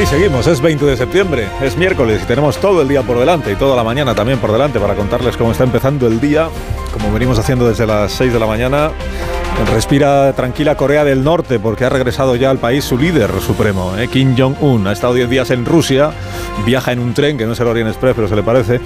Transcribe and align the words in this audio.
Aquí 0.00 0.08
seguimos, 0.08 0.46
es 0.46 0.62
20 0.62 0.86
de 0.86 0.96
septiembre, 0.96 1.46
es 1.60 1.76
miércoles 1.76 2.22
y 2.22 2.26
tenemos 2.26 2.56
todo 2.56 2.80
el 2.80 2.88
día 2.88 3.02
por 3.02 3.18
delante 3.18 3.52
y 3.52 3.56
toda 3.56 3.76
la 3.76 3.84
mañana 3.84 4.14
también 4.14 4.38
por 4.38 4.50
delante 4.50 4.80
para 4.80 4.94
contarles 4.94 5.36
cómo 5.36 5.52
está 5.52 5.64
empezando 5.64 6.06
el 6.06 6.18
día, 6.18 6.48
como 6.90 7.12
venimos 7.12 7.38
haciendo 7.38 7.68
desde 7.68 7.86
las 7.86 8.10
6 8.12 8.32
de 8.32 8.38
la 8.38 8.46
mañana. 8.46 8.92
Respira 9.74 10.32
tranquila 10.32 10.74
Corea 10.76 11.04
del 11.04 11.22
Norte 11.22 11.58
porque 11.58 11.84
ha 11.84 11.88
regresado 11.88 12.34
ya 12.34 12.50
al 12.50 12.58
país 12.58 12.84
su 12.84 12.98
líder 12.98 13.30
supremo, 13.40 13.96
¿eh? 13.96 14.08
Kim 14.08 14.34
Jong-un. 14.36 14.86
Ha 14.86 14.92
estado 14.92 15.14
10 15.14 15.30
días 15.30 15.50
en 15.50 15.64
Rusia, 15.64 16.10
viaja 16.66 16.92
en 16.92 16.98
un 16.98 17.14
tren 17.14 17.38
que 17.38 17.46
no 17.46 17.52
es 17.52 17.60
el 17.60 17.66
Orient 17.66 17.88
Express, 17.88 18.14
pero 18.14 18.28
se 18.28 18.36
le 18.36 18.42
parece. 18.42 18.80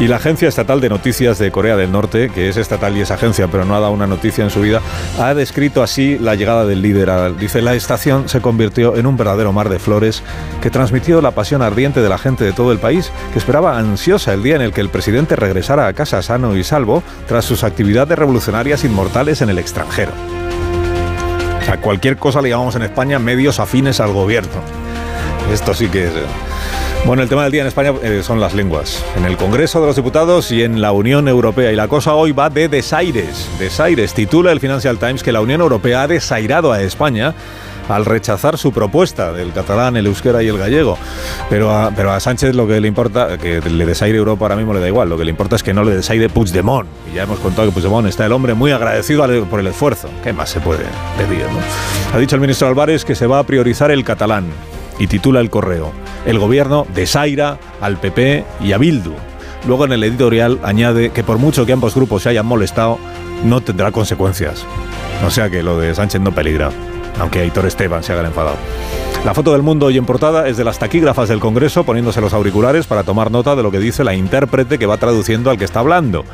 Y 0.00 0.06
la 0.08 0.16
Agencia 0.16 0.48
Estatal 0.48 0.80
de 0.80 0.88
Noticias 0.88 1.38
de 1.38 1.50
Corea 1.50 1.76
del 1.76 1.92
Norte, 1.92 2.30
que 2.30 2.48
es 2.48 2.56
estatal 2.56 2.96
y 2.96 3.00
es 3.00 3.10
agencia, 3.10 3.48
pero 3.48 3.64
no 3.64 3.76
ha 3.76 3.80
dado 3.80 3.92
una 3.92 4.06
noticia 4.06 4.42
en 4.42 4.50
su 4.50 4.62
vida, 4.62 4.80
ha 5.18 5.34
descrito 5.34 5.82
así 5.82 6.18
la 6.18 6.34
llegada 6.34 6.66
del 6.66 6.82
líder. 6.82 7.36
Dice, 7.36 7.62
la 7.62 7.74
estación 7.74 8.28
se 8.28 8.40
convirtió 8.40 8.96
en 8.96 9.06
un 9.06 9.16
verdadero 9.16 9.52
mar 9.52 9.68
de 9.68 9.78
flores 9.78 10.22
que 10.60 10.70
transmitió 10.70 11.20
la 11.20 11.32
pasión 11.32 11.62
ardiente 11.62 12.00
de 12.00 12.08
la 12.08 12.18
gente 12.18 12.44
de 12.44 12.52
todo 12.52 12.72
el 12.72 12.78
país, 12.78 13.12
que 13.32 13.38
esperaba 13.38 13.78
ansiosa 13.78 14.32
el 14.32 14.42
día 14.42 14.56
en 14.56 14.62
el 14.62 14.72
que 14.72 14.80
el 14.80 14.88
presidente 14.88 15.36
regresara 15.36 15.86
a 15.86 15.92
casa 15.92 16.22
sano 16.22 16.56
y 16.56 16.64
salvo 16.64 17.02
tras 17.28 17.44
sus 17.44 17.64
actividades 17.64 18.18
revolucionarias 18.18 18.84
inmortales 18.84 19.42
en 19.42 19.50
el 19.50 19.58
extranjero. 19.58 20.01
A 20.10 21.76
cualquier 21.78 22.16
cosa 22.16 22.42
le 22.42 22.50
llamamos 22.50 22.76
en 22.76 22.82
España 22.82 23.18
medios 23.18 23.60
afines 23.60 24.00
al 24.00 24.12
gobierno. 24.12 24.60
Esto 25.52 25.74
sí 25.74 25.88
que 25.88 26.06
es... 26.06 26.10
Eh. 26.10 26.24
Bueno, 27.04 27.22
el 27.22 27.28
tema 27.28 27.42
del 27.42 27.50
día 27.50 27.62
en 27.62 27.66
España 27.66 27.92
eh, 28.02 28.22
son 28.22 28.40
las 28.40 28.54
lenguas. 28.54 29.04
En 29.16 29.24
el 29.24 29.36
Congreso 29.36 29.80
de 29.80 29.88
los 29.88 29.96
Diputados 29.96 30.52
y 30.52 30.62
en 30.62 30.80
la 30.80 30.92
Unión 30.92 31.26
Europea. 31.26 31.72
Y 31.72 31.76
la 31.76 31.88
cosa 31.88 32.14
hoy 32.14 32.30
va 32.30 32.48
de 32.48 32.68
desaires. 32.68 33.48
Desaires. 33.58 34.14
Titula 34.14 34.52
el 34.52 34.60
Financial 34.60 34.96
Times 34.98 35.22
que 35.24 35.32
la 35.32 35.40
Unión 35.40 35.60
Europea 35.60 36.02
ha 36.02 36.06
desairado 36.06 36.70
a 36.70 36.80
España 36.80 37.34
al 37.88 38.04
rechazar 38.04 38.58
su 38.58 38.72
propuesta 38.72 39.32
del 39.32 39.52
catalán, 39.52 39.96
el 39.96 40.06
euskera 40.06 40.42
y 40.42 40.48
el 40.48 40.58
gallego. 40.58 40.98
Pero 41.50 41.70
a, 41.70 41.90
pero 41.90 42.12
a 42.12 42.20
Sánchez 42.20 42.54
lo 42.54 42.66
que 42.66 42.80
le 42.80 42.88
importa, 42.88 43.38
que 43.38 43.60
le 43.60 43.86
desaire 43.86 44.18
Europa 44.18 44.44
ahora 44.44 44.56
mismo 44.56 44.74
le 44.74 44.80
da 44.80 44.88
igual, 44.88 45.08
lo 45.08 45.18
que 45.18 45.24
le 45.24 45.30
importa 45.30 45.56
es 45.56 45.62
que 45.62 45.74
no 45.74 45.84
le 45.84 45.94
desaire 45.94 46.28
Puigdemont. 46.28 46.88
Y 47.10 47.16
ya 47.16 47.24
hemos 47.24 47.38
contado 47.40 47.68
que 47.68 47.72
Puigdemont 47.72 48.06
está 48.08 48.26
el 48.26 48.32
hombre 48.32 48.54
muy 48.54 48.72
agradecido 48.72 49.26
por 49.46 49.60
el 49.60 49.66
esfuerzo. 49.66 50.08
¿Qué 50.22 50.32
más 50.32 50.50
se 50.50 50.60
puede 50.60 50.84
pedir? 51.18 51.42
Ha 52.12 52.18
dicho 52.18 52.36
el 52.36 52.40
ministro 52.40 52.68
Álvarez 52.68 53.04
que 53.04 53.14
se 53.14 53.26
va 53.26 53.38
a 53.38 53.44
priorizar 53.44 53.90
el 53.90 54.04
catalán 54.04 54.46
y 54.98 55.06
titula 55.06 55.40
el 55.40 55.50
correo. 55.50 55.92
El 56.26 56.38
gobierno 56.38 56.86
desaira 56.94 57.58
al 57.80 57.98
PP 57.98 58.44
y 58.60 58.72
a 58.72 58.78
Bildu. 58.78 59.14
Luego 59.66 59.84
en 59.84 59.92
el 59.92 60.04
editorial 60.04 60.58
añade 60.62 61.10
que 61.10 61.22
por 61.22 61.38
mucho 61.38 61.66
que 61.66 61.72
ambos 61.72 61.94
grupos 61.94 62.22
se 62.22 62.30
hayan 62.30 62.46
molestado, 62.46 62.98
no 63.44 63.60
tendrá 63.60 63.92
consecuencias. 63.92 64.64
O 65.24 65.30
sea 65.30 65.50
que 65.50 65.62
lo 65.62 65.78
de 65.78 65.94
Sánchez 65.94 66.20
no 66.20 66.32
peligra 66.32 66.70
aunque 67.18 67.40
Aitor 67.40 67.66
Esteban 67.66 68.02
se 68.02 68.12
haga 68.12 68.26
enfadado. 68.26 68.56
La 69.24 69.34
foto 69.34 69.52
del 69.52 69.62
mundo 69.62 69.86
hoy 69.86 69.98
en 69.98 70.04
portada 70.04 70.48
es 70.48 70.56
de 70.56 70.64
las 70.64 70.80
taquígrafas 70.80 71.28
del 71.28 71.38
Congreso 71.38 71.84
poniéndose 71.84 72.20
los 72.20 72.34
auriculares 72.34 72.86
para 72.86 73.04
tomar 73.04 73.30
nota 73.30 73.54
de 73.54 73.62
lo 73.62 73.70
que 73.70 73.78
dice 73.78 74.02
la 74.02 74.14
intérprete 74.14 74.78
que 74.78 74.86
va 74.86 74.96
traduciendo 74.96 75.50
al 75.50 75.58
que 75.58 75.64
está 75.64 75.80
hablando. 75.80 76.24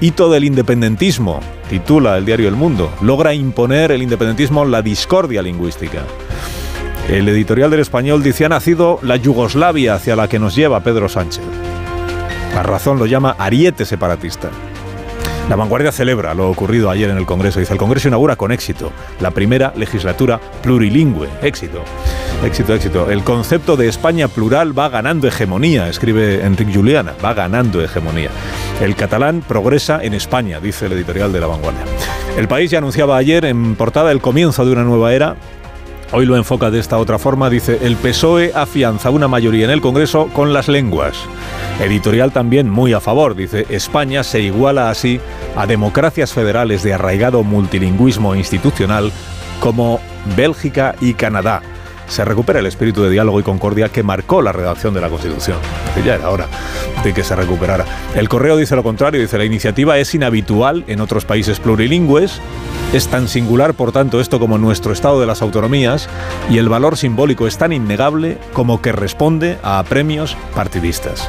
Hito 0.00 0.30
del 0.30 0.44
independentismo, 0.44 1.40
titula 1.68 2.16
el 2.16 2.24
diario 2.24 2.48
El 2.48 2.54
Mundo, 2.54 2.92
logra 3.00 3.34
imponer 3.34 3.90
el 3.90 4.02
independentismo 4.02 4.64
la 4.64 4.82
discordia 4.82 5.42
lingüística. 5.42 6.04
El 7.08 7.28
editorial 7.28 7.70
del 7.70 7.80
español 7.80 8.22
dice 8.22 8.44
ha 8.44 8.48
nacido 8.48 9.00
la 9.02 9.16
Yugoslavia 9.16 9.94
hacia 9.94 10.14
la 10.14 10.28
que 10.28 10.38
nos 10.38 10.54
lleva 10.54 10.84
Pedro 10.84 11.08
Sánchez. 11.08 11.42
La 12.54 12.62
razón 12.62 12.98
lo 13.00 13.06
llama 13.06 13.34
ariete 13.38 13.84
separatista. 13.84 14.50
La 15.48 15.56
vanguardia 15.56 15.92
celebra 15.92 16.34
lo 16.34 16.50
ocurrido 16.50 16.90
ayer 16.90 17.08
en 17.08 17.16
el 17.16 17.24
Congreso. 17.24 17.58
Dice, 17.58 17.72
el 17.72 17.78
Congreso 17.78 18.08
inaugura 18.08 18.36
con 18.36 18.52
éxito 18.52 18.92
la 19.18 19.30
primera 19.30 19.72
legislatura 19.76 20.38
plurilingüe. 20.62 21.26
Éxito. 21.40 21.82
Éxito, 22.44 22.74
éxito. 22.74 23.10
El 23.10 23.24
concepto 23.24 23.74
de 23.74 23.88
España 23.88 24.28
plural 24.28 24.78
va 24.78 24.90
ganando 24.90 25.26
hegemonía, 25.26 25.88
escribe 25.88 26.44
Enrique 26.44 26.74
Juliana, 26.74 27.14
va 27.24 27.32
ganando 27.32 27.82
hegemonía. 27.82 28.28
El 28.82 28.94
catalán 28.94 29.40
progresa 29.40 30.04
en 30.04 30.12
España, 30.12 30.60
dice 30.60 30.84
el 30.84 30.92
editorial 30.92 31.32
de 31.32 31.40
La 31.40 31.46
Vanguardia. 31.46 31.84
El 32.36 32.46
país 32.46 32.70
ya 32.70 32.78
anunciaba 32.78 33.16
ayer 33.16 33.46
en 33.46 33.74
portada 33.74 34.12
el 34.12 34.20
comienzo 34.20 34.66
de 34.66 34.72
una 34.72 34.84
nueva 34.84 35.14
era 35.14 35.36
Hoy 36.10 36.24
lo 36.24 36.36
enfoca 36.36 36.70
de 36.70 36.80
esta 36.80 36.96
otra 36.96 37.18
forma, 37.18 37.50
dice, 37.50 37.80
el 37.82 37.94
PSOE 37.96 38.52
afianza 38.54 39.10
una 39.10 39.28
mayoría 39.28 39.66
en 39.66 39.70
el 39.70 39.82
Congreso 39.82 40.28
con 40.32 40.54
las 40.54 40.66
lenguas. 40.66 41.14
Editorial 41.80 42.32
también 42.32 42.70
muy 42.70 42.94
a 42.94 43.00
favor, 43.00 43.36
dice, 43.36 43.66
España 43.68 44.24
se 44.24 44.40
iguala 44.40 44.88
así 44.88 45.20
a 45.54 45.66
democracias 45.66 46.32
federales 46.32 46.82
de 46.82 46.94
arraigado 46.94 47.42
multilingüismo 47.44 48.34
institucional 48.34 49.12
como 49.60 50.00
Bélgica 50.34 50.94
y 50.98 51.12
Canadá. 51.12 51.60
Se 52.08 52.24
recupera 52.24 52.60
el 52.60 52.66
espíritu 52.66 53.02
de 53.02 53.10
diálogo 53.10 53.40
y 53.40 53.42
concordia 53.42 53.90
que 53.90 54.02
marcó 54.02 54.42
la 54.42 54.52
redacción 54.52 54.94
de 54.94 55.00
la 55.00 55.08
Constitución. 55.08 55.58
Ya 56.04 56.14
era 56.14 56.30
hora 56.30 56.46
de 57.04 57.12
que 57.12 57.22
se 57.22 57.36
recuperara. 57.36 57.84
El 58.14 58.28
correo 58.28 58.56
dice 58.56 58.76
lo 58.76 58.82
contrario, 58.82 59.20
dice 59.20 59.38
la 59.38 59.44
iniciativa 59.44 59.98
es 59.98 60.14
inhabitual 60.14 60.84
en 60.86 61.00
otros 61.00 61.24
países 61.24 61.60
plurilingües 61.60 62.40
es 62.94 63.08
tan 63.08 63.28
singular, 63.28 63.74
por 63.74 63.92
tanto, 63.92 64.18
esto 64.18 64.40
como 64.40 64.56
nuestro 64.56 64.94
Estado 64.94 65.20
de 65.20 65.26
las 65.26 65.42
Autonomías 65.42 66.08
y 66.48 66.56
el 66.56 66.70
valor 66.70 66.96
simbólico 66.96 67.46
es 67.46 67.58
tan 67.58 67.74
innegable 67.74 68.38
como 68.54 68.80
que 68.80 68.92
responde 68.92 69.58
a 69.62 69.82
premios 69.82 70.38
partidistas. 70.54 71.28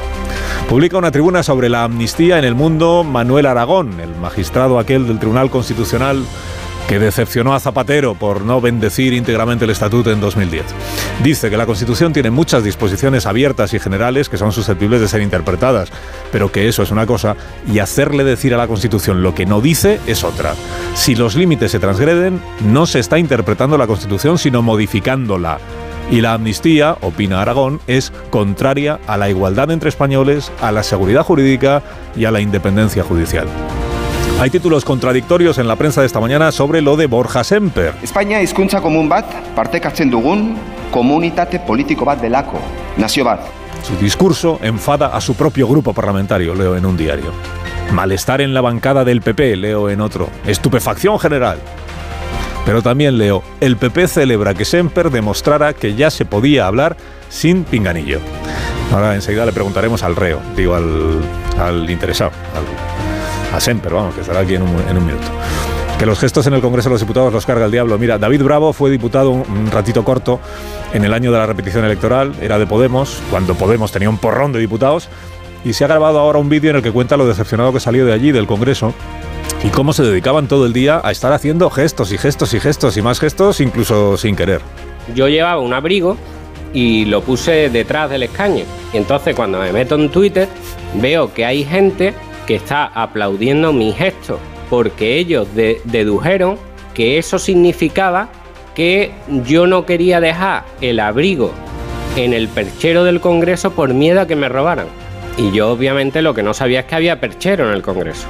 Publica 0.70 0.96
una 0.96 1.10
tribuna 1.10 1.42
sobre 1.42 1.68
la 1.68 1.84
amnistía 1.84 2.38
en 2.38 2.46
el 2.46 2.54
mundo 2.54 3.04
Manuel 3.04 3.44
Aragón, 3.44 4.00
el 4.00 4.14
magistrado 4.16 4.78
aquel 4.78 5.06
del 5.06 5.18
Tribunal 5.18 5.50
Constitucional 5.50 6.24
que 6.90 6.98
decepcionó 6.98 7.54
a 7.54 7.60
Zapatero 7.60 8.16
por 8.16 8.42
no 8.42 8.60
bendecir 8.60 9.12
íntegramente 9.12 9.64
el 9.64 9.70
estatuto 9.70 10.10
en 10.10 10.20
2010. 10.20 10.64
Dice 11.22 11.48
que 11.48 11.56
la 11.56 11.64
Constitución 11.64 12.12
tiene 12.12 12.32
muchas 12.32 12.64
disposiciones 12.64 13.26
abiertas 13.26 13.72
y 13.74 13.78
generales 13.78 14.28
que 14.28 14.36
son 14.36 14.50
susceptibles 14.50 15.00
de 15.00 15.06
ser 15.06 15.22
interpretadas, 15.22 15.92
pero 16.32 16.50
que 16.50 16.66
eso 16.66 16.82
es 16.82 16.90
una 16.90 17.06
cosa 17.06 17.36
y 17.72 17.78
hacerle 17.78 18.24
decir 18.24 18.54
a 18.54 18.56
la 18.56 18.66
Constitución 18.66 19.22
lo 19.22 19.36
que 19.36 19.46
no 19.46 19.60
dice 19.60 20.00
es 20.08 20.24
otra. 20.24 20.56
Si 20.96 21.14
los 21.14 21.36
límites 21.36 21.70
se 21.70 21.78
transgreden, 21.78 22.42
no 22.66 22.86
se 22.86 22.98
está 22.98 23.20
interpretando 23.20 23.78
la 23.78 23.86
Constitución, 23.86 24.36
sino 24.36 24.60
modificándola. 24.60 25.58
Y 26.10 26.22
la 26.22 26.34
amnistía, 26.34 26.96
opina 27.02 27.40
Aragón, 27.40 27.80
es 27.86 28.12
contraria 28.30 28.98
a 29.06 29.16
la 29.16 29.30
igualdad 29.30 29.70
entre 29.70 29.90
españoles, 29.90 30.50
a 30.60 30.72
la 30.72 30.82
seguridad 30.82 31.22
jurídica 31.22 31.84
y 32.16 32.24
a 32.24 32.32
la 32.32 32.40
independencia 32.40 33.04
judicial. 33.04 33.46
Hay 34.40 34.48
títulos 34.48 34.86
contradictorios 34.86 35.58
en 35.58 35.68
la 35.68 35.76
prensa 35.76 36.00
de 36.00 36.06
esta 36.06 36.18
mañana 36.18 36.50
sobre 36.50 36.80
lo 36.80 36.96
de 36.96 37.04
Borja 37.04 37.44
Semper. 37.44 37.92
España 38.02 38.40
hizkuntza 38.40 38.80
komun 38.80 39.06
bat 39.06 39.26
partekatzen 39.52 40.08
dugun 40.08 40.56
komunitate 40.90 41.60
politiko 41.60 42.06
bat 42.08 42.22
delako, 42.24 42.56
nazio 42.96 43.26
bat. 43.28 43.44
Su 43.82 43.98
discurso 44.00 44.58
enfada 44.62 45.08
a 45.08 45.20
su 45.20 45.34
propio 45.34 45.68
grupo 45.68 45.92
parlamentario, 45.92 46.54
leo 46.54 46.74
en 46.74 46.86
un 46.86 46.96
diario. 46.96 47.34
Malestar 47.92 48.40
en 48.40 48.54
la 48.54 48.62
bancada 48.62 49.04
del 49.04 49.20
PP, 49.20 49.56
leo 49.56 49.90
en 49.90 50.00
otro. 50.00 50.30
Estupefacción 50.46 51.18
general. 51.18 51.58
Pero 52.64 52.80
también 52.80 53.18
leo, 53.18 53.42
el 53.60 53.76
PP 53.76 54.08
celebra 54.08 54.54
que 54.54 54.64
Semper 54.64 55.10
demostrara 55.10 55.74
que 55.74 55.96
ya 55.96 56.10
se 56.10 56.24
podía 56.24 56.66
hablar 56.66 56.96
sin 57.28 57.64
pinganillo. 57.64 58.20
Ahora 58.90 59.14
enseguida 59.14 59.44
le 59.44 59.52
preguntaremos 59.52 60.02
al 60.02 60.16
reo, 60.16 60.40
digo 60.56 60.76
al, 60.76 61.20
al 61.58 61.90
interesado, 61.90 62.30
a 63.52 63.60
Semper, 63.60 63.92
vamos, 63.92 64.14
que 64.14 64.20
estará 64.20 64.40
aquí 64.40 64.54
en 64.54 64.62
un, 64.62 65.06
minuto. 65.06 65.26
Que 65.98 66.06
los 66.06 66.18
gestos 66.18 66.46
en 66.46 66.54
el 66.54 66.60
Congreso 66.60 66.88
de 66.88 66.94
los 66.94 67.00
Diputados 67.00 67.32
los 67.32 67.44
carga 67.44 67.66
el 67.66 67.70
diablo. 67.70 67.98
Mira, 67.98 68.18
David 68.18 68.42
Bravo 68.42 68.72
fue 68.72 68.90
diputado 68.90 69.30
un, 69.30 69.70
ratito 69.70 70.04
corto 70.04 70.40
en 70.92 71.04
el 71.04 71.12
año 71.12 71.32
de 71.32 71.38
la 71.38 71.46
repetición 71.46 71.84
electoral, 71.84 72.34
era 72.40 72.58
de 72.58 72.66
Podemos, 72.66 73.20
cuando 73.30 73.54
Podemos 73.54 73.92
tenía 73.92 74.08
un 74.08 74.18
porrón 74.18 74.52
de 74.52 74.60
diputados, 74.60 75.08
y 75.64 75.72
se 75.74 75.84
ha 75.84 75.88
grabado 75.88 76.18
ahora 76.18 76.38
un 76.38 76.48
vídeo 76.48 76.70
en 76.70 76.76
el 76.76 76.82
que 76.82 76.90
cuenta 76.90 77.16
lo 77.16 77.26
decepcionado 77.26 77.72
que 77.72 77.80
salió 77.80 78.06
de 78.06 78.12
allí, 78.12 78.32
del 78.32 78.46
Congreso, 78.46 78.94
y 79.62 79.68
cómo 79.68 79.92
se 79.92 80.02
dedicaban 80.02 80.48
todo 80.48 80.64
el 80.64 80.72
día 80.72 81.00
a 81.04 81.10
estar 81.10 81.32
haciendo 81.32 81.68
gestos 81.68 82.12
y 82.12 82.18
gestos 82.18 82.54
y 82.54 82.60
gestos 82.60 82.96
y 82.96 83.02
más 83.02 83.20
gestos, 83.20 83.60
incluso 83.60 84.16
sin 84.16 84.36
querer. 84.36 84.62
Yo 85.14 85.28
llevaba 85.28 85.60
un 85.60 85.74
abrigo 85.74 86.16
y 86.72 87.04
lo 87.04 87.20
puse 87.22 87.68
detrás 87.68 88.08
del 88.10 88.22
escaño. 88.22 88.64
Y 88.92 88.96
entonces 88.96 89.34
cuando 89.34 89.58
me 89.58 89.72
meto 89.72 89.96
en 89.96 90.08
Twitter 90.08 90.48
veo 90.94 91.32
que 91.34 91.44
hay 91.44 91.64
gente 91.64 92.14
que 92.46 92.54
está 92.54 92.86
aplaudiendo 92.86 93.72
mi 93.72 93.92
gesto, 93.92 94.38
porque 94.68 95.16
ellos 95.16 95.48
dedujeron 95.54 96.58
que 96.94 97.18
eso 97.18 97.38
significaba 97.38 98.28
que 98.74 99.12
yo 99.44 99.66
no 99.66 99.86
quería 99.86 100.20
dejar 100.20 100.64
el 100.80 101.00
abrigo 101.00 101.52
en 102.16 102.32
el 102.32 102.48
perchero 102.48 103.04
del 103.04 103.20
Congreso 103.20 103.72
por 103.72 103.94
miedo 103.94 104.20
a 104.20 104.26
que 104.26 104.36
me 104.36 104.48
robaran. 104.48 104.86
Y 105.36 105.52
yo 105.52 105.70
obviamente 105.70 106.22
lo 106.22 106.34
que 106.34 106.42
no 106.42 106.54
sabía 106.54 106.80
es 106.80 106.86
que 106.86 106.94
había 106.94 107.20
perchero 107.20 107.68
en 107.68 107.74
el 107.74 107.82
Congreso. 107.82 108.26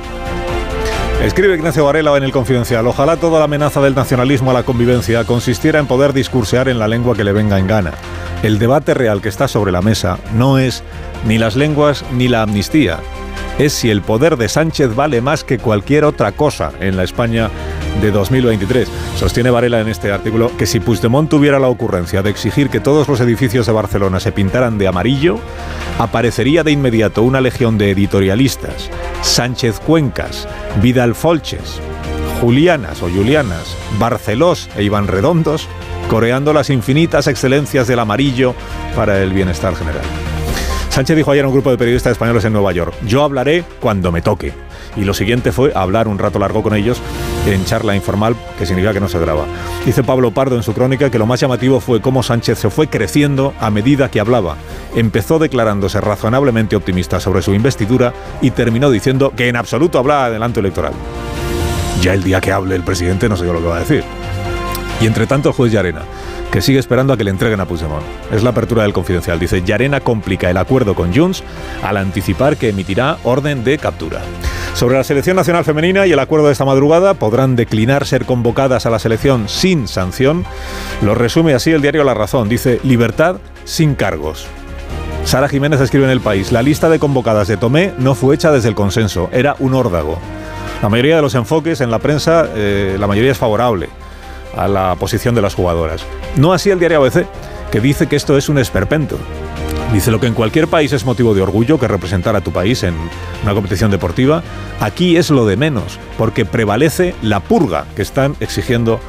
Escribe 1.22 1.54
Ignacio 1.54 1.84
Varela 1.84 2.16
en 2.16 2.22
el 2.22 2.32
Confidencial, 2.32 2.86
ojalá 2.86 3.18
toda 3.18 3.38
la 3.38 3.44
amenaza 3.44 3.82
del 3.82 3.94
nacionalismo 3.94 4.52
a 4.52 4.54
la 4.54 4.62
convivencia 4.62 5.24
consistiera 5.24 5.78
en 5.78 5.86
poder 5.86 6.14
discursear 6.14 6.68
en 6.68 6.78
la 6.78 6.88
lengua 6.88 7.14
que 7.14 7.24
le 7.24 7.32
venga 7.32 7.58
en 7.58 7.66
gana. 7.66 7.92
El 8.42 8.58
debate 8.58 8.94
real 8.94 9.20
que 9.20 9.28
está 9.28 9.46
sobre 9.46 9.70
la 9.70 9.82
mesa 9.82 10.18
no 10.34 10.58
es 10.58 10.82
ni 11.26 11.36
las 11.36 11.56
lenguas 11.56 12.06
ni 12.12 12.28
la 12.28 12.42
amnistía, 12.42 13.00
es 13.58 13.72
si 13.72 13.90
el 13.90 14.02
poder 14.02 14.37
de 14.37 14.48
Sánchez 14.48 14.94
vale 14.94 15.20
más 15.20 15.44
que 15.44 15.58
cualquier 15.58 16.04
otra 16.04 16.32
cosa 16.32 16.72
en 16.81 16.96
la 16.96 17.04
España 17.04 17.50
de 18.00 18.10
2023. 18.10 18.88
Sostiene 19.16 19.50
Varela 19.50 19.81
en 19.81 19.88
este 19.88 20.10
artículo 20.10 20.50
que 20.56 20.66
si 20.66 20.81
Puigdemont 20.81 21.28
tuviera 21.28 21.58
la 21.58 21.69
ocurrencia 21.69 22.22
de 22.22 22.31
exigir 22.31 22.70
que 22.70 22.81
todos 22.81 23.08
los 23.08 23.20
edificios 23.20 23.66
de 23.66 23.72
Barcelona 23.72 24.20
se 24.20 24.32
pintaran 24.32 24.78
de 24.78 24.88
amarillo, 24.88 25.38
aparecería 25.98 26.64
de 26.64 26.72
inmediato 26.72 27.22
una 27.22 27.40
legión 27.40 27.76
de 27.76 27.90
editorialistas, 27.90 28.90
Sánchez 29.22 29.81
Cuencas, 29.81 30.48
Vidal 30.81 31.14
Folches, 31.14 31.81
Julianas 32.40 33.02
o 33.02 33.10
Julianas, 33.10 33.76
Barcelós 33.98 34.70
e 34.76 34.82
Iván 34.82 35.06
Redondos, 35.06 35.69
coreando 36.08 36.54
las 36.54 36.70
infinitas 36.70 37.26
excelencias 37.26 37.87
del 37.87 37.98
amarillo 37.98 38.54
para 38.96 39.22
el 39.22 39.32
bienestar 39.32 39.76
general. 39.76 40.29
Sánchez 41.00 41.17
dijo 41.17 41.31
ayer 41.31 41.47
a 41.47 41.49
un 41.49 41.55
grupo 41.55 41.70
de 41.70 41.79
periodistas 41.79 42.12
españoles 42.12 42.44
en 42.44 42.52
Nueva 42.52 42.73
York, 42.73 42.93
yo 43.06 43.25
hablaré 43.25 43.64
cuando 43.81 44.12
me 44.12 44.20
toque. 44.20 44.52
Y 44.97 45.05
lo 45.05 45.14
siguiente 45.14 45.50
fue 45.50 45.73
hablar 45.75 46.08
un 46.08 46.19
rato 46.19 46.38
largo 46.38 46.62
con 46.62 46.75
ellos 46.75 47.00
en 47.47 47.64
charla 47.64 47.97
informal, 47.97 48.37
que 48.58 48.67
significa 48.67 48.93
que 48.93 49.00
no 49.00 49.08
se 49.08 49.19
graba. 49.19 49.47
Dice 49.87 50.05
Pablo 50.05 50.31
Pardo 50.32 50.56
en 50.56 50.62
su 50.62 50.75
crónica 50.75 51.11
que 51.11 51.19
lo 51.19 51.25
más 51.25 51.41
llamativo 51.41 51.81
fue 51.81 52.02
cómo 52.02 52.23
Sánchez 52.23 52.58
se 52.58 52.69
fue 52.69 52.88
creciendo 52.88 53.55
a 53.61 53.70
medida 53.70 54.11
que 54.11 54.20
hablaba. 54.20 54.56
Empezó 54.94 55.38
declarándose 55.38 56.02
razonablemente 56.02 56.76
optimista 56.76 57.19
sobre 57.19 57.41
su 57.41 57.55
investidura 57.55 58.12
y 58.43 58.50
terminó 58.50 58.91
diciendo 58.91 59.32
que 59.35 59.49
en 59.49 59.56
absoluto 59.56 59.99
hablaba 59.99 60.25
de 60.25 60.31
adelanto 60.32 60.61
electoral. 60.61 60.93
Ya 62.02 62.12
el 62.12 62.23
día 62.23 62.43
que 62.43 62.52
hable 62.52 62.76
el 62.76 62.82
presidente 62.82 63.26
no 63.26 63.38
sé 63.38 63.47
yo 63.47 63.55
lo 63.55 63.61
que 63.61 63.69
va 63.69 63.76
a 63.76 63.81
decir. 63.81 64.05
Y 65.00 65.06
entre 65.06 65.26
tanto 65.26 65.49
el 65.49 65.55
juez 65.55 65.73
Yarena 65.73 66.02
que 66.50 66.61
sigue 66.61 66.79
esperando 66.79 67.12
a 67.12 67.17
que 67.17 67.25
le 67.25 67.31
entreguen 67.31 67.61
a 67.61 67.67
Puigdemont. 67.67 68.05
Es 68.32 68.43
la 68.43 68.50
apertura 68.50 68.82
del 68.82 68.93
confidencial. 68.93 69.38
Dice, 69.38 69.62
Yarena 69.62 70.00
complica 70.00 70.50
el 70.50 70.56
acuerdo 70.56 70.94
con 70.94 71.14
Junts 71.14 71.43
al 71.82 71.97
anticipar 71.97 72.56
que 72.56 72.70
emitirá 72.70 73.19
orden 73.23 73.62
de 73.64 73.79
captura. 73.79 74.20
Sobre 74.75 74.97
la 74.97 75.05
selección 75.05 75.37
nacional 75.37 75.64
femenina 75.64 76.06
y 76.06 76.12
el 76.12 76.19
acuerdo 76.19 76.47
de 76.47 76.52
esta 76.52 76.64
madrugada, 76.64 77.14
podrán 77.14 77.56
declinar 77.56 78.06
ser 78.06 78.25
convocadas 78.25 78.87
a 78.87 78.91
la 78.91 78.99
selección 78.99 79.49
sin 79.49 79.88
sanción. 79.88 80.44
Lo 81.02 81.14
resume 81.14 81.55
así 81.55 81.70
el 81.70 81.82
diario 81.82 82.05
La 82.05 82.14
Razón. 82.14 82.49
Dice, 82.49 82.81
libertad 82.82 83.37
sin 83.64 83.94
cargos. 83.94 84.47
Sara 85.25 85.49
Jiménez 85.49 85.81
escribe 85.81 86.06
en 86.06 86.11
El 86.11 86.20
País, 86.20 86.50
la 86.50 86.62
lista 86.62 86.88
de 86.88 86.99
convocadas 86.99 87.47
de 87.47 87.58
Tomé 87.58 87.93
no 87.99 88.14
fue 88.14 88.35
hecha 88.35 88.50
desde 88.50 88.70
el 88.70 88.75
consenso, 88.75 89.29
era 89.32 89.55
un 89.58 89.75
órdago. 89.75 90.19
La 90.82 90.88
mayoría 90.88 91.17
de 91.17 91.23
los 91.23 91.35
enfoques 91.35 91.82
en 91.82 91.91
la 91.91 91.99
prensa, 91.99 92.49
eh, 92.55 92.97
la 92.99 93.06
mayoría 93.06 93.32
es 93.32 93.38
favorable 93.38 93.91
a 94.56 94.69
la 94.69 94.97
posición 94.97 95.35
de 95.35 95.43
las 95.43 95.55
jugadoras. 95.55 96.05
No 96.37 96.52
así 96.52 96.70
el 96.70 96.79
diario 96.79 96.99
ABC, 96.99 97.26
que 97.70 97.81
dice 97.81 98.06
que 98.06 98.17
esto 98.17 98.37
es 98.37 98.49
un 98.49 98.58
esperpento. 98.58 99.19
Dice 99.93 100.11
lo 100.11 100.20
que 100.20 100.29
en 100.29 100.35
cualquier 100.35 100.69
país 100.69 100.93
es 100.93 101.05
motivo 101.05 101.35
de 101.35 101.43
orgullo 101.43 101.79
que 101.79 101.88
representar 101.88 102.37
a 102.37 102.41
tu 102.41 102.52
país 102.52 102.85
en 102.85 102.94
una 103.43 103.55
competición 103.55 103.91
deportiva, 103.91 104.43
aquí 104.79 105.17
es 105.17 105.31
lo 105.31 105.47
de 105.47 105.56
menos, 105.56 105.99
porque 106.17 106.44
prevalece 106.44 107.14
la 107.23 107.41
purga 107.41 107.87
que 107.97 108.02
están 108.02 108.37
exigiendo 108.38 109.00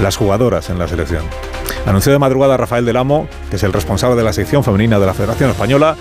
las 0.00 0.16
jugadoras 0.16 0.70
en 0.70 0.78
la 0.78 0.88
selección. 0.88 1.24
Anunció 1.86 2.12
de 2.12 2.18
madrugada 2.18 2.56
Rafael 2.56 2.84
del 2.84 2.96
Amo, 2.96 3.26
que 3.50 3.56
es 3.56 3.62
el 3.62 3.72
responsable 3.72 4.16
de 4.16 4.22
la 4.22 4.32
sección 4.32 4.62
femenina 4.62 5.00
de 5.00 5.06
la 5.06 5.14
Federación 5.14 5.50
Española, 5.50 5.96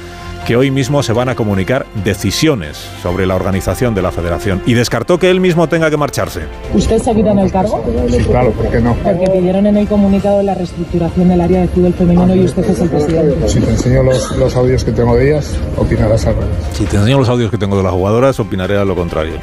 que 0.45 0.55
hoy 0.55 0.71
mismo 0.71 1.03
se 1.03 1.13
van 1.13 1.29
a 1.29 1.35
comunicar 1.35 1.85
decisiones 2.03 2.77
sobre 3.01 3.25
la 3.25 3.35
organización 3.35 3.93
de 3.93 4.01
la 4.01 4.11
federación 4.11 4.61
y 4.65 4.73
descartó 4.73 5.19
que 5.19 5.29
él 5.29 5.39
mismo 5.39 5.69
tenga 5.69 5.89
que 5.89 5.97
marcharse. 5.97 6.41
¿Usted 6.73 6.99
seguirá 6.99 7.31
en 7.31 7.39
el 7.39 7.51
cargo? 7.51 7.83
Sí, 8.09 8.17
claro, 8.23 8.51
¿por 8.51 8.69
qué 8.69 8.79
no? 8.81 8.95
Porque 9.03 9.29
pidieron 9.31 9.67
en 9.67 9.77
el 9.77 9.87
comunicado 9.87 10.41
la 10.41 10.55
reestructuración 10.55 11.29
del 11.29 11.41
área 11.41 11.61
de 11.61 11.67
fútbol 11.67 11.93
femenino 11.93 12.35
y 12.35 12.45
usted 12.45 12.63
es 12.69 12.79
el 12.79 12.89
presidente. 12.89 13.49
Si 13.49 13.59
te 13.59 13.69
enseño 13.69 14.03
los, 14.03 14.35
los 14.37 14.55
audios 14.55 14.83
que 14.83 14.91
tengo 14.91 15.15
de 15.15 15.29
ellas, 15.29 15.55
opinarás 15.77 16.25
al 16.25 16.35
revés. 16.35 16.49
Si 16.73 16.85
te 16.85 16.97
enseño 16.97 17.19
los 17.19 17.29
audios 17.29 17.51
que 17.51 17.57
tengo 17.57 17.77
de 17.77 17.83
las 17.83 17.91
jugadoras, 17.91 18.39
opinaré 18.39 18.77
a 18.77 18.85
lo 18.85 18.95
contrario. 18.95 19.35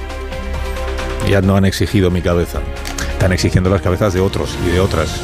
Ya 1.31 1.40
no 1.43 1.56
han 1.56 1.64
exigido 1.64 2.11
mi 2.11 2.23
cabeza, 2.23 2.58
están 3.12 3.32
exigiendo 3.32 3.70
las 3.70 3.82
cabezas 3.82 4.14
de 4.14 4.20
otros 4.20 4.56
y 4.67 4.70
de 4.70 4.81
otras. 4.81 5.20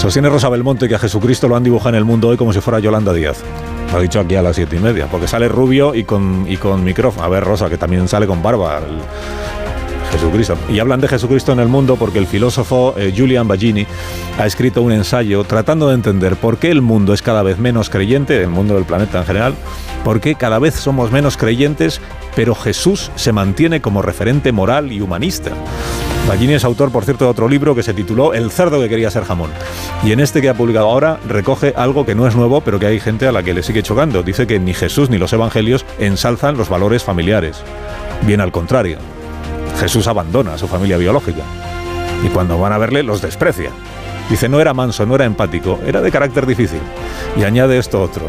Sostiene 0.00 0.30
Rosa 0.30 0.48
Belmonte 0.48 0.88
que 0.88 0.94
a 0.94 0.98
Jesucristo 0.98 1.46
lo 1.46 1.56
han 1.56 1.62
dibujado 1.62 1.90
en 1.90 1.96
el 1.96 2.06
mundo 2.06 2.28
hoy 2.28 2.38
como 2.38 2.54
si 2.54 2.60
fuera 2.62 2.78
Yolanda 2.78 3.12
Díaz. 3.12 3.42
Lo 3.92 3.98
ha 3.98 4.00
dicho 4.00 4.18
aquí 4.18 4.34
a 4.34 4.40
las 4.40 4.56
siete 4.56 4.76
y 4.76 4.78
media, 4.78 5.06
porque 5.08 5.28
sale 5.28 5.46
rubio 5.46 5.94
y 5.94 6.04
con, 6.04 6.46
y 6.48 6.56
con 6.56 6.82
micrófono. 6.82 7.26
A 7.26 7.28
ver, 7.28 7.44
Rosa, 7.44 7.68
que 7.68 7.76
también 7.76 8.08
sale 8.08 8.26
con 8.26 8.42
barba. 8.42 8.80
Jesucristo. 10.10 10.56
Y 10.70 10.78
hablan 10.78 11.02
de 11.02 11.08
Jesucristo 11.08 11.52
en 11.52 11.60
el 11.60 11.68
mundo 11.68 11.96
porque 11.96 12.18
el 12.18 12.26
filósofo 12.26 12.94
eh, 12.96 13.12
Julian 13.14 13.46
Baggini 13.46 13.86
ha 14.38 14.46
escrito 14.46 14.80
un 14.80 14.92
ensayo 14.92 15.44
tratando 15.44 15.88
de 15.88 15.96
entender 15.96 16.36
por 16.36 16.56
qué 16.56 16.70
el 16.70 16.80
mundo 16.80 17.12
es 17.12 17.20
cada 17.20 17.42
vez 17.42 17.58
menos 17.58 17.90
creyente, 17.90 18.42
el 18.42 18.48
mundo 18.48 18.76
del 18.76 18.84
planeta 18.84 19.18
en 19.18 19.26
general, 19.26 19.54
por 20.02 20.22
qué 20.22 20.34
cada 20.34 20.58
vez 20.58 20.76
somos 20.76 21.12
menos 21.12 21.36
creyentes, 21.36 22.00
pero 22.34 22.54
Jesús 22.54 23.10
se 23.16 23.32
mantiene 23.32 23.82
como 23.82 24.00
referente 24.00 24.50
moral 24.50 24.92
y 24.92 25.02
humanista. 25.02 25.52
Baggini 26.28 26.54
es 26.54 26.64
autor, 26.64 26.92
por 26.92 27.04
cierto, 27.04 27.24
de 27.24 27.30
otro 27.30 27.48
libro 27.48 27.74
que 27.74 27.82
se 27.82 27.92
tituló 27.92 28.34
El 28.34 28.50
cerdo 28.50 28.80
que 28.80 28.88
quería 28.88 29.10
ser 29.10 29.24
jamón. 29.24 29.50
Y 30.04 30.12
en 30.12 30.20
este 30.20 30.40
que 30.40 30.48
ha 30.48 30.54
publicado 30.54 30.88
ahora 30.88 31.18
recoge 31.28 31.74
algo 31.76 32.06
que 32.06 32.14
no 32.14 32.26
es 32.26 32.36
nuevo, 32.36 32.60
pero 32.60 32.78
que 32.78 32.86
hay 32.86 33.00
gente 33.00 33.26
a 33.26 33.32
la 33.32 33.42
que 33.42 33.54
le 33.54 33.62
sigue 33.62 33.82
chocando. 33.82 34.22
Dice 34.22 34.46
que 34.46 34.60
ni 34.60 34.72
Jesús 34.72 35.10
ni 35.10 35.18
los 35.18 35.32
evangelios 35.32 35.84
ensalzan 35.98 36.56
los 36.56 36.68
valores 36.68 37.02
familiares. 37.02 37.62
Bien 38.22 38.40
al 38.40 38.52
contrario. 38.52 38.98
Jesús 39.80 40.06
abandona 40.06 40.54
a 40.54 40.58
su 40.58 40.68
familia 40.68 40.98
biológica. 40.98 41.42
Y 42.24 42.28
cuando 42.28 42.58
van 42.58 42.72
a 42.72 42.78
verle, 42.78 43.02
los 43.02 43.22
desprecia. 43.22 43.70
Dice, 44.28 44.48
no 44.48 44.60
era 44.60 44.74
manso, 44.74 45.06
no 45.06 45.16
era 45.16 45.24
empático, 45.24 45.80
era 45.84 46.00
de 46.00 46.12
carácter 46.12 46.46
difícil. 46.46 46.80
Y 47.36 47.42
añade 47.42 47.78
esto 47.78 48.00
otro, 48.00 48.28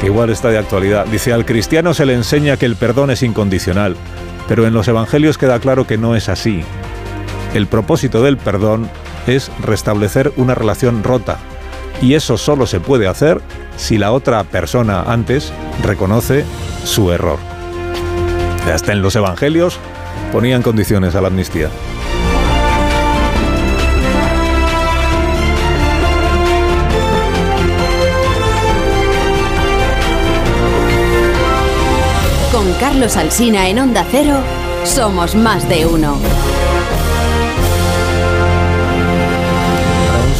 que 0.00 0.06
igual 0.06 0.30
está 0.30 0.48
de 0.48 0.56
actualidad. 0.56 1.04
Dice, 1.06 1.34
al 1.34 1.44
cristiano 1.44 1.92
se 1.92 2.06
le 2.06 2.14
enseña 2.14 2.56
que 2.56 2.64
el 2.64 2.76
perdón 2.76 3.10
es 3.10 3.22
incondicional, 3.22 3.94
pero 4.46 4.66
en 4.66 4.72
los 4.72 4.88
evangelios 4.88 5.36
queda 5.36 5.60
claro 5.60 5.86
que 5.86 5.98
no 5.98 6.16
es 6.16 6.30
así. 6.30 6.64
El 7.54 7.66
propósito 7.66 8.22
del 8.22 8.36
perdón 8.36 8.88
es 9.26 9.50
restablecer 9.60 10.32
una 10.36 10.54
relación 10.54 11.02
rota. 11.02 11.38
Y 12.00 12.14
eso 12.14 12.36
solo 12.38 12.66
se 12.66 12.80
puede 12.80 13.08
hacer 13.08 13.40
si 13.76 13.98
la 13.98 14.12
otra 14.12 14.44
persona 14.44 15.02
antes 15.02 15.52
reconoce 15.82 16.44
su 16.84 17.10
error. 17.12 17.38
Hasta 18.72 18.92
en 18.92 19.02
los 19.02 19.16
evangelios 19.16 19.78
ponían 20.32 20.62
condiciones 20.62 21.14
a 21.14 21.20
la 21.20 21.28
amnistía. 21.28 21.70
Con 32.52 32.72
Carlos 32.74 33.16
Alsina 33.16 33.68
en 33.68 33.78
Onda 33.78 34.04
Cero, 34.10 34.36
somos 34.84 35.34
más 35.34 35.68
de 35.68 35.86
uno. 35.86 36.18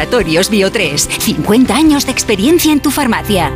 Laboratorios 0.00 0.50
Bio3. 0.50 0.96
50 0.96 1.76
años 1.76 2.06
de 2.06 2.12
experiencia 2.12 2.72
en 2.72 2.80
tu 2.80 2.90
farmacia. 2.90 3.52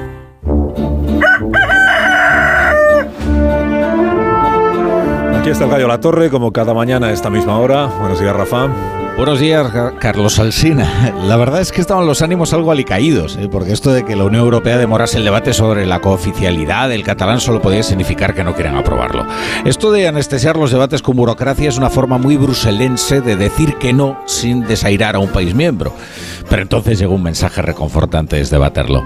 Aquí 5.38 5.48
está 5.48 5.64
el 5.64 5.70
Gallo 5.70 5.88
La 5.88 6.00
Torre, 6.00 6.28
como 6.28 6.52
cada 6.52 6.74
mañana 6.74 7.06
a 7.06 7.12
esta 7.12 7.30
misma 7.30 7.58
hora. 7.58 7.86
Buenos 7.86 8.20
días, 8.20 8.36
Rafa. 8.36 8.68
Buenos 9.16 9.38
días, 9.38 9.72
Carlos 10.00 10.40
Alsina. 10.40 11.14
La 11.28 11.36
verdad 11.36 11.60
es 11.60 11.70
que 11.70 11.80
estaban 11.80 12.04
los 12.04 12.20
ánimos 12.20 12.52
algo 12.52 12.72
alicaídos, 12.72 13.36
¿eh? 13.36 13.48
porque 13.48 13.72
esto 13.72 13.92
de 13.92 14.04
que 14.04 14.16
la 14.16 14.24
Unión 14.24 14.42
Europea 14.42 14.76
demorase 14.76 15.18
el 15.18 15.24
debate 15.24 15.52
sobre 15.52 15.86
la 15.86 16.00
cooficialidad 16.00 16.88
del 16.88 17.04
catalán 17.04 17.40
solo 17.40 17.62
podía 17.62 17.84
significar 17.84 18.34
que 18.34 18.42
no 18.42 18.54
quieren 18.54 18.74
aprobarlo. 18.74 19.24
Esto 19.64 19.92
de 19.92 20.08
anestesiar 20.08 20.56
los 20.56 20.72
debates 20.72 21.00
con 21.00 21.14
burocracia 21.14 21.68
es 21.68 21.78
una 21.78 21.90
forma 21.90 22.18
muy 22.18 22.36
bruselense 22.36 23.20
de 23.20 23.36
decir 23.36 23.76
que 23.76 23.92
no 23.92 24.20
sin 24.26 24.62
desairar 24.62 25.14
a 25.14 25.20
un 25.20 25.30
país 25.30 25.54
miembro. 25.54 25.92
Pero 26.50 26.62
entonces 26.62 26.98
llegó 26.98 27.14
un 27.14 27.22
mensaje 27.22 27.62
reconfortante 27.62 28.36
desde 28.36 28.56
debaterlo, 28.56 29.04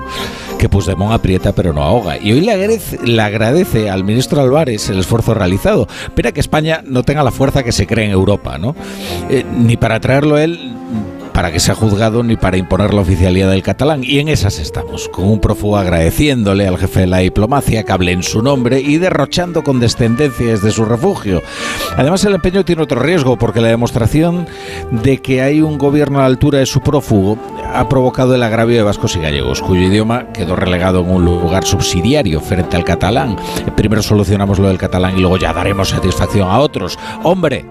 que 0.58 0.68
Puigdemont 0.68 1.12
aprieta 1.12 1.52
pero 1.52 1.72
no 1.72 1.82
ahoga. 1.82 2.18
Y 2.18 2.32
hoy 2.32 2.40
le 2.40 2.52
agradece, 2.52 2.98
le 3.04 3.22
agradece 3.22 3.90
al 3.90 4.04
ministro 4.04 4.40
Álvarez 4.40 4.88
el 4.88 4.98
esfuerzo 4.98 5.34
realizado. 5.34 5.86
Espera 6.04 6.32
que 6.32 6.40
España 6.40 6.82
no 6.84 7.02
tenga 7.02 7.22
la 7.22 7.30
fuerza 7.30 7.62
que 7.62 7.72
se 7.72 7.86
cree 7.86 8.06
en 8.06 8.10
Europa, 8.10 8.58
¿no? 8.58 8.74
Eh, 9.28 9.44
ni 9.56 9.76
para 9.76 9.97
traerlo 10.00 10.38
él 10.38 10.74
para 11.38 11.52
que 11.52 11.60
sea 11.60 11.76
juzgado 11.76 12.24
ni 12.24 12.34
para 12.34 12.56
imponer 12.56 12.92
la 12.92 13.02
oficialidad 13.02 13.52
del 13.52 13.62
catalán. 13.62 14.02
Y 14.02 14.18
en 14.18 14.26
esas 14.26 14.58
estamos, 14.58 15.08
con 15.08 15.26
un 15.26 15.40
prófugo 15.40 15.76
agradeciéndole 15.76 16.66
al 16.66 16.78
jefe 16.78 17.02
de 17.02 17.06
la 17.06 17.18
diplomacia 17.18 17.84
que 17.84 17.92
hable 17.92 18.10
en 18.10 18.24
su 18.24 18.42
nombre 18.42 18.80
y 18.80 18.96
derrochando 18.96 19.62
condescendencia 19.62 20.46
desde 20.48 20.72
su 20.72 20.84
refugio. 20.84 21.40
Además, 21.96 22.24
el 22.24 22.34
empeño 22.34 22.64
tiene 22.64 22.82
otro 22.82 23.00
riesgo, 23.00 23.38
porque 23.38 23.60
la 23.60 23.68
demostración 23.68 24.48
de 24.90 25.18
que 25.18 25.40
hay 25.40 25.60
un 25.60 25.78
gobierno 25.78 26.18
a 26.18 26.22
la 26.22 26.26
altura 26.26 26.58
de 26.58 26.66
su 26.66 26.80
prófugo 26.80 27.38
ha 27.72 27.88
provocado 27.88 28.34
el 28.34 28.42
agravio 28.42 28.76
de 28.76 28.82
vascos 28.82 29.14
y 29.14 29.20
gallegos, 29.20 29.62
cuyo 29.62 29.82
idioma 29.82 30.32
quedó 30.32 30.56
relegado 30.56 31.02
en 31.02 31.10
un 31.10 31.24
lugar 31.24 31.64
subsidiario 31.64 32.40
frente 32.40 32.76
al 32.76 32.82
catalán. 32.82 33.36
Primero 33.76 34.02
solucionamos 34.02 34.58
lo 34.58 34.66
del 34.66 34.78
catalán 34.78 35.16
y 35.16 35.20
luego 35.20 35.36
ya 35.36 35.52
daremos 35.52 35.90
satisfacción 35.90 36.48
a 36.50 36.58
otros. 36.58 36.98
¡Hombre! 37.22 37.64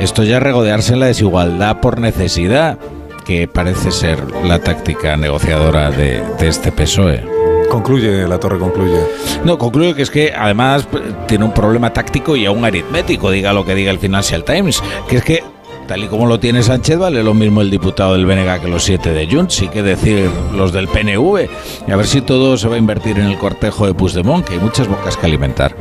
Esto 0.00 0.22
ya 0.24 0.38
es 0.38 0.42
regodearse 0.42 0.94
en 0.94 1.00
la 1.00 1.06
desigualdad 1.06 1.80
por 1.80 2.00
necesidad, 2.00 2.78
que 3.26 3.46
parece 3.46 3.90
ser 3.90 4.18
la 4.44 4.58
táctica 4.58 5.14
negociadora 5.18 5.90
de, 5.90 6.22
este 6.40 6.72
PSOE. 6.72 7.22
Concluye, 7.70 8.26
la 8.26 8.40
torre 8.40 8.58
concluye. 8.58 8.98
No, 9.44 9.58
concluye 9.58 9.94
que 9.94 10.00
es 10.00 10.10
que 10.10 10.32
además 10.32 10.88
tiene 11.28 11.44
un 11.44 11.52
problema 11.52 11.92
táctico 11.92 12.34
y 12.34 12.46
aún 12.46 12.64
aritmético, 12.64 13.30
diga 13.30 13.52
lo 13.52 13.66
que 13.66 13.74
diga 13.74 13.90
el 13.90 13.98
Financial 13.98 14.42
Times, 14.42 14.82
que 15.06 15.18
es 15.18 15.22
que 15.22 15.44
tal 15.86 16.02
y 16.02 16.08
como 16.08 16.26
lo 16.26 16.40
tiene 16.40 16.62
Sánchez, 16.62 16.98
vale 16.98 17.22
lo 17.22 17.34
mismo 17.34 17.60
el 17.60 17.70
diputado 17.70 18.14
del 18.14 18.24
BNG 18.24 18.62
que 18.62 18.68
los 18.68 18.82
siete 18.82 19.12
de 19.12 19.28
Junts, 19.30 19.60
y 19.62 19.68
que 19.68 19.82
decir 19.82 20.30
los 20.54 20.72
del 20.72 20.88
PNV. 20.88 21.48
Y 21.86 21.90
a 21.90 21.96
ver 21.96 22.06
si 22.06 22.22
todo 22.22 22.56
se 22.56 22.68
va 22.68 22.76
a 22.76 22.78
invertir 22.78 23.18
en 23.18 23.26
el 23.26 23.36
cortejo 23.36 23.86
de 23.86 23.92
Puigdemont, 23.92 24.46
que 24.46 24.54
hay 24.54 24.60
muchas 24.60 24.88
bocas 24.88 25.16
que 25.18 25.26
alimentar. 25.26 25.76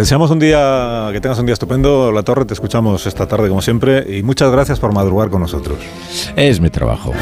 Deseamos 0.00 0.30
un 0.30 0.38
día, 0.38 1.10
que 1.12 1.20
tengas 1.20 1.38
un 1.40 1.44
día 1.44 1.52
estupendo. 1.52 2.10
La 2.10 2.22
Torre, 2.22 2.46
te 2.46 2.54
escuchamos 2.54 3.04
esta 3.04 3.28
tarde 3.28 3.50
como 3.50 3.60
siempre 3.60 4.16
y 4.16 4.22
muchas 4.22 4.50
gracias 4.50 4.80
por 4.80 4.94
madrugar 4.94 5.28
con 5.28 5.42
nosotros. 5.42 5.76
Es 6.36 6.58
mi 6.58 6.70
trabajo. 6.70 7.12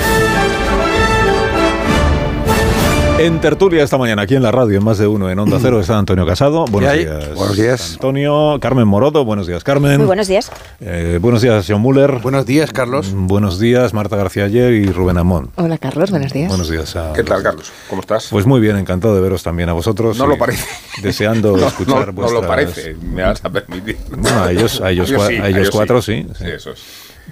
En 3.18 3.40
tertulia 3.40 3.82
esta 3.82 3.98
mañana, 3.98 4.22
aquí 4.22 4.36
en 4.36 4.44
la 4.44 4.52
radio, 4.52 4.78
en 4.78 4.84
más 4.84 4.96
de 4.96 5.08
uno, 5.08 5.28
en 5.28 5.36
Onda 5.40 5.58
Cero, 5.60 5.80
está 5.80 5.98
Antonio 5.98 6.24
Casado. 6.24 6.66
Buenos 6.66 6.92
días. 6.92 7.34
Buenos 7.34 7.56
días. 7.56 7.92
Antonio, 7.94 8.58
Carmen 8.60 8.86
Morodo, 8.86 9.24
buenos 9.24 9.48
días, 9.48 9.64
Carmen. 9.64 9.98
Muy 9.98 10.06
buenos 10.06 10.28
días. 10.28 10.52
Eh, 10.78 11.18
buenos 11.20 11.42
días, 11.42 11.66
John 11.68 11.80
Muller. 11.80 12.20
Buenos 12.22 12.46
días, 12.46 12.72
Carlos. 12.72 13.12
Buenos 13.12 13.58
días, 13.58 13.92
Marta 13.92 14.14
García 14.14 14.44
Ayer 14.44 14.72
y 14.72 14.92
Rubén 14.92 15.18
Amón. 15.18 15.50
Hola, 15.56 15.78
Carlos, 15.78 16.12
buenos 16.12 16.32
días. 16.32 16.48
Buenos 16.48 16.70
días. 16.70 16.94
A 16.94 17.12
¿Qué 17.12 17.24
tal, 17.24 17.42
Carlos? 17.42 17.72
¿Cómo 17.90 18.02
estás? 18.02 18.28
Pues 18.30 18.46
muy 18.46 18.60
bien, 18.60 18.76
encantado 18.76 19.16
de 19.16 19.20
veros 19.20 19.42
también 19.42 19.68
a 19.68 19.72
vosotros. 19.72 20.16
No 20.16 20.28
lo 20.28 20.38
parece. 20.38 20.68
Deseando 21.02 21.56
escuchar 21.66 22.14
no, 22.14 22.22
no, 22.22 22.30
lo 22.30 22.46
parece, 22.46 22.94
me 22.94 23.22
vas 23.24 23.44
a 23.44 23.50
permitir. 23.50 23.98
Bueno, 24.16 24.44
a 24.44 24.52
ellos, 24.52 24.80
a 24.80 24.92
ellos, 24.92 25.10
a 25.10 25.48
ellos, 25.48 25.70
cuatro 25.72 26.00
sí. 26.00 26.24
Sí, 26.38 26.44
eso 26.44 26.70
es. 26.70 26.78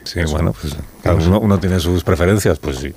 Sí, 0.03 0.21
bueno, 0.29 0.53
pues 0.53 0.77
uno, 1.29 1.39
uno 1.39 1.61
tiene 1.61 1.79
sus 1.79 2.03
preferencias, 2.03 2.59
pues 2.59 2.79
sí 2.79 2.93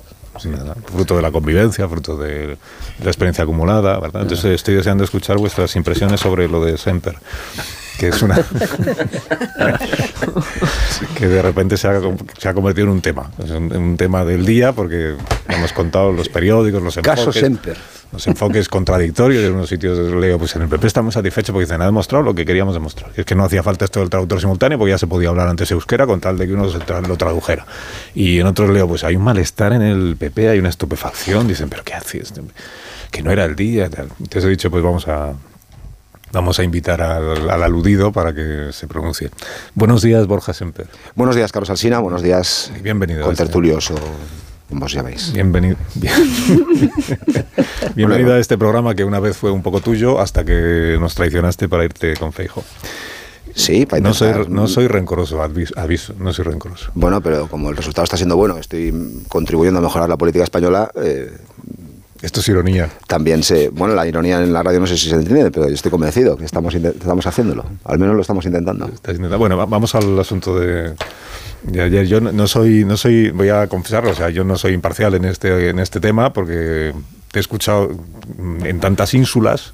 fruto 0.86 1.16
de 1.16 1.22
la 1.22 1.30
convivencia, 1.30 1.88
fruto 1.88 2.16
de 2.16 2.56
la 3.02 3.06
experiencia 3.06 3.44
acumulada, 3.44 3.98
¿verdad? 3.98 4.22
Entonces 4.22 4.52
estoy 4.52 4.74
deseando 4.74 5.04
escuchar 5.04 5.38
vuestras 5.38 5.74
impresiones 5.76 6.20
sobre 6.20 6.48
lo 6.48 6.64
de 6.64 6.76
Semper, 6.78 7.16
que 7.98 8.08
es 8.08 8.22
una... 8.22 8.36
que 11.16 11.28
de 11.28 11.42
repente 11.42 11.76
se 11.76 11.88
ha, 11.88 12.00
se 12.38 12.48
ha, 12.48 12.54
convertido 12.54 12.86
en 12.86 12.92
un 12.92 13.00
tema, 13.00 13.30
en 13.46 13.76
un 13.76 13.96
tema 13.96 14.24
del 14.24 14.46
día, 14.46 14.72
porque 14.72 15.16
hemos 15.48 15.72
contado 15.72 16.12
los 16.12 16.28
periódicos, 16.28 16.82
los 16.82 16.96
enfoques... 16.96 17.18
Caso 17.18 17.32
Semper 17.32 17.76
los 18.12 18.26
enfoques 18.26 18.68
contradictorios. 18.70 19.44
En 19.44 19.54
unos 19.54 19.68
sitios 19.68 19.98
leo, 20.12 20.38
pues 20.38 20.54
en 20.56 20.62
el 20.62 20.68
PP 20.68 20.86
estamos 20.86 21.14
satisfechos 21.14 21.52
porque 21.52 21.66
dicen, 21.66 21.82
ha 21.82 21.86
demostrado 21.86 22.24
lo 22.24 22.34
que 22.34 22.44
queríamos 22.44 22.74
demostrar. 22.74 23.10
Es 23.16 23.24
que 23.24 23.34
no 23.34 23.44
hacía 23.44 23.62
falta 23.62 23.84
esto 23.84 24.00
del 24.00 24.10
traductor 24.10 24.40
simultáneo 24.40 24.78
porque 24.78 24.90
ya 24.90 24.98
se 24.98 25.06
podía 25.06 25.28
hablar 25.28 25.48
antes 25.48 25.70
euskera 25.70 26.06
con 26.06 26.20
tal 26.20 26.38
de 26.38 26.46
que 26.46 26.54
uno 26.54 26.66
lo 26.66 27.16
tradujera. 27.16 27.66
Y 28.14 28.40
en 28.40 28.46
otros 28.46 28.70
leo, 28.70 28.88
pues 28.88 29.04
hay 29.04 29.16
un 29.16 29.24
malestar 29.24 29.72
en 29.72 29.82
el 29.82 30.16
PP, 30.16 30.48
hay 30.48 30.58
una 30.58 30.68
estupefacción. 30.68 31.48
Dicen, 31.48 31.68
¿pero 31.68 31.84
qué 31.84 31.94
haces? 31.94 32.32
Que 33.10 33.22
no 33.22 33.30
era 33.30 33.44
el 33.44 33.56
día. 33.56 33.86
Entonces 33.86 34.44
he 34.44 34.48
dicho, 34.48 34.70
pues 34.70 34.82
vamos 34.82 35.08
a, 35.08 35.34
Vamos 36.32 36.60
a 36.60 36.64
invitar 36.64 37.02
al, 37.02 37.50
aludido 37.50 38.12
para 38.12 38.32
que 38.32 38.68
se 38.72 38.86
pronuncie. 38.86 39.30
Buenos 39.74 40.02
días, 40.02 40.26
Borja 40.26 40.52
Semper. 40.52 40.86
Buenos 41.16 41.34
días, 41.34 41.50
Carlos 41.50 41.70
Alsina. 41.70 41.98
Buenos 41.98 42.22
días, 42.22 42.70
Bienvenido. 42.82 43.24
Con 43.24 43.34
tertulios 43.34 43.92
o 44.70 44.70
como 44.70 44.86
os 44.86 44.92
llaméis. 44.92 45.32
Bienvenido. 45.32 45.76
Bienvenido 47.94 48.34
a 48.34 48.38
este 48.38 48.56
programa 48.56 48.94
que 48.94 49.04
una 49.04 49.18
vez 49.18 49.36
fue 49.36 49.50
un 49.50 49.62
poco 49.62 49.80
tuyo 49.80 50.20
hasta 50.20 50.44
que 50.44 50.96
nos 51.00 51.14
traicionaste 51.14 51.68
para 51.68 51.84
irte 51.84 52.14
con 52.16 52.32
Feijo. 52.32 52.62
Sí, 53.54 53.84
para 53.84 54.00
no 54.00 54.14
soy, 54.14 54.46
no 54.48 54.68
soy 54.68 54.86
rencoroso, 54.86 55.42
aviso, 55.42 56.14
no 56.18 56.32
soy 56.32 56.44
rencoroso. 56.44 56.92
Bueno, 56.94 57.20
pero 57.20 57.48
como 57.48 57.70
el 57.70 57.76
resultado 57.76 58.04
está 58.04 58.16
siendo 58.16 58.36
bueno, 58.36 58.58
estoy 58.58 59.24
contribuyendo 59.28 59.80
a 59.80 59.82
mejorar 59.82 60.08
la 60.08 60.16
política 60.16 60.44
española. 60.44 60.90
Eh, 60.94 61.36
esto 62.22 62.40
es 62.40 62.48
ironía. 62.48 62.90
También 63.06 63.42
se. 63.42 63.68
Bueno, 63.70 63.94
la 63.94 64.06
ironía 64.06 64.42
en 64.42 64.52
la 64.52 64.62
radio 64.62 64.80
no 64.80 64.86
sé 64.86 64.96
si 64.96 65.08
se 65.08 65.14
entiende, 65.16 65.50
pero 65.50 65.68
yo 65.68 65.74
estoy 65.74 65.90
convencido 65.90 66.36
que 66.36 66.44
estamos, 66.44 66.74
estamos 66.74 67.26
haciéndolo. 67.26 67.64
Al 67.84 67.98
menos 67.98 68.14
lo 68.14 68.22
estamos 68.22 68.44
intentando. 68.44 68.90
Bueno, 69.38 69.56
vamos 69.66 69.94
al 69.94 70.18
asunto 70.18 70.58
de 70.58 70.94
yo 71.62 72.20
no 72.20 72.46
soy, 72.46 72.84
no 72.84 72.96
soy, 72.96 73.30
voy 73.30 73.50
a 73.50 73.66
confesarlo, 73.66 74.10
o 74.10 74.14
sea, 74.14 74.30
yo 74.30 74.44
no 74.44 74.56
soy 74.56 74.72
imparcial 74.72 75.14
en 75.14 75.26
este, 75.26 75.68
en 75.68 75.78
este 75.78 76.00
tema 76.00 76.32
porque 76.32 76.94
te 77.30 77.38
he 77.38 77.40
escuchado 77.40 77.90
en 78.64 78.80
tantas 78.80 79.14
ínsulas 79.14 79.72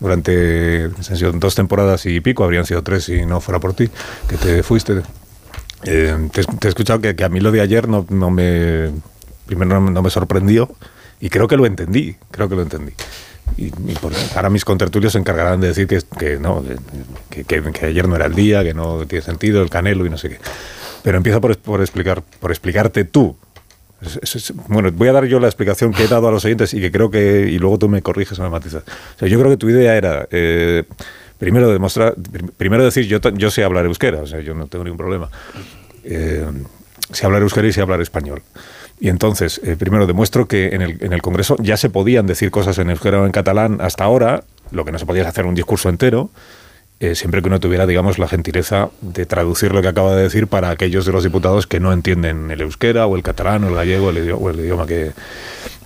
durante 0.00 0.88
dos 1.34 1.54
temporadas 1.54 2.04
y 2.06 2.20
pico, 2.20 2.44
habrían 2.44 2.66
sido 2.66 2.82
tres 2.82 3.04
si 3.04 3.24
no 3.24 3.40
fuera 3.40 3.60
por 3.60 3.74
ti, 3.74 3.88
que 4.28 4.36
te 4.36 4.62
fuiste. 4.62 5.02
Eh, 5.84 6.28
te, 6.32 6.66
he 6.66 6.68
escuchado 6.68 7.00
que, 7.00 7.24
a 7.24 7.28
mí 7.28 7.40
lo 7.40 7.50
de 7.50 7.60
ayer 7.60 7.88
no, 7.88 8.06
no 8.08 8.30
me, 8.30 8.90
primero 9.46 9.80
no, 9.80 10.02
me 10.02 10.10
sorprendió 10.10 10.70
y 11.22 11.30
creo 11.30 11.46
que 11.46 11.56
lo 11.56 11.64
entendí, 11.64 12.16
creo 12.32 12.48
que 12.48 12.56
lo 12.56 12.62
entendí. 12.62 12.92
Y, 13.56 13.70
ahora 14.34 14.50
mis 14.50 14.64
contertulios 14.64 15.12
se 15.12 15.20
encargarán 15.20 15.60
de 15.60 15.68
decir 15.68 15.86
que, 15.86 16.00
que 16.18 16.36
no, 16.36 16.64
que, 17.30 17.44
que, 17.44 17.86
ayer 17.86 18.08
no 18.08 18.16
era 18.16 18.26
el 18.26 18.34
día, 18.34 18.64
que 18.64 18.74
no 18.74 19.06
tiene 19.06 19.24
sentido 19.24 19.62
el 19.62 19.70
canelo 19.70 20.04
y 20.04 20.10
no 20.10 20.18
sé 20.18 20.30
qué. 20.30 20.38
Pero 21.04 21.16
empieza 21.16 21.40
por, 21.40 21.56
por, 21.58 21.80
explicar, 21.80 22.24
por 22.40 22.50
explicarte 22.50 23.04
tú. 23.04 23.36
bueno, 24.66 24.90
voy 24.90 25.08
a 25.08 25.12
dar 25.12 25.26
yo 25.26 25.38
la 25.38 25.46
explicación 25.46 25.92
que 25.92 26.04
he 26.04 26.08
dado 26.08 26.26
a 26.26 26.32
los 26.32 26.44
oyentes 26.44 26.74
y 26.74 26.80
que 26.80 26.90
creo 26.90 27.08
que. 27.08 27.48
Y 27.48 27.58
luego 27.60 27.78
tú 27.78 27.88
me 27.88 28.02
corriges 28.02 28.36
o 28.40 28.42
me 28.42 28.50
matizas. 28.50 28.82
O 28.82 29.18
sea, 29.20 29.28
yo 29.28 29.38
creo 29.38 29.50
que 29.50 29.56
tu 29.56 29.70
idea 29.70 29.96
era. 29.96 30.26
Eh, 30.32 30.82
primero 31.38 31.70
demostrar. 31.70 32.16
Primero 32.56 32.82
decir, 32.82 33.06
yo, 33.06 33.20
yo 33.20 33.48
sé 33.52 33.62
hablar 33.62 33.84
euskera, 33.84 34.22
o 34.22 34.26
sea, 34.26 34.40
yo 34.40 34.54
no 34.54 34.66
tengo 34.66 34.82
ningún 34.84 34.98
problema. 34.98 35.30
Eh, 36.02 36.44
sé 37.12 37.26
hablar 37.26 37.42
euskera 37.42 37.68
y 37.68 37.72
sé 37.72 37.80
hablar 37.80 38.00
español. 38.00 38.42
Y 39.02 39.08
entonces, 39.08 39.60
eh, 39.64 39.74
primero 39.76 40.06
demuestro 40.06 40.46
que 40.46 40.76
en 40.76 40.80
el, 40.80 40.96
en 41.00 41.12
el 41.12 41.22
Congreso 41.22 41.56
ya 41.58 41.76
se 41.76 41.90
podían 41.90 42.24
decir 42.24 42.52
cosas 42.52 42.78
en 42.78 42.88
euskera 42.88 43.20
o 43.20 43.26
en 43.26 43.32
catalán 43.32 43.80
hasta 43.80 44.04
ahora, 44.04 44.44
lo 44.70 44.84
que 44.84 44.92
no 44.92 44.98
se 45.00 45.06
podía 45.06 45.22
es 45.22 45.28
hacer 45.28 45.44
un 45.44 45.56
discurso 45.56 45.88
entero. 45.88 46.30
Eh, 47.02 47.16
siempre 47.16 47.42
que 47.42 47.48
uno 47.48 47.58
tuviera, 47.58 47.84
digamos, 47.84 48.20
la 48.20 48.28
gentileza 48.28 48.90
de 49.00 49.26
traducir 49.26 49.72
lo 49.72 49.82
que 49.82 49.88
acaba 49.88 50.14
de 50.14 50.22
decir 50.22 50.46
para 50.46 50.70
aquellos 50.70 51.04
de 51.04 51.10
los 51.10 51.24
diputados 51.24 51.66
que 51.66 51.80
no 51.80 51.92
entienden 51.92 52.52
el 52.52 52.60
euskera 52.60 53.08
o 53.08 53.16
el 53.16 53.24
catalán 53.24 53.64
o 53.64 53.68
el 53.70 53.74
gallego 53.74 54.06
o 54.06 54.50
el 54.50 54.60
idioma 54.60 54.86
que, 54.86 55.10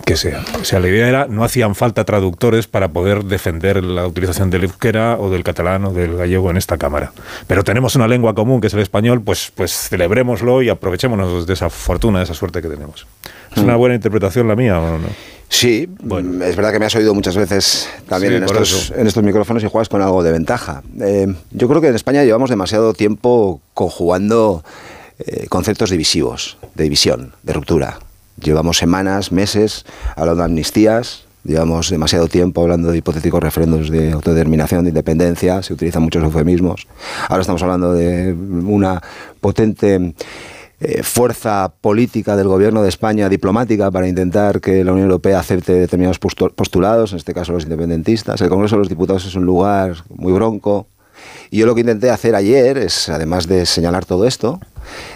que 0.05 0.15
sea. 0.15 0.45
O 0.61 0.63
sea, 0.63 0.79
la 0.79 0.89
idea 0.89 1.09
era, 1.09 1.25
no 1.27 1.43
hacían 1.43 1.73
falta 1.73 2.05
traductores 2.05 2.67
para 2.67 2.89
poder 2.89 3.23
defender 3.23 3.83
la 3.83 4.05
utilización 4.05 4.51
del 4.51 4.65
euskera 4.65 5.17
o 5.17 5.31
del 5.31 5.43
catalán 5.43 5.85
o 5.85 5.91
del 5.91 6.17
gallego 6.17 6.51
en 6.51 6.57
esta 6.57 6.77
Cámara. 6.77 7.11
Pero 7.47 7.63
tenemos 7.63 7.95
una 7.95 8.07
lengua 8.07 8.35
común 8.35 8.61
que 8.61 8.67
es 8.67 8.75
el 8.75 8.81
español, 8.81 9.23
pues, 9.23 9.51
pues 9.55 9.71
celebrémoslo 9.71 10.61
y 10.61 10.69
aprovechémonos 10.69 11.47
de 11.47 11.53
esa 11.53 11.71
fortuna, 11.71 12.19
de 12.19 12.25
esa 12.25 12.35
suerte 12.35 12.61
que 12.61 12.67
tenemos. 12.67 13.07
¿Es 13.55 13.63
una 13.63 13.75
mm. 13.75 13.79
buena 13.79 13.95
interpretación 13.95 14.47
la 14.47 14.55
mía 14.55 14.79
o 14.79 14.99
no? 14.99 15.07
Sí, 15.49 15.89
bueno. 16.03 16.43
es 16.43 16.55
verdad 16.55 16.71
que 16.71 16.79
me 16.79 16.85
has 16.85 16.95
oído 16.95 17.13
muchas 17.13 17.37
veces 17.37 17.89
también 18.07 18.33
en, 18.33 18.43
estos, 18.43 18.91
en, 18.95 19.07
estos, 19.07 19.23
micrófonos 19.23 19.63
y 19.63 19.67
juegas 19.67 19.89
con 19.89 20.01
algo 20.01 20.21
de 20.21 20.31
ventaja. 20.31 20.83
Eh, 20.99 21.33
yo 21.51 21.67
creo 21.67 21.81
que 21.81 21.87
en 21.87 21.95
España 21.95 22.23
llevamos 22.23 22.49
demasiado 22.49 22.93
tiempo 22.93 23.61
conjugando 23.73 24.63
eh, 25.19 25.47
conceptos 25.47 25.89
divisivos, 25.89 26.57
de 26.75 26.83
división, 26.83 27.33
de 27.43 27.53
ruptura. 27.53 27.99
Llevamos 28.41 28.77
semanas, 28.77 29.31
meses 29.31 29.85
hablando 30.15 30.41
de 30.41 30.45
amnistías, 30.45 31.23
llevamos 31.43 31.89
demasiado 31.89 32.27
tiempo 32.27 32.61
hablando 32.61 32.91
de 32.91 32.97
hipotéticos 32.97 33.41
referendos 33.41 33.89
de 33.89 34.11
autodeterminación, 34.11 34.83
de 34.83 34.89
independencia, 34.89 35.63
se 35.63 35.73
utilizan 35.73 36.03
muchos 36.03 36.23
eufemismos. 36.23 36.87
Ahora 37.29 37.41
estamos 37.41 37.63
hablando 37.63 37.93
de 37.93 38.33
una 38.33 39.01
potente 39.39 40.13
eh, 40.79 41.01
fuerza 41.01 41.73
política 41.81 42.35
del 42.35 42.47
gobierno 42.47 42.83
de 42.83 42.89
España, 42.89 43.29
diplomática, 43.29 43.89
para 43.89 44.07
intentar 44.07 44.61
que 44.61 44.83
la 44.83 44.91
Unión 44.91 45.07
Europea 45.07 45.39
acepte 45.39 45.73
determinados 45.73 46.19
postulados, 46.19 47.11
en 47.11 47.17
este 47.17 47.33
caso 47.33 47.53
los 47.53 47.63
independentistas. 47.63 48.41
El 48.41 48.49
Congreso 48.49 48.75
de 48.75 48.79
los 48.79 48.89
Diputados 48.89 49.25
es 49.25 49.35
un 49.35 49.45
lugar 49.45 49.95
muy 50.09 50.33
bronco. 50.33 50.87
Y 51.49 51.57
yo 51.57 51.65
lo 51.65 51.73
que 51.73 51.81
intenté 51.81 52.11
hacer 52.11 52.35
ayer 52.35 52.77
es, 52.77 53.09
además 53.09 53.47
de 53.47 53.65
señalar 53.65 54.05
todo 54.05 54.27
esto, 54.27 54.59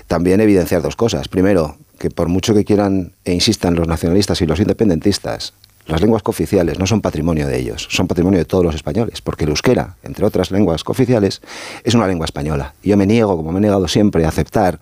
también 0.07 0.41
evidenciar 0.41 0.81
dos 0.81 0.95
cosas. 0.95 1.27
Primero, 1.27 1.77
que 1.99 2.09
por 2.09 2.27
mucho 2.27 2.55
que 2.55 2.65
quieran 2.65 3.13
e 3.23 3.33
insistan 3.33 3.75
los 3.75 3.87
nacionalistas 3.87 4.41
y 4.41 4.47
los 4.47 4.59
independentistas 4.59 5.53
las 5.85 6.01
lenguas 6.01 6.23
cooficiales 6.23 6.79
no 6.79 6.87
son 6.87 7.01
patrimonio 7.01 7.47
de 7.47 7.57
ellos, 7.57 7.87
son 7.89 8.07
patrimonio 8.07 8.39
de 8.39 8.45
todos 8.45 8.63
los 8.63 8.75
españoles, 8.75 9.21
porque 9.21 9.45
el 9.45 9.49
euskera, 9.49 9.95
entre 10.03 10.25
otras 10.25 10.51
lenguas 10.51 10.83
cooficiales, 10.83 11.41
es 11.83 11.95
una 11.95 12.07
lengua 12.07 12.25
española. 12.25 12.73
Y 12.83 12.89
yo 12.89 12.97
me 12.97 13.05
niego, 13.05 13.35
como 13.35 13.51
me 13.51 13.57
he 13.57 13.61
negado 13.61 13.87
siempre, 13.87 14.25
a 14.25 14.29
aceptar 14.29 14.79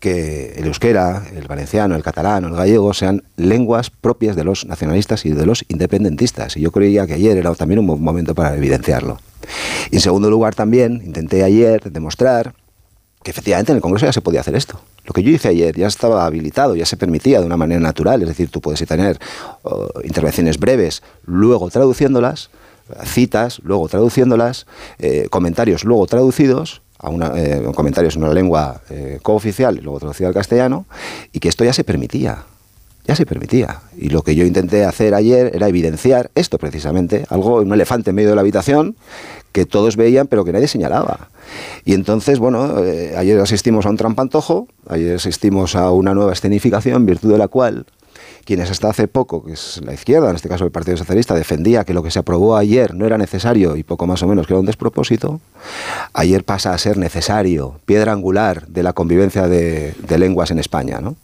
que 0.00 0.54
el 0.56 0.66
euskera, 0.66 1.22
el 1.34 1.46
valenciano, 1.46 1.94
el 1.94 2.02
catalán 2.02 2.44
o 2.44 2.48
el 2.48 2.54
gallego 2.54 2.92
sean 2.92 3.22
lenguas 3.36 3.90
propias 3.90 4.34
de 4.34 4.44
los 4.44 4.66
nacionalistas 4.66 5.24
y 5.24 5.30
de 5.30 5.46
los 5.46 5.64
independentistas. 5.68 6.56
Y 6.56 6.60
yo 6.60 6.72
creía 6.72 7.06
que 7.06 7.14
ayer 7.14 7.36
era 7.36 7.54
también 7.54 7.78
un 7.78 7.86
buen 7.86 8.02
momento 8.02 8.34
para 8.34 8.56
evidenciarlo. 8.56 9.20
Y 9.90 9.96
en 9.96 10.00
segundo 10.00 10.30
lugar 10.30 10.54
también 10.54 11.02
intenté 11.04 11.44
ayer 11.44 11.90
demostrar 11.92 12.54
que 13.22 13.30
efectivamente 13.30 13.72
en 13.72 13.76
el 13.76 13.82
Congreso 13.82 14.06
ya 14.06 14.12
se 14.12 14.20
podía 14.20 14.40
hacer 14.40 14.54
esto. 14.54 14.80
Lo 15.04 15.12
que 15.12 15.22
yo 15.22 15.30
hice 15.30 15.48
ayer 15.48 15.76
ya 15.76 15.86
estaba 15.86 16.26
habilitado, 16.26 16.76
ya 16.76 16.86
se 16.86 16.96
permitía 16.96 17.40
de 17.40 17.46
una 17.46 17.56
manera 17.56 17.80
natural, 17.80 18.22
es 18.22 18.28
decir, 18.28 18.50
tú 18.50 18.60
puedes 18.60 18.86
tener 18.86 19.18
intervenciones 20.04 20.58
breves, 20.58 21.02
luego 21.24 21.70
traduciéndolas, 21.70 22.50
citas, 23.04 23.60
luego 23.64 23.88
traduciéndolas, 23.88 24.66
eh, 24.98 25.26
comentarios 25.30 25.84
luego 25.84 26.06
traducidos, 26.06 26.82
a 26.98 27.10
una, 27.10 27.32
eh, 27.36 27.62
comentarios 27.74 28.14
en 28.14 28.22
una 28.22 28.32
lengua 28.32 28.80
eh, 28.88 29.18
cooficial 29.22 29.80
luego 29.82 29.98
traducido 29.98 30.28
al 30.28 30.34
castellano, 30.34 30.86
y 31.32 31.40
que 31.40 31.48
esto 31.48 31.64
ya 31.64 31.72
se 31.72 31.84
permitía 31.84 32.44
ya 33.04 33.16
se 33.16 33.26
permitía. 33.26 33.80
Y 33.96 34.10
lo 34.10 34.22
que 34.22 34.34
yo 34.34 34.44
intenté 34.44 34.84
hacer 34.84 35.14
ayer 35.14 35.50
era 35.54 35.68
evidenciar 35.68 36.30
esto 36.34 36.58
precisamente, 36.58 37.24
algo, 37.28 37.56
un 37.56 37.72
elefante 37.72 38.10
en 38.10 38.16
medio 38.16 38.30
de 38.30 38.36
la 38.36 38.42
habitación 38.42 38.96
que 39.52 39.66
todos 39.66 39.96
veían 39.96 40.28
pero 40.28 40.44
que 40.44 40.52
nadie 40.52 40.68
señalaba. 40.68 41.28
Y 41.84 41.94
entonces, 41.94 42.38
bueno, 42.38 42.82
eh, 42.84 43.14
ayer 43.16 43.38
asistimos 43.40 43.86
a 43.86 43.90
un 43.90 43.96
trampantojo, 43.96 44.68
ayer 44.88 45.16
asistimos 45.16 45.74
a 45.76 45.90
una 45.90 46.14
nueva 46.14 46.32
escenificación, 46.32 46.96
en 46.96 47.06
virtud 47.06 47.32
de 47.32 47.38
la 47.38 47.48
cual 47.48 47.86
quienes 48.44 48.70
hasta 48.70 48.88
hace 48.88 49.08
poco, 49.08 49.44
que 49.44 49.52
es 49.52 49.80
la 49.84 49.94
izquierda, 49.94 50.30
en 50.30 50.36
este 50.36 50.48
caso 50.48 50.64
el 50.64 50.70
Partido 50.70 50.96
Socialista, 50.96 51.34
defendía 51.34 51.84
que 51.84 51.94
lo 51.94 52.02
que 52.02 52.10
se 52.10 52.18
aprobó 52.18 52.56
ayer 52.56 52.94
no 52.94 53.06
era 53.06 53.18
necesario 53.18 53.76
y 53.76 53.82
poco 53.82 54.06
más 54.06 54.22
o 54.22 54.26
menos 54.26 54.46
que 54.46 54.52
era 54.52 54.60
un 54.60 54.66
despropósito, 54.66 55.40
ayer 56.12 56.44
pasa 56.44 56.72
a 56.72 56.78
ser 56.78 56.96
necesario, 56.98 57.76
piedra 57.84 58.12
angular 58.12 58.66
de 58.66 58.82
la 58.82 58.92
convivencia 58.92 59.48
de, 59.48 59.94
de 60.06 60.18
lenguas 60.18 60.50
en 60.50 60.58
España. 60.58 61.00
¿no? 61.00 61.16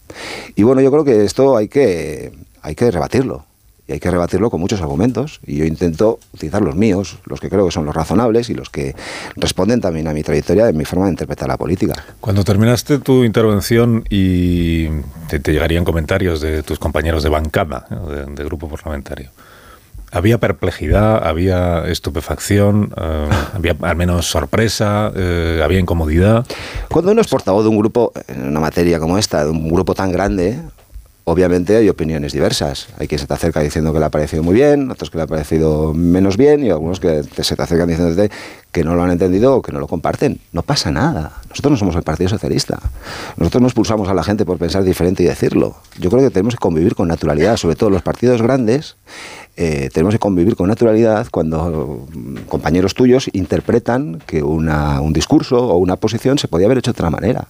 Y 0.55 0.63
bueno, 0.63 0.81
yo 0.81 0.91
creo 0.91 1.05
que 1.05 1.25
esto 1.25 1.57
hay 1.57 1.69
que, 1.69 2.33
hay 2.63 2.75
que 2.75 2.91
rebatirlo 2.91 3.48
y 3.89 3.93
hay 3.95 4.01
que 4.01 4.11
rebatirlo 4.11 4.51
con 4.51 4.61
muchos 4.61 4.83
argumentos. 4.83 5.41
Y 5.47 5.57
yo 5.57 5.65
intento 5.65 6.21
utilizar 6.35 6.61
los 6.61 6.77
míos, 6.77 7.19
los 7.25 7.41
que 7.41 7.49
creo 7.49 7.65
que 7.65 7.73
son 7.73 7.87
los 7.87 7.95
razonables 7.95 8.51
y 8.51 8.55
los 8.55 8.69
que 8.69 8.95
responden 9.35 9.81
también 9.81 10.07
a 10.09 10.13
mi 10.13 10.23
trayectoria, 10.23 10.69
y 10.69 10.75
mi 10.75 10.85
forma 10.85 11.07
de 11.07 11.13
interpretar 11.13 11.49
la 11.49 11.57
política. 11.57 11.95
Cuando 12.21 12.45
terminaste 12.45 12.99
tu 12.99 13.25
intervención 13.25 14.05
y 14.11 14.89
te, 15.29 15.41
llegarían 15.41 15.85
comentarios 15.85 16.43
de 16.43 16.63
tus 16.63 16.79
compañeros 16.79 17.23
de 17.23 17.31
bancada, 17.31 17.87
de, 17.89 18.45
grupo 18.45 18.69
parlamentario. 18.69 19.31
¿Había 20.11 20.39
perplejidad, 20.39 21.27
había 21.27 21.87
estupefacción, 21.87 22.93
eh, 22.97 23.29
había 23.55 23.77
al 23.83 23.97
menos 23.97 24.27
sorpresa, 24.27 25.13
eh, 25.15 25.61
había 25.63 25.79
incomodidad? 25.79 26.47
Cuando 26.89 27.13
uno 27.13 27.21
es 27.21 27.29
portavoz 27.29 27.63
de 27.63 27.71
un 27.71 27.79
grupo, 27.79 28.13
en 28.27 28.49
una 28.49 28.61
materia 28.61 29.01
como 29.01 29.17
esta, 29.19 29.45
de 29.45 29.51
un 29.51 29.69
grupo 29.71 29.95
tan 29.95 30.13
grande, 30.13 30.59
obviamente 31.29 31.77
hay 31.77 31.89
opiniones 31.89 32.33
diversas. 32.33 32.89
Hay 32.99 33.07
quien 33.07 33.19
se 33.19 33.27
te 33.27 33.35
acerca 33.35 33.61
diciendo 33.61 33.93
que 33.93 33.99
le 33.99 34.07
ha 34.07 34.11
parecido 34.11 34.43
muy 34.43 34.55
bien, 34.55 34.91
otros 34.91 35.11
que 35.11 35.19
le 35.19 35.25
ha 35.25 35.27
parecido 35.27 35.93
menos 35.93 36.37
bien 36.37 36.65
y 36.65 36.71
algunos 36.71 37.01
que 37.01 37.23
se 37.23 37.55
te 37.55 37.63
acercan 37.63 37.89
diciendo 37.89 38.23
que 38.73 38.83
no 38.83 38.95
lo 38.95 39.03
han 39.03 39.11
entendido 39.11 39.57
o 39.57 39.63
que 39.63 39.71
no 39.71 39.79
lo 39.79 39.87
comparten. 39.87 40.41
No 40.53 40.63
pasa 40.63 40.91
nada. 40.91 41.33
Nosotros 41.51 41.73
no 41.73 41.77
somos 41.77 41.97
el 41.97 42.03
Partido 42.03 42.31
Socialista. 42.31 42.81
Nosotros 43.37 43.61
no 43.61 43.69
expulsamos 43.69 44.09
a 44.09 44.15
la 44.15 44.25
gente 44.25 44.47
por 44.47 44.59
pensar 44.59 44.85
diferente 44.85 45.23
y 45.23 45.27
decirlo. 45.27 45.77
Yo 45.99 46.11
creo 46.11 46.23
que 46.23 46.31
tenemos 46.31 46.55
que 46.55 46.61
convivir 46.61 46.95
con 46.95 47.09
naturalidad, 47.09 47.57
sobre 47.57 47.77
todo 47.77 47.91
los 47.91 48.03
partidos 48.03 48.41
grandes, 48.41 48.97
eh, 49.61 49.91
tenemos 49.93 50.15
que 50.15 50.21
convivir 50.21 50.55
con 50.55 50.69
naturalidad 50.69 51.27
cuando 51.33 52.07
compañeros 52.49 52.95
tuyos 52.95 53.29
interpretan 53.33 54.23
que 54.25 54.41
una, 54.45 55.01
un 55.01 55.13
discurso 55.13 55.59
o 55.59 55.79
una 55.79 55.97
posición 55.97 56.39
se 56.39 56.47
podía 56.47 56.67
haber 56.67 56.79
hecho 56.79 56.93
de 56.93 56.97
otra 56.97 57.11
manera. 57.11 57.49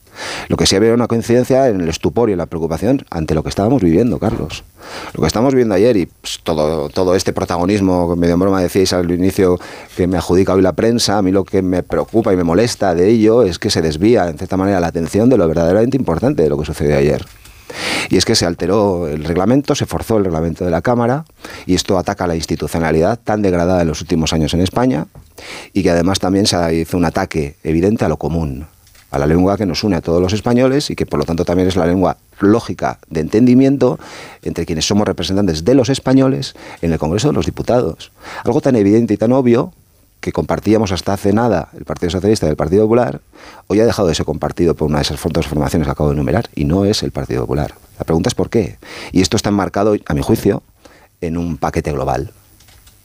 Lo 0.49 0.57
que 0.57 0.65
sí 0.65 0.75
había 0.75 0.95
una 0.95 1.07
coincidencia 1.07 1.69
en 1.69 1.83
el 1.83 1.89
estupor 1.91 2.31
y 2.31 2.33
en 2.33 2.39
la 2.39 2.47
preocupación 2.47 3.05
ante 3.11 3.35
lo 3.35 3.43
que 3.43 3.51
estábamos 3.51 3.83
viviendo, 3.83 4.19
Carlos. 4.19 4.65
Lo 5.13 5.21
que 5.21 5.27
estamos 5.27 5.55
viendo 5.55 5.75
ayer 5.75 5.99
y 5.99 6.07
pues, 6.07 6.41
todo, 6.43 6.89
todo 6.89 7.15
este 7.15 7.35
protagonismo, 7.35 8.17
medio 8.17 8.35
en 8.35 8.41
broma 8.41 8.63
decíais 8.63 8.95
al 8.95 9.11
inicio 9.11 9.59
que 9.95 10.07
me 10.07 10.17
adjudica 10.17 10.55
hoy 10.55 10.63
la 10.63 10.73
prensa, 10.73 11.19
a 11.19 11.23
mí 11.23 11.31
lo 11.31 11.45
que 11.45 11.61
me 11.61 11.83
preocupa 11.83 12.33
y 12.33 12.37
me 12.39 12.45
molesta 12.45 12.95
de 12.95 13.07
ello 13.11 13.43
es 13.43 13.59
que 13.59 13.69
se 13.69 13.83
desvía 13.83 14.31
en 14.31 14.39
cierta 14.39 14.57
manera 14.57 14.81
la 14.81 14.87
atención 14.87 15.29
de 15.29 15.37
lo 15.37 15.47
verdaderamente 15.47 15.99
importante 15.99 16.43
de 16.43 16.49
lo 16.49 16.57
que 16.57 16.65
sucedió 16.65 16.97
ayer. 16.97 17.27
Y 18.11 18.17
es 18.17 18.25
que 18.25 18.35
se 18.35 18.47
alteró 18.47 19.09
el 19.09 19.25
reglamento, 19.25 19.75
se 19.75 19.87
forzó 19.87 20.19
el 20.19 20.25
reglamento 20.25 20.65
de 20.65 20.71
la 20.71 20.83
Cámara 20.83 21.25
y 21.67 21.75
esto 21.75 21.99
ataca 21.99 22.27
la 22.27 22.37
institucionalidad 22.37 23.19
tan 23.19 23.43
degradada 23.43 23.83
en 23.83 23.89
los 23.89 24.01
últimos 24.01 24.33
años 24.33 24.55
en 24.55 24.61
España 24.61 25.07
y 25.73 25.83
que 25.83 25.91
además 25.91 26.19
también 26.19 26.47
se 26.47 26.75
hizo 26.75 26.97
un 26.97 27.05
ataque 27.05 27.57
evidente 27.63 28.05
a 28.05 28.09
lo 28.09 28.17
común, 28.17 28.67
a 29.11 29.19
la 29.19 29.27
lengua 29.27 29.57
que 29.57 29.67
nos 29.67 29.85
une 29.85 29.97
a 29.97 30.01
todos 30.01 30.21
los 30.21 30.33
españoles 30.33 30.91
y 30.91 30.97
que 30.97 31.07
por 31.07 31.19
lo 31.19 31.25
tanto 31.25 31.45
también 31.45 31.69
es 31.69 31.77
la 31.77 31.87
lengua 31.87 32.19
lógica 32.41 32.99
de 33.09 33.21
entendimiento 33.21 33.99
entre 34.43 34.67
quienes 34.67 34.87
somos 34.87 35.07
representantes 35.07 35.65
de 35.65 35.75
los 35.75 35.89
españoles 35.89 36.55
en 36.83 36.93
el 36.93 36.99
Congreso 36.99 37.29
de 37.29 37.35
los 37.35 37.47
Diputados. 37.47 38.13
Algo 38.45 38.61
tan 38.61 38.77
evidente 38.77 39.15
y 39.15 39.17
tan 39.17 39.33
obvio 39.33 39.73
que 40.29 40.33
compartíamos 40.33 40.93
hasta 40.93 41.15
hace 41.15 41.33
nada 41.33 41.71
el 41.75 41.87
Partido 41.87 42.11
Socialista 42.11 42.45
y 42.45 42.51
el 42.51 42.57
Partido 42.57 42.83
Popular, 42.83 43.23
hoy 43.67 43.81
ha 43.81 43.87
dejado 43.87 44.09
de 44.09 44.15
ser 44.15 44.27
compartido 44.27 44.75
por 44.75 44.89
una 44.89 44.99
de 44.99 45.03
esas 45.05 45.19
dos 45.23 45.47
formaciones 45.47 45.87
que 45.87 45.93
acabo 45.93 46.11
de 46.11 46.17
enumerar 46.17 46.51
y 46.55 46.67
no 46.67 46.85
es 46.85 47.03
el 47.03 47.13
Partido 47.13 47.41
Popular. 47.41 47.73
La 47.99 48.05
pregunta 48.05 48.29
es 48.29 48.35
por 48.35 48.51
qué. 48.51 48.77
Y 49.11 49.23
esto 49.23 49.39
está 49.39 49.49
enmarcado, 49.49 49.97
a 50.05 50.13
mi 50.15 50.21
juicio, 50.21 50.63
en 51.23 51.39
un 51.39 51.57
paquete 51.57 51.93
global, 51.93 52.33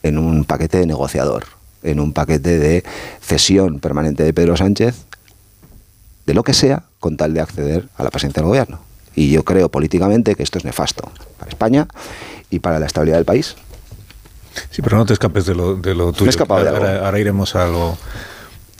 en 0.02 0.18
un 0.18 0.44
paquete 0.44 0.76
de 0.76 0.86
negociador, 0.86 1.44
en 1.82 1.98
un 1.98 2.12
paquete 2.12 2.58
de 2.58 2.84
cesión 3.22 3.80
permanente 3.80 4.22
de 4.22 4.34
Pedro 4.34 4.58
Sánchez, 4.58 5.06
de 6.26 6.34
lo 6.34 6.42
que 6.42 6.52
sea, 6.52 6.82
con 7.00 7.16
tal 7.16 7.32
de 7.32 7.40
acceder 7.40 7.88
a 7.96 8.04
la 8.04 8.10
presidencia 8.10 8.42
del 8.42 8.48
gobierno. 8.48 8.80
Y 9.14 9.30
yo 9.30 9.44
creo 9.44 9.70
políticamente 9.70 10.34
que 10.34 10.42
esto 10.42 10.58
es 10.58 10.66
nefasto 10.66 11.10
para 11.38 11.48
España 11.48 11.88
y 12.50 12.58
para 12.58 12.78
la 12.78 12.84
estabilidad 12.84 13.16
del 13.16 13.24
país. 13.24 13.56
Sí, 14.70 14.82
pero 14.82 14.96
no 14.96 15.06
te 15.06 15.12
escapes 15.12 15.46
de 15.46 15.54
lo, 15.54 15.76
de 15.76 15.94
lo 15.94 16.12
tuyo. 16.12 16.30
ahora, 16.48 17.18
iremos 17.18 17.54
a 17.56 17.68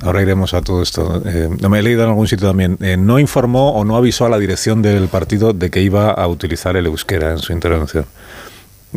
Ahora 0.02 0.22
iremos 0.22 0.54
a 0.54 0.60
todo 0.60 0.82
esto. 0.82 1.22
Eh, 1.24 1.48
no 1.60 1.68
me 1.68 1.78
he 1.78 1.82
leído 1.82 2.02
en 2.02 2.08
algún 2.08 2.26
sitio 2.26 2.48
también. 2.48 2.76
Eh, 2.80 2.96
no 2.96 3.18
informó 3.18 3.70
o 3.72 3.84
no 3.84 3.96
avisó 3.96 4.26
a 4.26 4.28
la 4.28 4.38
dirección 4.38 4.82
del 4.82 5.08
partido 5.08 5.52
de 5.52 5.70
que 5.70 5.82
iba 5.82 6.10
a 6.10 6.26
utilizar 6.26 6.76
el 6.76 6.86
euskera 6.86 7.30
en 7.30 7.38
su 7.38 7.52
intervención. 7.52 8.04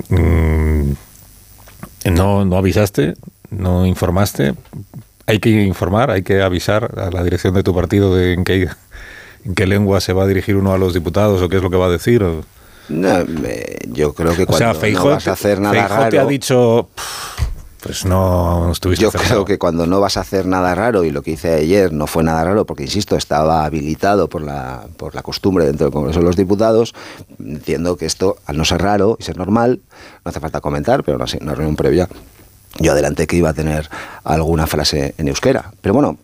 Mm, 0.10 0.92
no, 2.12 2.46
no 2.46 2.58
avisaste, 2.58 3.14
no 3.52 3.86
informaste. 3.86 4.56
Hay 5.28 5.40
que 5.40 5.50
informar, 5.50 6.10
hay 6.10 6.24
que 6.24 6.42
avisar 6.42 7.00
a 7.00 7.12
la 7.12 7.24
dirección 7.24 7.54
de 7.54 7.64
tu 7.64 7.76
partido 7.76 8.16
de 8.16 8.34
en 8.34 8.44
qué, 8.44 8.70
en 9.46 9.56
qué 9.56 9.68
lengua 9.68 10.02
se 10.02 10.14
va 10.14 10.24
a 10.24 10.28
dirigir 10.28 10.56
uno 10.56 10.74
a 10.74 10.78
los 10.78 10.94
diputados 10.94 11.42
o 11.42 11.50
qué 11.50 11.58
es 11.58 11.64
lo 11.64 11.70
que 11.70 11.78
va 11.78 11.86
a 11.86 11.92
decir. 11.92 12.24
O... 12.24 12.44
No, 12.90 13.26
yo 13.92 14.14
creo 14.14 14.36
que 14.36 14.46
cuando 14.46 14.74
no 14.74 15.06
vas 15.06 15.28
a 15.28 15.32
hacer 15.34 15.60
nada 15.60 15.88
raro... 15.88 16.10
te 16.10 16.20
ha 16.20 16.26
dicho... 16.26 16.90
Pues 17.82 18.06
no 18.06 18.72
estuviste 18.72 19.04
Yo 19.04 19.12
creo 19.12 19.46
que 19.46 19.60
cuando 19.60 19.86
no 19.86 20.02
vas 20.02 20.18
a 20.18 20.22
hacer 20.22 20.48
nada 20.48 20.74
raro, 20.74 21.04
y 21.04 21.12
lo 21.12 21.22
que 21.22 21.32
hice 21.32 21.54
ayer 21.54 21.94
no 21.94 22.08
fue 22.08 22.24
nada 22.24 22.44
raro, 22.44 22.66
porque 22.66 22.84
insisto, 22.84 23.16
estaba 23.16 23.66
habilitado 23.66 24.28
por 24.28 24.42
la, 24.42 24.88
por 24.98 25.14
la 25.14 25.22
costumbre 25.22 25.66
dentro 25.66 25.86
del 25.86 25.94
Congreso 25.94 26.20
de 26.20 26.26
los 26.26 26.36
Diputados, 26.36 26.96
entiendo 27.40 27.96
que 27.96 28.06
esto, 28.06 28.38
al 28.46 28.58
no 28.58 28.66
ser 28.66 28.82
raro 28.82 29.16
y 29.20 29.24
ser 29.24 29.38
normal, 29.38 29.80
no 30.26 30.30
hace 30.30 30.40
falta 30.40 30.60
comentar, 30.60 31.04
pero 31.04 31.18
no 31.20 31.28
sé, 31.28 31.38
una 31.40 31.54
reunión 31.54 31.76
previa, 31.76 32.10
yo 32.80 32.92
adelanté 32.92 33.28
que 33.28 33.38
iba 33.38 33.50
a 33.50 33.54
tener 33.54 33.90
alguna 34.24 34.68
frase 34.68 35.14
en 35.18 35.28
euskera. 35.28 35.72
Pero 35.82 35.94
bueno, 35.94 36.18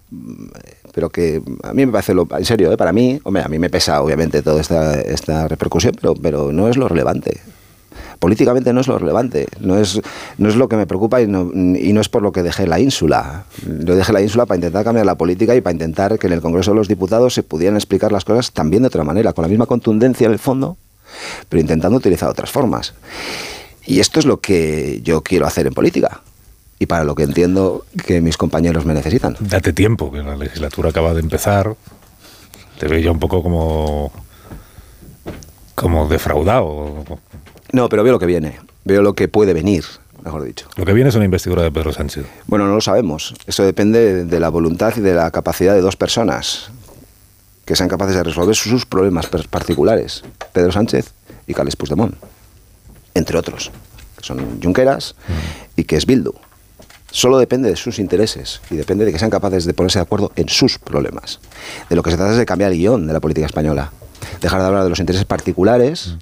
pero 0.94 1.10
que 1.10 1.42
a 1.64 1.74
mí 1.74 1.86
me 1.86 1.92
parece, 1.92 2.14
lo, 2.14 2.28
en 2.38 2.46
serio, 2.46 2.72
¿eh? 2.72 2.78
para 2.78 2.94
mí, 2.94 3.20
hombre, 3.24 3.44
a 3.44 3.48
mí 3.48 3.58
me 3.58 3.70
pesa 3.70 4.02
obviamente 4.02 4.42
toda 4.42 4.62
esta, 4.62 5.02
esta 5.02 5.48
repercusión, 5.48 5.96
pero, 6.00 6.14
pero 6.14 6.52
no 6.52 6.70
es 6.70 6.78
lo 6.78 6.88
relevante. 6.88 7.42
Políticamente 8.20 8.72
no 8.72 8.82
es 8.82 8.88
lo 8.88 8.98
relevante, 9.00 9.48
no 9.60 9.78
es, 9.78 10.00
no 10.38 10.48
es 10.48 10.56
lo 10.56 10.70
que 10.70 10.78
me 10.78 10.86
preocupa 10.86 11.22
y 11.22 11.28
no, 11.28 11.52
y 11.52 11.92
no 11.94 12.00
es 12.00 12.10
por 12.10 12.22
lo 12.22 12.32
que 12.32 12.44
dejé 12.44 12.68
la 12.68 12.80
ínsula. 12.80 13.46
Yo 13.66 13.96
dejé 13.96 14.14
la 14.14 14.22
ínsula 14.22 14.46
para 14.46 14.58
intentar 14.58 14.84
cambiar 14.84 15.06
la 15.06 15.16
política 15.16 15.56
y 15.56 15.62
para 15.62 15.74
intentar 15.74 16.18
que 16.18 16.28
en 16.28 16.34
el 16.34 16.42
Congreso 16.42 16.72
de 16.72 16.78
los 16.78 16.88
Diputados 16.88 17.34
se 17.34 17.44
pudieran 17.44 17.76
explicar 17.76 18.12
las 18.12 18.24
cosas 18.24 18.52
también 18.52 18.84
de 18.84 18.88
otra 18.88 19.04
manera, 19.04 19.34
con 19.34 19.42
la 19.42 19.50
misma 19.50 19.66
contundencia 19.66 20.26
en 20.26 20.32
el 20.32 20.40
fondo, 20.40 20.78
pero 21.50 21.60
intentando 21.60 21.98
utilizar 21.98 22.30
otras 22.30 22.52
formas. 22.52 22.94
Y 23.86 24.00
esto 24.00 24.20
es 24.20 24.26
lo 24.26 24.40
que 24.40 25.02
yo 25.04 25.22
quiero 25.22 25.48
hacer 25.48 25.68
en 25.68 25.74
política 25.74 26.22
y 26.84 26.86
para 26.86 27.06
lo 27.06 27.16
que 27.16 27.24
entiendo 27.24 27.86
que 28.06 28.20
mis 28.20 28.36
compañeros 28.36 28.86
me 28.86 28.94
necesitan. 28.94 29.38
Date 29.40 29.72
tiempo, 29.72 30.12
que 30.12 30.22
la 30.22 30.36
legislatura 30.36 30.90
acaba 30.90 31.14
de 31.14 31.22
empezar. 31.22 31.76
Te 32.78 32.88
veo 32.90 33.00
ya 33.00 33.12
un 33.12 33.20
poco 33.20 33.42
como 33.42 34.12
como 35.76 36.08
defraudado. 36.10 37.06
No, 37.72 37.88
pero 37.88 38.04
veo 38.04 38.12
lo 38.12 38.20
que 38.20 38.26
viene, 38.26 38.60
veo 38.84 39.02
lo 39.02 39.14
que 39.14 39.30
puede 39.30 39.54
venir, 39.54 39.86
mejor 40.24 40.44
dicho. 40.44 40.68
Lo 40.76 40.86
que 40.86 40.92
viene 40.92 41.10
es 41.10 41.16
una 41.16 41.24
investidura 41.24 41.64
de 41.64 41.72
Pedro 41.72 41.94
Sánchez. 41.94 42.26
Bueno, 42.48 42.68
no 42.68 42.76
lo 42.76 42.82
sabemos. 42.82 43.34
Eso 43.48 43.64
depende 43.64 44.26
de 44.26 44.40
la 44.42 44.50
voluntad 44.50 44.94
y 44.98 45.00
de 45.00 45.14
la 45.14 45.32
capacidad 45.32 45.74
de 45.74 45.82
dos 45.82 45.96
personas 45.96 46.70
que 47.64 47.78
sean 47.78 47.88
capaces 47.88 48.16
de 48.18 48.24
resolver 48.24 48.56
sus 48.56 48.86
problemas 48.86 49.28
particulares. 49.28 50.24
Pedro 50.52 50.74
Sánchez 50.74 51.14
y 51.48 51.54
Carles 51.54 51.78
Puigdemont, 51.78 52.16
entre 53.14 53.38
otros, 53.38 53.72
que 54.18 54.26
son 54.26 54.62
Junqueras 54.62 55.16
y 55.78 55.86
que 55.86 55.96
es 55.96 56.06
Bildu. 56.06 56.34
Solo 57.14 57.38
depende 57.38 57.70
de 57.70 57.76
sus 57.76 58.00
intereses 58.00 58.60
y 58.72 58.76
depende 58.76 59.06
de 59.06 59.12
que 59.12 59.20
sean 59.20 59.30
capaces 59.30 59.66
de 59.66 59.76
ponerse 59.76 60.00
de 60.00 60.04
acuerdo 60.04 60.32
en 60.36 60.50
sus 60.50 60.80
problemas. 60.80 61.40
De 61.88 61.96
lo 61.96 62.02
que 62.02 62.10
se 62.10 62.18
trata 62.18 62.32
es 62.32 62.40
de 62.40 62.46
cambiar 62.48 62.72
el 62.72 62.78
guion 62.80 63.06
de 63.06 63.14
la 63.14 63.20
política 63.20 63.46
española. 63.46 63.92
Dejar 64.42 64.62
de 64.62 64.66
hablar 64.66 64.84
de 64.84 64.90
los 64.90 65.00
intereses 65.00 65.24
particulares 65.24 66.18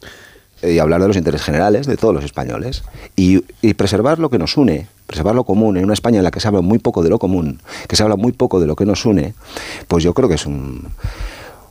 y 0.62 0.80
hablar 0.80 1.00
de 1.00 1.08
los 1.08 1.16
intereses 1.16 1.46
generales 1.46 1.88
de 1.88 1.96
todos 1.96 2.14
los 2.14 2.26
españoles 2.26 2.84
y, 3.16 3.40
preservar 3.76 4.20
lo 4.20 4.30
que 4.30 4.38
nos 4.38 4.58
une, 4.58 4.90
preservar 5.08 5.34
lo 5.34 5.46
común 5.46 5.78
en 5.78 5.86
una 5.86 5.94
España 5.94 6.18
en 6.18 6.26
la 6.26 6.32
que 6.32 6.42
se 6.42 6.50
habla 6.50 6.60
muy 6.60 6.78
poco 6.78 7.04
de 7.04 7.10
lo 7.10 7.20
común, 7.20 7.62
que 7.88 7.96
se 7.96 8.04
habla 8.04 8.18
muy 8.18 8.34
poco 8.34 8.60
de 8.60 8.68
lo 8.68 8.76
que 8.76 8.86
nos 8.86 9.06
une, 9.06 9.34
pues 9.88 10.04
yo 10.04 10.14
creo 10.14 10.28
que 10.28 10.36
es 10.36 10.46
un, 10.46 10.90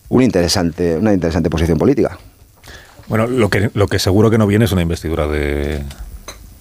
un 0.09 0.23
interesante, 0.23 0.97
una 0.97 1.13
interesante 1.13 1.51
posición 1.51 1.77
política. 1.77 2.17
Bueno, 3.07 3.27
lo 3.27 3.51
que, 3.51 3.71
lo 3.75 3.87
que 3.87 3.99
seguro 3.99 4.31
que 4.31 4.39
no 4.39 4.47
viene 4.47 4.65
es 4.65 4.73
una 4.73 4.81
investidura 4.81 5.27
de, 5.27 5.85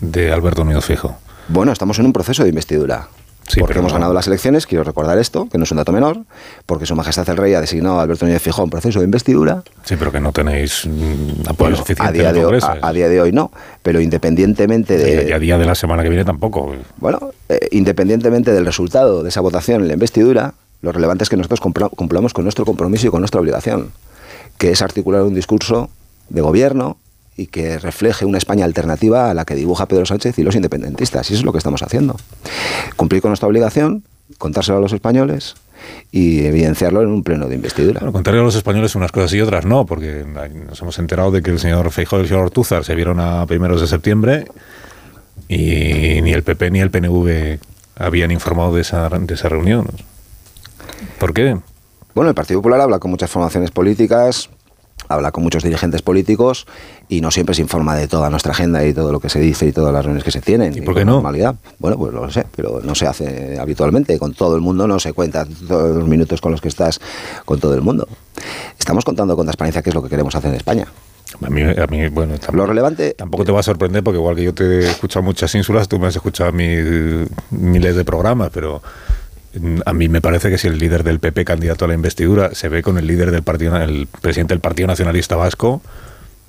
de 0.02 0.34
Alberto 0.34 0.66
Núñez 0.66 0.84
Fijo. 0.84 1.18
Bueno, 1.50 1.72
estamos 1.72 1.98
en 2.00 2.06
un 2.06 2.14
proceso 2.14 2.44
de 2.44 2.50
investidura 2.50 3.10
porque 3.58 3.80
hemos 3.80 3.94
ganado 3.94 4.14
las 4.14 4.28
elecciones, 4.28 4.68
quiero 4.68 4.84
recordar 4.84 5.18
esto, 5.18 5.48
que 5.50 5.58
no 5.58 5.64
es 5.64 5.72
un 5.72 5.78
dato 5.78 5.92
menor, 5.92 6.20
porque 6.66 6.86
Su 6.86 6.96
Majestad 6.96 7.28
el 7.30 7.38
Rey 7.38 7.54
ha 7.54 7.62
designado 7.62 8.00
a 8.00 8.04
Alberto 8.04 8.26
Núñez 8.26 8.42
Fijón 8.42 8.66
un 8.66 8.70
proceso 8.70 9.00
de 9.00 9.06
investidura. 9.06 9.64
Sí, 9.84 9.96
pero 9.98 10.12
que 10.12 10.20
no 10.20 10.32
tenéis 10.32 10.86
mm, 10.86 11.50
apoyo 11.50 11.76
suficiente 11.76 12.04
a 12.04 12.12
día, 12.12 12.34
de 12.34 12.46
hoy, 12.46 12.60
a, 12.62 12.94
día 12.94 13.10
de 13.10 13.22
hoy 13.22 13.32
no, 13.32 13.52
pero 13.82 14.00
independientemente 14.00 14.98
de... 14.98 15.30
Y 15.30 15.32
a 15.32 15.40
día 15.40 15.58
de 15.58 15.66
la 15.66 15.76
semana 15.76 16.04
que 16.04 16.10
viene 16.10 16.26
tampoco. 16.26 16.76
Bueno, 16.98 17.32
eh, 17.50 17.70
independientemente 17.72 18.52
del 18.52 18.66
resultado 18.66 19.24
de 19.24 19.30
esa 19.30 19.42
votación 19.42 19.82
en 19.82 19.88
la 19.88 19.94
investidura, 19.94 20.54
lo 20.82 20.92
relevante 20.92 21.24
es 21.24 21.30
que 21.30 21.38
nosotros 21.38 21.60
cumplamos 21.62 22.34
con 22.34 22.46
nuestro 22.46 22.66
compromiso 22.66 23.08
y 23.08 23.10
con 23.10 23.22
nuestra 23.22 23.42
obligación, 23.42 23.92
que 24.58 24.72
es 24.72 24.82
articular 24.82 25.24
un 25.24 25.34
discurso 25.34 25.90
de 26.30 26.42
gobierno 26.42 26.98
y 27.40 27.48
que 27.48 27.80
refleje 27.80 28.26
una 28.26 28.38
España 28.38 28.66
alternativa 28.66 29.32
a 29.32 29.34
la 29.34 29.46
que 29.46 29.56
dibuja 29.56 29.86
Pedro 29.86 30.06
Sánchez 30.06 30.38
y 30.40 30.44
los 30.44 30.56
independentistas. 30.56 31.30
Y 31.30 31.34
eso 31.34 31.42
es 31.42 31.46
lo 31.46 31.54
que 31.54 31.58
estamos 31.58 31.82
haciendo. 31.82 32.18
Cumplir 32.98 33.22
con 33.22 33.30
nuestra 33.30 33.48
obligación, 33.48 34.04
contárselo 34.38 34.78
a 34.78 34.82
los 34.82 34.92
españoles 34.92 35.56
y 36.12 36.46
evidenciarlo 36.46 37.02
en 37.02 37.08
un 37.08 37.24
pleno 37.24 37.48
de 37.48 37.56
investidura. 37.56 38.02
Bueno, 38.02 38.12
contarle 38.12 38.42
a 38.42 38.44
los 38.44 38.56
españoles 38.56 38.94
unas 38.96 39.14
cosas 39.14 39.34
y 39.34 39.40
otras 39.40 39.66
no, 39.66 39.86
porque 39.86 40.26
nos 40.68 40.82
hemos 40.82 41.00
enterado 41.00 41.32
de 41.32 41.42
que 41.42 41.52
el 41.52 41.60
señor 41.60 41.90
Feijóo 41.92 42.20
y 42.20 42.24
el 42.24 42.28
señor 42.28 42.44
Ortúzar 42.44 42.84
se 42.84 42.94
vieron 42.94 43.22
a 43.22 43.46
primeros 43.46 43.80
de 43.80 43.88
septiembre 43.88 44.46
y 45.48 46.22
ni 46.22 46.34
el 46.34 46.44
PP 46.44 46.72
ni 46.72 46.82
el 46.82 46.92
PNV 46.92 47.58
habían 47.96 48.32
informado 48.32 48.76
de 48.76 48.82
esa, 48.82 49.08
de 49.08 49.34
esa 49.34 49.48
reunión. 49.48 49.88
¿Por 51.18 51.34
qué? 51.34 51.58
Bueno, 52.14 52.30
el 52.30 52.36
Partido 52.36 52.60
Popular 52.60 52.82
habla 52.82 53.00
con 53.00 53.12
muchas 53.12 53.32
formaciones 53.32 53.72
políticas, 53.72 54.50
habla 55.08 55.32
con 55.32 55.44
muchos 55.44 55.64
dirigentes 55.64 56.02
políticos 56.02 56.68
y 57.08 57.22
no 57.22 57.32
siempre 57.32 57.56
se 57.56 57.62
informa 57.62 57.96
de 57.96 58.08
toda 58.08 58.30
nuestra 58.30 58.52
agenda 58.52 58.86
y 58.86 58.94
todo 58.94 59.12
lo 59.12 59.20
que 59.20 59.30
se 59.30 59.40
dice 59.40 59.68
y 59.68 59.72
todas 59.72 59.94
las 59.94 60.04
reuniones 60.04 60.24
que 60.24 60.32
se 60.32 60.42
tienen. 60.42 60.78
¿Y 60.78 60.82
por 60.82 60.96
qué 60.96 61.06
no? 61.06 61.14
Normalidad. 61.14 61.56
Bueno, 61.80 61.98
pues 61.98 62.14
lo 62.14 62.30
sé, 62.30 62.46
pero 62.56 62.82
no 62.84 62.96
se 62.96 63.08
hace 63.08 63.58
habitualmente. 63.60 64.18
Con 64.20 64.34
todo 64.34 64.56
el 64.56 64.62
mundo 64.62 64.88
no 64.88 65.00
se 65.00 65.14
cuenta 65.14 65.46
todos 65.46 65.96
los 65.96 66.08
minutos 66.08 66.42
con 66.42 66.52
los 66.52 66.62
que 66.62 66.68
estás 66.68 67.00
con 67.46 67.60
todo 67.60 67.74
el 67.74 67.82
mundo. 67.82 68.08
Estamos 68.78 69.04
contando 69.06 69.36
con 69.36 69.46
transparencia 69.46 69.82
qué 69.82 69.90
es 69.90 69.96
lo 69.96 70.04
que 70.04 70.10
queremos 70.10 70.36
hacer 70.36 70.52
en 70.52 70.58
España. 70.58 70.88
A 71.42 71.50
mí, 71.50 71.62
a 71.62 71.88
mí 71.88 72.08
bueno, 72.10 72.34
tampoco, 72.34 72.58
lo 72.58 72.66
relevante. 72.66 73.14
Tampoco 73.14 73.46
te 73.46 73.52
va 73.52 73.60
a 73.60 73.64
sorprender 73.64 74.04
porque, 74.04 74.18
igual 74.18 74.36
que 74.36 74.44
yo 74.44 74.54
te 74.54 74.64
he 74.64 74.90
escuchado 74.90 75.24
muchas 75.24 75.54
ínsulas, 75.54 75.88
tú 75.88 76.00
me 76.00 76.08
has 76.08 76.16
escuchado 76.16 76.52
miles 76.52 77.96
de 77.96 78.06
programas, 78.06 78.50
pero 78.52 78.82
a 79.86 79.94
mí 79.94 80.10
me 80.10 80.22
parece 80.22 80.50
que 80.50 80.58
si 80.58 80.68
el 80.68 80.78
líder 80.78 81.04
del 81.04 81.20
PP 81.20 81.46
candidato 81.46 81.86
a 81.86 81.88
la 81.88 81.94
investidura 81.94 82.54
se 82.54 82.70
ve 82.70 82.84
con 82.84 82.98
el 82.98 83.08
líder 83.08 83.32
del 83.32 83.44
partido, 83.44 83.76
el 83.78 84.08
presidente 84.22 84.54
del 84.54 84.62
Partido 84.62 84.88
Nacionalista 84.88 85.36
Vasco, 85.36 85.82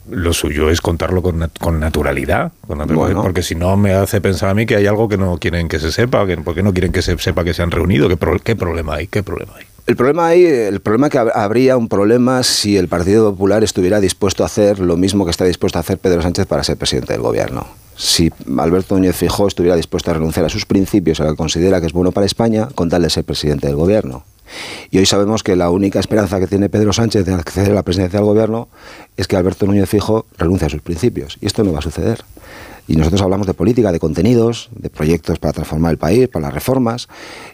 lo 0.08 0.32
suyo 0.32 0.70
es 0.70 0.80
contarlo 0.80 1.22
con, 1.22 1.80
naturalidad, 1.80 2.52
porque 2.66 3.42
si 3.42 3.54
no 3.54 3.76
me 3.76 3.92
hace 3.92 4.20
pensar 4.20 4.50
a 4.50 4.54
mí 4.54 4.66
que 4.66 4.76
hay 4.76 4.86
algo 4.86 5.08
que 5.08 5.16
no 5.16 5.38
quieren 5.38 5.68
que 5.68 5.78
se 5.78 5.92
sepa, 5.92 6.26
que, 6.26 6.36
porque 6.38 6.62
no 6.62 6.72
quieren 6.72 6.92
que 6.92 7.02
se 7.02 7.16
sepa 7.18 7.44
que 7.44 7.54
se 7.54 7.62
han 7.62 7.70
reunido, 7.70 8.08
¿qué, 8.08 8.18
qué 8.42 8.56
problema 8.56 8.96
hay? 8.96 9.06
¿Qué 9.06 9.22
problema 9.22 9.52
hay? 9.56 9.66
El 9.86 9.96
problema 9.96 10.26
hay, 10.26 10.44
el 10.44 10.80
problema 10.80 11.10
que 11.10 11.18
habría 11.18 11.76
un 11.76 11.88
problema 11.88 12.42
si 12.42 12.76
el 12.76 12.88
Partido 12.88 13.30
Popular 13.30 13.64
estuviera 13.64 14.00
dispuesto 14.00 14.42
a 14.42 14.46
hacer 14.46 14.78
lo 14.78 14.96
mismo 14.96 15.24
que 15.24 15.30
está 15.30 15.44
dispuesto 15.44 15.78
a 15.78 15.80
hacer 15.80 15.98
Pedro 15.98 16.22
Sánchez 16.22 16.46
para 16.46 16.64
ser 16.64 16.76
presidente 16.76 17.12
del 17.12 17.22
gobierno 17.22 17.66
si 18.00 18.32
Alberto 18.56 18.94
Núñez 18.94 19.14
Fijó 19.14 19.46
estuviera 19.46 19.76
dispuesto 19.76 20.10
a 20.10 20.14
renunciar 20.14 20.46
a 20.46 20.48
sus 20.48 20.64
principios, 20.64 21.20
a 21.20 21.24
lo 21.24 21.30
que 21.32 21.36
considera 21.36 21.80
que 21.80 21.86
es 21.86 21.92
bueno 21.92 22.12
para 22.12 22.24
España, 22.24 22.68
con 22.74 22.88
tal 22.88 23.02
de 23.02 23.10
ser 23.10 23.24
presidente 23.24 23.66
del 23.66 23.76
gobierno. 23.76 24.24
Y 24.90 24.96
hoy 24.96 25.04
sabemos 25.04 25.42
que 25.42 25.54
la 25.54 25.68
única 25.68 26.00
esperanza 26.00 26.40
que 26.40 26.46
tiene 26.46 26.70
Pedro 26.70 26.94
Sánchez 26.94 27.26
de 27.26 27.34
acceder 27.34 27.72
a 27.72 27.74
la 27.74 27.82
presidencia 27.82 28.18
del 28.18 28.26
gobierno 28.26 28.68
es 29.18 29.28
que 29.28 29.36
Alberto 29.36 29.66
Núñez 29.66 29.86
Fijo 29.86 30.24
renuncie 30.38 30.66
a 30.66 30.70
sus 30.70 30.80
principios. 30.80 31.36
Y 31.42 31.46
esto 31.46 31.62
no 31.62 31.74
va 31.74 31.80
a 31.80 31.82
suceder. 31.82 32.24
Y 32.90 32.96
nosotros 32.96 33.22
hablamos 33.22 33.46
de 33.46 33.55
política, 33.55 33.92
de 33.92 34.00
contenidos, 34.00 34.68
de 34.74 34.90
proyectos 34.90 35.38
para 35.38 35.53
transformar 35.53 35.92
el 35.92 35.96
país, 35.96 36.26
para 36.26 36.46
las 36.46 36.55
reformas 36.55 37.07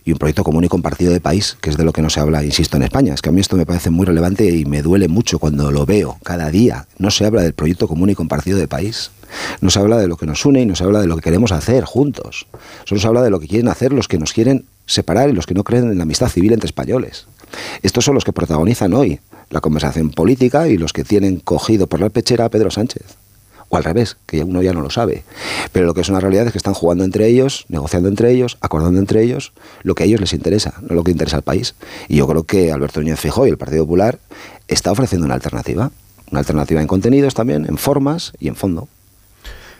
y 0.03 0.13
un 0.13 0.17
proyecto 0.17 0.43
común 0.43 0.65
y 0.65 0.69
compartido 0.69 1.13
de 1.13 1.21
país, 1.21 1.59
que 1.61 1.69
es 1.69 1.77
de 1.77 1.85
lo 1.85 1.93
que 1.93 2.01
no 2.01 2.09
se 2.09 2.21
habla, 2.21 2.43
insisto, 2.43 2.79
en 2.79 2.85
España. 2.85 3.13
Es 3.13 3.21
que 3.21 3.29
a 3.29 3.33
mí 3.33 3.43
esto 3.43 3.55
me 3.55 3.67
parece 3.67 3.91
muy 3.91 4.07
relevante 4.07 4.49
y 4.49 4.65
me 4.65 4.81
duele 4.81 5.09
mucho 5.09 5.39
cuando 5.39 5.71
lo 5.71 5.85
veo 5.85 6.17
cada 6.23 6.49
día. 6.49 6.87
No 6.97 7.11
se 7.11 7.27
habla 7.27 7.43
del 7.43 7.53
proyecto 7.53 7.87
común 7.87 8.09
y 8.09 8.15
compartido 8.15 8.57
de 8.57 8.67
país. 8.67 9.11
No 9.61 9.69
se 9.69 9.79
habla 9.79 9.99
de 9.99 10.09
lo 10.09 10.17
que 10.17 10.25
nos 10.25 10.47
une 10.47 10.63
y 10.63 10.65
no 10.65 10.75
se 10.75 10.85
habla 10.85 11.03
de 11.03 11.07
lo 11.07 11.17
que 11.17 11.23
queremos 11.23 11.53
hacer 11.53 11.85
juntos. 11.85 12.47
Solo 12.87 12.99
se 12.99 13.07
habla 13.07 13.21
de 13.21 13.29
lo 13.29 13.39
que 13.39 13.47
quieren 13.47 13.69
hacer 13.69 13.93
los 13.93 14.09
que 14.09 14.17
nos 14.17 14.33
quieren 14.33 14.65
separar 14.87 15.29
y 15.29 15.33
los 15.35 15.45
que 15.45 15.53
no 15.53 15.65
creen 15.65 15.91
en 15.91 15.99
la 15.99 16.05
amistad 16.05 16.31
civil 16.31 16.55
entre 16.55 16.69
españoles. 16.69 17.27
Estos 17.83 18.07
son 18.07 18.15
los 18.15 18.25
que 18.25 18.33
protagonizan 18.33 18.95
hoy 18.95 19.21
la 19.51 19.61
conversación 19.61 20.13
política 20.13 20.67
y 20.67 20.79
los 20.79 20.95
que 20.95 21.05
tienen 21.05 21.41
cogido 21.41 21.89
por 21.89 22.01
la 22.01 22.09
pechera 22.09 22.47
a 22.47 22.49
Pedro 22.49 22.71
Sánchez 22.71 23.19
o 23.69 23.77
al 23.77 23.85
revés, 23.85 24.17
que 24.27 24.43
uno 24.45 24.63
ya 24.63 24.73
no 24.73 24.81
lo 24.81 24.91
sabe. 24.91 25.25
Pero 25.73 25.87
lo 25.87 25.95
que 25.95 26.01
es 26.01 26.09
una 26.09 26.21
realidad 26.21 26.47
es 26.47 26.53
que 26.53 26.59
están 26.59 26.75
jugando 26.75 27.05
entre 27.05 27.27
ellos, 27.27 27.65
negociando 27.69 28.09
entre 28.09 28.31
ellos, 28.31 28.59
acordando 28.61 28.99
entre 28.99 29.23
ellos 29.23 29.53
lo 29.83 29.95
que 29.95 30.05
a 30.05 30.07
ellos 30.07 30.21
les 30.21 30.33
interesa, 30.33 30.75
no 30.83 30.95
lo 30.95 31.05
que 31.05 31.11
interesa 31.11 31.37
al 31.37 31.43
país. 31.43 31.75
Y 32.09 32.17
yo 32.17 32.27
creo 32.27 32.45
que 32.45 32.73
Alberto 32.73 33.01
Núñez 33.01 33.21
Fijó 33.21 33.47
y 33.47 33.51
el 33.51 33.59
Partido 33.59 33.85
Popular 33.85 34.19
está 34.69 34.93
ofreciendo 34.93 35.25
una 35.27 35.35
alternativa, 35.35 35.91
una 36.31 36.41
alternativa 36.41 36.81
en 36.81 36.87
contenidos 36.87 37.35
también, 37.35 37.67
en 37.69 37.79
formas 37.79 38.33
y 38.39 38.49
en 38.49 38.57
fondo. 38.57 38.89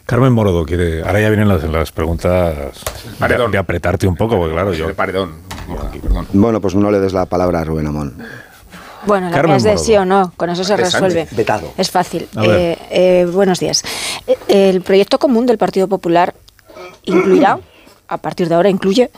Carmen 0.07 0.33
Morodo 0.33 0.65
quiere. 0.65 1.03
Ahora 1.03 1.21
ya 1.21 1.29
vienen 1.29 1.49
las, 1.49 1.91
preguntas 1.91 2.57
de, 3.19 3.59
apretarte 3.59 4.07
un 4.07 4.15
poco, 4.15 4.37
porque 4.37 4.55
claro, 4.55 4.73
yo. 4.73 4.95
Paredón. 4.95 5.33
Bueno, 6.33 6.61
pues 6.61 6.77
no 6.77 6.93
le 6.93 7.01
des 7.01 7.13
la 7.13 7.27
palabra 7.27 7.61
a 7.61 7.65
Rubén 7.65 7.89
Amón. 7.89 8.17
Bueno, 9.07 9.31
la 9.31 9.43
que 9.43 9.57
es 9.57 9.63
de 9.63 9.79
sí 9.79 9.97
o 9.97 10.05
no, 10.05 10.33
con 10.37 10.51
eso 10.51 10.65
se 10.65 10.77
resuelve. 10.77 11.29
Es 11.77 11.91
fácil. 11.91 12.29
Eh, 12.43 12.77
eh, 12.91 13.27
buenos 13.31 13.61
días. 13.61 13.83
Eh, 14.27 14.37
el 14.49 14.83
proyecto 14.83 15.19
común 15.19 15.47
del 15.47 15.59
Partido 15.59 15.89
Popular 15.89 16.35
incluirá 17.05 17.61
a 18.09 18.19
partir 18.19 18.49
de 18.49 18.55
ahora 18.55 18.69
incluye 18.69 19.11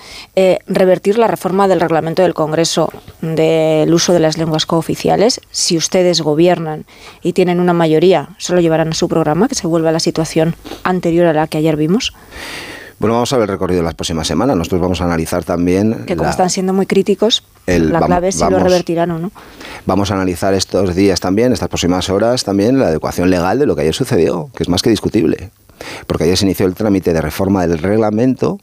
revertir 0.66 1.18
la 1.18 1.26
reforma 1.26 1.68
del 1.68 1.80
reglamento 1.80 2.22
del 2.22 2.32
Congreso 2.32 2.90
del 3.20 3.92
uso 3.92 4.14
de 4.14 4.20
las 4.20 4.38
lenguas 4.38 4.64
cooficiales. 4.64 5.40
Si 5.50 5.76
ustedes 5.76 6.22
gobiernan 6.22 6.86
y 7.22 7.34
tienen 7.34 7.60
una 7.60 7.74
mayoría, 7.74 8.30
solo 8.38 8.60
llevarán 8.60 8.88
a 8.88 8.94
su 8.94 9.08
programa 9.08 9.48
que 9.48 9.54
se 9.54 9.66
vuelva 9.66 9.90
a 9.90 9.92
la 9.92 10.00
situación 10.00 10.54
anterior 10.84 11.26
a 11.26 11.34
la 11.34 11.46
que 11.48 11.58
ayer 11.58 11.76
vimos. 11.76 12.14
Bueno, 12.98 13.14
vamos 13.14 13.32
a 13.32 13.36
ver 13.36 13.48
el 13.48 13.52
recorrido 13.52 13.80
de 13.80 13.84
las 13.84 13.94
próximas 13.94 14.26
semanas. 14.26 14.56
Nosotros 14.56 14.80
vamos 14.80 15.00
a 15.00 15.04
analizar 15.04 15.44
también. 15.44 16.04
Que 16.06 16.16
como 16.16 16.30
están 16.30 16.50
siendo 16.50 16.72
muy 16.72 16.86
críticos, 16.86 17.44
la 17.76 18.00
clave 18.00 18.28
es 18.28 18.36
si 18.36 18.48
lo 18.48 18.58
revertirán 18.58 19.10
o 19.10 19.18
no. 19.18 19.32
Vamos 19.86 20.10
a 20.10 20.14
analizar 20.14 20.54
estos 20.54 20.94
días 20.94 21.20
también, 21.20 21.52
estas 21.52 21.68
próximas 21.68 22.08
horas 22.10 22.44
también, 22.44 22.78
la 22.78 22.88
adecuación 22.88 23.30
legal 23.30 23.58
de 23.58 23.66
lo 23.66 23.76
que 23.76 23.82
ayer 23.82 23.94
sucedió, 23.94 24.50
que 24.54 24.62
es 24.62 24.68
más 24.68 24.82
que 24.82 24.90
discutible. 24.90 25.50
Porque 26.06 26.24
ayer 26.24 26.36
se 26.36 26.44
inició 26.44 26.66
el 26.66 26.74
trámite 26.74 27.12
de 27.12 27.20
reforma 27.20 27.66
del 27.66 27.78
reglamento 27.78 28.58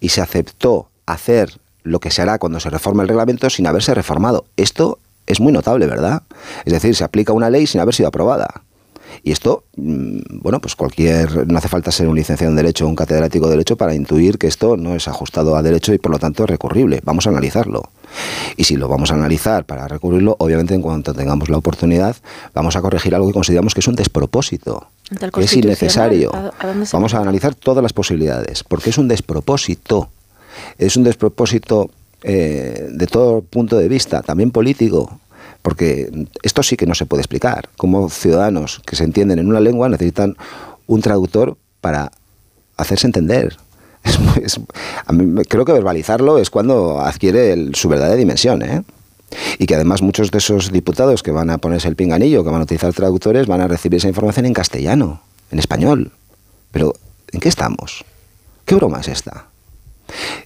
y 0.00 0.10
se 0.10 0.20
aceptó 0.20 0.88
hacer 1.06 1.60
lo 1.82 2.00
que 2.00 2.10
se 2.10 2.22
hará 2.22 2.38
cuando 2.38 2.60
se 2.60 2.70
reforme 2.70 3.02
el 3.02 3.08
reglamento 3.08 3.48
sin 3.50 3.66
haberse 3.66 3.94
reformado. 3.94 4.44
Esto 4.56 4.98
es 5.26 5.40
muy 5.40 5.52
notable, 5.52 5.86
¿verdad? 5.86 6.22
Es 6.64 6.72
decir, 6.72 6.94
se 6.94 7.04
aplica 7.04 7.32
una 7.32 7.50
ley 7.50 7.66
sin 7.66 7.80
haber 7.80 7.94
sido 7.94 8.08
aprobada. 8.08 8.62
Y 9.22 9.32
esto, 9.32 9.64
mm, 9.76 10.40
bueno, 10.40 10.60
pues 10.60 10.76
cualquier, 10.76 11.46
no 11.46 11.58
hace 11.58 11.68
falta 11.68 11.90
ser 11.90 12.08
un 12.08 12.16
licenciado 12.16 12.50
en 12.50 12.56
Derecho 12.56 12.86
o 12.86 12.88
un 12.88 12.96
catedrático 12.96 13.46
de 13.46 13.52
Derecho 13.52 13.76
para 13.76 13.94
intuir 13.94 14.38
que 14.38 14.46
esto 14.46 14.76
no 14.76 14.94
es 14.94 15.08
ajustado 15.08 15.56
a 15.56 15.62
Derecho 15.62 15.92
y 15.92 15.98
por 15.98 16.12
lo 16.12 16.18
tanto 16.18 16.44
es 16.44 16.50
recurrible. 16.50 17.00
Vamos 17.04 17.26
a 17.26 17.30
analizarlo. 17.30 17.90
Y 18.56 18.64
si 18.64 18.76
lo 18.76 18.88
vamos 18.88 19.12
a 19.12 19.14
analizar 19.14 19.64
para 19.64 19.86
recurrirlo, 19.88 20.36
obviamente 20.38 20.74
en 20.74 20.82
cuanto 20.82 21.14
tengamos 21.14 21.48
la 21.48 21.58
oportunidad, 21.58 22.16
vamos 22.54 22.76
a 22.76 22.82
corregir 22.82 23.14
algo 23.14 23.28
que 23.28 23.34
consideramos 23.34 23.74
que 23.74 23.80
es 23.80 23.88
un 23.88 23.96
despropósito, 23.96 24.88
que 25.34 25.44
es 25.44 25.56
innecesario. 25.56 26.32
vamos 26.92 27.14
a 27.14 27.18
analizar 27.18 27.54
todas 27.54 27.82
las 27.82 27.92
posibilidades, 27.92 28.64
porque 28.64 28.90
es 28.90 28.98
un 28.98 29.08
despropósito. 29.08 30.08
Es 30.78 30.96
un 30.96 31.04
despropósito 31.04 31.90
eh, 32.22 32.88
de 32.90 33.06
todo 33.06 33.40
punto 33.42 33.78
de 33.78 33.88
vista, 33.88 34.22
también 34.22 34.50
político 34.50 35.20
Porque 35.62 36.26
esto 36.42 36.62
sí 36.62 36.76
que 36.76 36.86
no 36.86 36.94
se 36.94 37.06
puede 37.06 37.20
explicar. 37.20 37.68
Como 37.76 38.08
ciudadanos 38.08 38.80
que 38.86 38.96
se 38.96 39.04
entienden 39.04 39.38
en 39.38 39.48
una 39.48 39.60
lengua 39.60 39.88
necesitan 39.88 40.36
un 40.86 41.02
traductor 41.02 41.56
para 41.80 42.12
hacerse 42.76 43.06
entender. 43.06 43.56
creo 45.48 45.64
que 45.64 45.72
verbalizarlo 45.72 46.38
es 46.38 46.48
cuando 46.50 47.00
adquiere 47.00 47.74
su 47.74 47.88
verdadera 47.88 48.16
dimensión. 48.16 48.62
¿eh? 48.62 48.82
Y 49.58 49.66
que 49.66 49.74
además 49.74 50.02
muchos 50.02 50.30
de 50.30 50.38
esos 50.38 50.72
diputados 50.72 51.22
que 51.22 51.30
van 51.30 51.50
a 51.50 51.58
ponerse 51.58 51.88
el 51.88 51.96
pinganillo, 51.96 52.42
que 52.42 52.50
van 52.50 52.60
a 52.60 52.64
utilizar 52.64 52.92
traductores, 52.92 53.46
van 53.46 53.60
a 53.60 53.68
recibir 53.68 53.98
esa 53.98 54.08
información 54.08 54.46
en 54.46 54.54
castellano, 54.54 55.22
en 55.50 55.58
español. 55.58 56.12
Pero, 56.72 56.94
¿en 57.32 57.40
qué 57.40 57.48
estamos? 57.48 58.04
¿Qué 58.64 58.74
broma 58.74 59.00
es 59.00 59.08
esta? 59.08 59.49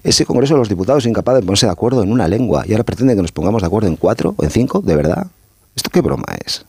Ese 0.03 0.27
Congreso 0.27 0.55
de 0.55 0.59
los 0.59 0.68
Diputados 0.68 1.05
es 1.05 1.09
incapaz 1.09 1.37
de 1.37 1.42
ponerse 1.42 1.66
de 1.66 1.72
acuerdo 1.72 2.03
en 2.03 2.12
una 2.12 2.29
lengua 2.29 2.64
y 2.66 2.72
ahora 2.72 2.85
pretende 2.85 3.16
que 3.16 3.22
nos 3.22 3.33
pongamos 3.33 3.62
de 3.62 3.66
acuerdo 3.66 3.88
en 3.88 3.96
cuatro 3.96 4.35
o 4.37 4.44
en 4.44 4.50
cinco, 4.50 4.81
¿de 4.81 4.96
verdad? 4.96 5.27
¿Esto 5.77 5.90
qué 5.90 6.00
broma 6.00 6.27
es? 6.44 6.64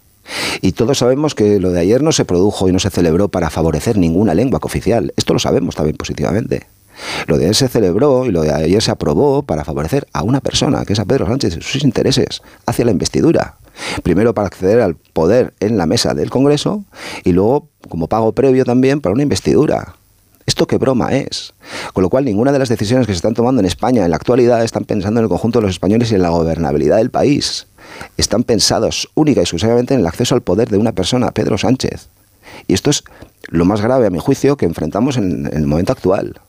Y 0.61 0.71
todos 0.71 0.97
sabemos 0.97 1.35
que 1.35 1.59
lo 1.59 1.71
de 1.71 1.79
ayer 1.79 2.01
no 2.01 2.11
se 2.11 2.25
produjo 2.25 2.67
y 2.67 2.71
no 2.71 2.79
se 2.79 2.89
celebró 2.89 3.27
para 3.27 3.49
favorecer 3.49 3.97
ninguna 3.97 4.33
lengua 4.33 4.59
oficial. 4.63 5.13
Esto 5.17 5.33
lo 5.33 5.39
sabemos 5.39 5.75
también 5.75 5.97
positivamente. 5.97 6.67
Lo 7.27 7.37
de 7.37 7.45
ayer 7.45 7.55
se 7.55 7.67
celebró 7.67 8.25
y 8.25 8.31
lo 8.31 8.41
de 8.41 8.53
ayer 8.53 8.81
se 8.81 8.91
aprobó 8.91 9.43
para 9.43 9.65
favorecer 9.65 10.07
a 10.13 10.23
una 10.23 10.39
persona, 10.39 10.85
que 10.85 10.93
es 10.93 10.99
a 10.99 11.05
Pedro 11.05 11.27
Sánchez, 11.27 11.57
y 11.57 11.61
sus 11.61 11.83
intereses 11.83 12.41
hacia 12.65 12.85
la 12.85 12.91
investidura. 12.91 13.57
Primero 14.03 14.33
para 14.33 14.47
acceder 14.47 14.81
al 14.81 14.95
poder 14.95 15.53
en 15.59 15.77
la 15.77 15.85
mesa 15.85 16.13
del 16.13 16.29
Congreso 16.29 16.85
y 17.23 17.33
luego 17.33 17.67
como 17.89 18.07
pago 18.07 18.31
previo 18.31 18.63
también 18.63 19.01
para 19.01 19.13
una 19.13 19.23
investidura. 19.23 19.95
¿Esto 20.45 20.67
qué 20.67 20.77
broma 20.77 21.13
es? 21.13 21.53
Con 21.93 22.03
lo 22.03 22.09
cual, 22.09 22.25
ninguna 22.25 22.51
de 22.51 22.59
las 22.59 22.69
decisiones 22.69 23.07
que 23.07 23.13
se 23.13 23.17
están 23.17 23.33
tomando 23.33 23.61
en 23.61 23.65
España 23.65 24.05
en 24.05 24.11
la 24.11 24.17
actualidad 24.17 24.63
están 24.63 24.85
pensando 24.85 25.19
en 25.19 25.23
el 25.23 25.29
conjunto 25.29 25.59
de 25.59 25.63
los 25.63 25.71
españoles 25.71 26.11
y 26.11 26.15
en 26.15 26.21
la 26.21 26.29
gobernabilidad 26.29 26.97
del 26.97 27.09
país. 27.09 27.67
Están 28.17 28.43
pensados 28.43 29.09
única 29.15 29.41
y 29.41 29.43
exclusivamente 29.43 29.95
en 29.95 30.01
el 30.01 30.07
acceso 30.07 30.35
al 30.35 30.41
poder 30.41 30.69
de 30.69 30.77
una 30.77 30.91
persona, 30.91 31.31
Pedro 31.31 31.57
Sánchez. 31.57 32.09
Y 32.67 32.73
esto 32.73 32.91
es 32.91 33.03
lo 33.47 33.65
más 33.65 33.81
grave, 33.81 34.07
a 34.07 34.09
mi 34.09 34.19
juicio, 34.19 34.55
que 34.55 34.65
enfrentamos 34.65 35.17
en, 35.17 35.49
el 35.51 35.65
momento 35.65 35.91
actual. 35.91 36.39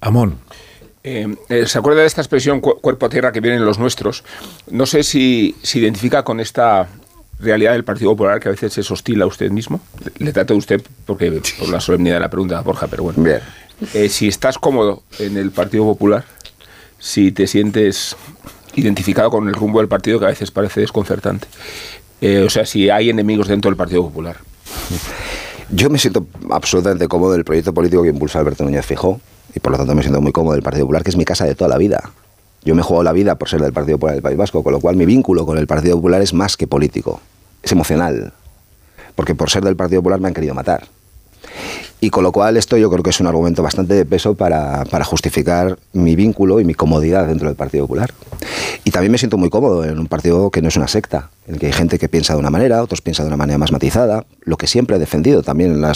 Amón. 0.00 0.38
Eh, 1.02 1.34
eh, 1.48 1.66
¿Se 1.66 1.78
acuerda 1.78 2.00
de 2.00 2.06
esta 2.06 2.20
expresión 2.20 2.60
cuerpo 2.60 3.06
a 3.06 3.08
tierra 3.08 3.32
que 3.32 3.40
vienen 3.40 3.64
los 3.64 3.78
nuestros? 3.78 4.24
No 4.70 4.86
sé 4.86 5.02
si 5.02 5.56
se 5.62 5.78
identifica 5.78 6.24
con 6.24 6.40
esta 6.40 6.88
realidad 7.40 7.72
del 7.72 7.84
Partido 7.84 8.10
Popular 8.12 8.40
que 8.40 8.48
a 8.48 8.52
veces 8.52 8.76
es 8.78 8.90
hostil 8.90 9.22
a 9.22 9.26
usted 9.26 9.50
mismo. 9.50 9.80
Le, 10.18 10.32
trato 10.32 10.54
a 10.54 10.56
usted 10.56 10.82
porque 11.06 11.40
por 11.58 11.68
la 11.68 11.80
solemnidad 11.80 12.16
de 12.16 12.20
la 12.20 12.30
pregunta, 12.30 12.60
Borja, 12.60 12.86
pero 12.86 13.04
bueno. 13.04 13.22
Bien. 13.22 13.40
Eh, 13.94 14.08
si 14.08 14.28
estás 14.28 14.58
cómodo 14.58 15.02
en 15.18 15.36
el 15.36 15.50
Partido 15.50 15.84
Popular, 15.84 16.24
si 16.98 17.32
te 17.32 17.46
sientes 17.46 18.16
identificado 18.74 19.30
con 19.30 19.48
el 19.48 19.54
rumbo 19.54 19.78
del 19.78 19.88
partido 19.88 20.18
que 20.18 20.26
a 20.26 20.28
veces 20.28 20.50
parece 20.50 20.80
desconcertante. 20.80 21.48
o 22.44 22.50
sea, 22.50 22.66
si 22.66 22.90
hay 22.90 23.10
enemigos 23.10 23.48
dentro 23.48 23.70
del 23.70 23.76
Partido 23.76 24.02
Popular. 24.02 24.36
Yo 25.70 25.88
me 25.88 25.98
siento 25.98 26.26
absolutamente 26.50 27.06
cómodo 27.08 27.32
del 27.32 27.44
proyecto 27.44 27.72
político 27.72 28.02
que 28.02 28.08
impulsa 28.08 28.40
Alberto 28.40 28.64
Núñez 28.64 28.84
Fijó 28.84 29.20
y 29.54 29.60
por 29.60 29.72
lo 29.72 29.78
tanto 29.78 29.94
me 29.94 30.02
siento 30.02 30.20
muy 30.20 30.32
cómodo 30.32 30.54
del 30.54 30.62
Partido 30.62 30.84
Popular, 30.84 31.02
que 31.02 31.10
es 31.10 31.16
mi 31.16 31.24
casa 31.24 31.44
de 31.44 31.54
toda 31.54 31.68
la 31.68 31.78
vida. 31.78 32.10
Yo 32.64 32.74
me 32.74 32.82
juego 32.82 33.02
la 33.02 33.12
vida 33.12 33.36
por 33.36 33.48
ser 33.48 33.60
del 33.60 33.72
Partido 33.72 33.98
Popular 33.98 34.14
del 34.14 34.22
País 34.22 34.36
Vasco, 34.36 34.62
con 34.62 34.72
lo 34.72 34.80
cual 34.80 34.96
mi 34.96 35.06
vínculo 35.06 35.46
con 35.46 35.58
el 35.58 35.66
Partido 35.66 35.96
Popular 35.96 36.20
es 36.20 36.34
más 36.34 36.56
que 36.56 36.66
político, 36.66 37.20
es 37.62 37.72
emocional, 37.72 38.32
porque 39.14 39.34
por 39.34 39.50
ser 39.50 39.64
del 39.64 39.76
Partido 39.76 40.02
Popular 40.02 40.20
me 40.20 40.28
han 40.28 40.34
querido 40.34 40.54
matar. 40.54 40.86
Y 42.02 42.08
con 42.08 42.24
lo 42.24 42.32
cual 42.32 42.56
esto 42.56 42.78
yo 42.78 42.90
creo 42.90 43.02
que 43.02 43.10
es 43.10 43.20
un 43.20 43.26
argumento 43.26 43.62
bastante 43.62 43.92
de 43.92 44.06
peso 44.06 44.34
para, 44.34 44.84
justificar 45.04 45.78
mi 45.92 46.16
vínculo 46.16 46.58
y 46.58 46.64
mi 46.64 46.72
comodidad 46.72 47.26
dentro 47.26 47.48
del 47.48 47.56
Partido 47.56 47.84
Popular. 47.84 48.10
Y 48.84 48.90
también 48.90 49.12
me 49.12 49.18
siento 49.18 49.36
muy 49.36 49.50
cómodo 49.50 49.84
en 49.84 49.98
un 49.98 50.06
partido 50.06 50.50
que 50.50 50.62
no 50.62 50.68
es 50.68 50.76
una 50.76 50.88
secta, 50.88 51.30
en 51.46 51.54
el 51.54 51.60
que 51.60 51.66
hay 51.66 51.72
gente 51.72 51.98
que 51.98 52.08
piensa 52.08 52.32
de 52.32 52.40
una 52.40 52.48
manera, 52.48 52.82
otros 52.82 53.02
piensan 53.02 53.26
de 53.26 53.28
una 53.28 53.36
manera 53.36 53.58
más 53.58 53.70
matizada, 53.70 54.24
lo 54.40 54.56
que 54.56 54.66
siempre 54.66 54.96
he 54.96 54.98
defendido 54.98 55.42
también 55.42 55.72
en, 55.72 55.92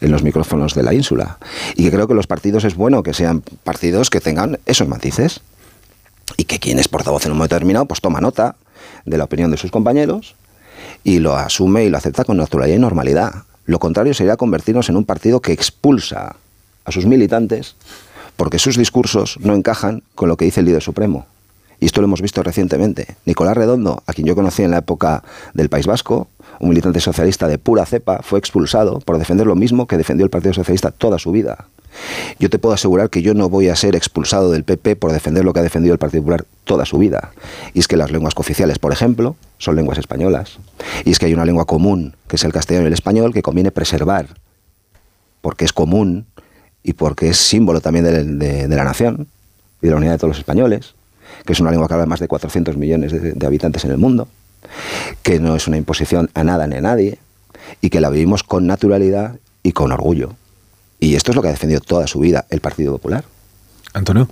en 0.00 0.10
los 0.12 0.22
micrófonos 0.22 0.74
de 0.74 0.84
la 0.84 0.94
ínsula. 0.94 1.38
Y 1.74 1.84
que 1.84 1.90
creo 1.90 2.06
que 2.06 2.14
los 2.14 2.28
partidos 2.28 2.62
es 2.62 2.76
bueno 2.76 3.02
que 3.02 3.12
sean 3.12 3.42
partidos 3.64 4.08
que 4.08 4.20
tengan 4.20 4.60
esos 4.66 4.86
matices. 4.86 5.40
Y 6.36 6.44
que 6.44 6.58
quien 6.58 6.78
es 6.78 6.88
portavoz 6.88 7.24
en 7.26 7.32
un 7.32 7.38
momento 7.38 7.54
determinado 7.54 7.86
pues 7.86 8.00
toma 8.00 8.20
nota 8.20 8.56
de 9.04 9.18
la 9.18 9.24
opinión 9.24 9.50
de 9.50 9.56
sus 9.56 9.70
compañeros 9.70 10.34
y 11.04 11.18
lo 11.18 11.36
asume 11.36 11.84
y 11.84 11.90
lo 11.90 11.98
acepta 11.98 12.24
con 12.24 12.36
naturalidad 12.36 12.76
y 12.76 12.80
normalidad. 12.80 13.32
Lo 13.66 13.78
contrario 13.78 14.14
sería 14.14 14.36
convertirnos 14.36 14.88
en 14.88 14.96
un 14.96 15.04
partido 15.04 15.40
que 15.40 15.52
expulsa 15.52 16.36
a 16.84 16.92
sus 16.92 17.06
militantes 17.06 17.76
porque 18.36 18.58
sus 18.58 18.76
discursos 18.76 19.38
no 19.40 19.54
encajan 19.54 20.02
con 20.14 20.28
lo 20.28 20.36
que 20.36 20.46
dice 20.46 20.60
el 20.60 20.66
líder 20.66 20.82
supremo. 20.82 21.26
Y 21.78 21.86
esto 21.86 22.02
lo 22.02 22.06
hemos 22.06 22.20
visto 22.20 22.42
recientemente. 22.42 23.16
Nicolás 23.24 23.56
Redondo, 23.56 24.02
a 24.06 24.12
quien 24.12 24.26
yo 24.26 24.34
conocí 24.34 24.62
en 24.62 24.70
la 24.70 24.78
época 24.78 25.22
del 25.54 25.70
País 25.70 25.86
Vasco, 25.86 26.28
un 26.58 26.68
militante 26.68 27.00
socialista 27.00 27.48
de 27.48 27.58
pura 27.58 27.86
cepa, 27.86 28.20
fue 28.22 28.38
expulsado 28.38 29.00
por 29.00 29.18
defender 29.18 29.46
lo 29.46 29.56
mismo 29.56 29.86
que 29.86 29.96
defendió 29.96 30.24
el 30.24 30.30
Partido 30.30 30.52
Socialista 30.52 30.90
toda 30.90 31.18
su 31.18 31.32
vida. 31.32 31.66
Yo 32.38 32.48
te 32.50 32.58
puedo 32.58 32.74
asegurar 32.74 33.10
que 33.10 33.22
yo 33.22 33.34
no 33.34 33.48
voy 33.48 33.68
a 33.68 33.76
ser 33.76 33.96
expulsado 33.96 34.50
del 34.50 34.64
PP 34.64 34.96
por 34.96 35.12
defender 35.12 35.44
lo 35.44 35.52
que 35.52 35.60
ha 35.60 35.62
defendido 35.62 35.92
el 35.92 35.98
Partido 35.98 36.22
Popular 36.22 36.44
toda 36.64 36.84
su 36.84 36.98
vida. 36.98 37.32
Y 37.74 37.80
es 37.80 37.88
que 37.88 37.96
las 37.96 38.10
lenguas 38.10 38.34
cooficiales, 38.34 38.78
por 38.78 38.92
ejemplo, 38.92 39.36
son 39.58 39.76
lenguas 39.76 39.98
españolas. 39.98 40.58
Y 41.04 41.10
es 41.10 41.18
que 41.18 41.26
hay 41.26 41.34
una 41.34 41.44
lengua 41.44 41.66
común, 41.66 42.14
que 42.28 42.36
es 42.36 42.44
el 42.44 42.52
castellano 42.52 42.84
y 42.84 42.88
el 42.88 42.94
español, 42.94 43.32
que 43.32 43.42
conviene 43.42 43.70
preservar, 43.70 44.28
porque 45.40 45.64
es 45.64 45.72
común 45.72 46.26
y 46.82 46.94
porque 46.94 47.28
es 47.28 47.36
símbolo 47.36 47.80
también 47.80 48.04
de, 48.04 48.68
la 48.68 48.84
nación 48.84 49.28
y 49.82 49.86
de 49.86 49.90
la 49.90 49.96
unidad 49.96 50.12
de 50.12 50.18
todos 50.18 50.30
los 50.30 50.38
españoles, 50.38 50.94
que 51.44 51.52
es 51.52 51.60
una 51.60 51.70
lengua 51.70 51.88
que 51.88 51.94
habla 51.94 52.06
más 52.06 52.20
de 52.20 52.28
400 52.28 52.76
millones 52.76 53.12
de, 53.12 53.46
habitantes 53.46 53.84
en 53.84 53.90
el 53.90 53.98
mundo, 53.98 54.28
que 55.22 55.40
no 55.40 55.56
es 55.56 55.66
una 55.66 55.76
imposición 55.76 56.30
a 56.34 56.44
nada 56.44 56.66
ni 56.66 56.76
a 56.76 56.80
nadie, 56.80 57.18
y 57.80 57.90
que 57.90 58.00
la 58.00 58.10
vivimos 58.10 58.42
con 58.42 58.66
naturalidad 58.66 59.36
y 59.62 59.72
con 59.72 59.92
orgullo. 59.92 60.34
Y 61.00 61.14
esto 61.14 61.32
es 61.32 61.36
lo 61.36 61.42
que 61.42 61.48
ha 61.48 61.52
defendido 61.52 61.80
toda 61.80 62.06
su 62.06 62.20
vida 62.20 62.46
el 62.50 62.60
Partido 62.60 62.92
Popular. 62.92 63.24
Antonio. 63.92 64.28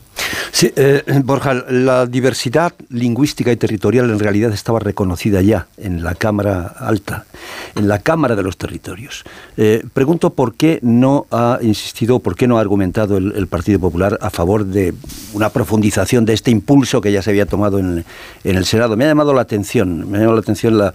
Sí, 0.52 0.72
eh, 0.76 1.02
Borja, 1.24 1.54
la 1.68 2.06
diversidad 2.06 2.72
lingüística 2.90 3.50
y 3.50 3.56
territorial 3.56 4.10
en 4.10 4.18
realidad 4.18 4.52
estaba 4.52 4.78
reconocida 4.78 5.42
ya 5.42 5.66
en 5.76 6.02
la 6.02 6.14
Cámara 6.14 6.74
Alta, 6.78 7.26
en 7.74 7.88
la 7.88 7.98
Cámara 7.98 8.36
de 8.36 8.42
los 8.42 8.56
Territorios. 8.56 9.24
Eh, 9.56 9.84
pregunto 9.92 10.30
por 10.30 10.54
qué 10.54 10.78
no 10.82 11.26
ha 11.30 11.58
insistido, 11.60 12.20
por 12.20 12.36
qué 12.36 12.46
no 12.46 12.58
ha 12.58 12.60
argumentado 12.60 13.16
el, 13.16 13.46
Partido 13.48 13.80
Popular 13.80 14.18
a 14.20 14.30
favor 14.30 14.66
de 14.66 14.94
una 15.32 15.48
profundización 15.48 16.24
de 16.24 16.34
este 16.34 16.50
impulso 16.50 17.00
que 17.00 17.10
ya 17.10 17.22
se 17.22 17.30
había 17.30 17.46
tomado 17.46 17.78
en, 17.78 18.04
el 18.44 18.64
Senado. 18.64 18.96
Me 18.96 19.04
ha 19.04 19.08
llamado 19.08 19.32
la 19.32 19.40
atención, 19.40 20.10
me 20.10 20.18
ha 20.18 20.20
llamado 20.20 20.36
la 20.36 20.40
atención 20.40 20.92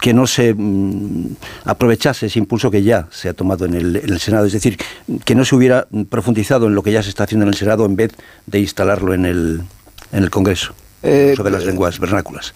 que 0.00 0.14
no 0.14 0.26
se 0.26 0.54
mm, 0.54 1.36
aprovechase 1.64 2.26
ese 2.26 2.38
impulso 2.38 2.70
que 2.70 2.82
ya 2.82 3.06
se 3.10 3.28
ha 3.28 3.34
tomado 3.34 3.66
en 3.66 3.74
el, 3.74 3.96
en 3.96 4.08
el 4.08 4.18
Senado, 4.18 4.46
es 4.46 4.52
decir, 4.52 4.78
que 5.24 5.34
no 5.34 5.44
se 5.44 5.54
hubiera 5.54 5.86
profundizado 6.08 6.66
en 6.66 6.74
lo 6.74 6.82
que 6.82 6.92
ya 6.92 7.02
se 7.02 7.10
está 7.10 7.19
haciendo 7.20 7.44
en 7.44 7.48
el 7.48 7.54
Senado 7.54 7.84
en 7.86 7.96
vez 7.96 8.12
de 8.46 8.60
instalarlo 8.60 9.14
en 9.14 9.26
el, 9.26 9.62
en 10.12 10.22
el 10.22 10.30
Congreso, 10.30 10.74
eh, 11.02 11.34
sobre 11.36 11.52
las 11.52 11.64
lenguas 11.64 11.98
vernáculas. 11.98 12.54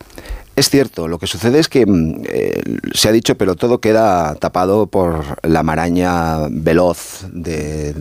Es 0.57 0.71
cierto, 0.71 1.09
lo 1.09 1.19
que 1.19 1.27
sucede 1.27 1.59
es 1.59 1.69
que 1.69 1.85
mm, 1.85 2.23
eh, 2.29 2.63
se 2.93 3.09
ha 3.09 3.13
dicho, 3.13 3.37
pero 3.37 3.57
todo 3.57 3.79
queda 3.79 4.37
tapado 4.37 4.87
por 4.87 5.39
la 5.43 5.63
maraña 5.63 6.49
veloz 6.49 7.27
de 7.33 7.95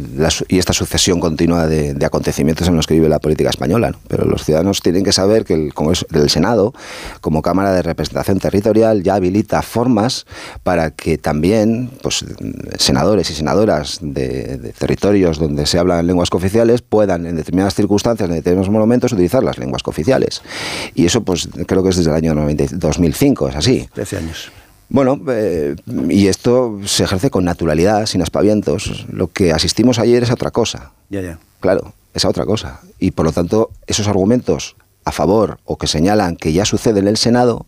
y 0.48 0.60
esta 0.60 0.74
sucesión 0.74 1.20
continua 1.20 1.68
de, 1.68 1.98
acontecimientos 2.06 2.68
en 2.68 2.76
los 2.76 2.86
que 2.86 2.94
vive 2.94 3.10
la 3.10 3.20
política 3.20 3.50
española. 3.50 3.96
Pero 4.08 4.26
los 4.26 4.44
ciudadanos 4.44 4.82
tienen 4.82 5.04
que 5.04 5.12
saber 5.12 5.46
que 5.46 5.54
el 5.54 5.74
Congreso 5.74 6.06
del 6.10 6.30
Senado, 6.30 6.74
como 7.22 7.42
Cámara 7.42 7.74
de 7.74 7.82
Representación 7.82 8.40
Territorial, 8.40 9.04
ya 9.04 9.16
habilita 9.16 9.62
formas 9.62 10.26
para 10.64 10.92
que 10.92 11.18
también 11.18 11.90
pues, 12.02 12.26
senadores 12.78 13.30
y 13.32 13.34
senadoras 13.34 14.00
de, 14.02 14.58
de 14.58 14.74
territorios 14.74 15.40
donde 15.40 15.66
se 15.66 15.80
hablan 15.80 16.06
lenguas 16.06 16.30
cooficiales 16.30 16.82
puedan, 16.82 17.26
en 17.26 17.36
determinadas 17.36 17.74
circunstancias, 17.74 18.30
en 18.30 18.36
determinados 18.36 18.70
momentos, 18.70 19.12
utilizar 19.14 19.44
las 19.44 19.58
lenguas 19.58 19.82
cooficiales. 19.82 20.42
Y 20.94 21.06
eso, 21.06 21.24
pues, 21.24 21.50
creo 21.66 21.84
que 21.84 21.90
es 21.90 21.98
desde 21.98 22.12
el 22.12 22.18
año 22.18 22.43
2005, 22.46 23.50
es 23.50 23.56
así. 23.56 23.90
13 23.94 24.18
años. 24.18 24.52
Bueno, 24.90 25.20
eh, 25.30 25.76
y 26.10 26.28
esto 26.28 26.80
se 26.86 27.04
ejerce 27.04 27.30
con 27.30 27.46
naturalidad, 27.46 28.06
sin 28.06 28.22
aspavientos. 28.22 29.06
Lo 29.12 29.28
que 29.28 29.52
asistimos 29.52 29.98
ayer 29.98 30.24
es 30.24 30.32
otra 30.32 30.52
cosa. 30.52 30.92
Ya, 31.10 31.22
ya. 31.22 31.40
Claro, 31.60 31.94
es 32.14 32.26
otra 32.26 32.46
cosa. 32.46 32.82
Y 33.00 33.12
por 33.12 33.26
lo 33.26 33.32
tanto, 33.32 33.72
esos 33.88 34.08
argumentos 34.08 34.76
a 35.06 35.12
favor 35.12 35.60
o 35.66 35.78
que 35.78 35.88
señalan 35.88 36.36
que 36.36 36.54
ya 36.54 36.66
sucede 36.66 37.00
en 37.00 37.08
el 37.08 37.18
Senado 37.18 37.66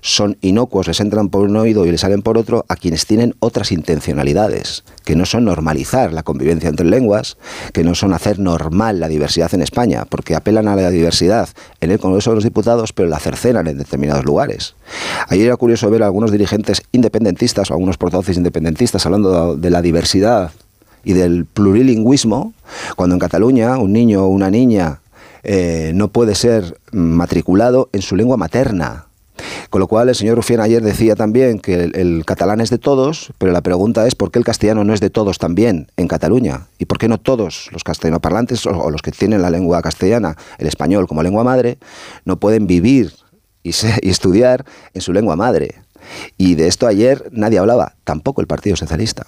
son 0.00 0.36
inocuos, 0.40 0.86
les 0.86 1.00
entran 1.00 1.28
por 1.28 1.42
un 1.44 1.56
oído 1.56 1.84
y 1.84 1.90
les 1.90 2.00
salen 2.00 2.22
por 2.22 2.38
otro 2.38 2.64
a 2.68 2.76
quienes 2.76 3.06
tienen 3.06 3.34
otras 3.40 3.72
intencionalidades, 3.72 4.84
que 5.04 5.16
no 5.16 5.26
son 5.26 5.44
normalizar 5.44 6.12
la 6.12 6.22
convivencia 6.22 6.68
entre 6.68 6.86
lenguas, 6.86 7.36
que 7.72 7.84
no 7.84 7.94
son 7.94 8.14
hacer 8.14 8.38
normal 8.38 9.00
la 9.00 9.08
diversidad 9.08 9.52
en 9.54 9.62
España, 9.62 10.04
porque 10.08 10.34
apelan 10.34 10.68
a 10.68 10.76
la 10.76 10.90
diversidad 10.90 11.48
en 11.80 11.90
el 11.90 11.98
Congreso 11.98 12.30
de 12.30 12.36
los 12.36 12.44
Diputados, 12.44 12.92
pero 12.92 13.08
la 13.08 13.18
cercenan 13.18 13.66
en 13.66 13.78
determinados 13.78 14.24
lugares. 14.24 14.74
Ayer 15.28 15.46
era 15.46 15.56
curioso 15.56 15.90
ver 15.90 16.02
a 16.02 16.06
algunos 16.06 16.32
dirigentes 16.32 16.82
independentistas 16.92 17.70
o 17.70 17.74
algunos 17.74 17.98
portavoces 17.98 18.36
independentistas 18.36 19.04
hablando 19.04 19.56
de 19.56 19.70
la 19.70 19.82
diversidad 19.82 20.52
y 21.04 21.12
del 21.12 21.46
plurilingüismo, 21.46 22.52
cuando 22.96 23.14
en 23.14 23.20
Cataluña 23.20 23.78
un 23.78 23.92
niño 23.92 24.24
o 24.24 24.28
una 24.28 24.50
niña 24.50 25.00
eh, 25.42 25.92
no 25.94 26.08
puede 26.08 26.34
ser 26.34 26.78
matriculado 26.92 27.88
en 27.92 28.02
su 28.02 28.16
lengua 28.16 28.36
materna, 28.36 29.06
Con 29.70 29.80
lo 29.80 29.86
cual, 29.86 30.08
el 30.08 30.14
señor 30.14 30.36
Rufián 30.36 30.60
ayer 30.60 30.82
decía 30.82 31.14
también 31.14 31.60
que 31.60 31.84
el, 31.94 32.24
catalán 32.24 32.60
es 32.60 32.70
de 32.70 32.78
todos, 32.78 33.32
pero 33.38 33.52
la 33.52 33.60
pregunta 33.60 34.06
es 34.06 34.14
por 34.14 34.30
qué 34.30 34.38
el 34.38 34.44
castellano 34.44 34.82
no 34.84 34.94
es 34.94 35.00
de 35.00 35.10
todos 35.10 35.38
también 35.38 35.90
en 35.96 36.08
Cataluña 36.08 36.66
y 36.78 36.86
por 36.86 36.98
qué 36.98 37.08
no 37.08 37.18
todos 37.18 37.68
los 37.72 37.84
castellanoparlantes 37.84 38.66
o, 38.66 38.70
o 38.70 38.90
los 38.90 39.02
que 39.02 39.12
tienen 39.12 39.42
la 39.42 39.50
lengua 39.50 39.80
castellana, 39.82 40.36
el 40.58 40.66
español 40.66 41.06
como 41.06 41.22
lengua 41.22 41.44
madre, 41.44 41.78
no 42.24 42.38
pueden 42.38 42.66
vivir 42.66 43.12
y, 43.62 43.70
y 44.02 44.10
estudiar 44.10 44.64
en 44.94 45.00
su 45.00 45.12
lengua 45.12 45.36
madre. 45.36 45.76
Y 46.36 46.54
de 46.54 46.68
esto 46.68 46.86
ayer 46.86 47.28
nadie 47.32 47.58
hablaba, 47.58 47.94
tampoco 48.04 48.40
el 48.40 48.46
Partido 48.46 48.76
Socialista. 48.76 49.26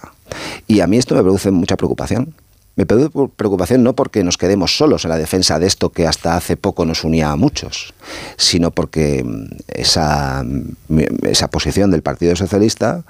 Y 0.67 0.79
a 0.79 0.87
mí 0.87 0.97
esto 0.97 1.15
me 1.15 1.21
produce 1.21 1.51
mucha 1.51 1.77
preocupación. 1.77 2.33
Me 2.75 2.85
preocupación 2.85 3.83
no 3.83 3.93
porque 3.93 4.23
nos 4.23 4.37
quedemos 4.37 4.77
solos 4.77 5.03
en 5.03 5.09
la 5.09 5.17
defensa 5.17 5.59
de 5.59 5.67
esto 5.67 5.89
que 5.89 6.07
hasta 6.07 6.37
hace 6.37 6.55
poco 6.55 6.85
nos 6.85 7.03
unía 7.03 7.31
a 7.31 7.35
muchos, 7.35 7.93
sino 8.37 8.71
porque 8.71 9.23
mm, 9.23 9.45
esa, 9.67 10.43
mm, 10.43 11.25
esa 11.27 11.49
posición 11.49 11.91
del 11.91 12.01
Partido 12.01 12.35
Socialista 12.35 13.03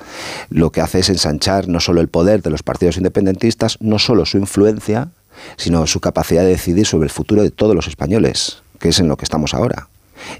lo 0.49 0.71
que 0.71 0.81
hace 0.81 0.99
es 0.99 1.09
ensanchar 1.09 1.67
no 1.67 1.79
solo 1.79 2.01
el 2.01 2.07
poder 2.07 2.41
de 2.41 2.49
los 2.49 2.63
partidos 2.63 2.97
independentistas, 2.97 3.77
no 3.81 3.99
solo 3.99 4.25
su 4.25 4.37
influencia, 4.37 5.09
sino 5.57 5.85
su 5.85 5.99
capacidad 5.99 6.41
de 6.41 6.49
decidir 6.49 6.87
sobre 6.87 7.05
el 7.05 7.11
futuro 7.11 7.43
de 7.43 7.51
todos 7.51 7.75
los 7.75 7.87
españoles, 7.87 8.63
que 8.79 8.89
es 8.89 8.99
en 8.99 9.07
lo 9.07 9.17
que 9.17 9.25
estamos 9.25 9.53
ahora. 9.53 9.89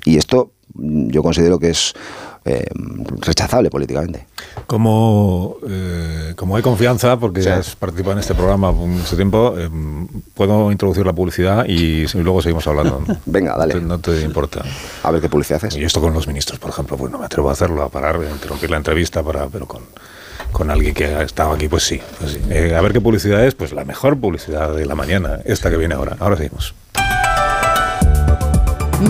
Y 0.04 0.18
esto 0.18 0.52
mm, 0.74 1.10
yo 1.10 1.22
considero 1.22 1.60
que 1.60 1.70
es 1.70 1.94
eh, 2.44 2.66
rechazable 3.20 3.70
políticamente. 3.70 4.26
Como, 4.66 5.58
eh, 5.70 6.34
como 6.36 6.56
hay 6.56 6.64
confianza, 6.64 7.18
porque 7.18 7.48
has 7.48 7.76
participado 7.76 8.14
en 8.14 8.20
este 8.20 8.34
programa 8.34 8.72
mucho 8.72 9.16
tiempo, 9.16 9.54
eh, 9.56 9.70
puedo 10.34 10.72
introducir 10.72 11.06
la 11.06 11.14
publicidad 11.14 11.66
y, 11.68 12.08
luego 12.16 12.42
seguimos 12.42 12.66
hablando. 12.66 13.04
Venga, 13.28 13.56
dale. 13.56 13.80
No 13.82 14.00
te, 14.00 14.22
importa. 14.22 14.64
A 15.04 15.12
ver 15.12 15.22
qué 15.22 15.30
publicidad 15.30 15.58
haces. 15.58 15.78
Y 15.78 15.84
esto 15.84 16.02
con 16.02 16.14
los 16.14 16.28
ministros, 16.28 16.58
por 16.58 16.72
ejemplo, 16.72 16.98
pues 16.98 17.12
no 17.12 17.20
me 17.20 17.26
atrevo 17.26 17.50
a 17.50 17.52
hacerlo, 17.52 17.84
a 17.84 17.90
parar, 17.90 18.16
a 18.16 18.32
interrumpir 18.32 18.72
la 18.72 18.78
entrevista, 18.78 19.22
para, 19.22 19.46
pero 19.46 19.68
con, 19.68 19.84
con 20.52 20.72
alguien 20.72 20.96
que 20.96 21.06
ha 21.06 21.22
estado 21.22 21.52
aquí, 21.52 21.68
pues 21.68 21.84
sí. 21.84 22.02
Pues 22.18 22.40
a 22.74 22.82
ver 22.82 22.92
qué 22.92 23.02
publicidad 23.02 23.46
es, 23.46 23.54
pues 23.54 23.72
la 23.72 23.86
mejor 23.86 24.20
publicidad 24.20 24.74
de 24.74 24.88
la 24.88 24.96
mañana, 24.96 25.42
esta 25.46 25.70
que 25.70 25.78
viene 25.78 25.94
ahora. 25.94 26.18
Ahora 26.20 26.38
seguimos. 26.38 26.74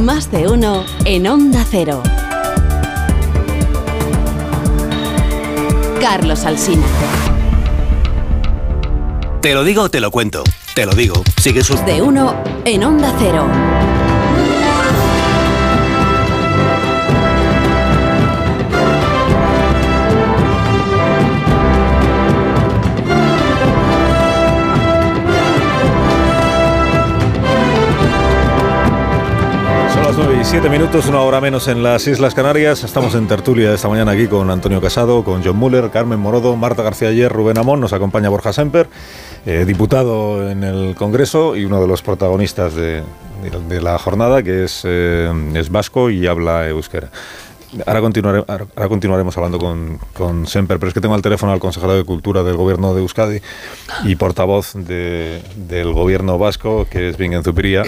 Más 0.02 0.30
de 0.32 0.48
uno 0.48 0.84
en 1.06 1.28
Onda 1.28 1.65
Cero. 1.70 2.04
Carlos 6.01 6.45
Alsina. 6.45 6.83
Te 9.39 9.53
lo 9.53 9.63
digo 9.63 9.83
o 9.83 9.89
te 9.89 9.99
lo 9.99 10.09
cuento. 10.09 10.43
Te 10.73 10.87
lo 10.87 10.93
digo. 10.93 11.21
Sigue 11.39 11.63
sus... 11.63 11.85
De 11.85 12.01
uno 12.01 12.35
en 12.65 12.83
Onda 12.83 13.13
Cero. 13.19 13.45
Siete 30.43 30.69
minutos, 30.69 31.08
una 31.08 31.21
hora 31.21 31.39
menos 31.39 31.69
en 31.69 31.84
las 31.84 32.06
Islas 32.06 32.34
Canarias. 32.34 32.84
Estamos 32.84 33.15
en 33.15 33.28
tertulia 33.28 33.74
esta 33.74 33.88
mañana 33.88 34.12
aquí 34.12 34.28
con 34.28 34.50
Antonio 34.50 34.82
Casado, 34.82 35.24
con 35.24 35.41
John 35.41 35.56
Muller, 35.56 35.89
Carmen 35.89 36.19
Morodo, 36.19 36.58
Marta 36.58 36.84
García 36.84 37.08
Ayer, 37.08 37.32
Rubén 37.32 37.58
Amón. 37.58 37.80
Nos 37.80 37.93
acompaña 37.93 38.28
Borja 38.28 38.52
Semper, 38.52 38.89
eh, 39.45 39.63
diputado 39.65 40.50
en 40.50 40.65
el 40.65 40.95
Congreso 40.95 41.56
y 41.56 41.63
uno 41.63 41.80
de 41.80 41.88
los 41.88 42.02
protagonistas 42.02 42.76
de, 42.76 43.04
la 43.82 43.97
jornada, 44.00 44.43
que 44.43 44.65
es, 44.65 44.82
eh, 44.84 45.32
es 45.54 45.69
vasco 45.69 46.10
y 46.10 46.28
habla 46.28 46.67
euskera. 46.67 47.10
Ahora, 47.86 48.01
continuare, 48.01 48.43
ahora 48.47 48.89
continuaremos 48.89 49.38
hablando 49.38 49.57
con, 49.57 49.97
con, 50.13 50.45
Semper, 50.45 50.77
pero 50.77 50.89
es 50.89 50.93
que 50.93 50.99
tengo 50.99 51.15
al 51.15 51.21
teléfono 51.21 51.53
al 51.53 51.60
consejero 51.60 51.95
de 51.95 52.03
Cultura 52.03 52.43
del 52.43 52.57
gobierno 52.57 52.93
de 52.93 53.01
Euskadi 53.01 53.39
y 54.03 54.15
portavoz 54.15 54.73
del 54.73 55.93
gobierno 55.93 56.38
vasco, 56.38 56.86
que 56.89 57.10
es 57.10 57.17
Vingen 57.17 57.43
Zupiría, 57.43 57.84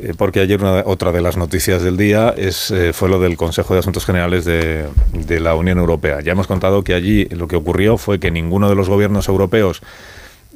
eh, 0.00 0.12
porque 0.16 0.40
ayer 0.40 0.60
una, 0.60 0.82
otra 0.84 1.10
de 1.10 1.22
las 1.22 1.38
noticias 1.38 1.82
del 1.82 1.96
día 1.96 2.34
es, 2.36 2.70
eh, 2.70 2.92
fue 2.92 3.08
lo 3.08 3.18
del 3.18 3.38
Consejo 3.38 3.72
de 3.72 3.80
Asuntos 3.80 4.04
Generales 4.04 4.44
de, 4.44 4.86
de 5.12 5.40
la 5.40 5.54
Unión 5.54 5.78
Europea. 5.78 6.20
Ya 6.20 6.32
hemos 6.32 6.46
contado 6.46 6.84
que 6.84 6.92
allí 6.92 7.24
lo 7.26 7.48
que 7.48 7.56
ocurrió 7.56 7.96
fue 7.96 8.20
que 8.20 8.30
ninguno 8.30 8.68
de 8.68 8.74
los 8.74 8.90
gobiernos 8.90 9.28
europeos 9.28 9.80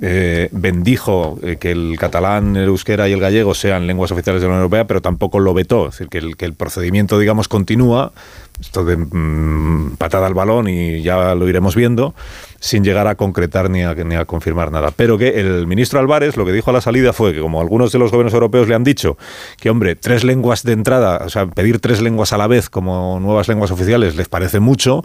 eh, 0.01 0.49
bendijo 0.53 1.41
eh, 1.43 1.57
que 1.57 1.73
el 1.73 1.97
catalán, 1.99 2.57
el 2.57 2.69
euskera 2.69 3.09
y 3.09 3.13
el 3.13 3.19
gallego 3.19 3.53
sean 3.53 3.89
lenguas 3.89 4.13
oficiales 4.13 4.41
de 4.41 4.47
la 4.47 4.53
Unión 4.53 4.63
Europea, 4.63 4.87
pero 4.87 5.03
tampoco 5.03 5.41
lo 5.41 5.55
vetó. 5.55 5.89
Es 5.89 5.95
decir, 5.95 6.09
que 6.09 6.19
el, 6.19 6.37
que 6.37 6.45
el 6.45 6.55
procedimiento, 6.55 7.19
digamos, 7.19 7.49
continúa, 7.49 8.13
esto 8.61 8.85
de 8.85 8.97
mm, 8.97 9.97
patada 9.99 10.27
al 10.27 10.35
balón 10.35 10.69
y 10.69 11.03
ya 11.03 11.35
lo 11.35 11.49
iremos 11.49 11.77
viendo, 11.77 12.15
sin 12.61 12.83
llegar 12.83 13.07
a 13.07 13.15
concretar 13.15 13.71
ni 13.71 13.83
a, 13.83 13.95
ni 13.95 14.17
a 14.17 14.25
confirmar 14.25 14.73
nada. 14.73 14.91
Pero 14.95 15.17
que 15.17 15.41
el 15.41 15.67
ministro 15.67 16.01
Álvarez 16.01 16.37
lo 16.37 16.45
que 16.45 16.53
dijo 16.53 16.71
a 16.71 16.73
la 16.73 16.81
salida 16.81 17.13
fue 17.13 17.33
que, 17.33 17.41
como 17.41 17.61
algunos 17.61 17.93
de 17.93 17.99
los 17.99 18.11
gobiernos 18.11 18.35
europeos 18.35 18.69
le 18.69 18.75
han 18.75 18.85
dicho, 18.85 19.17
que, 19.59 19.71
hombre, 19.71 19.95
tres 19.95 20.25
lenguas 20.25 20.65
de 20.65 20.73
entrada, 20.73 21.23
o 21.25 21.29
sea, 21.29 21.47
pedir 21.47 21.79
tres 21.81 22.01
lenguas 22.01 22.33
a 22.33 22.39
la 22.39 22.47
vez 22.47 22.69
como 22.69 23.21
nuevas 23.21 23.49
lenguas 23.49 23.71
oficiales 23.71 24.17
les 24.17 24.29
parece 24.29 24.61
mucho, 24.61 25.05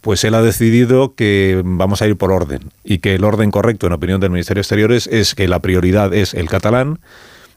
pues 0.00 0.24
él 0.24 0.34
ha 0.34 0.42
decidido 0.42 1.14
que 1.14 1.62
vamos 1.64 2.02
a 2.02 2.06
ir 2.06 2.16
por 2.16 2.32
orden 2.32 2.70
y 2.84 2.98
que 2.98 3.14
el 3.14 3.24
orden 3.24 3.50
correcto, 3.50 3.86
en 3.86 3.92
opinión 3.92 4.20
del 4.20 4.30
Ministerio 4.30 4.60
de 4.60 4.62
Exteriores, 4.62 5.06
es 5.06 5.34
que 5.34 5.48
la 5.48 5.60
prioridad 5.60 6.14
es 6.14 6.34
el 6.34 6.48
catalán 6.48 7.00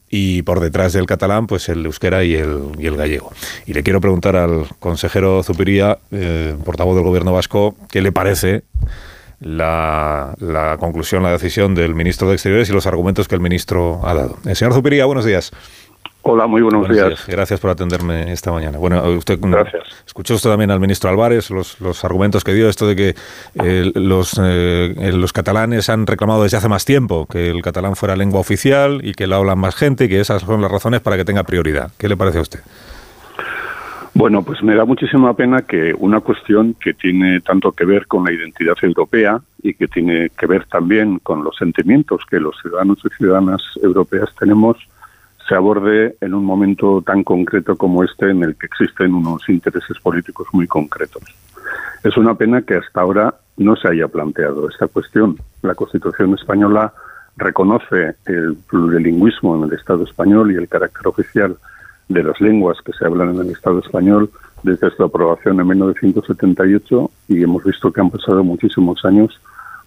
y 0.09 0.41
por 0.43 0.59
detrás 0.59 0.93
del 0.93 1.05
catalán, 1.05 1.47
pues 1.47 1.69
el 1.69 1.85
euskera 1.85 2.23
y 2.23 2.35
el, 2.35 2.95
gallego. 2.95 3.31
Y 3.65 3.73
le 3.73 3.83
quiero 3.83 4.01
preguntar 4.01 4.35
al 4.35 4.65
consejero 4.79 5.43
Zupiría, 5.43 5.99
eh, 6.11 6.55
portavoz 6.63 6.95
del 6.95 7.03
Gobierno 7.03 7.33
vasco, 7.33 7.75
qué 7.89 8.01
le 8.01 8.11
parece 8.11 8.63
la, 9.39 10.33
la, 10.39 10.77
conclusión, 10.79 11.23
la 11.23 11.31
decisión 11.31 11.75
del 11.75 11.93
ministro 11.93 12.27
de 12.27 12.35
Exteriores 12.35 12.69
y 12.69 12.73
los 12.73 12.87
argumentos 12.87 13.27
que 13.27 13.35
el 13.35 13.41
ministro 13.41 14.01
ha 14.03 14.13
dado. 14.13 14.37
Eh, 14.45 14.55
señor 14.55 14.73
Zupiría, 14.73 15.05
buenos 15.05 15.25
días. 15.25 15.51
Hola, 16.29 16.45
muy 16.45 16.61
buenos, 16.61 16.89
días. 16.89 17.25
Gracias 17.25 17.57
por 17.61 17.69
atenderme 17.69 18.33
esta 18.33 18.51
mañana. 18.51 18.77
Bueno, 18.77 19.01
usted 19.11 19.39
Gracias. 19.41 20.03
escuchó 20.05 20.35
usted 20.35 20.49
también 20.49 20.71
al 20.71 20.81
ministro 20.81 21.09
Álvarez 21.09 21.49
los, 21.51 21.79
los 21.79 22.03
argumentos 22.03 22.43
que 22.43 22.53
dio, 22.53 22.67
esto 22.67 22.85
de 22.85 22.97
que 22.97 23.15
eh, 23.63 23.91
los, 23.95 24.37
eh, 24.43 24.93
los 25.13 25.31
catalanes 25.31 25.89
han 25.89 26.05
reclamado 26.05 26.43
desde 26.43 26.57
hace 26.57 26.67
más 26.67 26.83
tiempo 26.83 27.27
que 27.27 27.49
el 27.49 27.61
catalán 27.61 27.95
fuera 27.95 28.17
lengua 28.17 28.41
oficial 28.41 28.99
y 29.03 29.13
que 29.13 29.25
lo 29.25 29.37
hablan 29.37 29.57
más 29.57 29.77
gente 29.77 30.03
y 30.03 30.09
que 30.09 30.19
esas 30.19 30.41
son 30.41 30.61
las 30.61 30.69
razones 30.69 30.99
para 30.99 31.15
que 31.15 31.23
tenga 31.23 31.43
prioridad. 31.43 31.91
¿Qué 31.97 32.09
le 32.09 32.17
parece 32.17 32.39
a 32.39 32.41
usted? 32.41 32.59
Bueno, 34.13 34.43
pues 34.43 34.61
me 34.61 34.75
da 34.75 34.83
muchísima 34.83 35.33
pena 35.33 35.61
que 35.61 35.93
una 35.97 36.19
cuestión 36.19 36.73
que 36.73 36.93
tiene 36.93 37.39
tanto 37.39 37.71
que 37.71 37.85
ver 37.85 38.05
con 38.05 38.25
la 38.25 38.33
identidad 38.33 38.75
europea 38.81 39.39
y 39.63 39.75
que 39.75 39.87
tiene 39.87 40.29
que 40.37 40.45
ver 40.45 40.65
también 40.65 41.19
con 41.19 41.45
los 41.45 41.55
sentimientos 41.55 42.21
que 42.29 42.41
los 42.41 42.59
ciudadanos 42.61 42.97
y 43.05 43.15
ciudadanas 43.15 43.61
europeas 43.81 44.29
tenemos, 44.37 44.75
se 45.47 45.55
aborde 45.55 46.17
en 46.21 46.33
un 46.33 46.43
momento 46.43 47.01
tan 47.01 47.23
concreto 47.23 47.75
como 47.75 48.03
este 48.03 48.29
en 48.29 48.43
el 48.43 48.55
que 48.55 48.65
existen 48.65 49.13
unos 49.13 49.47
intereses 49.49 49.97
políticos 49.99 50.47
muy 50.51 50.67
concretos. 50.67 51.23
Es 52.03 52.17
una 52.17 52.35
pena 52.35 52.61
que 52.61 52.75
hasta 52.75 53.01
ahora 53.01 53.33
no 53.57 53.75
se 53.75 53.87
haya 53.87 54.07
planteado 54.07 54.69
esta 54.69 54.87
cuestión. 54.87 55.37
La 55.61 55.75
Constitución 55.75 56.33
española 56.33 56.93
reconoce 57.37 58.15
el 58.25 58.57
plurilingüismo 58.69 59.55
en 59.57 59.63
el 59.69 59.73
Estado 59.73 60.03
español 60.03 60.51
y 60.51 60.55
el 60.55 60.67
carácter 60.67 61.07
oficial 61.07 61.57
de 62.09 62.23
las 62.23 62.39
lenguas 62.39 62.77
que 62.83 62.93
se 62.93 63.05
hablan 63.05 63.35
en 63.35 63.41
el 63.41 63.51
Estado 63.51 63.79
español 63.79 64.29
desde 64.63 64.89
su 64.91 65.03
aprobación 65.03 65.59
en 65.59 65.67
1978 65.67 67.11
y 67.27 67.43
hemos 67.43 67.63
visto 67.63 67.91
que 67.91 68.01
han 68.01 68.09
pasado 68.09 68.43
muchísimos 68.43 69.03
años 69.05 69.39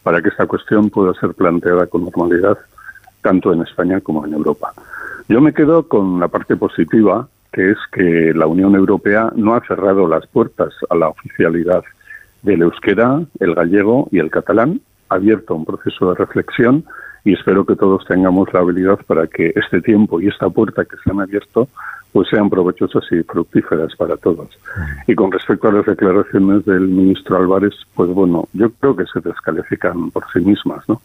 para 0.02 0.22
que 0.22 0.28
esta 0.28 0.46
cuestión 0.46 0.90
pueda 0.90 1.12
ser 1.14 1.34
planteada 1.34 1.86
con 1.86 2.04
normalidad 2.04 2.58
tanto 3.22 3.52
en 3.52 3.62
España 3.62 4.00
como 4.00 4.24
en 4.24 4.32
Europa. 4.32 4.72
Yo 5.30 5.40
me 5.40 5.52
quedo 5.52 5.86
con 5.86 6.18
la 6.18 6.26
parte 6.26 6.56
positiva, 6.56 7.28
que 7.52 7.70
es 7.70 7.78
que 7.92 8.32
la 8.34 8.48
Unión 8.48 8.74
Europea 8.74 9.30
no 9.36 9.54
ha 9.54 9.64
cerrado 9.64 10.08
las 10.08 10.26
puertas 10.26 10.74
a 10.88 10.96
la 10.96 11.06
oficialidad 11.06 11.84
del 12.42 12.62
euskera, 12.62 13.22
el 13.38 13.54
gallego 13.54 14.08
y 14.10 14.18
el 14.18 14.28
catalán, 14.28 14.80
ha 15.08 15.14
abierto 15.14 15.54
un 15.54 15.64
proceso 15.64 16.10
de 16.10 16.16
reflexión 16.16 16.84
y 17.24 17.34
espero 17.34 17.64
que 17.64 17.76
todos 17.76 18.04
tengamos 18.06 18.52
la 18.52 18.58
habilidad 18.58 18.98
para 19.06 19.28
que 19.28 19.52
este 19.54 19.80
tiempo 19.80 20.20
y 20.20 20.26
esta 20.26 20.50
puerta 20.50 20.84
que 20.84 20.96
se 21.04 21.12
han 21.12 21.20
abierto 21.20 21.68
pues 22.12 22.28
sean 22.28 22.50
provechosas 22.50 23.04
y 23.12 23.22
fructíferas 23.22 23.94
para 23.94 24.16
todos. 24.16 24.48
Y 25.06 25.14
con 25.14 25.30
respecto 25.30 25.68
a 25.68 25.72
las 25.72 25.86
declaraciones 25.86 26.64
del 26.64 26.88
ministro 26.88 27.36
Álvarez, 27.36 27.74
pues 27.94 28.10
bueno, 28.10 28.48
yo 28.52 28.68
creo 28.80 28.96
que 28.96 29.04
se 29.06 29.20
descalifican 29.20 30.10
por 30.10 30.24
sí 30.32 30.40
mismas, 30.40 30.88
¿no? 30.88 31.00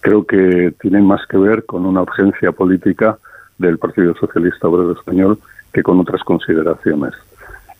Creo 0.00 0.26
que 0.26 0.74
tienen 0.80 1.06
más 1.06 1.24
que 1.28 1.38
ver 1.38 1.64
con 1.64 1.86
una 1.86 2.02
urgencia 2.02 2.50
política 2.50 3.18
del 3.58 3.78
Partido 3.78 4.14
Socialista 4.14 4.68
Obrero 4.68 4.92
Español 4.92 5.38
que 5.72 5.82
con 5.82 6.00
otras 6.00 6.22
consideraciones. 6.22 7.14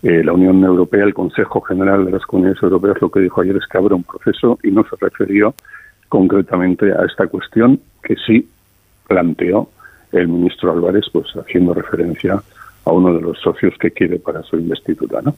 Eh, 0.03 0.23
la 0.23 0.33
Unión 0.33 0.63
Europea, 0.63 1.05
el 1.05 1.15
Consejo 1.15 1.61
General 1.63 2.05
de 2.05 2.13
las 2.13 2.25
Comunidades 2.27 2.63
Europeas, 2.63 2.99
lo 3.01 3.11
que 3.11 3.21
dijo 3.21 3.41
ayer 3.41 3.57
es 3.57 3.67
que 3.67 3.79
abre 3.79 3.95
un 3.95 4.05
proceso 4.05 4.59
y 4.63 4.71
no 4.71 4.85
se 4.85 4.97
refirió 5.01 5.55
concretamente 6.09 6.93
a 6.93 7.05
esta 7.05 7.27
cuestión 7.27 7.81
que 8.03 8.15
sí 8.27 8.49
planteó 9.09 9.69
el 10.13 10.29
ministro 10.29 10.73
Álvarez, 10.73 11.07
pues 11.13 11.27
haciendo 11.37 11.75
referencia 11.75 12.41
a 12.85 12.93
uno 12.93 13.13
de 13.15 13.21
los 13.21 13.39
socios 13.41 13.75
que 13.79 13.91
quiere 13.91 14.19
para 14.19 14.43
su 14.43 14.57
investidura, 14.57 15.21
¿no? 15.23 15.35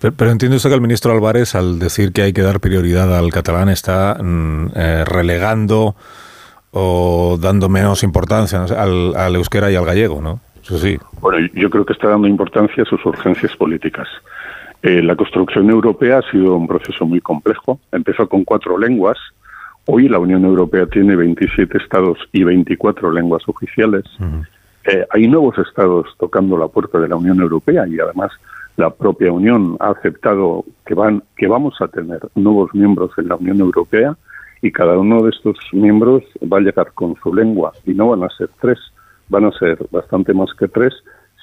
Pero, 0.00 0.14
pero, 0.14 0.30
entiende 0.30 0.56
usted 0.56 0.70
que 0.70 0.76
el 0.76 0.80
ministro 0.80 1.12
Álvarez, 1.12 1.56
al 1.56 1.78
decir 1.80 2.12
que 2.12 2.22
hay 2.22 2.32
que 2.32 2.42
dar 2.42 2.60
prioridad 2.60 3.16
al 3.16 3.30
catalán, 3.32 3.68
está 3.68 4.16
mm, 4.22 4.66
eh, 4.74 5.04
relegando 5.04 5.96
o 6.72 7.38
dando 7.40 7.68
menos 7.68 8.02
importancia 8.02 8.64
al, 8.64 9.14
al, 9.16 9.36
euskera 9.36 9.70
y 9.70 9.76
al 9.76 9.84
gallego, 9.84 10.20
¿no? 10.20 10.40
Eso 10.62 10.78
sí. 10.78 10.98
Bueno, 11.20 11.46
yo 11.54 11.70
creo 11.70 11.84
que 11.84 11.94
está 11.94 12.08
dando 12.08 12.28
importancia 12.28 12.82
a 12.82 12.86
sus 12.86 13.04
urgencias 13.06 13.56
políticas. 13.56 14.06
Eh, 14.82 15.02
la 15.02 15.16
construcción 15.16 15.70
europea 15.70 16.18
ha 16.18 16.30
sido 16.30 16.54
un 16.54 16.68
proceso 16.68 17.04
muy 17.06 17.20
complejo. 17.20 17.80
Empezó 17.90 18.28
con 18.28 18.44
cuatro 18.44 18.78
lenguas. 18.78 19.18
Hoy 19.86 20.08
la 20.08 20.18
Unión 20.18 20.44
Europea 20.44 20.86
tiene 20.86 21.16
27 21.16 21.78
estados 21.78 22.18
y 22.32 22.44
24 22.44 23.10
lenguas 23.10 23.42
oficiales. 23.48 24.04
eh, 24.84 25.06
hay 25.10 25.26
nuevos 25.26 25.56
estados 25.58 26.06
tocando 26.18 26.56
la 26.58 26.68
puerta 26.68 26.98
de 26.98 27.08
la 27.08 27.16
Unión 27.16 27.40
Europea 27.40 27.86
y 27.88 27.98
además 27.98 28.30
la 28.76 28.90
propia 28.90 29.32
Unión 29.32 29.76
ha 29.80 29.90
aceptado 29.90 30.64
que 30.86 30.94
van 30.94 31.22
que 31.36 31.48
vamos 31.48 31.74
a 31.80 31.88
tener 31.88 32.20
nuevos 32.36 32.72
miembros 32.74 33.10
en 33.16 33.28
la 33.28 33.36
Unión 33.36 33.58
Europea 33.60 34.16
y 34.62 34.72
cada 34.72 34.98
uno 34.98 35.22
de 35.22 35.30
estos 35.30 35.56
miembros 35.72 36.24
va 36.40 36.58
a 36.58 36.62
llegar 36.62 36.92
con 36.92 37.16
su 37.22 37.34
lengua 37.34 37.72
y 37.86 37.94
no 37.94 38.08
van 38.08 38.24
a 38.24 38.28
ser 38.30 38.50
tres, 38.60 38.78
van 39.28 39.44
a 39.44 39.52
ser 39.52 39.78
bastante 39.90 40.34
más 40.34 40.50
que 40.58 40.68
tres 40.68 40.94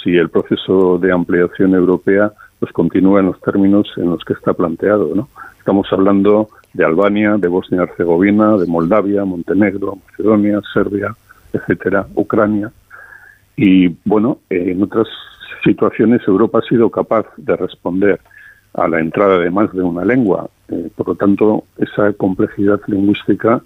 si 0.04 0.16
el 0.16 0.30
proceso 0.30 0.98
de 0.98 1.12
ampliación 1.12 1.74
europea 1.74 2.32
pues 2.60 2.72
continúa 2.72 3.20
en 3.20 3.28
los 3.28 3.42
términos 3.42 3.88
en 3.98 4.10
los 4.10 4.24
que 4.24 4.34
está 4.34 4.54
planteado, 4.54 5.14
¿no? 5.16 5.30
Estamos 5.60 5.88
hablando 5.92 6.50
de 6.74 6.86
Albania, 6.86 7.38
de 7.38 7.48
Bosnia 7.48 7.82
y 7.82 7.84
Herzegovina, 7.84 8.56
de 8.58 8.68
Moldavia, 8.68 9.26
Montenegro, 9.26 9.98
Macedonia, 10.08 10.62
Serbia, 10.74 11.16
etcétera, 11.52 12.06
Ucrania. 12.16 12.72
Y 13.56 13.96
bueno, 14.06 14.40
en 14.50 14.84
otras 14.84 15.08
situaciones 15.64 16.22
Europa 16.28 16.60
ha 16.60 16.70
sido 16.70 16.90
capaz 16.90 17.26
de 17.38 17.56
responder 17.56 18.20
a 18.74 18.88
la 18.88 19.00
entrada 19.00 19.40
de 19.40 19.50
más 19.50 19.72
de 19.74 19.82
una 19.82 20.06
lengua. 20.06 20.50
Eh, 20.70 20.90
por 20.96 21.10
lo 21.10 21.16
tanto, 21.16 21.64
esa 21.78 22.14
complejidad 22.14 22.82
lingüística, 22.88 23.62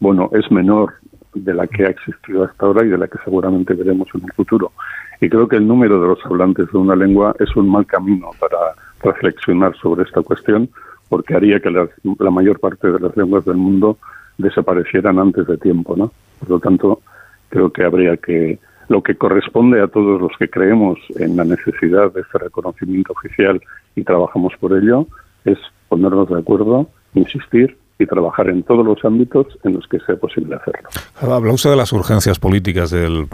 bueno, 0.00 0.30
es 0.32 0.50
menor 0.50 0.94
de 1.34 1.54
la 1.54 1.66
que 1.66 1.86
ha 1.86 1.90
existido 1.90 2.44
hasta 2.44 2.66
ahora 2.66 2.84
y 2.84 2.88
de 2.88 2.98
la 2.98 3.08
que 3.08 3.18
seguramente 3.24 3.74
veremos 3.74 4.08
en 4.14 4.24
el 4.24 4.32
futuro. 4.32 4.72
Y 5.20 5.28
creo 5.28 5.48
que 5.48 5.56
el 5.56 5.66
número 5.66 6.00
de 6.00 6.08
los 6.08 6.26
hablantes 6.26 6.70
de 6.72 6.78
una 6.78 6.96
lengua 6.96 7.34
es 7.38 7.54
un 7.56 7.70
mal 7.70 7.86
camino 7.86 8.30
para 8.38 8.58
reflexionar 9.02 9.74
sobre 9.76 10.02
esta 10.02 10.22
cuestión, 10.22 10.68
porque 11.08 11.34
haría 11.34 11.60
que 11.60 11.70
la, 11.70 11.88
mayor 12.30 12.58
parte 12.58 12.90
de 12.90 12.98
las 12.98 13.16
lenguas 13.16 13.44
del 13.44 13.56
mundo 13.56 13.98
desaparecieran 14.38 15.18
antes 15.18 15.46
de 15.46 15.56
tiempo, 15.58 15.96
¿no? 15.96 16.12
Por 16.40 16.50
lo 16.50 16.60
tanto, 16.60 17.00
creo 17.48 17.70
que 17.70 17.84
habría 17.84 18.16
que 18.16 18.58
lo 18.88 19.02
que 19.02 19.14
corresponde 19.14 19.80
a 19.80 19.88
todos 19.88 20.20
los 20.20 20.32
que 20.38 20.50
creemos 20.50 20.98
en 21.16 21.36
la 21.36 21.44
necesidad 21.44 22.12
de 22.12 22.22
ese 22.22 22.38
reconocimiento 22.38 23.12
oficial 23.12 23.60
y 23.94 24.02
trabajamos 24.02 24.54
por 24.58 24.76
ello 24.76 25.06
es 25.44 25.58
ponernos 25.92 26.26
de 26.30 26.38
acuerdo, 26.38 26.88
insistir 27.12 27.76
y 27.98 28.06
trabajar 28.06 28.48
en 28.48 28.62
todos 28.62 28.82
los 28.84 29.04
ámbitos 29.04 29.46
en 29.62 29.74
los 29.74 29.86
que 29.86 29.98
sea 30.00 30.16
posible 30.16 30.56
hacerlo. 30.56 30.88
Habla 31.20 31.52
usted 31.52 31.68
de 31.68 31.76
las 31.76 31.92
urgencias 31.92 32.38
políticas 32.38 32.90
del, 32.90 33.28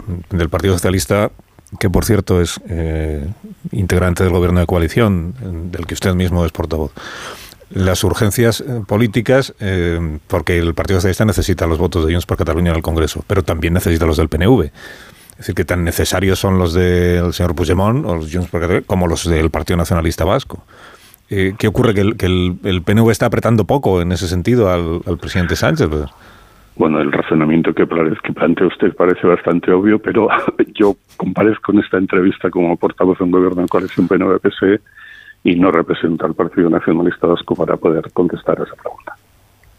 Partido 0.51 0.73
Socialista, 0.73 1.31
que 1.79 1.89
por 1.89 2.03
cierto 2.03 2.41
es 2.41 2.59
eh, 2.67 3.25
integrante 3.71 4.25
del 4.25 4.33
gobierno 4.33 4.59
de 4.59 4.65
coalición, 4.65 5.33
del 5.71 5.87
que 5.87 5.93
usted 5.93 6.13
mismo 6.15 6.43
es 6.43 6.51
portavoz. 6.51 6.91
Las 7.69 8.03
urgencias 8.03 8.59
eh, 8.59 8.81
políticas, 8.85 9.55
eh, 9.61 10.19
porque 10.27 10.57
el 10.57 10.73
Partido 10.73 10.99
Socialista 10.99 11.23
necesita 11.23 11.65
los 11.65 11.77
votos 11.77 12.05
de 12.05 12.11
Junts 12.11 12.25
por 12.25 12.35
Cataluña 12.35 12.71
en 12.71 12.75
el 12.75 12.83
Congreso, 12.83 13.23
pero 13.25 13.43
también 13.43 13.73
necesita 13.73 14.05
los 14.05 14.17
del 14.17 14.27
PNV. 14.27 14.63
Es 14.63 15.37
decir, 15.37 15.55
que 15.55 15.63
tan 15.63 15.85
necesarios 15.85 16.37
son 16.37 16.59
los 16.59 16.73
del 16.73 17.31
señor 17.31 17.55
Puigdemont 17.55 18.05
o 18.05 18.15
los 18.15 18.29
Junts 18.29 18.49
por 18.49 18.59
Cataluña 18.59 18.85
como 18.85 19.07
los 19.07 19.23
del 19.23 19.49
Partido 19.49 19.77
Nacionalista 19.77 20.25
Vasco. 20.25 20.65
Eh, 21.29 21.53
¿Qué 21.57 21.67
ocurre? 21.67 21.93
¿Que, 21.93 22.01
el, 22.01 22.17
que 22.17 22.25
el, 22.25 22.57
el, 22.63 22.81
PNV 22.81 23.11
está 23.11 23.27
apretando 23.27 23.65
poco 23.65 24.01
en 24.01 24.11
ese 24.11 24.27
sentido 24.27 24.71
al, 24.71 25.01
al 25.05 25.17
presidente 25.17 25.55
Sánchez? 25.55 25.89
¿verdad? 25.89 26.09
Bueno, 26.79 27.01
el 27.01 27.11
razonamiento 27.11 27.73
que, 27.73 27.85
que 28.23 28.33
plantea 28.33 28.67
usted 28.67 28.95
parece 28.95 29.27
bastante 29.27 29.69
obvio, 29.71 29.99
pero 29.99 30.29
yo 30.73 30.95
comparezco 31.17 31.73
en 31.73 31.79
esta 31.79 31.97
entrevista 31.97 32.49
como 32.49 32.75
portavoz 32.77 33.17
de 33.17 33.25
un 33.25 33.31
gobierno 33.31 33.61
en 33.61 33.67
coalición 33.67 34.07
PNV-PSE 34.07 34.79
y 35.43 35.55
no 35.55 35.71
represento 35.71 36.25
al 36.25 36.35
Partido 36.35 36.69
Nacionalista 36.69 37.27
Vasco 37.27 37.53
para 37.53 37.75
poder 37.75 38.11
contestar 38.13 38.61
a 38.61 38.63
esa 38.63 38.75
pregunta. 38.75 39.13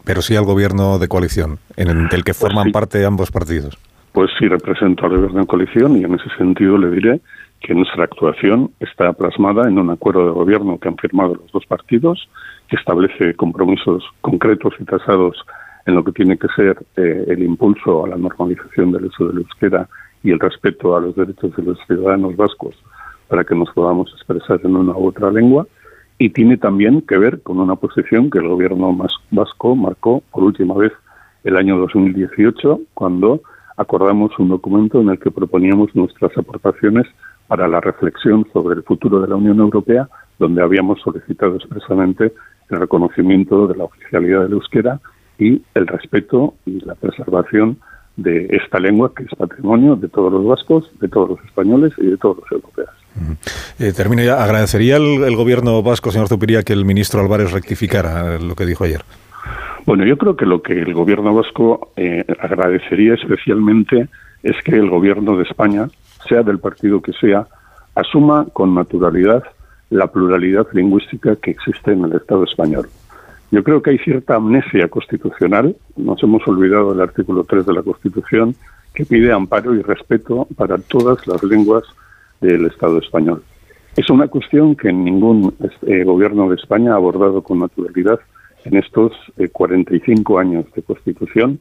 Pero 0.03 0.21
sí 0.21 0.35
al 0.35 0.45
gobierno 0.45 0.99
de 0.99 1.07
coalición, 1.07 1.57
en 1.75 1.89
el, 1.89 2.07
del 2.07 2.23
que 2.23 2.35
forman 2.35 2.65
pues 2.65 2.69
sí. 2.69 2.71
parte 2.73 3.05
ambos 3.05 3.31
partidos. 3.31 3.79
Pues 4.11 4.29
sí 4.37 4.47
represento 4.47 5.05
al 5.05 5.17
gobierno 5.17 5.39
en 5.39 5.45
coalición 5.47 5.97
y 5.97 6.03
en 6.03 6.13
ese 6.13 6.29
sentido 6.37 6.77
le 6.77 6.91
diré 6.91 7.21
que 7.61 7.75
nuestra 7.75 8.05
actuación 8.05 8.71
está 8.79 9.13
plasmada 9.13 9.67
en 9.67 9.77
un 9.77 9.91
acuerdo 9.91 10.25
de 10.25 10.31
gobierno 10.31 10.79
que 10.79 10.89
han 10.89 10.97
firmado 10.97 11.35
los 11.35 11.51
dos 11.51 11.65
partidos, 11.67 12.27
que 12.67 12.75
establece 12.75 13.35
compromisos 13.35 14.03
concretos 14.21 14.73
y 14.79 14.85
tasados 14.85 15.37
en 15.85 15.95
lo 15.95 16.03
que 16.03 16.11
tiene 16.11 16.37
que 16.37 16.47
ser 16.55 16.77
eh, 16.97 17.25
el 17.27 17.43
impulso 17.43 18.05
a 18.05 18.09
la 18.09 18.17
normalización 18.17 18.91
del 18.91 19.05
uso 19.05 19.27
del 19.27 19.39
euskera 19.39 19.87
y 20.23 20.31
el 20.31 20.39
respeto 20.39 20.95
a 20.95 21.01
los 21.01 21.15
derechos 21.15 21.55
de 21.55 21.63
los 21.63 21.77
ciudadanos 21.85 22.35
vascos 22.35 22.75
para 23.27 23.43
que 23.43 23.55
nos 23.55 23.69
podamos 23.71 24.11
expresar 24.13 24.59
en 24.63 24.75
una 24.75 24.93
u 24.93 25.07
otra 25.07 25.31
lengua. 25.31 25.65
Y 26.17 26.29
tiene 26.29 26.57
también 26.57 27.01
que 27.01 27.17
ver 27.17 27.41
con 27.41 27.59
una 27.59 27.75
posición 27.75 28.29
que 28.29 28.39
el 28.39 28.47
gobierno 28.47 28.95
vasco 29.31 29.75
marcó 29.75 30.21
por 30.31 30.43
última 30.43 30.75
vez 30.75 30.91
el 31.43 31.57
año 31.57 31.77
2018 31.77 32.81
cuando 32.93 33.41
acordamos 33.77 34.37
un 34.37 34.49
documento 34.49 35.01
en 35.01 35.09
el 35.09 35.19
que 35.19 35.31
proponíamos 35.31 35.95
nuestras 35.95 36.37
aportaciones 36.37 37.07
para 37.51 37.67
la 37.67 37.81
reflexión 37.81 38.47
sobre 38.53 38.77
el 38.77 38.83
futuro 38.83 39.19
de 39.19 39.27
la 39.27 39.35
Unión 39.35 39.59
Europea, 39.59 40.07
donde 40.39 40.61
habíamos 40.61 41.01
solicitado 41.01 41.57
expresamente 41.57 42.31
el 42.69 42.79
reconocimiento 42.79 43.67
de 43.67 43.75
la 43.75 43.83
oficialidad 43.83 44.43
del 44.43 44.53
euskera 44.53 45.01
y 45.37 45.61
el 45.75 45.85
respeto 45.85 46.53
y 46.65 46.79
la 46.85 46.95
preservación 46.95 47.77
de 48.15 48.47
esta 48.51 48.79
lengua 48.79 49.11
que 49.13 49.23
es 49.23 49.35
patrimonio 49.37 49.97
de 49.97 50.07
todos 50.07 50.31
los 50.31 50.45
vascos, 50.45 50.89
de 51.01 51.09
todos 51.09 51.31
los 51.31 51.39
españoles 51.43 51.91
y 51.97 52.05
de 52.05 52.15
todos 52.15 52.37
los 52.37 52.49
europeos. 52.49 52.89
Eh, 53.79 53.91
termino 53.91 54.23
ya. 54.23 54.41
¿Agradecería 54.41 54.95
el, 54.95 55.21
el, 55.21 55.35
gobierno 55.35 55.83
vasco, 55.83 56.09
señor 56.09 56.29
Zupiría, 56.29 56.63
que 56.63 56.71
el 56.71 56.85
ministro 56.85 57.19
Álvarez 57.19 57.51
rectificara 57.51 58.39
lo 58.39 58.55
que 58.55 58.65
dijo 58.65 58.85
ayer? 58.85 59.01
Bueno, 59.85 60.05
yo 60.05 60.17
creo 60.17 60.37
que 60.37 60.45
lo 60.45 60.61
que 60.61 60.79
el 60.79 60.93
gobierno 60.93 61.33
vasco 61.33 61.91
eh, 61.97 62.23
agradecería 62.39 63.15
especialmente 63.15 64.07
es 64.41 64.55
que 64.63 64.75
el 64.75 64.89
gobierno 64.89 65.35
de 65.35 65.43
España, 65.43 65.89
sea 66.27 66.43
del 66.43 66.59
partido 66.59 67.01
que 67.01 67.13
sea, 67.13 67.47
asuma 67.95 68.47
con 68.53 68.73
naturalidad 68.75 69.43
la 69.89 70.07
pluralidad 70.07 70.67
lingüística 70.73 71.35
que 71.35 71.51
existe 71.51 71.91
en 71.91 72.05
el 72.05 72.13
Estado 72.13 72.43
español. 72.45 72.87
Yo 73.51 73.63
creo 73.63 73.81
que 73.81 73.91
hay 73.91 73.97
cierta 73.97 74.35
amnesia 74.35 74.87
constitucional, 74.87 75.75
nos 75.97 76.23
hemos 76.23 76.47
olvidado 76.47 76.91
del 76.91 77.01
artículo 77.01 77.43
3 77.43 77.65
de 77.65 77.73
la 77.73 77.83
Constitución, 77.83 78.55
que 78.93 79.05
pide 79.05 79.33
amparo 79.33 79.75
y 79.75 79.81
respeto 79.81 80.47
para 80.55 80.77
todas 80.77 81.27
las 81.27 81.43
lenguas 81.43 81.83
del 82.39 82.65
Estado 82.65 82.99
español. 82.99 83.43
Es 83.97 84.09
una 84.09 84.29
cuestión 84.29 84.75
que 84.75 84.91
ningún 84.93 85.53
eh, 85.81 86.03
gobierno 86.05 86.49
de 86.49 86.55
España 86.55 86.93
ha 86.93 86.95
abordado 86.95 87.41
con 87.41 87.59
naturalidad 87.59 88.21
en 88.63 88.77
estos 88.77 89.11
eh, 89.37 89.49
45 89.49 90.39
años 90.39 90.65
de 90.73 90.81
Constitución 90.81 91.59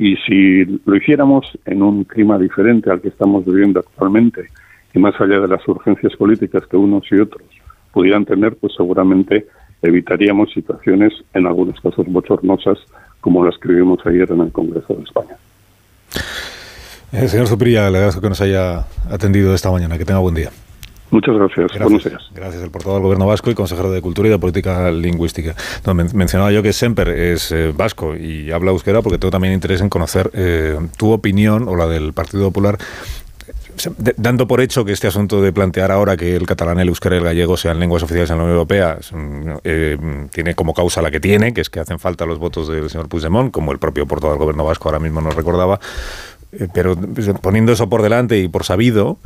y 0.00 0.16
si 0.16 0.64
lo 0.86 0.96
hiciéramos 0.96 1.46
en 1.66 1.82
un 1.82 2.04
clima 2.04 2.38
diferente 2.38 2.90
al 2.90 3.02
que 3.02 3.08
estamos 3.08 3.44
viviendo 3.44 3.80
actualmente 3.80 4.48
y 4.94 4.98
más 4.98 5.14
allá 5.20 5.38
de 5.40 5.46
las 5.46 5.68
urgencias 5.68 6.16
políticas 6.16 6.66
que 6.66 6.78
unos 6.78 7.04
y 7.12 7.16
otros 7.16 7.46
pudieran 7.92 8.24
tener, 8.24 8.56
pues 8.56 8.72
seguramente 8.74 9.46
evitaríamos 9.82 10.50
situaciones 10.54 11.12
en 11.34 11.46
algunos 11.46 11.78
casos 11.82 12.06
bochornosas 12.06 12.78
como 13.20 13.44
las 13.44 13.58
que 13.58 13.68
vivimos 13.68 13.98
ayer 14.06 14.32
en 14.32 14.40
el 14.40 14.52
Congreso 14.52 14.94
de 14.94 15.02
España. 15.02 15.36
Eh, 17.12 17.28
señor 17.28 17.48
Zupiría, 17.48 17.90
le 17.90 17.98
agradezco 17.98 18.22
que 18.22 18.30
nos 18.30 18.40
haya 18.40 18.86
atendido 19.10 19.54
esta 19.54 19.70
mañana. 19.70 19.98
Que 19.98 20.06
tenga 20.06 20.20
buen 20.20 20.34
día. 20.34 20.48
Muchas 21.10 21.34
gracias. 21.34 21.66
gracias. 21.66 21.82
Buenos 21.82 22.04
días. 22.04 22.22
Gracias, 22.34 22.62
el 22.62 22.70
portavoz 22.70 22.96
del 22.96 23.02
Gobierno 23.02 23.26
vasco 23.26 23.50
y 23.50 23.54
consejero 23.54 23.90
de 23.90 24.00
Cultura 24.00 24.28
y 24.28 24.30
de 24.30 24.38
Política 24.38 24.90
Lingüística. 24.90 25.54
No, 25.86 25.94
men 25.94 26.08
mencionaba 26.14 26.52
yo 26.52 26.62
que 26.62 26.72
Semper 26.72 27.08
es 27.08 27.52
eh, 27.52 27.72
vasco 27.76 28.16
y 28.16 28.50
habla 28.50 28.70
euskera 28.70 29.02
porque 29.02 29.18
tengo 29.18 29.30
también 29.30 29.54
interés 29.54 29.80
en 29.80 29.88
conocer 29.88 30.30
eh, 30.34 30.78
tu 30.96 31.10
opinión 31.12 31.68
o 31.68 31.76
la 31.76 31.86
del 31.86 32.12
Partido 32.12 32.44
Popular 32.44 32.78
de, 33.98 34.14
dando 34.16 34.46
por 34.46 34.60
hecho 34.60 34.84
que 34.84 34.92
este 34.92 35.06
asunto 35.06 35.40
de 35.40 35.52
plantear 35.52 35.90
ahora 35.90 36.16
que 36.16 36.36
el 36.36 36.46
catalán, 36.46 36.80
el 36.80 36.88
euskera 36.88 37.16
y 37.16 37.18
el 37.18 37.24
gallego 37.24 37.56
sean 37.56 37.78
lenguas 37.80 38.02
oficiales 38.02 38.30
en 38.30 38.36
la 38.36 38.44
Unión 38.44 38.56
Europea 38.56 38.98
eh, 39.64 40.26
tiene 40.32 40.54
como 40.54 40.74
causa 40.74 41.02
la 41.02 41.10
que 41.10 41.20
tiene, 41.20 41.54
que 41.54 41.60
es 41.60 41.70
que 41.70 41.80
hacen 41.80 41.98
falta 41.98 42.26
los 42.26 42.38
votos 42.38 42.68
del 42.68 42.90
señor 42.90 43.08
Puigdemont, 43.08 43.50
como 43.50 43.72
el 43.72 43.78
propio 43.78 44.06
portavoz 44.06 44.34
del 44.34 44.40
Gobierno 44.40 44.64
vasco 44.64 44.88
ahora 44.88 44.98
mismo 44.98 45.20
nos 45.20 45.34
recordaba, 45.34 45.80
eh, 46.52 46.68
pero 46.72 46.96
poniendo 47.40 47.72
eso 47.72 47.88
por 47.88 48.02
delante 48.02 48.38
y 48.38 48.48
por 48.48 48.64
sabido, 48.64 49.18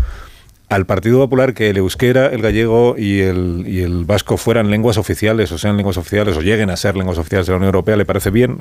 al 0.75 0.87
Partido 0.87 1.21
Popular 1.21 1.55
que 1.55 1.71
el 1.71 1.77
euskera, 1.77 2.27
el 2.27 2.43
gallego 2.43 2.97
y 2.99 3.21
el, 3.21 3.65
y 3.67 3.83
el 3.83 4.05
vasco 4.05 4.37
fueran 4.37 4.71
lenguas 4.71 4.99
oficiales, 4.99 5.53
o 5.53 5.59
sean 5.59 5.77
lenguas 5.77 5.97
oficiales, 5.97 6.37
o 6.37 6.41
lleguen 6.41 6.69
a 6.71 6.77
ser 6.77 6.97
lenguas 6.97 7.19
oficiales 7.19 7.47
de 7.47 7.53
la 7.53 7.59
Unión 7.59 7.69
Europea, 7.69 7.97
¿le 7.97 8.05
parece 8.05 8.31
bien? 8.31 8.59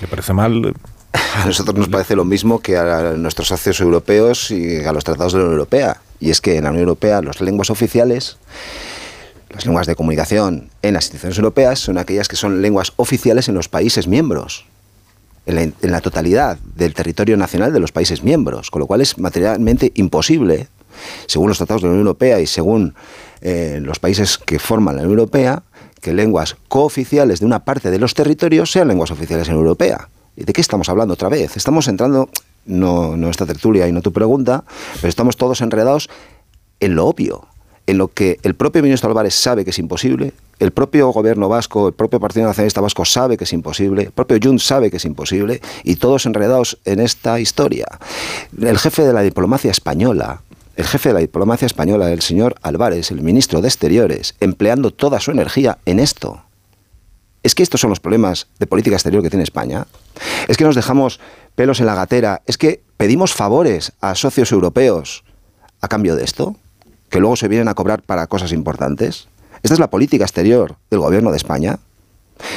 ¿Le 0.00 0.08
parece 0.08 0.32
mal? 0.32 0.74
A 1.12 1.46
nosotros 1.46 1.76
nos 1.76 1.88
parece 1.88 2.16
lo 2.16 2.24
mismo 2.24 2.60
que 2.60 2.76
a 2.76 3.12
nuestros 3.16 3.48
socios 3.48 3.80
europeos 3.80 4.50
y 4.50 4.84
a 4.84 4.92
los 4.92 5.04
tratados 5.04 5.32
de 5.32 5.38
la 5.38 5.44
Unión 5.44 5.58
Europea. 5.58 5.98
Y 6.18 6.30
es 6.30 6.40
que 6.40 6.56
en 6.56 6.64
la 6.64 6.70
Unión 6.70 6.82
Europea 6.82 7.22
las 7.22 7.40
lenguas 7.40 7.70
oficiales 7.70 8.38
las 9.50 9.64
lenguas 9.64 9.86
de 9.86 9.94
comunicación 9.94 10.70
en 10.82 10.94
las 10.94 11.04
instituciones 11.04 11.38
europeas 11.38 11.78
son 11.78 11.98
aquellas 11.98 12.28
que 12.28 12.36
son 12.36 12.62
lenguas 12.62 12.92
oficiales 12.96 13.48
en 13.48 13.54
los 13.54 13.68
países 13.68 14.08
miembros, 14.08 14.66
en 15.46 15.72
la, 15.80 16.00
totalidad 16.00 16.58
del 16.58 16.92
territorio 16.92 17.36
nacional 17.36 17.72
de 17.72 17.78
los 17.78 17.92
países 17.92 18.24
miembros, 18.24 18.70
con 18.70 18.80
lo 18.80 18.86
cual 18.86 19.00
es 19.00 19.16
materialmente 19.18 19.92
imposible, 19.94 20.68
según 21.26 21.48
los 21.48 21.58
tratados 21.58 21.82
de 21.82 21.88
la 21.88 21.92
Unión 21.92 22.06
Europea 22.06 22.40
y 22.40 22.46
según 22.46 22.94
eh, 23.40 23.80
los 23.82 23.98
países 23.98 24.38
que 24.38 24.58
forman 24.58 24.96
la 24.96 25.02
Unión 25.02 25.18
Europea, 25.18 25.62
que 26.00 26.12
lenguas 26.12 26.56
cooficiales 26.68 27.40
de 27.40 27.46
una 27.46 27.64
parte 27.64 27.90
de 27.90 27.98
los 27.98 28.14
territorios 28.14 28.70
sean 28.70 28.88
lenguas 28.88 29.10
oficiales 29.10 29.48
en 29.48 29.54
Europea. 29.54 30.08
¿Y 30.36 30.44
de 30.44 30.52
qué 30.52 30.60
estamos 30.60 30.88
hablando 30.88 31.14
otra 31.14 31.28
vez? 31.28 31.56
Estamos 31.56 31.88
entrando, 31.88 32.28
no, 32.66 33.16
no 33.16 33.30
esta 33.30 33.46
tertulia 33.46 33.88
y 33.88 33.92
no 33.92 34.02
tu 34.02 34.12
pregunta, 34.12 34.64
pero 34.96 35.08
estamos 35.08 35.36
todos 35.36 35.60
enredados 35.62 36.10
en 36.80 36.94
lo 36.94 37.06
obvio 37.06 37.48
en 37.86 37.98
lo 37.98 38.08
que 38.08 38.38
el 38.42 38.54
propio 38.54 38.82
ministro 38.82 39.08
Álvarez 39.08 39.34
sabe 39.34 39.64
que 39.64 39.70
es 39.70 39.78
imposible, 39.78 40.32
el 40.58 40.72
propio 40.72 41.08
gobierno 41.10 41.48
vasco, 41.48 41.88
el 41.88 41.94
propio 41.94 42.18
Partido 42.18 42.46
Nacionalista 42.46 42.80
Vasco 42.80 43.04
sabe 43.04 43.36
que 43.36 43.44
es 43.44 43.52
imposible, 43.52 44.04
el 44.04 44.10
propio 44.10 44.38
Junts 44.42 44.64
sabe 44.64 44.90
que 44.90 44.96
es 44.96 45.04
imposible, 45.04 45.60
y 45.84 45.96
todos 45.96 46.26
enredados 46.26 46.78
en 46.84 47.00
esta 47.00 47.38
historia. 47.38 47.86
El 48.60 48.78
jefe 48.78 49.02
de 49.02 49.12
la 49.12 49.22
diplomacia 49.22 49.70
española, 49.70 50.42
el 50.76 50.84
jefe 50.84 51.08
de 51.08 51.14
la 51.14 51.20
diplomacia 51.20 51.66
española, 51.66 52.12
el 52.12 52.20
señor 52.20 52.56
Álvarez, 52.62 53.10
el 53.10 53.22
ministro 53.22 53.62
de 53.62 53.68
Exteriores, 53.68 54.34
empleando 54.40 54.92
toda 54.92 55.20
su 55.20 55.30
energía 55.30 55.78
en 55.86 55.98
esto. 55.98 56.42
Es 57.42 57.54
que 57.54 57.62
estos 57.62 57.80
son 57.80 57.90
los 57.90 58.00
problemas 58.00 58.48
de 58.58 58.66
política 58.66 58.96
exterior 58.96 59.22
que 59.22 59.30
tiene 59.30 59.44
España. 59.44 59.86
Es 60.48 60.56
que 60.56 60.64
nos 60.64 60.74
dejamos 60.74 61.18
pelos 61.54 61.80
en 61.80 61.86
la 61.86 61.94
gatera. 61.94 62.42
Es 62.46 62.58
que 62.58 62.82
pedimos 62.96 63.32
favores 63.32 63.92
a 64.00 64.14
socios 64.14 64.52
europeos 64.52 65.24
a 65.80 65.88
cambio 65.88 66.14
de 66.14 66.24
esto 66.24 66.56
que 67.08 67.20
luego 67.20 67.36
se 67.36 67.48
vienen 67.48 67.68
a 67.68 67.74
cobrar 67.74 68.02
para 68.02 68.26
cosas 68.26 68.52
importantes. 68.52 69.28
Esta 69.62 69.74
es 69.74 69.80
la 69.80 69.90
política 69.90 70.24
exterior 70.24 70.76
del 70.90 71.00
gobierno 71.00 71.30
de 71.30 71.36
España. 71.36 71.78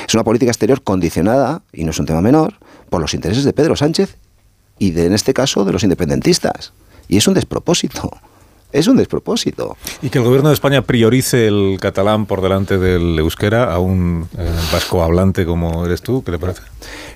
Es 0.07 0.13
una 0.13 0.24
política 0.24 0.51
exterior 0.51 0.82
condicionada, 0.82 1.61
y 1.72 1.86
no 1.86 1.91
es 1.91 1.99
un 1.99 2.05
tema 2.05 2.22
menor, 2.22 2.55
por 2.89 2.99
los 2.99 3.13
intereses 3.13 3.45
de 3.45 3.53
Pedro 3.53 3.76
Sánchez 3.76 4.17
y 4.78 4.91
de, 4.91 5.05
en 5.05 5.13
este 5.13 5.34
caso 5.34 5.63
de 5.63 5.72
los 5.72 5.84
independentistas. 5.84 6.74
Y 7.10 7.18
es 7.18 7.28
un 7.28 7.34
despropósito. 7.34 8.12
Es 8.72 8.88
un 8.88 8.97
despropósito. 8.97 9.76
Y 10.03 10.10
que 10.10 10.20
el 10.20 10.24
gobierno 10.24 10.49
de 10.49 10.53
España 10.53 10.84
priorice 10.84 11.47
el 11.47 11.80
catalán 11.82 12.28
por 12.28 12.41
delante 12.41 12.78
del 12.78 13.18
euskera 13.18 13.74
a 13.74 13.80
un 13.80 14.30
eh, 14.38 14.47
vasco 14.72 15.01
hablante 15.01 15.43
como 15.43 15.86
eres 15.86 16.03
tú, 16.03 16.24
¿qué 16.24 16.32
le 16.32 16.38
parece? 16.38 16.62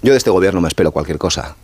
Yo 0.02 0.12
de 0.14 0.18
este 0.18 0.32
gobierno 0.32 0.62
me 0.62 0.68
espero 0.68 0.92
cualquier 0.92 1.20
cosa. 1.20 1.56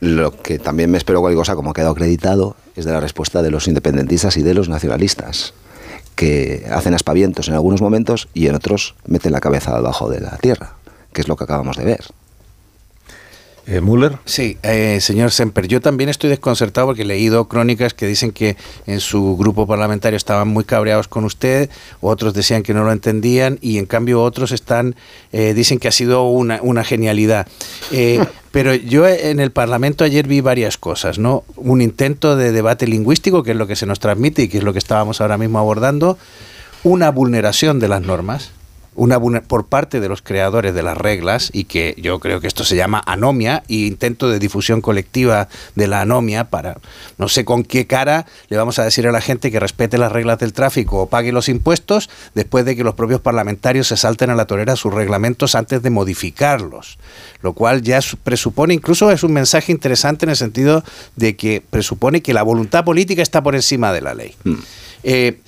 Lo 0.00 0.32
que 0.32 0.58
también 0.58 0.90
me 0.90 0.98
espero 0.98 1.20
cualquier 1.20 1.38
cosa, 1.38 1.54
como 1.54 1.70
ha 1.70 1.74
quedado 1.74 1.92
acreditado, 1.92 2.56
es 2.74 2.84
de 2.84 2.92
la 2.92 2.98
respuesta 2.98 3.40
de 3.40 3.52
los 3.52 3.68
independentistas 3.68 4.36
y 4.36 4.42
de 4.42 4.52
los 4.52 4.68
nacionalistas, 4.68 5.54
que 6.16 6.66
hacen 6.70 6.92
aspavientos 6.94 7.46
en 7.46 7.54
algunos 7.54 7.80
momentos 7.80 8.28
y 8.34 8.48
en 8.48 8.56
otros 8.56 8.96
meten 9.06 9.30
la 9.30 9.40
cabeza 9.40 9.76
debajo 9.76 10.10
de 10.10 10.20
la 10.20 10.36
tierra, 10.38 10.74
que 11.12 11.20
es 11.20 11.28
lo 11.28 11.36
que 11.36 11.44
acabamos 11.44 11.76
de 11.76 11.84
ver. 11.84 12.04
Eh, 13.68 13.80
Müller. 13.80 14.18
Sí, 14.24 14.58
eh, 14.62 14.98
señor 15.00 15.32
Semper, 15.32 15.66
yo 15.66 15.80
también 15.80 16.08
estoy 16.08 16.30
desconcertado 16.30 16.86
porque 16.86 17.02
he 17.02 17.04
leído 17.04 17.48
crónicas 17.48 17.94
que 17.94 18.06
dicen 18.06 18.30
que 18.30 18.56
en 18.86 19.00
su 19.00 19.36
grupo 19.36 19.66
parlamentario 19.66 20.16
estaban 20.16 20.46
muy 20.46 20.62
cabreados 20.62 21.08
con 21.08 21.24
usted, 21.24 21.68
otros 22.00 22.32
decían 22.32 22.62
que 22.62 22.74
no 22.74 22.84
lo 22.84 22.92
entendían 22.92 23.58
y 23.60 23.78
en 23.78 23.86
cambio 23.86 24.22
otros 24.22 24.52
están 24.52 24.94
eh, 25.32 25.52
dicen 25.52 25.80
que 25.80 25.88
ha 25.88 25.92
sido 25.92 26.28
una, 26.28 26.60
una 26.62 26.84
genialidad. 26.84 27.48
Pero 28.52 28.74
yo 28.74 29.06
en 29.06 29.40
el 29.40 29.50
Parlamento 29.50 30.04
ayer 30.04 30.26
vi 30.26 30.40
varias 30.40 30.78
cosas, 30.78 31.18
¿no? 31.18 31.44
Un 31.56 31.82
intento 31.82 32.36
de 32.36 32.52
debate 32.52 32.86
lingüístico, 32.86 33.42
que 33.42 33.50
es 33.50 33.56
lo 33.56 33.66
que 33.66 33.76
se 33.76 33.84
nos 33.84 34.00
transmite 34.00 34.42
y 34.44 34.48
que 34.48 34.58
es 34.58 34.64
lo 34.64 34.72
que 34.72 34.78
estábamos 34.78 35.20
ahora 35.20 35.36
mismo 35.36 35.58
abordando, 35.58 36.16
una 36.82 37.10
vulneración 37.10 37.80
de 37.80 37.88
las 37.88 38.00
normas, 38.00 38.52
una 38.96 39.20
por 39.42 39.66
parte 39.66 40.00
de 40.00 40.08
los 40.08 40.22
creadores 40.22 40.74
de 40.74 40.82
las 40.82 40.96
reglas 40.96 41.50
y 41.52 41.64
que 41.64 41.94
yo 41.98 42.18
creo 42.18 42.40
que 42.40 42.46
esto 42.46 42.64
se 42.64 42.76
llama 42.76 43.02
anomia 43.06 43.62
y 43.68 43.86
intento 43.86 44.28
de 44.28 44.38
difusión 44.38 44.80
colectiva 44.80 45.48
de 45.74 45.86
la 45.86 46.00
anomia 46.00 46.44
para 46.44 46.78
no 47.18 47.28
sé 47.28 47.44
con 47.44 47.62
qué 47.62 47.86
cara 47.86 48.26
le 48.48 48.56
vamos 48.56 48.78
a 48.78 48.84
decir 48.84 49.06
a 49.06 49.12
la 49.12 49.20
gente 49.20 49.50
que 49.50 49.60
respete 49.60 49.98
las 49.98 50.12
reglas 50.12 50.38
del 50.38 50.52
tráfico 50.52 51.02
o 51.02 51.06
pague 51.08 51.32
los 51.32 51.48
impuestos 51.48 52.08
después 52.34 52.64
de 52.64 52.74
que 52.74 52.84
los 52.84 52.94
propios 52.94 53.20
parlamentarios 53.20 53.88
se 53.88 53.96
salten 53.96 54.30
a 54.30 54.34
la 54.34 54.46
torera 54.46 54.76
sus 54.76 54.92
reglamentos 54.92 55.54
antes 55.54 55.82
de 55.82 55.90
modificarlos 55.90 56.98
lo 57.42 57.52
cual 57.52 57.82
ya 57.82 58.00
presupone 58.24 58.74
incluso 58.74 59.10
es 59.10 59.22
un 59.22 59.32
mensaje 59.32 59.72
interesante 59.72 60.24
en 60.24 60.30
el 60.30 60.36
sentido 60.36 60.82
de 61.16 61.36
que 61.36 61.62
presupone 61.68 62.22
que 62.22 62.34
la 62.34 62.42
voluntad 62.42 62.84
política 62.84 63.22
está 63.22 63.42
por 63.42 63.54
encima 63.54 63.92
de 63.92 64.00
la 64.00 64.14
ley 64.14 64.34
mm. 64.44 64.54
eh, 65.04 65.38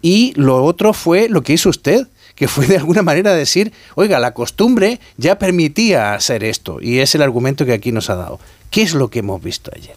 y 0.00 0.34
lo 0.36 0.62
otro 0.62 0.92
fue 0.92 1.28
lo 1.30 1.42
que 1.42 1.54
hizo 1.54 1.70
usted 1.70 2.06
que 2.34 2.48
fue 2.48 2.66
de 2.66 2.76
alguna 2.76 3.02
manera 3.02 3.32
decir, 3.34 3.72
oiga, 3.94 4.18
la 4.18 4.34
costumbre 4.34 5.00
ya 5.16 5.38
permitía 5.38 6.14
hacer 6.14 6.44
esto, 6.44 6.78
y 6.80 6.98
es 6.98 7.14
el 7.14 7.22
argumento 7.22 7.64
que 7.64 7.72
aquí 7.72 7.92
nos 7.92 8.10
ha 8.10 8.16
dado. 8.16 8.40
¿Qué 8.70 8.82
es 8.82 8.94
lo 8.94 9.08
que 9.10 9.20
hemos 9.20 9.42
visto 9.42 9.70
ayer? 9.74 9.96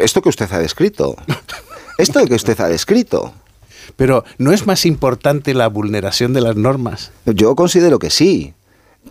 Esto 0.00 0.22
que 0.22 0.28
usted 0.28 0.50
ha 0.52 0.58
descrito. 0.58 1.16
Esto 1.98 2.24
que 2.26 2.34
usted 2.34 2.58
ha 2.60 2.68
descrito. 2.68 3.34
Pero 3.96 4.24
¿no 4.38 4.52
es 4.52 4.66
más 4.66 4.86
importante 4.86 5.54
la 5.54 5.68
vulneración 5.68 6.32
de 6.32 6.40
las 6.40 6.56
normas? 6.56 7.10
Yo 7.26 7.54
considero 7.54 7.98
que 7.98 8.10
sí. 8.10 8.54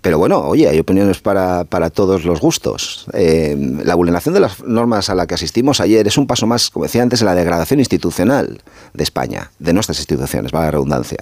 Pero 0.02 0.18
bueno, 0.18 0.40
oye, 0.40 0.68
hay 0.70 0.80
opiniones 0.80 1.20
para, 1.20 1.66
todos 1.90 2.24
los 2.24 2.40
gustos. 2.40 3.06
Eh, 3.14 3.58
la 3.84 3.96
vulneración 3.96 4.34
de 4.34 4.40
las 4.40 4.64
normas 4.64 5.10
a 5.10 5.16
la 5.16 5.28
que 5.28 5.34
asistimos 5.34 5.82
ayer 5.82 6.08
es 6.08 6.18
un 6.18 6.26
paso 6.26 6.48
más, 6.48 6.70
como 6.70 6.86
decía 6.86 7.02
antes, 7.02 7.22
en 7.22 7.26
la 7.26 7.36
degradación 7.36 7.80
institucional 7.80 8.62
de 8.94 9.04
España, 9.04 9.52
de 9.60 9.74
nuestras 9.74 10.00
instituciones, 10.00 10.54
va 10.54 10.62
la 10.62 10.72
redundancia. 10.72 11.18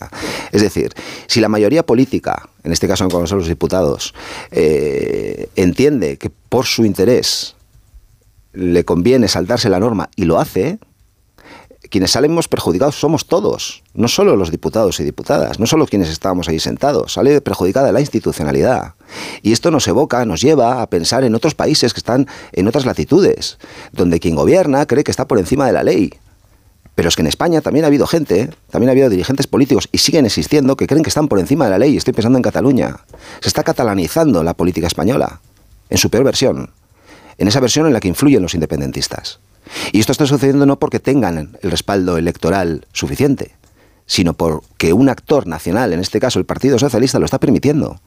Es 0.51 0.61
decir, 0.61 0.93
si 1.25 1.39
la 1.39 1.49
mayoría 1.49 1.83
política, 1.85 2.49
en 2.63 2.71
este 2.71 2.87
caso 2.87 3.03
en 3.03 3.09
Congreso 3.09 3.35
de 3.35 3.41
los 3.41 3.49
Diputados, 3.49 4.13
eh, 4.51 5.49
entiende 5.55 6.17
que 6.17 6.29
por 6.29 6.65
su 6.65 6.85
interés 6.85 7.55
le 8.53 8.85
conviene 8.85 9.27
saltarse 9.27 9.69
la 9.69 9.79
norma 9.79 10.09
y 10.15 10.25
lo 10.25 10.39
hace, 10.39 10.77
quienes 11.89 12.11
salimos 12.11 12.47
perjudicados 12.47 12.99
somos 12.99 13.27
todos, 13.27 13.83
no 13.93 14.07
solo 14.07 14.35
los 14.35 14.51
diputados 14.51 14.99
y 14.99 15.03
diputadas, 15.03 15.59
no 15.59 15.65
solo 15.65 15.85
quienes 15.85 16.09
estábamos 16.09 16.47
ahí 16.47 16.59
sentados, 16.59 17.13
sale 17.13 17.41
perjudicada 17.41 17.91
la 17.91 18.01
institucionalidad. 18.01 18.95
Y 19.41 19.51
esto 19.51 19.71
nos 19.71 19.87
evoca, 19.87 20.25
nos 20.25 20.41
lleva 20.41 20.81
a 20.81 20.89
pensar 20.89 21.23
en 21.23 21.35
otros 21.35 21.55
países 21.55 21.93
que 21.93 21.99
están 21.99 22.27
en 22.51 22.67
otras 22.67 22.85
latitudes, 22.85 23.57
donde 23.91 24.19
quien 24.19 24.35
gobierna 24.35 24.85
cree 24.85 25.03
que 25.03 25.11
está 25.11 25.27
por 25.27 25.39
encima 25.39 25.65
de 25.65 25.73
la 25.73 25.83
ley. 25.83 26.13
Pero 26.95 27.09
es 27.09 27.15
que 27.15 27.21
en 27.21 27.27
España 27.27 27.61
también 27.61 27.85
ha 27.85 27.89
habido 27.89 28.07
gente, 28.07 28.49
también 28.71 28.89
ha 28.89 28.93
habido 28.93 29.09
dirigentes 29.09 29.45
políticos 29.45 29.87
y 29.91 29.99
siguen 29.99 30.25
existiendo 30.25 30.75
que 30.75 30.87
creen 30.87 31.03
que 31.03 31.09
están 31.09 31.27
por 31.27 31.39
encima 31.39 31.65
de 31.65 31.71
la 31.71 31.77
ley. 31.77 31.95
Estoy 31.95 32.13
pensando 32.13 32.39
en 32.39 32.43
Cataluña. 32.43 32.97
Se 33.39 33.49
está 33.49 33.63
catalanizando 33.63 34.43
la 34.43 34.55
política 34.55 34.87
española, 34.87 35.41
en 35.91 35.99
su 35.99 36.09
peor 36.09 36.23
versión, 36.23 36.71
en 37.37 37.47
esa 37.47 37.59
versión 37.59 37.85
en 37.85 37.93
la 37.93 37.99
que 37.99 38.07
influyen 38.07 38.41
los 38.41 38.55
independentistas. 38.55 39.39
Y 39.91 39.99
esto 39.99 40.11
está 40.11 40.25
sucediendo 40.25 40.65
no 40.65 40.79
porque 40.79 40.99
tengan 40.99 41.57
el 41.61 41.71
respaldo 41.71 42.17
electoral 42.17 42.85
suficiente, 42.93 43.55
sino 44.05 44.33
porque 44.33 44.93
un 44.93 45.09
actor 45.09 45.47
nacional, 45.47 45.93
en 45.93 45.99
este 45.99 46.19
caso 46.19 46.39
el 46.39 46.45
Partido 46.45 46.79
Socialista, 46.79 47.19
lo 47.19 47.25
está 47.25 47.39
permitiendo. 47.39 47.99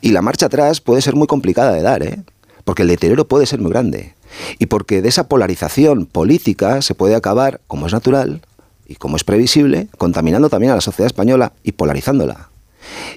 Y 0.00 0.12
la 0.12 0.22
marcha 0.22 0.46
atrás 0.46 0.80
puede 0.80 1.02
ser 1.02 1.16
muy 1.16 1.26
complicada 1.26 1.72
de 1.72 1.82
dar, 1.82 2.02
¿eh? 2.02 2.22
porque 2.64 2.82
el 2.82 2.88
deterioro 2.88 3.26
puede 3.26 3.46
ser 3.46 3.60
muy 3.60 3.70
grande. 3.70 4.14
Y 4.58 4.66
porque 4.66 5.02
de 5.02 5.08
esa 5.08 5.28
polarización 5.28 6.06
política 6.06 6.82
se 6.82 6.94
puede 6.94 7.14
acabar, 7.14 7.60
como 7.66 7.86
es 7.86 7.92
natural 7.92 8.42
y 8.86 8.96
como 8.96 9.16
es 9.16 9.24
previsible, 9.24 9.88
contaminando 9.98 10.48
también 10.48 10.72
a 10.72 10.76
la 10.76 10.80
sociedad 10.80 11.06
española 11.06 11.52
y 11.64 11.72
polarizándola. 11.72 12.50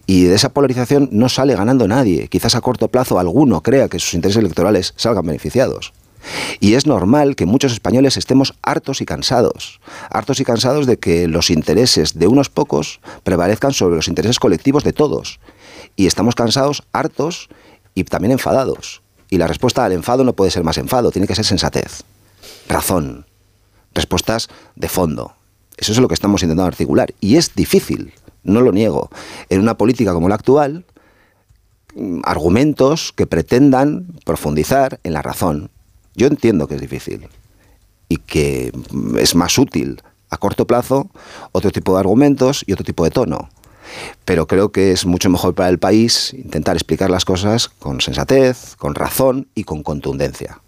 Y 0.05 0.23
de 0.25 0.35
esa 0.35 0.49
polarización 0.49 1.09
no 1.11 1.29
sale 1.29 1.55
ganando 1.55 1.87
nadie. 1.87 2.27
Quizás 2.27 2.55
a 2.55 2.61
corto 2.61 2.89
plazo 2.89 3.19
alguno 3.19 3.61
crea 3.61 3.89
que 3.89 3.99
sus 3.99 4.13
intereses 4.13 4.39
electorales 4.39 4.93
salgan 4.97 5.25
beneficiados. 5.25 5.93
Y 6.59 6.75
es 6.75 6.85
normal 6.85 7.35
que 7.35 7.45
muchos 7.45 7.73
españoles 7.73 8.17
estemos 8.17 8.53
hartos 8.61 9.01
y 9.01 9.05
cansados, 9.05 9.79
hartos 10.09 10.39
y 10.39 10.45
cansados 10.45 10.85
de 10.85 10.97
que 10.97 11.27
los 11.27 11.49
intereses 11.49 12.17
de 12.17 12.27
unos 12.27 12.49
pocos 12.49 12.99
prevalezcan 13.23 13.73
sobre 13.73 13.95
los 13.95 14.07
intereses 14.07 14.39
colectivos 14.39 14.83
de 14.83 14.93
todos. 14.93 15.39
Y 15.95 16.07
estamos 16.07 16.35
cansados, 16.35 16.83
hartos 16.91 17.49
y 17.95 18.03
también 18.03 18.31
enfadados. 18.31 19.01
Y 19.29 19.37
la 19.37 19.47
respuesta 19.47 19.83
al 19.83 19.93
enfado 19.93 20.23
no 20.23 20.33
puede 20.33 20.51
ser 20.51 20.63
más 20.63 20.77
enfado, 20.77 21.11
tiene 21.11 21.27
que 21.27 21.35
ser 21.35 21.45
sensatez, 21.45 22.03
razón, 22.67 23.25
respuestas 23.93 24.49
de 24.75 24.89
fondo. 24.89 25.35
Eso 25.77 25.91
es 25.91 25.97
lo 25.97 26.07
que 26.07 26.13
estamos 26.13 26.43
intentando 26.43 26.67
articular. 26.67 27.13
Y 27.19 27.35
es 27.37 27.55
difícil, 27.55 28.13
no 28.43 28.61
lo 28.61 28.71
niego. 28.71 29.09
En 29.49 29.59
una 29.59 29.77
política 29.77 30.13
como 30.13 30.29
la 30.29 30.35
actual, 30.35 30.85
argumentos 32.23 33.11
que 33.13 33.27
pretendan 33.27 34.07
profundizar 34.25 34.99
en 35.03 35.13
la 35.13 35.21
razón, 35.21 35.69
yo 36.15 36.27
entiendo 36.27 36.67
que 36.67 36.75
es 36.75 36.81
difícil 36.81 37.27
y 38.09 38.17
que 38.17 38.71
es 39.19 39.35
más 39.35 39.57
útil 39.57 40.01
a 40.29 40.37
corto 40.37 40.65
plazo 40.65 41.09
otro 41.51 41.71
tipo 41.71 41.93
de 41.93 41.99
argumentos 41.99 42.63
y 42.65 42.73
otro 42.73 42.85
tipo 42.85 43.03
de 43.03 43.11
tono. 43.11 43.49
Pero 44.25 44.47
creo 44.47 44.71
que 44.71 44.91
es 44.91 45.05
mucho 45.05 45.29
mejor 45.29 45.53
para 45.53 45.69
el 45.69 45.77
país 45.77 46.33
intentar 46.33 46.75
explicar 46.75 47.09
las 47.09 47.25
cosas 47.25 47.67
con 47.67 48.01
sensatez, 48.01 48.75
con 48.77 48.95
razón 48.95 49.47
y 49.55 49.63
con 49.63 49.83
contundencia. 49.83 50.59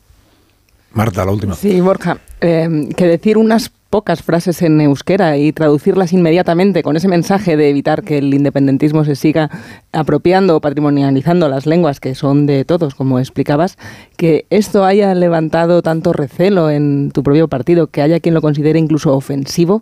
Marta, 0.92 1.26
la 1.26 1.32
última. 1.32 1.56
Sí, 1.56 1.82
Borja, 1.82 2.20
eh, 2.40 2.90
que 2.96 3.06
decir 3.06 3.38
unas 3.38 3.70
pocas 3.96 4.22
frases 4.22 4.62
en 4.62 4.82
euskera 4.82 5.38
y 5.38 5.54
traducirlas 5.54 6.12
inmediatamente 6.12 6.84
con 6.84 6.98
ese 6.98 7.08
mensaje 7.08 7.56
de 7.56 7.70
evitar 7.70 8.04
que 8.04 8.18
el 8.18 8.34
independentismo 8.34 9.06
se 9.06 9.16
siga 9.16 9.50
apropiando 9.94 10.58
o 10.58 10.60
patrimonializando 10.60 11.48
las 11.48 11.66
lenguas 11.66 12.02
que 12.02 12.14
son 12.14 12.46
de 12.46 12.66
todos, 12.66 12.94
como 12.94 13.20
explicabas, 13.20 13.78
que 14.18 14.48
esto 14.50 14.84
haya 14.84 15.16
levantado 15.16 15.82
tanto 15.82 16.12
recelo 16.12 16.70
en 16.70 17.10
tu 17.12 17.24
propio 17.24 17.48
partido, 17.48 17.88
que 17.88 18.02
haya 18.02 18.20
quien 18.20 18.36
lo 18.36 18.42
considere 18.42 18.80
incluso 18.80 19.16
ofensivo, 19.16 19.82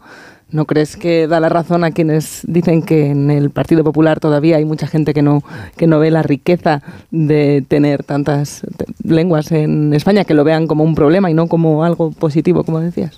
¿No 0.51 0.66
crees 0.66 0.97
que 0.97 1.26
da 1.26 1.39
la 1.39 1.49
razón 1.49 1.84
a 1.84 1.89
quienes 1.89 2.41
dicen 2.47 2.84
que 2.84 3.07
en 3.07 3.32
el 3.32 3.49
Partido 3.49 3.84
Popular 3.84 4.20
todavía 4.20 4.57
hay 4.57 4.66
mucha 4.66 4.86
gente 4.86 5.16
que 5.16 5.24
no, 5.24 5.41
que 5.78 5.88
no 5.88 5.97
ve 5.97 6.11
la 6.11 6.22
riqueza 6.22 6.84
de 7.09 7.66
tener 7.68 8.03
tantas 8.03 8.61
lenguas 9.03 9.51
en 9.51 9.95
España, 9.95 10.26
que 10.26 10.36
lo 10.36 10.43
vean 10.43 10.68
como 10.68 10.84
un 10.84 10.93
problema 10.93 11.32
y 11.32 11.34
no 11.34 11.47
como 11.47 11.84
algo 11.84 12.11
positivo, 12.11 12.64
como 12.64 12.82
decías? 12.82 13.18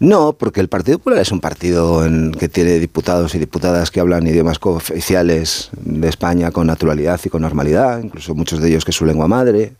No, 0.00 0.32
porque 0.32 0.60
el 0.60 0.68
Partido 0.68 0.98
Popular 0.98 1.20
es 1.20 1.30
un 1.30 1.40
partido 1.40 2.04
en 2.04 2.32
que 2.32 2.48
tiene 2.48 2.80
diputados 2.80 3.34
y 3.36 3.38
diputadas 3.38 3.92
que 3.92 4.00
hablan 4.00 4.26
idiomas 4.26 4.58
cooficiales 4.58 5.70
de 5.80 6.08
España 6.08 6.50
con 6.50 6.66
naturalidad 6.66 7.20
y 7.24 7.28
con 7.28 7.42
normalidad, 7.42 8.02
incluso 8.02 8.34
muchos 8.34 8.60
de 8.60 8.68
ellos 8.68 8.84
que 8.84 8.90
es 8.90 8.96
su 8.96 9.06
lengua 9.06 9.28
madre. 9.28 9.74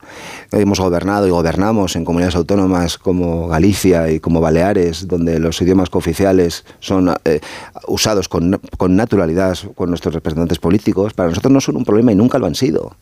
Hemos 0.52 0.78
gobernado 0.78 1.26
y 1.26 1.30
gobernamos 1.30 1.96
en 1.96 2.04
comunidades 2.04 2.36
autónomas 2.36 2.96
como 2.96 3.48
Galicia 3.48 4.08
y 4.08 4.20
como 4.20 4.40
Baleares, 4.40 5.08
donde 5.08 5.40
los 5.40 5.60
idiomas 5.60 5.90
cooficiales 5.90 6.64
son 6.78 7.12
eh, 7.24 7.40
usados 7.88 8.28
con, 8.28 8.60
con 8.78 8.94
naturalidad 8.94 9.58
con 9.74 9.88
nuestros 9.88 10.14
representantes 10.14 10.60
políticos. 10.60 11.12
Para 11.12 11.30
nosotros 11.30 11.52
no 11.52 11.60
son 11.60 11.76
un 11.76 11.84
problema 11.84 12.12
y 12.12 12.14
nunca 12.14 12.38
lo 12.38 12.46
han 12.46 12.54
sido. 12.54 12.96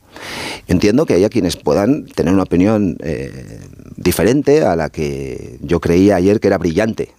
Entiendo 0.66 1.04
que 1.04 1.14
haya 1.14 1.28
quienes 1.28 1.56
puedan 1.56 2.06
tener 2.06 2.32
una 2.32 2.44
opinión 2.44 2.96
eh, 3.00 3.60
diferente 3.96 4.64
a 4.64 4.76
la 4.76 4.88
que 4.88 5.58
yo 5.60 5.80
creía 5.80 6.16
ayer 6.16 6.40
que 6.40 6.48
era 6.48 6.58
brillante. 6.58 7.11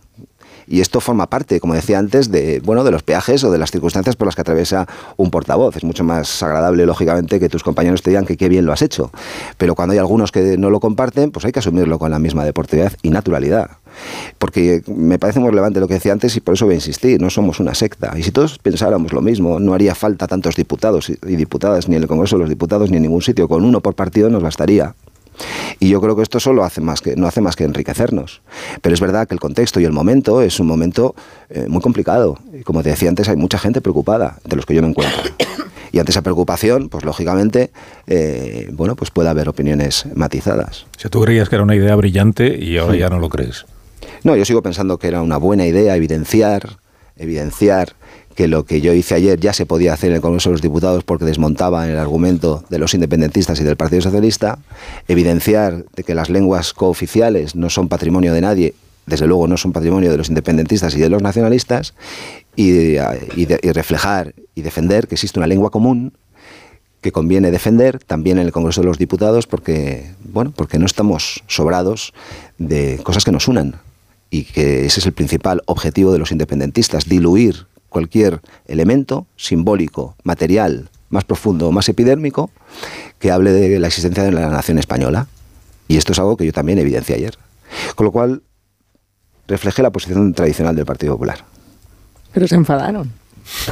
Y 0.74 0.82
esto 0.82 0.99
forma 1.01 1.28
parte, 1.28 1.59
como 1.59 1.76
decía 1.76 1.99
antes, 1.99 2.32
de, 2.32 2.59
bueno, 2.65 2.84
de 2.84 2.89
los 2.89 3.03
peajes 3.03 3.43
o 3.43 3.51
de 3.51 3.59
las 3.59 3.69
circunstancias 3.69 4.15
por 4.15 4.26
las 4.26 4.34
que 4.34 4.41
atraviesa 4.41 4.88
un 5.17 5.30
portavoz. 5.30 5.78
Es 5.78 5.84
mucho 5.84 6.03
más 6.03 6.41
agradable, 6.41 6.88
lógicamente, 6.88 7.39
que 7.39 7.47
tus 7.47 7.61
compañeros 7.61 8.01
te 8.01 8.09
digan 8.09 8.26
que 8.26 8.38
qué 8.38 8.49
bien 8.49 8.65
lo 8.65 8.74
has 8.74 8.82
hecho. 8.82 9.11
Pero 9.59 9.76
cuando 9.76 9.93
hay 9.93 9.99
algunos 9.99 10.32
que 10.32 10.57
no 10.57 10.71
lo 10.71 10.80
comparten, 10.80 11.30
pues 11.30 11.45
hay 11.45 11.51
que 11.51 11.59
asumirlo 11.59 11.99
con 11.99 12.09
la 12.09 12.17
misma 12.17 12.43
deportividad 12.43 12.93
y 13.03 13.11
naturalidad. 13.11 13.69
Porque 14.39 14.82
me 14.88 15.19
parece 15.19 15.39
muy 15.39 15.51
relevante 15.51 15.80
lo 15.80 15.88
que 15.88 15.93
decía 15.93 16.11
antes 16.11 16.36
y 16.38 16.39
por 16.39 16.55
eso 16.55 16.65
voy 16.65 16.74
a 16.74 16.78
insistir, 16.78 17.21
no 17.21 17.30
somos 17.30 17.59
una 17.59 17.76
secta. 17.76 18.11
Y 18.17 18.24
si 18.24 18.32
todos 18.32 18.57
pensáramos 18.57 19.13
lo 19.13 19.21
mismo, 19.21 19.59
no 19.59 19.76
haría 19.76 19.93
falta 19.93 20.26
tantos 20.26 20.55
diputados 20.55 21.07
y 21.07 21.36
diputadas 21.36 21.88
ni 21.88 21.97
en 21.97 22.01
el 22.01 22.07
Congreso 22.07 22.38
de 22.38 22.39
los 22.39 22.49
Diputados 22.49 22.89
ni 22.89 22.97
en 22.97 23.03
ningún 23.03 23.21
sitio. 23.21 23.47
Con 23.47 23.63
uno 23.63 23.80
por 23.82 23.93
partido 23.93 24.28
nos 24.32 24.41
bastaría. 24.41 24.95
Y 25.79 25.89
yo 25.89 26.01
creo 26.01 26.15
que 26.15 26.23
esto 26.23 26.39
solo 26.39 26.63
hace 26.63 26.81
más 26.81 27.01
que, 27.01 27.15
no 27.15 27.27
hace 27.27 27.41
más 27.41 27.55
que 27.55 27.63
enriquecernos. 27.63 28.41
Pero 28.81 28.93
es 28.93 29.01
verdad 29.01 29.27
que 29.27 29.34
el 29.34 29.39
contexto 29.39 29.79
y 29.79 29.86
el 29.86 29.91
momento 29.91 30.41
es 30.41 30.59
un 30.59 30.67
momento 30.67 31.15
eh, 31.49 31.65
muy 31.67 31.81
complicado. 31.81 32.38
Y 32.53 32.63
como 32.63 32.84
te 32.84 32.89
decía 32.89 33.09
antes, 33.09 33.29
hay 33.29 33.36
mucha 33.36 33.59
gente 33.59 33.81
preocupada, 33.81 34.38
de 34.45 34.55
los 34.55 34.65
que 34.65 34.75
yo 34.75 34.81
me 34.81 34.89
encuentro. 34.89 35.21
Y 35.93 35.99
ante 35.99 36.11
esa 36.11 36.23
preocupación, 36.23 36.89
pues 36.89 37.05
lógicamente, 37.05 37.69
eh, 38.07 38.67
bueno, 38.73 38.95
pues 38.95 39.11
puede 39.11 39.29
haber 39.29 39.47
opiniones 39.47 40.07
matizadas. 40.15 40.88
Si 40.97 41.07
tú 41.07 41.21
creías 41.21 41.49
que 41.49 41.55
era 41.55 41.63
una 41.63 41.75
idea 41.75 41.95
brillante 41.95 42.57
y 42.57 42.77
ahora 42.79 42.95
ya 42.95 43.09
no 43.09 43.19
lo 43.19 43.29
crees. 43.29 43.67
No, 44.23 44.36
yo 44.36 44.43
sigo 44.43 44.63
pensando 44.63 44.97
que 44.97 45.07
era 45.07 45.21
una 45.21 45.38
buena 45.38 45.67
idea 45.67 45.95
evidenciar, 45.95 46.77
evidenciar 47.15 47.93
que 48.36 48.47
lo 48.47 48.65
que 48.65 48.81
yo 48.81 48.93
hice 48.93 49.15
ayer 49.15 49.39
ya 49.39 49.53
se 49.53 49.65
podía 49.65 49.93
hacer 49.93 50.09
en 50.09 50.17
el 50.17 50.21
Congreso 50.21 50.49
de 50.49 50.53
los 50.53 50.61
Diputados 50.61 51.03
porque 51.03 51.25
desmontaba 51.25 51.88
el 51.88 51.97
argumento 51.97 52.63
de 52.69 52.79
los 52.79 52.93
independentistas 52.93 53.59
y 53.59 53.63
del 53.63 53.77
Partido 53.77 54.01
Socialista, 54.01 54.59
evidenciar 55.07 55.86
de 55.95 56.03
que 56.03 56.15
las 56.15 56.29
lenguas 56.29 56.73
cooficiales 56.73 57.55
no 57.55 57.69
son 57.69 57.89
patrimonio 57.89 58.34
de 58.34 58.41
nadie, 58.41 58.73
desde 59.05 59.27
luego 59.27 59.47
no 59.47 59.57
son 59.57 59.73
patrimonio 59.73 60.11
de 60.11 60.17
los 60.17 60.29
independentistas 60.29 60.95
y 60.95 60.99
de 60.99 61.09
los 61.09 61.21
nacionalistas, 61.21 61.93
y, 62.55 62.97
reflejar 63.73 64.34
y 64.55 64.61
defender 64.61 65.07
que 65.07 65.15
existe 65.15 65.39
una 65.39 65.47
lengua 65.47 65.71
común 65.71 66.13
que 67.01 67.11
conviene 67.11 67.51
defender 67.51 67.99
también 67.99 68.38
en 68.38 68.45
el 68.45 68.51
Congreso 68.53 68.81
de 68.81 68.88
los 68.88 68.97
Diputados 68.97 69.45
porque, 69.45 70.11
bueno, 70.23 70.53
porque 70.55 70.79
no 70.79 70.86
estamos 70.86 71.43
sobrados 71.47 72.13
de 72.57 72.99
cosas 73.03 73.25
que 73.25 73.31
nos 73.31 73.47
unan 73.47 73.75
y 74.29 74.45
que 74.45 74.86
ese 74.86 75.01
es 75.01 75.05
el 75.05 75.11
principal 75.11 75.61
objetivo 75.65 76.13
de 76.13 76.19
los 76.19 76.31
independentistas, 76.31 77.09
diluir 77.09 77.67
cualquier 77.93 78.41
elemento 78.65 79.25
simbólico, 79.37 80.15
material, 80.23 80.89
más 81.09 81.23
profundo 81.23 81.69
o 81.69 81.71
más 81.71 81.87
epidérmico 81.87 82.49
que 83.19 83.31
hable 83.31 83.51
de 83.51 83.79
la 83.79 83.87
existencia 83.87 84.23
de 84.23 84.31
la 84.31 84.49
nación 84.49 84.79
española. 84.79 85.27
Y 85.87 85.95
esto 85.95 86.11
es 86.11 86.19
algo 86.19 86.35
que 86.35 86.45
yo 86.45 86.51
también 86.51 86.79
evidencié 86.79 87.15
ayer. 87.15 87.37
Con 87.95 88.05
lo 88.05 88.11
cual, 88.11 88.41
reflejé 89.47 89.81
la 89.81 89.91
posición 89.91 90.33
tradicional 90.33 90.75
del 90.75 90.85
Partido 90.85 91.13
Popular. 91.13 91.45
Pero 92.33 92.47
se 92.47 92.55
enfadaron. 92.55 93.11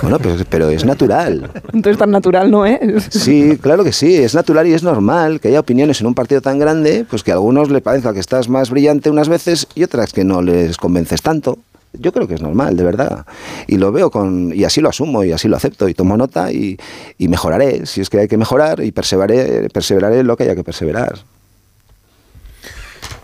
Bueno, 0.01 0.19
pero, 0.49 0.69
es 0.69 0.85
natural. 0.85 1.49
Entonces 1.73 1.97
tan 1.97 2.11
natural 2.11 2.51
no 2.51 2.65
es. 2.65 3.05
Sí, 3.09 3.57
claro 3.59 3.83
que 3.83 3.93
sí, 3.93 4.15
es 4.15 4.35
natural 4.35 4.67
y 4.67 4.73
es 4.73 4.83
normal 4.83 5.39
que 5.39 5.47
haya 5.47 5.61
opiniones 5.61 6.01
en 6.01 6.07
un 6.07 6.13
partido 6.13 6.41
tan 6.41 6.59
grande, 6.59 7.05
pues 7.09 7.23
que 7.23 7.31
a 7.31 7.35
algunos 7.35 7.69
les 7.71 7.81
parezca 7.81 8.13
que 8.13 8.19
estás 8.19 8.49
más 8.49 8.69
brillante 8.69 9.09
unas 9.09 9.29
veces 9.29 9.67
y 9.73 9.83
otras 9.83 10.11
que 10.11 10.23
no 10.23 10.41
les 10.41 10.77
convences 10.77 11.21
tanto. 11.21 11.57
Yo 11.93 12.13
creo 12.13 12.27
que 12.27 12.35
es 12.35 12.41
normal, 12.41 12.77
de 12.77 12.83
verdad. 12.83 13.25
Y 13.67 13.77
lo 13.77 13.91
veo 13.91 14.09
con. 14.09 14.53
Y 14.53 14.63
así 14.63 14.79
lo 14.79 14.89
asumo 14.89 15.23
y 15.23 15.31
así 15.31 15.47
lo 15.47 15.57
acepto 15.57 15.89
y 15.89 15.93
tomo 15.93 16.15
nota 16.15 16.51
y, 16.51 16.77
mejoraré. 17.19 17.85
Si 17.85 18.01
es 18.01 18.09
que 18.09 18.19
hay 18.19 18.27
que 18.27 18.37
mejorar 18.37 18.81
y 18.83 18.91
perseveraré, 18.91 19.69
perseveraré 19.69 20.19
en 20.19 20.27
lo 20.27 20.37
que 20.37 20.43
haya 20.43 20.55
que 20.55 20.63
perseverar. 20.63 21.19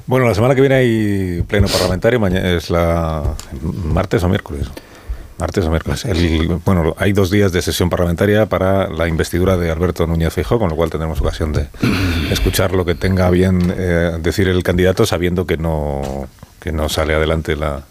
Bueno, 0.06 0.28
la 0.28 0.36
semana 0.36 0.56
que 0.56 0.62
viene 0.62 0.76
hay 0.76 1.42
pleno 1.44 1.68
parlamentario, 1.68 2.20
mañana 2.20 2.52
es 2.52 2.70
la 2.70 3.36
martes 3.62 4.24
o 4.24 4.30
miércoles. 4.30 4.68
Martes 5.38 5.66
o 5.66 5.70
miércoles. 5.70 6.06
bueno, 6.66 6.96
hay 6.98 7.14
dos 7.14 7.30
días 7.30 7.52
de 7.52 7.62
sesión 7.62 7.90
parlamentaria 7.90 8.48
para 8.48 8.90
la 8.90 9.08
investidura 9.08 9.58
de 9.58 9.70
Alberto 9.70 10.08
Núñez 10.08 10.34
Feijóo, 10.34 10.60
con 10.60 10.70
lo 10.70 10.76
cual 10.76 10.90
tendremos 10.90 11.20
ocasión 11.22 11.54
de 11.54 11.68
escuchar 12.32 12.74
lo 12.74 12.86
que 12.86 12.96
tenga 12.96 13.30
bien 13.30 13.74
eh, 13.78 14.18
decir 14.22 14.48
el 14.48 14.64
candidato, 14.64 15.06
sabiendo 15.06 15.46
que 15.46 15.58
no 15.58 16.28
que 16.60 16.72
no 16.72 16.90
sale 16.90 17.14
adelante 17.14 17.56
la, 17.56 17.84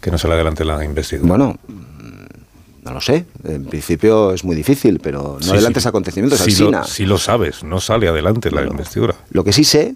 que 0.00 0.10
no 0.10 0.18
sale 0.18 0.34
adelante 0.34 0.64
la 0.64 0.84
investidura? 0.84 1.28
Bueno, 1.28 1.58
mm, 1.66 2.84
no 2.84 2.92
lo 2.92 3.00
sé. 3.00 3.26
En 3.44 3.64
principio 3.66 4.32
es 4.32 4.44
muy 4.44 4.56
difícil, 4.56 5.00
pero 5.00 5.38
no 5.44 5.52
adelantes 5.52 5.86
acontecimientos. 5.86 6.40
Si 6.40 6.56
lo, 6.56 6.84
si 6.84 7.06
lo 7.06 7.18
sabes, 7.18 7.62
no 7.62 7.80
sale 7.80 8.08
adelante 8.08 8.50
la 8.50 8.62
investidura. 8.62 9.14
Lo 9.30 9.44
que 9.44 9.52
sí 9.52 9.64
sé, 9.64 9.94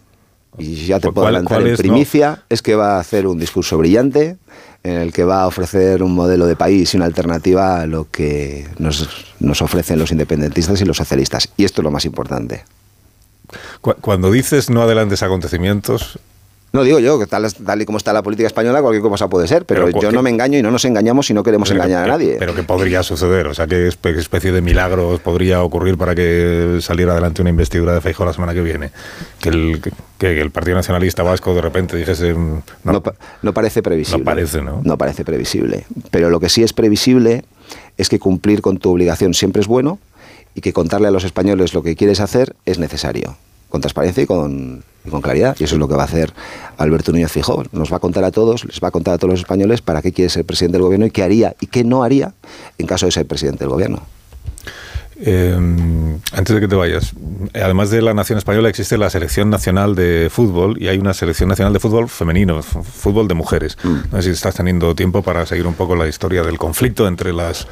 y 0.58 0.86
ya 0.86 1.00
te 1.00 1.10
puedo 1.10 1.26
adelantar 1.26 1.66
en 1.66 1.76
primicia, 1.76 2.42
es 2.48 2.62
que 2.62 2.74
va 2.74 2.96
a 2.96 3.00
hacer 3.00 3.26
un 3.26 3.38
discurso 3.38 3.78
brillante 3.78 4.36
en 4.82 4.96
el 4.96 5.12
que 5.12 5.24
va 5.24 5.42
a 5.42 5.46
ofrecer 5.46 6.02
un 6.02 6.14
modelo 6.14 6.46
de 6.46 6.56
país 6.56 6.92
y 6.92 6.98
una 6.98 7.06
alternativa 7.06 7.80
a 7.80 7.86
lo 7.86 8.10
que 8.10 8.68
nos, 8.78 9.08
nos 9.40 9.62
ofrecen 9.62 9.98
los 9.98 10.12
independentistas 10.12 10.80
y 10.82 10.84
los 10.84 10.98
socialistas. 10.98 11.48
Y 11.56 11.64
esto 11.64 11.80
es 11.80 11.84
lo 11.84 11.90
más 11.90 12.04
importante. 12.04 12.64
Cuando 13.80 14.30
dices 14.30 14.68
no 14.68 14.82
adelantes 14.82 15.22
acontecimientos, 15.22 16.18
no 16.74 16.82
digo 16.82 16.98
yo, 16.98 17.20
que 17.20 17.28
tal, 17.28 17.46
y 17.80 17.84
como 17.84 17.98
está 17.98 18.12
la 18.12 18.24
política 18.24 18.48
española, 18.48 18.82
cualquier 18.82 19.00
cosa 19.00 19.28
puede 19.28 19.46
ser, 19.46 19.64
pero, 19.64 19.90
yo 19.90 20.10
no 20.10 20.22
me 20.22 20.30
engaño 20.30 20.58
y 20.58 20.62
no 20.62 20.72
nos 20.72 20.84
engañamos 20.84 21.28
si 21.28 21.32
no 21.32 21.44
queremos 21.44 21.70
engañar 21.70 22.02
a 22.02 22.06
nadie. 22.08 22.34
Pero 22.36 22.52
¿qué 22.52 22.64
podría 22.64 23.04
suceder? 23.04 23.46
O 23.46 23.54
sea, 23.54 23.68
¿qué 23.68 23.86
especie 23.86 24.50
de 24.50 24.60
milagro 24.60 25.20
podría 25.22 25.62
ocurrir 25.62 25.96
para 25.96 26.16
que 26.16 26.78
saliera 26.80 27.12
adelante 27.12 27.42
una 27.42 27.50
investidura 27.50 27.94
de 27.94 28.00
Feijóo 28.00 28.26
la 28.26 28.32
semana 28.32 28.54
que 28.54 28.62
viene? 28.62 28.90
Que 29.38 29.50
el, 29.50 29.80
que, 30.18 30.40
el 30.40 30.50
Partido 30.50 30.74
Nacionalista 30.74 31.22
Vasco 31.22 31.54
de 31.54 31.60
repente 31.60 31.96
dijese... 31.96 32.34
Mm, 32.34 32.62
no, 32.82 33.02
no, 33.42 33.54
parece 33.54 33.80
previsible. 33.80 34.18
No 34.18 34.24
parece, 34.24 34.60
¿no? 34.60 34.80
No 34.82 34.98
parece 34.98 35.24
previsible. 35.24 35.86
Pero 36.10 36.28
lo 36.28 36.40
que 36.40 36.48
sí 36.48 36.64
es 36.64 36.72
previsible 36.72 37.44
es 37.98 38.08
que 38.08 38.18
cumplir 38.18 38.62
con 38.62 38.78
tu 38.78 38.90
obligación 38.90 39.32
siempre 39.32 39.62
es 39.62 39.68
bueno 39.68 40.00
y 40.56 40.60
que 40.60 40.72
contarle 40.72 41.06
a 41.06 41.12
los 41.12 41.22
españoles 41.22 41.72
lo 41.72 41.84
que 41.84 41.94
quieres 41.94 42.18
hacer 42.18 42.56
es 42.64 42.80
necesario 42.80 43.36
con 43.74 43.80
transparencia 43.80 44.22
y 44.22 44.26
con, 44.26 44.84
con, 45.10 45.20
claridad. 45.20 45.56
Y 45.58 45.64
eso 45.64 45.74
es 45.74 45.80
lo 45.80 45.88
que 45.88 45.96
va 45.96 46.02
a 46.02 46.04
hacer 46.04 46.32
Alberto 46.78 47.10
Núñez 47.10 47.32
Fijó. 47.32 47.64
Nos 47.72 47.92
va 47.92 47.96
a 47.96 47.98
contar 47.98 48.22
a 48.22 48.30
todos, 48.30 48.64
les 48.64 48.78
va 48.78 48.86
a 48.86 48.90
contar 48.92 49.14
a 49.14 49.18
todos 49.18 49.32
los 49.32 49.40
españoles 49.40 49.82
para 49.82 50.00
qué 50.00 50.12
quiere 50.12 50.30
ser 50.30 50.44
presidente 50.44 50.74
del 50.74 50.82
gobierno 50.82 51.06
y 51.06 51.10
qué 51.10 51.24
haría 51.24 51.56
y 51.60 51.66
qué 51.66 51.82
no 51.82 52.04
haría 52.04 52.34
en 52.78 52.86
caso 52.86 53.06
de 53.06 53.10
ser 53.10 53.26
presidente 53.26 53.64
del 53.64 53.70
gobierno. 53.70 54.02
Eh, 55.16 55.56
antes 56.32 56.54
de 56.54 56.60
que 56.60 56.66
te 56.66 56.74
vayas, 56.74 57.12
además 57.54 57.90
de 57.90 58.02
la 58.02 58.14
nación 58.14 58.38
española 58.38 58.68
existe 58.68 58.98
la 58.98 59.10
selección 59.10 59.48
nacional 59.48 59.94
de 59.94 60.28
fútbol 60.30 60.76
y 60.80 60.88
hay 60.88 60.98
una 60.98 61.14
selección 61.14 61.48
nacional 61.48 61.72
de 61.72 61.78
fútbol 61.78 62.08
femenino, 62.08 62.62
fútbol 62.62 63.28
de 63.28 63.34
mujeres. 63.34 63.76
Mm. 63.82 63.96
No 64.10 64.16
sé 64.16 64.22
si 64.22 64.30
estás 64.30 64.56
teniendo 64.56 64.94
tiempo 64.94 65.22
para 65.22 65.46
seguir 65.46 65.66
un 65.66 65.74
poco 65.74 65.94
la 65.94 66.08
historia 66.08 66.42
del 66.42 66.58
conflicto 66.58 67.06
entre 67.06 67.32
las 67.32 67.68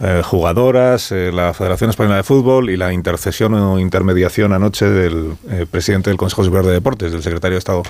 eh, 0.00 0.22
jugadoras, 0.24 1.12
eh, 1.12 1.30
la 1.32 1.52
Federación 1.52 1.90
Española 1.90 2.16
de 2.16 2.22
Fútbol 2.22 2.70
y 2.70 2.76
la 2.76 2.92
intercesión 2.92 3.54
o 3.54 3.78
intermediación 3.78 4.52
anoche 4.52 4.86
del 4.86 5.36
presidente 5.70 6.10
del 6.10 6.16
Consejo 6.16 6.44
Superior 6.44 6.66
de 6.66 6.72
Deportes, 6.72 7.12
del 7.12 7.22
secretario 7.22 7.56
de 7.56 7.58
Estado. 7.58 7.82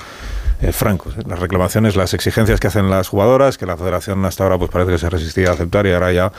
Franco. 0.72 1.10
Las 1.26 1.38
reclamaciones, 1.38 1.96
las 1.96 2.14
exigencias 2.14 2.58
que 2.58 2.68
hacen 2.68 2.88
las 2.88 3.08
jugadoras, 3.08 3.58
que 3.58 3.66
la 3.66 3.76
federación 3.76 4.24
hasta 4.24 4.42
ahora 4.42 4.56
pues 4.56 4.70
parece 4.70 4.92
que 4.92 4.98
se 4.98 5.10
resistía 5.10 5.50
a 5.50 5.52
aceptar 5.52 5.86
y 5.86 5.92
ahora 5.92 6.12
ya 6.12 6.32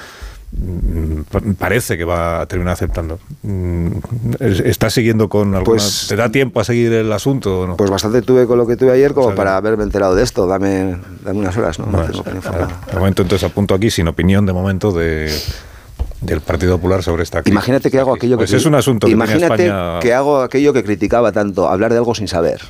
parece 1.59 1.97
que 1.97 2.05
va 2.05 2.41
a 2.41 2.45
terminar 2.45 2.73
aceptando. 2.73 3.19
Mm, 3.43 3.87
¿Estás 4.39 4.93
siguiendo 4.93 5.29
con 5.29 5.55
alguna... 5.55 5.63
Pues, 5.63 6.05
¿Te 6.07 6.15
da 6.15 6.31
tiempo 6.31 6.59
a 6.59 6.63
seguir 6.63 6.91
el 6.93 7.11
asunto 7.11 7.61
o 7.61 7.67
no? 7.67 7.77
Pues 7.77 7.89
bastante 7.89 8.21
tuve 8.21 8.47
con 8.47 8.57
lo 8.57 8.65
que 8.65 8.75
tuve 8.75 8.91
ayer 8.91 9.13
como 9.13 9.35
para 9.35 9.57
haberme 9.57 9.83
enterado 9.83 10.15
de 10.15 10.23
esto. 10.23 10.47
Dame, 10.47 10.97
dame 11.23 11.39
unas 11.39 11.57
horas, 11.57 11.79
¿no? 11.79 11.85
de 11.87 12.97
momento 12.97 13.21
entonces 13.21 13.43
apunto 13.43 13.75
aquí 13.75 13.89
sin 13.89 14.07
opinión 14.07 14.45
de 14.45 14.53
momento 14.53 14.91
de 14.91 15.31
del 16.21 16.41
Partido 16.41 16.77
Popular 16.77 17.03
sobre 17.03 17.23
esta 17.23 17.41
crisis. 17.41 17.53
Imagínate 17.53 17.91
que 17.91 17.99
hago 17.99 18.15
aquello 18.15 18.37
pues 18.37 18.49
que 18.49 18.57
es 18.57 18.65
un 18.65 18.75
asunto 18.75 19.07
Imagínate 19.07 19.71
que 20.01 20.13
hago 20.13 20.41
aquello 20.41 20.73
que 20.73 20.83
criticaba 20.83 21.31
tanto, 21.31 21.69
hablar 21.69 21.91
de 21.91 21.97
algo 21.97 22.15
sin 22.15 22.27
saber. 22.27 22.61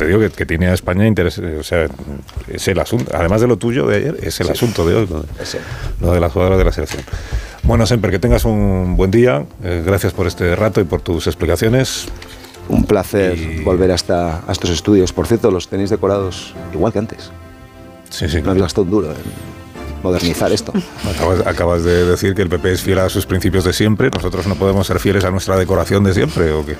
Te 0.00 0.06
digo 0.06 0.18
que, 0.34 0.46
tiene 0.46 0.68
a 0.68 0.72
España 0.72 1.06
interés, 1.06 1.38
o 1.38 1.62
sea, 1.62 1.86
es 2.48 2.68
el 2.68 2.78
asunto, 2.78 3.12
además 3.14 3.42
de 3.42 3.46
lo 3.46 3.58
tuyo 3.58 3.86
de 3.86 3.98
ayer, 3.98 4.16
es 4.22 4.40
el 4.40 4.48
asunto 4.48 4.88
de 4.88 4.94
hoy, 4.94 5.06
lo 6.00 6.12
de, 6.14 6.20
las 6.20 6.32
jugadoras 6.32 6.56
de 6.56 6.64
la 6.64 6.72
selección. 6.72 7.02
Bueno, 7.64 7.84
siempre 7.84 8.10
que 8.10 8.18
tengas 8.18 8.46
un 8.46 8.96
buen 8.96 9.10
día, 9.10 9.44
eh, 9.62 9.82
gracias 9.84 10.14
por 10.14 10.26
este 10.26 10.56
rato 10.56 10.80
y 10.80 10.84
por 10.84 11.02
tus 11.02 11.26
explicaciones. 11.26 12.06
Un 12.70 12.84
placer 12.84 13.60
volver 13.62 13.92
hasta 13.92 14.38
a 14.48 14.52
estos 14.52 14.70
estudios. 14.70 15.12
Por 15.12 15.26
cierto, 15.26 15.50
los 15.50 15.68
tenéis 15.68 15.90
decorados 15.90 16.54
igual 16.72 16.94
que 16.94 16.98
antes. 16.98 17.30
Sí, 18.08 18.26
sí. 18.26 18.40
No 18.40 18.52
habéis 18.52 18.62
gastado 18.62 18.84
un 18.84 18.90
duro 18.90 19.14
modernizar 20.02 20.50
esto. 20.50 20.72
Acabas, 21.44 21.84
de 21.84 22.06
decir 22.06 22.34
que 22.34 22.40
el 22.40 22.48
PP 22.48 22.72
es 22.72 22.80
fiel 22.80 23.00
a 23.00 23.10
sus 23.10 23.26
principios 23.26 23.64
de 23.64 23.74
siempre. 23.74 24.08
¿Nosotros 24.08 24.46
no 24.46 24.54
podemos 24.54 24.86
ser 24.86 24.98
fieles 24.98 25.24
a 25.24 25.30
nuestra 25.30 25.58
decoración 25.58 26.04
de 26.04 26.14
siempre 26.14 26.52
o 26.52 26.64
qué? 26.64 26.76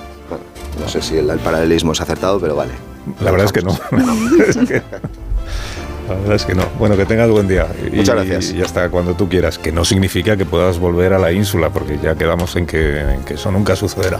no 0.79 0.89
sé 0.89 1.03
si 1.03 1.17
el, 1.17 1.27
paralelismo 1.37 1.91
es 1.91 2.01
acertado, 2.01 2.39
pero 2.39 2.55
vale. 2.55 2.71
La 3.19 3.31
verdad 3.31 3.45
es 3.45 3.53
que 3.53 3.61
no. 3.61 3.77
La 6.07 6.15
verdad 6.15 6.35
es 6.35 6.45
que 6.45 6.55
no. 6.55 6.63
Bueno, 6.77 6.97
que 6.97 7.05
tengas 7.05 7.29
buen 7.29 7.47
día. 7.47 7.67
Muchas 7.93 8.15
gracias. 8.15 8.51
Y 8.51 8.61
hasta 8.61 8.89
cuando 8.89 9.13
tú 9.15 9.29
quieras, 9.29 9.57
que 9.57 9.71
no 9.71 9.85
significa 9.85 10.35
que 10.35 10.45
puedas 10.45 10.77
volver 10.77 11.13
a 11.13 11.19
la 11.19 11.31
ínsula, 11.31 11.69
porque 11.69 11.99
ya 12.01 12.15
quedamos 12.15 12.55
en 12.55 12.65
que, 12.65 13.17
eso 13.29 13.51
nunca 13.51 13.75
sucederá. 13.75 14.19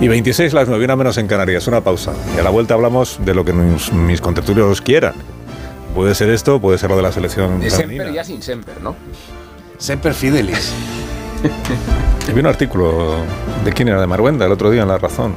Y 0.00 0.08
26 0.08 0.52
las 0.52 0.68
9, 0.68 0.84
una 0.84 0.96
menos 0.96 1.18
en 1.18 1.26
Canarias, 1.26 1.66
una 1.66 1.80
pausa. 1.80 2.12
Y 2.36 2.38
a 2.38 2.42
la 2.42 2.50
vuelta 2.50 2.74
hablamos 2.74 3.18
de 3.24 3.34
lo 3.34 3.44
que 3.44 3.52
mis 3.52 4.20
contertulios 4.20 4.80
quieran. 4.80 5.14
Puede 5.94 6.14
ser 6.14 6.30
esto, 6.30 6.60
puede 6.60 6.78
ser 6.78 6.90
lo 6.90 6.96
de 6.96 7.02
la 7.02 7.12
selección. 7.12 7.60
De 7.60 7.70
Semper 7.70 8.12
ya 8.12 8.24
sin 8.24 8.40
Semper, 8.40 8.80
¿no? 8.80 8.94
Semper 9.78 10.14
Fidelis. 10.14 10.72
Vi 12.32 12.38
un 12.38 12.46
artículo 12.46 13.16
de 13.64 13.72
quién 13.72 13.88
era, 13.88 14.00
de 14.00 14.06
Maruenda, 14.06 14.46
el 14.46 14.52
otro 14.52 14.70
día 14.70 14.82
en 14.82 14.88
La 14.88 14.98
Razón. 14.98 15.34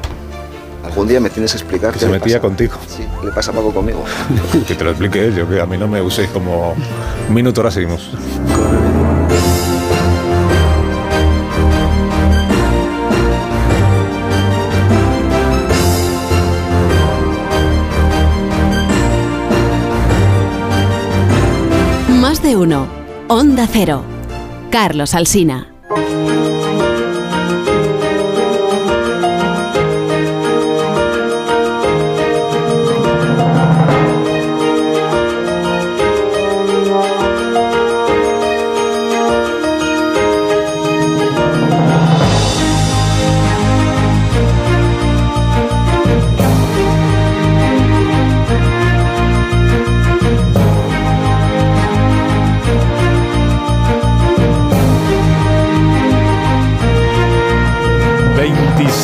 Algún 0.86 1.07
día 1.07 1.19
me 1.19 1.29
tienes 1.29 1.51
que 1.51 1.57
explicar 1.57 1.93
que 1.93 1.99
se 1.99 2.07
metía 2.07 2.39
contigo. 2.39 2.75
Sí, 2.88 3.05
le 3.23 3.31
pasa 3.31 3.51
poco 3.51 3.73
conmigo. 3.73 4.03
que 4.67 4.75
te 4.75 4.83
lo 4.83 4.91
explique 4.91 5.33
yo, 5.36 5.47
que 5.49 5.59
a 5.59 5.65
mí 5.65 5.77
no 5.77 5.88
me 5.88 6.01
usé 6.01 6.27
como 6.27 6.75
un 7.27 7.33
minuto, 7.33 7.61
ahora 7.61 7.71
seguimos. 7.71 8.11
de 22.45 22.55
uno. 22.55 22.88
Onda 23.27 23.67
Cero. 23.71 24.03
Carlos 24.69 25.15
Alsina. 25.15 25.67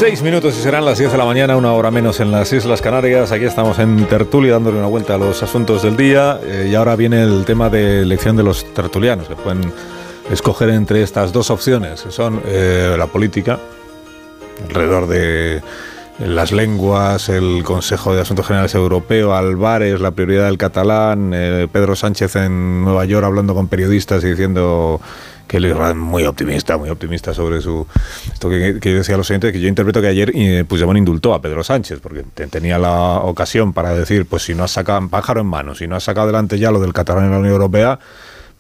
Seis 0.02 0.24
minutos 0.24 0.58
y 0.58 0.62
serán 0.64 0.84
las 0.84 0.98
10 0.98 1.12
de 1.12 1.18
la 1.20 1.26
mañana, 1.26 1.56
una 1.56 1.74
hora 1.74 1.92
menos 1.92 2.20
en 2.22 2.32
las 2.32 2.52
Islas 2.52 2.82
Canarias. 2.82 3.32
Aquí 3.32 3.46
estamos 3.46 3.78
en 3.78 4.08
tertulia 4.08 4.54
dándole 4.54 4.80
una 4.80 4.88
vuelta 4.88 5.14
a 5.14 5.20
los 5.20 5.44
asuntos 5.44 5.84
del 5.84 5.96
día. 5.96 6.40
Eh, 6.44 6.70
y 6.72 6.74
ahora 6.74 6.96
viene 6.96 7.22
el 7.22 7.46
tema 7.46 7.70
de 7.70 8.02
elección 8.02 8.36
de 8.36 8.42
los 8.42 8.74
tertulianos, 8.74 9.28
que 9.28 9.36
pueden 9.36 9.72
escoger 10.32 10.70
entre 10.70 11.04
estas 11.04 11.32
dos 11.32 11.52
opciones, 11.52 12.04
son 12.10 12.42
eh, 12.48 12.96
la 12.98 13.06
política, 13.06 13.60
alrededor 14.68 15.06
de 15.06 15.62
las 16.18 16.52
lenguas, 16.52 17.30
el 17.30 17.64
Consejo 17.64 18.16
de 18.16 18.22
Asuntos 18.22 18.48
Generales 18.48 18.74
Europeo, 18.74 19.36
Álvarez, 19.36 20.00
la 20.00 20.10
prioridad 20.10 20.46
del 20.46 20.58
catalán, 20.58 21.32
eh, 21.32 21.68
Pedro 21.72 21.96
Sánchez 21.96 22.38
en 22.38 22.84
Nueva 22.84 23.06
York 23.06 23.24
hablando 23.24 23.54
con 23.54 23.68
periodistas 23.68 24.24
y 24.24 24.32
diciendo 24.32 25.00
que 25.52 25.58
era 25.58 25.94
muy 25.94 26.24
optimista, 26.24 26.78
muy 26.78 26.90
optimista 26.90 27.34
sobre 27.34 27.60
su... 27.60 27.86
Esto 28.32 28.50
que, 28.50 28.80
que 28.80 28.94
decía 28.94 29.18
lo 29.18 29.24
siguiente, 29.26 29.52
que 29.52 29.60
yo 29.60 29.68
interpreto 29.68 30.00
que 30.00 30.08
ayer 30.08 30.32
eh, 30.34 30.64
Puigdemont 30.66 30.98
indultó 30.98 31.34
a 31.34 31.42
Pedro 31.42 31.62
Sánchez, 31.62 32.00
porque 32.02 32.24
tenía 32.24 32.80
la 32.80 33.18
ocasión 33.18 33.74
para 33.74 33.94
decir, 33.94 34.26
pues 34.26 34.44
si 34.44 34.56
no 34.56 34.64
has 34.64 34.72
sacado, 34.72 35.06
pájaro 35.10 35.42
en 35.42 35.48
mano, 35.48 35.76
si 35.76 35.88
no 35.88 35.98
has 35.98 36.04
sacado 36.06 36.24
adelante 36.24 36.58
ya 36.58 36.72
lo 36.72 36.80
del 36.80 36.94
catalán 36.94 37.26
en 37.26 37.32
la 37.32 37.40
Unión 37.40 37.52
Europea, 37.52 38.00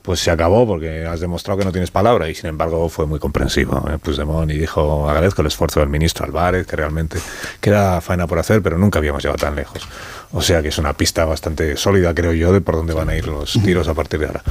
pues 0.01 0.19
se 0.19 0.31
acabó 0.31 0.67
porque 0.67 1.05
has 1.05 1.21
demostrado 1.21 1.59
que 1.59 1.63
no 1.63 1.71
tienes 1.71 1.91
palabra 1.91 2.27
y 2.27 2.35
sin 2.35 2.49
embargo 2.49 2.89
fue 2.89 3.05
muy 3.05 3.19
comprensivo 3.19 3.87
¿eh? 3.87 3.97
Puigdemont 3.99 4.49
y 4.51 4.57
dijo 4.57 5.07
agradezco 5.07 5.41
el 5.41 5.47
esfuerzo 5.47 5.79
del 5.79 5.89
ministro 5.89 6.25
Álvarez 6.25 6.65
que 6.65 6.75
realmente 6.75 7.19
queda 7.59 8.01
faena 8.01 8.25
por 8.25 8.39
hacer 8.39 8.63
pero 8.63 8.79
nunca 8.79 8.97
habíamos 8.97 9.21
llegado 9.21 9.37
tan 9.37 9.55
lejos 9.55 9.87
o 10.33 10.41
sea 10.41 10.61
que 10.61 10.69
es 10.69 10.77
una 10.77 10.93
pista 10.93 11.25
bastante 11.25 11.75
sólida, 11.77 12.13
creo 12.13 12.33
yo, 12.33 12.53
de 12.53 12.61
por 12.61 12.75
dónde 12.75 12.93
van 12.93 13.09
a 13.09 13.15
ir 13.15 13.27
los 13.27 13.53
tiros 13.63 13.87
a 13.87 13.93
partir 13.93 14.19
de 14.19 14.27
ahora. 14.27 14.43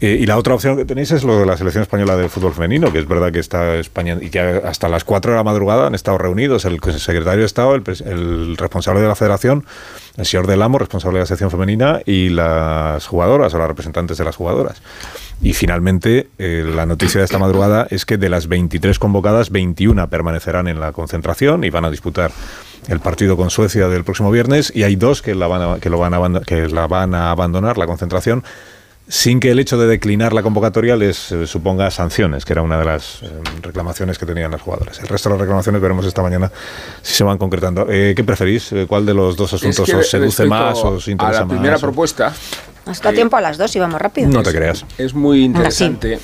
Eh, 0.00 0.18
y 0.20 0.26
la 0.26 0.38
otra 0.38 0.54
opción 0.54 0.76
que 0.76 0.84
tenéis 0.84 1.10
es 1.10 1.24
lo 1.24 1.38
de 1.38 1.46
la 1.46 1.56
selección 1.56 1.82
española 1.82 2.16
de 2.16 2.28
fútbol 2.28 2.54
femenino, 2.54 2.92
que 2.92 2.98
es 2.98 3.08
verdad 3.08 3.32
que 3.32 3.40
está 3.40 3.74
España 3.76 4.16
y 4.20 4.30
que 4.30 4.40
hasta 4.40 4.88
las 4.88 5.04
4 5.04 5.32
de 5.32 5.36
la 5.36 5.44
madrugada 5.44 5.86
han 5.86 5.94
estado 5.94 6.18
reunidos 6.18 6.64
el 6.64 6.80
secretario 6.98 7.40
de 7.40 7.46
Estado, 7.46 7.74
el, 7.74 8.56
responsable 8.56 9.00
de 9.00 9.08
la 9.08 9.14
federación, 9.14 9.64
el 10.16 10.26
señor 10.26 10.46
Del 10.46 10.62
Amo, 10.62 10.78
responsable 10.78 11.18
de 11.18 11.22
la 11.22 11.26
selección 11.26 11.50
femenina, 11.50 12.00
y 12.06 12.30
las 12.30 13.06
jugadoras 13.06 13.52
o 13.54 13.58
las 13.58 13.68
representantes 13.68 14.18
de 14.18 14.24
las 14.24 14.36
jugadoras. 14.36 14.80
Y 15.42 15.52
finalmente, 15.52 16.28
eh, 16.38 16.64
la 16.74 16.86
noticia 16.86 17.20
de 17.20 17.26
esta 17.26 17.38
madrugada 17.38 17.86
es 17.90 18.06
que 18.06 18.16
de 18.16 18.30
las 18.30 18.48
23 18.48 18.98
convocadas, 18.98 19.50
21 19.50 20.08
permanecerán 20.08 20.66
en 20.66 20.80
la 20.80 20.92
concentración 20.92 21.64
y 21.64 21.70
van 21.70 21.84
a 21.84 21.90
disputar 21.90 22.30
el 22.88 23.00
partido 23.00 23.36
con 23.36 23.50
Suecia 23.50 23.88
del 23.88 24.04
próximo 24.04 24.30
viernes 24.30 24.72
y 24.74 24.82
hay 24.84 24.96
dos 24.96 25.22
que 25.22 25.34
la 25.34 25.46
van 25.46 25.62
a, 25.62 25.80
que 25.80 25.90
lo 25.90 25.98
van 25.98 26.14
a, 26.14 26.40
que 26.40 26.68
la 26.68 26.86
van 26.86 27.14
a 27.14 27.30
abandonar 27.30 27.78
la 27.78 27.86
concentración 27.86 28.44
sin 29.08 29.38
que 29.38 29.50
el 29.50 29.58
hecho 29.58 29.78
de 29.78 29.86
declinar 29.86 30.32
la 30.32 30.42
convocatoria 30.42 30.96
les 30.96 31.30
eh, 31.30 31.46
suponga 31.46 31.90
sanciones, 31.90 32.44
que 32.44 32.52
era 32.52 32.62
una 32.62 32.78
de 32.78 32.84
las 32.84 33.22
eh, 33.22 33.28
reclamaciones 33.62 34.18
que 34.18 34.26
tenían 34.26 34.50
las 34.50 34.60
jugadoras. 34.60 34.98
El 34.98 35.08
resto 35.08 35.28
de 35.28 35.34
las 35.34 35.40
reclamaciones 35.40 35.80
veremos 35.80 36.04
esta 36.06 36.22
mañana 36.22 36.50
si 37.02 37.14
se 37.14 37.24
van 37.24 37.38
concretando. 37.38 37.86
Eh, 37.88 38.14
¿Qué 38.16 38.24
preferís? 38.24 38.74
¿Cuál 38.88 39.06
de 39.06 39.14
los 39.14 39.36
dos 39.36 39.52
asuntos 39.52 39.88
os 39.88 40.10
seduce 40.10 40.44
más 40.46 40.78
o 40.78 40.88
os 40.90 41.08
interesa 41.08 41.44
más? 41.44 41.50
A 41.50 41.54
la 41.54 41.60
primera 41.60 41.78
propuesta... 41.78 42.32
Hasta 42.86 43.12
tiempo 43.12 43.36
a 43.36 43.40
las 43.40 43.58
dos 43.58 43.74
y 43.74 43.80
vamos 43.80 44.00
rápido. 44.00 44.28
No 44.28 44.44
te 44.44 44.52
creas. 44.52 44.86
Es 44.96 45.12
muy 45.12 45.42
interesante 45.42 46.20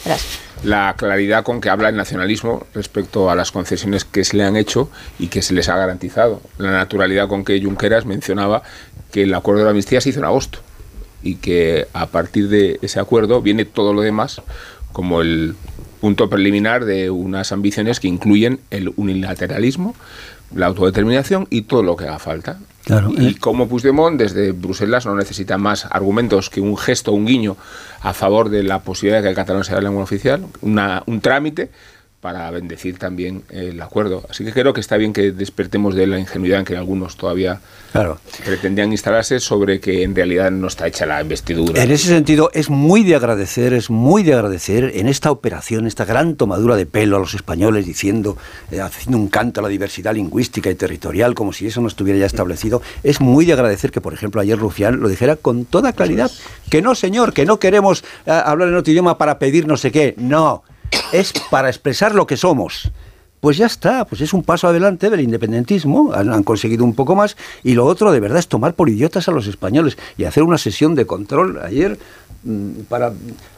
la 0.63 0.95
claridad 0.97 1.43
con 1.43 1.61
que 1.61 1.69
habla 1.69 1.89
el 1.89 1.97
nacionalismo 1.97 2.69
respecto 2.73 3.31
a 3.31 3.35
las 3.35 3.51
concesiones 3.51 4.05
que 4.05 4.23
se 4.23 4.37
le 4.37 4.45
han 4.45 4.55
hecho 4.55 4.89
y 5.19 5.27
que 5.27 5.43
se 5.43 5.55
les 5.55 5.69
ha 5.69 5.77
garantizado. 5.77 6.41
La 6.59 6.71
naturalidad 6.71 7.27
con 7.27 7.45
que 7.45 7.61
Junqueras 7.61 8.07
mencionaba 8.07 8.63
que 9.11 9.25
el 9.25 9.35
acuerdo 9.35 9.59
de 9.59 9.65
la 9.65 9.71
amnistía 9.71 10.01
se 10.01 10.11
hizo 10.11 10.21
en 10.21 10.27
agosto 10.27 10.61
y 11.23 11.37
que 11.37 11.87
a 11.93 12.07
partir 12.07 12.49
de 12.49 12.79
ese 12.83 13.01
acuerdo 13.01 13.43
viene 13.43 13.65
todo 13.65 13.93
lo 13.93 14.03
demás 14.03 14.43
como 14.93 15.23
el 15.23 15.57
punto 16.01 16.29
preliminar 16.29 16.85
de 16.85 17.11
unas 17.11 17.53
ambiciones 17.53 18.01
que 18.01 18.09
incluyen 18.09 18.61
el 18.71 18.93
unilateralismo, 18.97 19.95
la 20.55 20.67
autodeterminación 20.67 21.47
y 21.51 21.63
todo 21.63 21.83
lo 21.83 21.97
que 21.97 22.05
haga 22.05 22.19
falta. 22.19 22.59
y 23.17 23.29
eh. 23.29 23.37
como 23.39 23.69
Puigdemont 23.69 24.19
desde 24.19 24.53
Bruselas 24.53 25.07
no 25.07 25.15
necesita 25.15 25.59
más 25.59 25.87
argumentos 25.91 26.51
que 26.51 26.61
un 26.61 26.77
gesto, 26.77 27.13
un 27.13 27.27
guiño 27.27 27.57
a 28.01 28.13
favor 28.13 28.49
de 28.49 28.65
la 28.65 28.81
posibilidad 28.81 29.19
de 29.19 29.23
que 29.23 29.29
el 29.31 29.37
catalán 29.37 29.65
sea 29.65 29.77
la 29.77 29.83
lengua 29.83 30.03
oficial, 30.03 30.45
un 30.61 31.21
trámite, 31.21 31.71
para 32.23 32.49
bendecir 32.53 32.99
también 32.99 33.43
el 33.51 33.83
acuerdo. 33.83 34.23
Así 34.31 34.45
que 34.45 34.53
creo 34.53 34.73
que 34.73 34.81
está 34.81 34.97
bien 34.97 35.13
que 35.13 35.33
despertemos 35.33 35.97
de 35.97 36.07
la 36.07 36.21
ingenuidad 36.21 36.61
en 36.61 36.65
que 36.65 36.77
algunos 36.77 37.17
todavía 37.17 37.61
claro. 37.91 38.21
pretendían 38.45 38.93
instalarse 38.93 39.41
sobre 39.41 39.81
que 39.81 40.05
en 40.05 40.15
realidad 40.15 40.53
no 40.53 40.69
está 40.69 40.87
hecha 40.87 41.05
la 41.05 41.21
investidura. 41.21 41.83
En 41.83 41.91
ese 41.91 42.07
sentido, 42.07 42.53
es 42.55 42.71
muy 42.71 43.03
de 43.03 43.17
agradecer, 43.17 43.73
es 43.73 43.91
muy 43.91 44.23
de 44.23 44.35
agradecer 44.35 44.93
en 44.95 45.09
esta 45.09 45.33
operación, 45.33 45.89
esta 45.89 46.05
gran 46.05 46.37
tomadura 46.37 46.77
de 46.77 46.87
pelo 46.87 47.17
a 47.17 47.19
los 47.19 47.35
españoles 47.35 47.87
diciendo, 47.87 48.39
eh, 48.71 48.81
haciendo 48.81 49.19
un 49.19 49.27
canto 49.27 49.59
a 49.59 49.65
la 49.65 49.69
diversidad 49.69 50.15
lingüística 50.15 50.71
y 50.71 50.77
territorial, 50.77 51.35
como 51.35 51.53
si 51.53 51.67
eso 51.67 51.81
no 51.81 51.89
estuviera 51.89 52.21
ya 52.21 52.27
establecido, 52.27 52.83
es 53.03 53.21
muy 53.21 53.47
de 53.47 53.55
agradecer 53.55 53.91
que, 53.91 54.01
por 54.01 54.15
ejemplo, 54.15 54.41
ayer 54.41 54.57
Rufián 54.57 55.01
lo 55.01 55.09
dijera 55.09 55.35
con 55.35 55.65
toda 55.65 55.93
claridad, 55.93 56.31
que 56.71 56.83
no, 56.83 56.95
señor, 56.95 57.33
que 57.33 57.47
no 57.47 57.59
queremos 57.59 58.05
eh, 58.27 58.31
hablar 58.31 58.69
en 58.69 58.77
otro 58.77 58.93
idioma 58.93 59.19
para 59.19 59.41
pedir 59.41 59.67
no 59.67 59.77
sé 59.77 59.91
qué, 59.91 60.15
no 60.19 60.63
es 61.13 61.33
para 61.51 61.69
expresar 61.69 62.15
lo 62.15 62.27
que 62.27 62.37
somos. 62.37 62.91
Pues 63.41 63.57
ya 63.57 63.67
está, 63.67 64.05
pues 64.05 64.21
es 64.21 64.33
un 64.33 64.45
paso 64.45 64.69
adelante 64.69 65.11
del 65.11 65.21
independentismo, 65.21 66.13
han, 66.15 66.45
conseguido 66.45 66.85
un 66.85 66.95
poco 66.95 67.17
más, 67.17 67.37
y 67.65 67.75
lo 67.75 67.87
otro 67.87 68.13
de 68.13 68.21
verdad 68.21 68.39
es 68.39 68.47
tomar 68.47 68.75
por 68.75 68.89
idiotas 68.89 69.29
a 69.29 69.33
los 69.33 69.49
españoles 69.49 69.99
y 70.17 70.25
hacer 70.25 70.45
una 70.45 70.59
sesión 70.59 70.95
de 70.95 71.07
control 71.07 71.59
ayer 71.61 71.99
mm, 72.45 72.83
para 72.89 73.13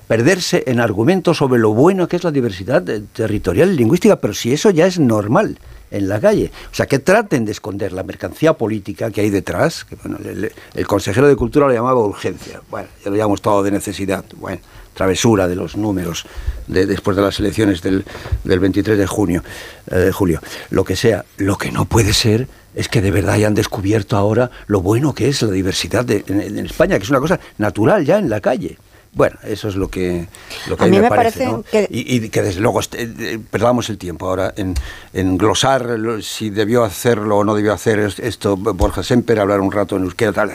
perderse 0.09 0.65
en 0.67 0.81
argumentos 0.81 1.37
sobre 1.37 1.61
lo 1.61 1.75
bueno 1.75 2.09
que 2.09 2.17
es 2.17 2.25
la 2.25 2.31
diversidad 2.31 2.83
territorial 3.13 3.73
y 3.73 3.77
lingüística, 3.77 4.17
pero 4.17 4.33
si 4.33 4.55
eso 4.55 4.71
ya 4.71 4.87
es 4.87 4.99
normal 4.99 5.59
en 5.97 6.09
la 6.09 6.21
calle. 6.21 6.51
O 6.71 6.75
sea, 6.75 6.87
que 6.87 6.99
traten 6.99 7.45
de 7.45 7.53
esconder 7.53 7.93
la 7.93 8.03
mercancía 8.03 8.55
política 8.55 9.11
que 9.11 9.21
hay 9.21 9.31
detrás, 9.31 9.85
que 9.85 9.97
el, 10.29 10.53
el 10.75 10.87
consejero 10.87 11.29
de 11.29 11.37
Cultura 11.37 11.67
lo 11.67 11.73
llamaba 11.73 12.01
urgencia, 12.01 12.61
bueno, 12.71 12.89
ya 13.05 13.11
lo 13.11 13.17
llamamos 13.17 13.43
todo 13.43 13.63
de 13.63 13.71
necesidad, 13.71 14.25
bueno 14.37 14.61
travesura 14.95 15.47
de 15.49 15.57
los 15.57 15.77
números 15.77 16.25
de, 16.67 16.87
después 16.87 17.17
de 17.17 17.23
las 17.23 17.39
elecciones 17.41 17.83
del, 17.83 18.05
del 18.45 18.61
23 18.61 18.97
de 18.97 19.07
junio, 19.07 19.43
eh, 19.91 19.97
de 19.97 20.13
julio. 20.13 20.41
Lo 20.71 20.85
que 20.85 20.97
sea, 20.97 21.25
lo 21.37 21.59
que 21.59 21.71
no 21.71 21.85
puede 21.85 22.15
ser 22.15 22.49
es 22.75 22.89
que 22.89 23.03
de 23.03 23.11
verdad 23.11 23.35
hayan 23.35 23.55
descubierto 23.55 24.17
ahora 24.17 24.51
lo 24.67 24.81
bueno 24.81 25.15
que 25.15 25.29
es 25.29 25.43
la 25.43 25.51
diversidad 25.51 26.09
en, 26.11 26.59
España, 26.59 26.97
que 26.99 27.05
es 27.05 27.11
una 27.11 27.21
cosa 27.21 27.39
natural 27.59 28.05
ya 28.05 28.19
en 28.19 28.31
la 28.31 28.41
calle. 28.41 28.79
Bueno, 29.15 29.39
eso 29.45 29.69
es 29.69 29.77
lo 29.77 29.89
que, 29.89 30.27
lo 30.69 30.77
que 30.77 30.85
a, 30.85 30.87
mí 30.89 30.99
me, 30.99 31.09
parece. 31.09 31.49
y, 31.89 32.29
que 32.31 32.43
desde 32.43 32.61
luego 32.61 32.81
este, 32.81 33.03
eh, 33.03 33.39
perdamos 33.51 33.89
el 33.89 33.97
tiempo 33.97 34.29
ahora 34.29 34.53
en, 34.57 34.75
en, 35.13 35.39
glosar 35.39 35.87
si 36.21 36.51
debió 36.51 36.83
hacerlo 36.83 37.39
o 37.39 37.45
no 37.45 37.55
debió 37.55 37.73
hacer 37.73 38.01
esto 38.01 38.57
Borja 38.57 39.05
Semper, 39.05 39.39
hablar 39.39 39.61
un 39.61 39.71
rato 39.71 39.97
en 39.97 40.03
euskera, 40.03 40.33
tal. 40.33 40.53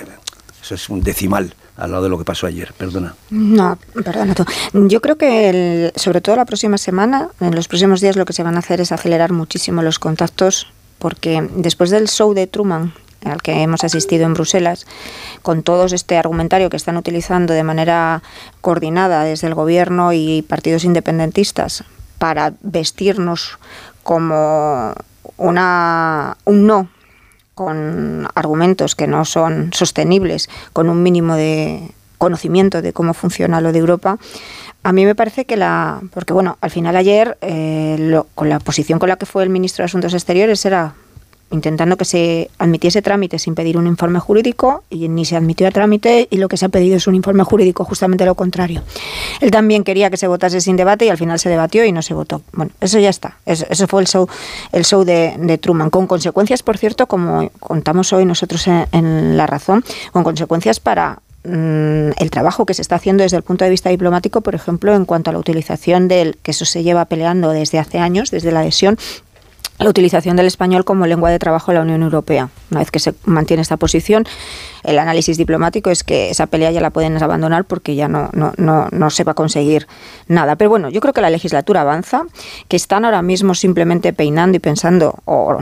Eso 0.62 0.76
es 0.76 0.90
un 0.90 1.02
decimal 1.02 1.54
al 1.78 1.92
lado 1.92 2.04
de 2.04 2.10
lo 2.10 2.18
que 2.18 2.26
pasó 2.26 2.48
ayer. 2.48 2.74
Perdona. 2.78 3.16
No, 3.30 3.78
perdona 4.04 4.36
tú. 4.36 4.46
Yo 4.74 5.02
creo 5.02 5.18
que 5.18 5.92
sobre 5.96 6.22
todo 6.22 6.36
la 6.36 6.46
próxima 6.46 6.78
semana, 6.78 7.30
en 7.40 7.56
los 7.56 7.68
próximos 7.68 8.02
días, 8.02 8.18
lo 8.18 8.26
que 8.26 8.34
se 8.34 8.44
van 8.44 8.56
a 8.56 8.60
hacer 8.60 8.82
es 8.82 8.92
acelerar 8.92 9.32
muchísimo 9.32 9.82
los 9.82 10.00
contactos, 10.00 10.68
porque 10.98 11.48
después 11.56 11.90
del 11.90 12.10
show 12.10 12.34
de 12.34 12.48
Truman, 12.48 12.94
al 13.26 13.42
que 13.42 13.62
hemos 13.62 13.84
asistido 13.84 14.26
en 14.26 14.34
Bruselas, 14.34 14.86
con 15.42 15.64
todo 15.64 15.86
este 15.86 16.18
argumentario 16.18 16.70
que 16.70 16.78
están 16.78 16.98
utilizando 16.98 17.54
de 17.54 17.64
manera 17.64 18.22
coordinada 18.62 19.24
desde 19.24 19.48
el 19.48 19.56
gobierno 19.56 20.14
y 20.14 20.42
partidos 20.44 20.84
independentistas 20.84 21.84
para 22.18 22.54
vestirnos 22.62 23.58
como 24.04 24.94
una, 25.38 26.38
un 26.46 26.68
no 26.68 26.90
con 27.56 28.28
argumentos 28.36 28.96
que 28.96 29.08
no 29.08 29.26
son 29.26 29.72
sostenibles, 29.74 30.50
con 30.72 30.90
un 30.90 31.04
mínimo 31.04 31.36
de 31.36 31.92
conocimiento 32.18 32.82
de 32.82 32.94
cómo 32.94 33.14
funciona 33.14 33.60
lo 33.60 33.72
de 33.72 33.80
Europa, 33.80 34.18
a 34.84 34.94
mí 34.94 35.06
me 35.06 35.16
parece 35.16 35.46
que 35.46 35.58
la... 35.58 36.02
Porque 36.14 36.34
bueno, 36.34 36.58
al 36.62 36.72
final 36.72 36.96
ayer, 36.96 37.38
eh, 37.42 38.22
con 38.36 38.50
la 38.50 38.60
posición 38.60 39.00
con 39.00 39.10
la 39.10 39.18
que 39.18 39.26
fue 39.26 39.44
el 39.44 39.50
ministro 39.50 39.84
de 39.84 39.88
Asuntos 39.88 40.14
Exteriores 40.14 40.66
era 40.66 40.94
intentando 41.52 41.98
que 41.98 42.06
se 42.06 42.50
admitiese 42.58 43.02
trámite 43.02 43.40
sin 43.40 43.56
pedir 43.56 43.78
un 43.78 43.88
informe 43.88 44.20
jurídico 44.20 44.84
y 44.90 45.10
ni 45.10 45.26
se 45.26 45.36
admitió 45.36 45.68
a 45.68 45.72
trámite 45.72 46.28
y 46.30 46.38
lo 46.38 46.48
que 46.48 46.58
se 46.58 46.66
ha 46.66 46.70
pedido 46.70 46.98
es 46.98 47.08
un 47.08 47.16
informe 47.16 47.44
jurídico, 47.44 47.84
justamente 47.86 48.26
lo 48.26 48.36
contrario. 48.36 48.84
Él 49.42 49.52
también 49.52 49.84
quería 49.84 50.10
que 50.10 50.18
se 50.18 50.28
votase 50.28 50.62
sin 50.62 50.76
debate 50.76 51.06
y 51.06 51.10
al 51.10 51.18
final 51.18 51.40
se 51.40 51.50
debatió 51.50 51.86
y 51.86 51.92
no 51.92 52.02
se 52.02 52.14
votó. 52.14 52.42
Bueno, 52.54 52.72
eso 52.82 53.00
ya 53.00 53.10
está. 53.10 53.38
Eso, 53.46 53.88
fue 53.88 54.02
el 54.02 54.08
show, 54.08 54.28
el 54.72 54.86
show 54.86 55.04
de, 55.04 55.58
Truman, 55.62 55.90
con 55.90 56.08
consecuencias, 56.08 56.64
por 56.64 56.78
cierto, 56.78 57.08
como 57.08 57.50
contamos 57.60 58.14
hoy 58.14 58.26
nosotros 58.26 58.68
en, 58.68 59.38
La 59.38 59.48
Razón, 59.48 59.84
con 60.12 60.24
consecuencias 60.24 60.80
para 60.80 61.20
mm, 61.44 62.12
el 62.18 62.30
trabajo 62.32 62.66
que 62.66 62.74
se 62.74 62.82
está 62.82 62.96
haciendo 62.96 63.24
desde 63.24 63.38
el 63.38 63.44
punto 63.44 63.66
de 63.66 63.72
vista 63.72 63.90
diplomático, 63.90 64.42
por 64.42 64.56
ejemplo, 64.56 64.94
en 64.94 65.06
cuanto 65.06 65.32
a 65.32 65.34
la 65.34 65.40
utilización 65.40 66.08
del, 66.08 66.38
que 66.44 66.52
eso 66.52 66.66
se 66.66 66.84
lleva 66.84 67.06
peleando 67.06 67.50
desde 67.50 67.80
hace 67.80 67.98
años, 67.98 68.32
desde 68.32 68.52
la 68.52 68.60
adhesión, 68.60 68.98
la 69.80 69.90
utilización 69.90 70.36
del 70.36 70.46
español 70.46 70.84
como 70.84 71.08
lengua 71.08 71.32
de 71.32 71.40
trabajo 71.40 71.72
en 71.72 71.76
la 71.76 71.82
Unión 71.84 72.04
Europea. 72.04 72.50
Una 72.70 72.82
vez 72.82 72.92
que 72.92 73.00
se 73.00 73.14
mantiene 73.24 73.62
esta 73.62 73.78
posición, 73.78 74.26
el 74.84 75.00
análisis 75.00 75.38
diplomático 75.38 75.90
es 75.90 76.04
que 76.04 76.30
esa 76.30 76.48
pelea 76.48 76.72
ya 76.72 76.82
la 76.82 76.90
pueden 76.90 77.22
abandonar 77.22 77.66
porque 77.66 77.96
ya 77.96 78.08
no, 78.08 78.30
no, 78.34 78.54
no, 78.58 78.88
no 78.92 79.10
se 79.10 79.24
va 79.24 79.32
a 79.32 79.36
conseguir 79.36 79.88
nada. 80.28 80.56
Pero 80.58 80.70
bueno, 80.70 80.90
yo 80.90 81.00
creo 81.00 81.14
que 81.14 81.22
la 81.22 81.30
legislatura 81.30 81.82
avanza, 81.82 82.24
que 82.68 82.76
están 82.76 83.06
ahora 83.06 83.22
mismo 83.22 83.56
simplemente 83.56 84.14
peinando 84.14 84.58
y 84.58 84.60
pensando 84.60 85.16
o 85.26 85.58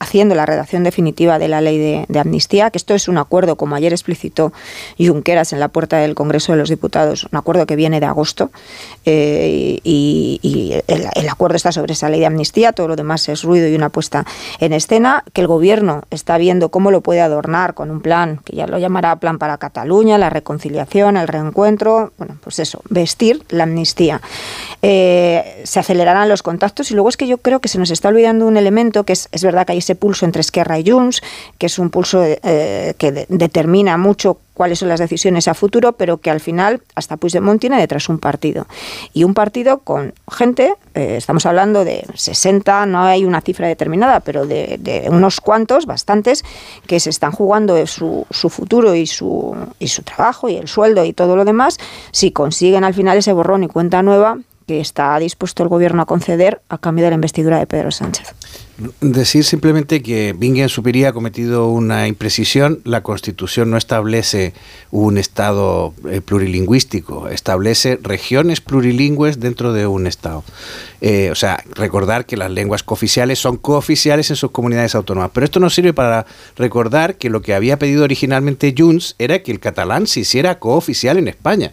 haciendo 0.00 0.34
la 0.34 0.46
redacción 0.46 0.84
definitiva 0.84 1.38
de 1.38 1.48
la 1.48 1.60
ley 1.60 2.06
de, 2.08 2.18
amnistía, 2.18 2.70
que 2.70 2.78
esto 2.78 2.94
es 2.94 3.08
un 3.08 3.18
acuerdo, 3.18 3.56
como 3.56 3.76
ayer 3.76 3.92
explicitó 3.92 4.52
Junqueras 4.98 5.52
en 5.52 5.60
la 5.60 5.68
puerta 5.68 5.98
del 5.98 6.14
Congreso 6.14 6.52
de 6.52 6.58
los 6.58 6.68
Diputados, 6.68 7.26
un 7.30 7.38
acuerdo 7.38 7.66
que 7.66 7.76
viene 7.76 8.00
de 8.00 8.06
agosto 8.06 8.50
eh, 9.06 9.78
y, 9.84 10.40
el 10.86 11.28
acuerdo 11.28 11.56
está 11.56 11.72
sobre 11.72 11.92
esa 11.92 12.08
ley 12.08 12.20
de 12.20 12.26
amnistía, 12.26 12.72
todo 12.72 12.88
lo 12.88 12.96
demás 12.96 13.28
es 13.28 13.42
ruido 13.42 13.59
y 13.68 13.74
una 13.74 13.88
puesta 13.88 14.24
en 14.58 14.72
escena, 14.72 15.24
que 15.32 15.40
el 15.40 15.46
gobierno 15.46 16.02
está 16.10 16.38
viendo 16.38 16.70
cómo 16.70 16.90
lo 16.90 17.00
puede 17.00 17.20
adornar 17.20 17.74
con 17.74 17.90
un 17.90 18.00
plan 18.00 18.40
que 18.44 18.56
ya 18.56 18.66
lo 18.66 18.78
llamará 18.78 19.16
Plan 19.16 19.38
para 19.38 19.58
Cataluña, 19.58 20.18
la 20.18 20.30
reconciliación, 20.30 21.16
el 21.16 21.28
reencuentro, 21.28 22.12
bueno, 22.18 22.36
pues 22.42 22.58
eso, 22.58 22.80
vestir 22.88 23.44
la 23.50 23.64
amnistía. 23.64 24.20
Eh, 24.82 25.62
se 25.64 25.80
acelerarán 25.80 26.28
los 26.28 26.42
contactos 26.42 26.90
y 26.90 26.94
luego 26.94 27.08
es 27.08 27.16
que 27.16 27.26
yo 27.26 27.38
creo 27.38 27.60
que 27.60 27.68
se 27.68 27.78
nos 27.78 27.90
está 27.90 28.08
olvidando 28.08 28.46
un 28.46 28.56
elemento 28.56 29.04
que 29.04 29.12
es, 29.12 29.28
es 29.32 29.42
verdad 29.42 29.66
que 29.66 29.72
hay 29.72 29.78
ese 29.78 29.94
pulso 29.94 30.24
entre 30.24 30.40
Esquerra 30.40 30.78
y 30.78 30.88
Junts, 30.88 31.22
que 31.58 31.66
es 31.66 31.78
un 31.78 31.90
pulso 31.90 32.22
eh, 32.24 32.94
que 32.98 33.26
determina 33.28 33.96
mucho 33.96 34.38
cuáles 34.60 34.80
son 34.80 34.90
las 34.90 35.00
decisiones 35.00 35.48
a 35.48 35.54
futuro, 35.54 35.92
pero 35.92 36.18
que 36.18 36.28
al 36.28 36.38
final 36.38 36.82
hasta 36.94 37.16
Puigdemont 37.16 37.58
tiene 37.58 37.80
detrás 37.80 38.10
un 38.10 38.18
partido. 38.18 38.66
Y 39.14 39.24
un 39.24 39.32
partido 39.32 39.78
con 39.78 40.12
gente, 40.30 40.74
eh, 40.92 41.14
estamos 41.16 41.46
hablando 41.46 41.82
de 41.82 42.04
60, 42.12 42.84
no 42.84 43.00
hay 43.04 43.24
una 43.24 43.40
cifra 43.40 43.68
determinada, 43.68 44.20
pero 44.20 44.44
de, 44.44 45.06
unos 45.08 45.40
cuantos, 45.40 45.86
bastantes, 45.86 46.44
que 46.86 47.00
se 47.00 47.08
están 47.08 47.32
jugando 47.32 47.86
su, 47.86 48.26
futuro 48.50 48.94
y 48.94 49.06
su, 49.06 49.56
y 49.78 49.88
su 49.88 50.02
trabajo 50.02 50.50
y 50.50 50.56
el 50.56 50.68
sueldo 50.68 51.06
y 51.06 51.14
todo 51.14 51.36
lo 51.36 51.46
demás, 51.46 51.78
si 52.12 52.30
consiguen 52.30 52.84
al 52.84 52.92
final 52.92 53.16
ese 53.16 53.32
borrón 53.32 53.64
y 53.64 53.68
cuenta 53.68 54.02
nueva, 54.02 54.40
que 54.70 54.78
está 54.78 55.18
dispuesto 55.18 55.64
el 55.64 55.68
gobierno 55.68 56.00
a 56.00 56.06
conceder 56.06 56.62
a 56.68 56.78
cambio 56.78 57.04
de 57.04 57.10
la 57.10 57.16
investidura 57.16 57.58
de 57.58 57.66
Pedro 57.66 57.90
Sánchez. 57.90 58.28
Decir 59.00 59.42
simplemente 59.42 60.00
que 60.00 60.32
Bingen 60.32 60.68
Supiri 60.68 61.04
ha 61.06 61.12
cometido 61.12 61.70
una 61.70 62.06
imprecisión. 62.06 62.80
La 62.84 63.02
Constitución 63.02 63.68
no 63.68 63.76
establece 63.76 64.54
un 64.92 65.18
Estado 65.18 65.92
eh, 66.08 66.20
plurilingüístico, 66.20 67.26
establece 67.26 67.98
regiones 68.00 68.60
plurilingües 68.60 69.40
dentro 69.40 69.72
de 69.72 69.88
un 69.88 70.06
Estado. 70.06 70.44
Eh, 71.00 71.30
o 71.32 71.34
sea, 71.34 71.64
recordar 71.74 72.24
que 72.24 72.36
las 72.36 72.52
lenguas 72.52 72.84
cooficiales 72.84 73.40
son 73.40 73.56
cooficiales 73.56 74.30
en 74.30 74.36
sus 74.36 74.52
comunidades 74.52 74.94
autónomas. 74.94 75.32
Pero 75.34 75.46
esto 75.46 75.58
nos 75.58 75.74
sirve 75.74 75.92
para 75.92 76.26
recordar 76.56 77.16
que 77.16 77.28
lo 77.28 77.42
que 77.42 77.54
había 77.54 77.76
pedido 77.76 78.04
originalmente 78.04 78.72
Junts 78.78 79.16
era 79.18 79.42
que 79.42 79.50
el 79.50 79.58
catalán 79.58 80.06
se 80.06 80.20
hiciera 80.20 80.60
cooficial 80.60 81.18
en 81.18 81.26
España. 81.26 81.72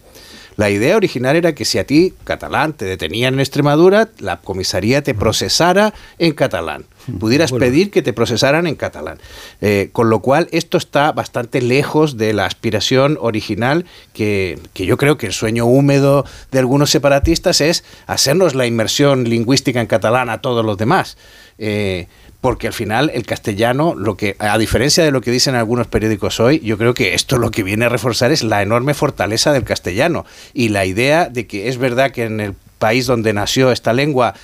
La 0.58 0.72
idea 0.72 0.98
original 0.98 1.36
era 1.36 1.54
que 1.54 1.66
si 1.66 1.78
a 1.78 1.86
ti, 1.86 2.14
catalán, 2.24 2.74
te 2.74 2.86
detenían 2.86 3.36
en 3.36 3.40
Extremadura, 3.40 4.10
la 4.18 4.38
comisaría 4.38 5.04
te 5.04 5.14
procesara 5.14 5.94
en 6.18 6.34
catalán. 6.34 6.86
Pudieras 7.20 7.52
pedir 7.52 7.92
que 7.92 8.02
te 8.02 8.12
procesaran 8.12 8.66
en 8.66 8.76
catalán. 8.76 9.20
Eh, 9.62 9.90
con 9.94 10.10
lo 10.10 10.20
cual, 10.20 10.50
esto 10.52 10.78
está 10.78 11.12
bastante 11.12 11.62
lejos 11.62 12.18
de 12.18 12.34
la 12.34 12.46
aspiración 12.46 13.18
original 13.22 13.86
que, 14.14 14.60
yo 14.74 14.98
creo 14.98 15.18
que 15.18 15.28
el 15.28 15.34
sueño 15.34 15.66
húmedo 15.66 16.26
de 16.52 16.60
algunos 16.60 16.90
separatistas 16.90 17.62
es 17.62 17.86
hacernos 18.08 18.56
la 18.56 18.66
inmersión 18.66 19.26
lingüística 19.26 19.80
en 19.80 19.88
catalán 19.88 20.30
a 20.30 20.42
todos 20.42 20.66
los 20.66 20.78
demás. 20.78 21.18
Eh, 21.60 22.08
porque 22.42 22.68
al 22.68 22.74
final 22.74 23.12
el 23.14 23.26
castellano, 23.26 23.96
lo 23.96 24.16
que 24.16 24.36
a 24.40 24.58
diferencia 24.58 25.04
de 25.04 25.12
lo 25.12 25.22
que 25.22 25.32
dicen 25.32 25.56
algunos 25.56 25.88
periódicos 25.88 26.40
hoy, 26.40 26.60
yo 26.60 26.78
creo 26.78 26.94
que 26.94 27.14
esto 27.14 27.38
lo 27.38 27.52
que 27.52 27.64
viene 27.64 27.86
a 27.86 27.90
reforzar 27.90 28.32
es 28.32 28.44
la 28.44 28.62
enorme 28.62 28.94
fortaleza 28.94 29.54
del 29.54 29.64
castellano 29.64 30.26
y 30.54 30.70
la 30.70 30.86
idea 30.86 31.30
de 31.30 31.48
que 31.48 31.68
es 31.68 31.78
verdad 31.78 32.12
que 32.12 32.24
en 32.26 32.40
el 32.40 32.54
país 32.78 33.08
donde 33.08 33.34
nació 33.34 33.72
esta 33.72 33.92
lengua, 33.92 34.36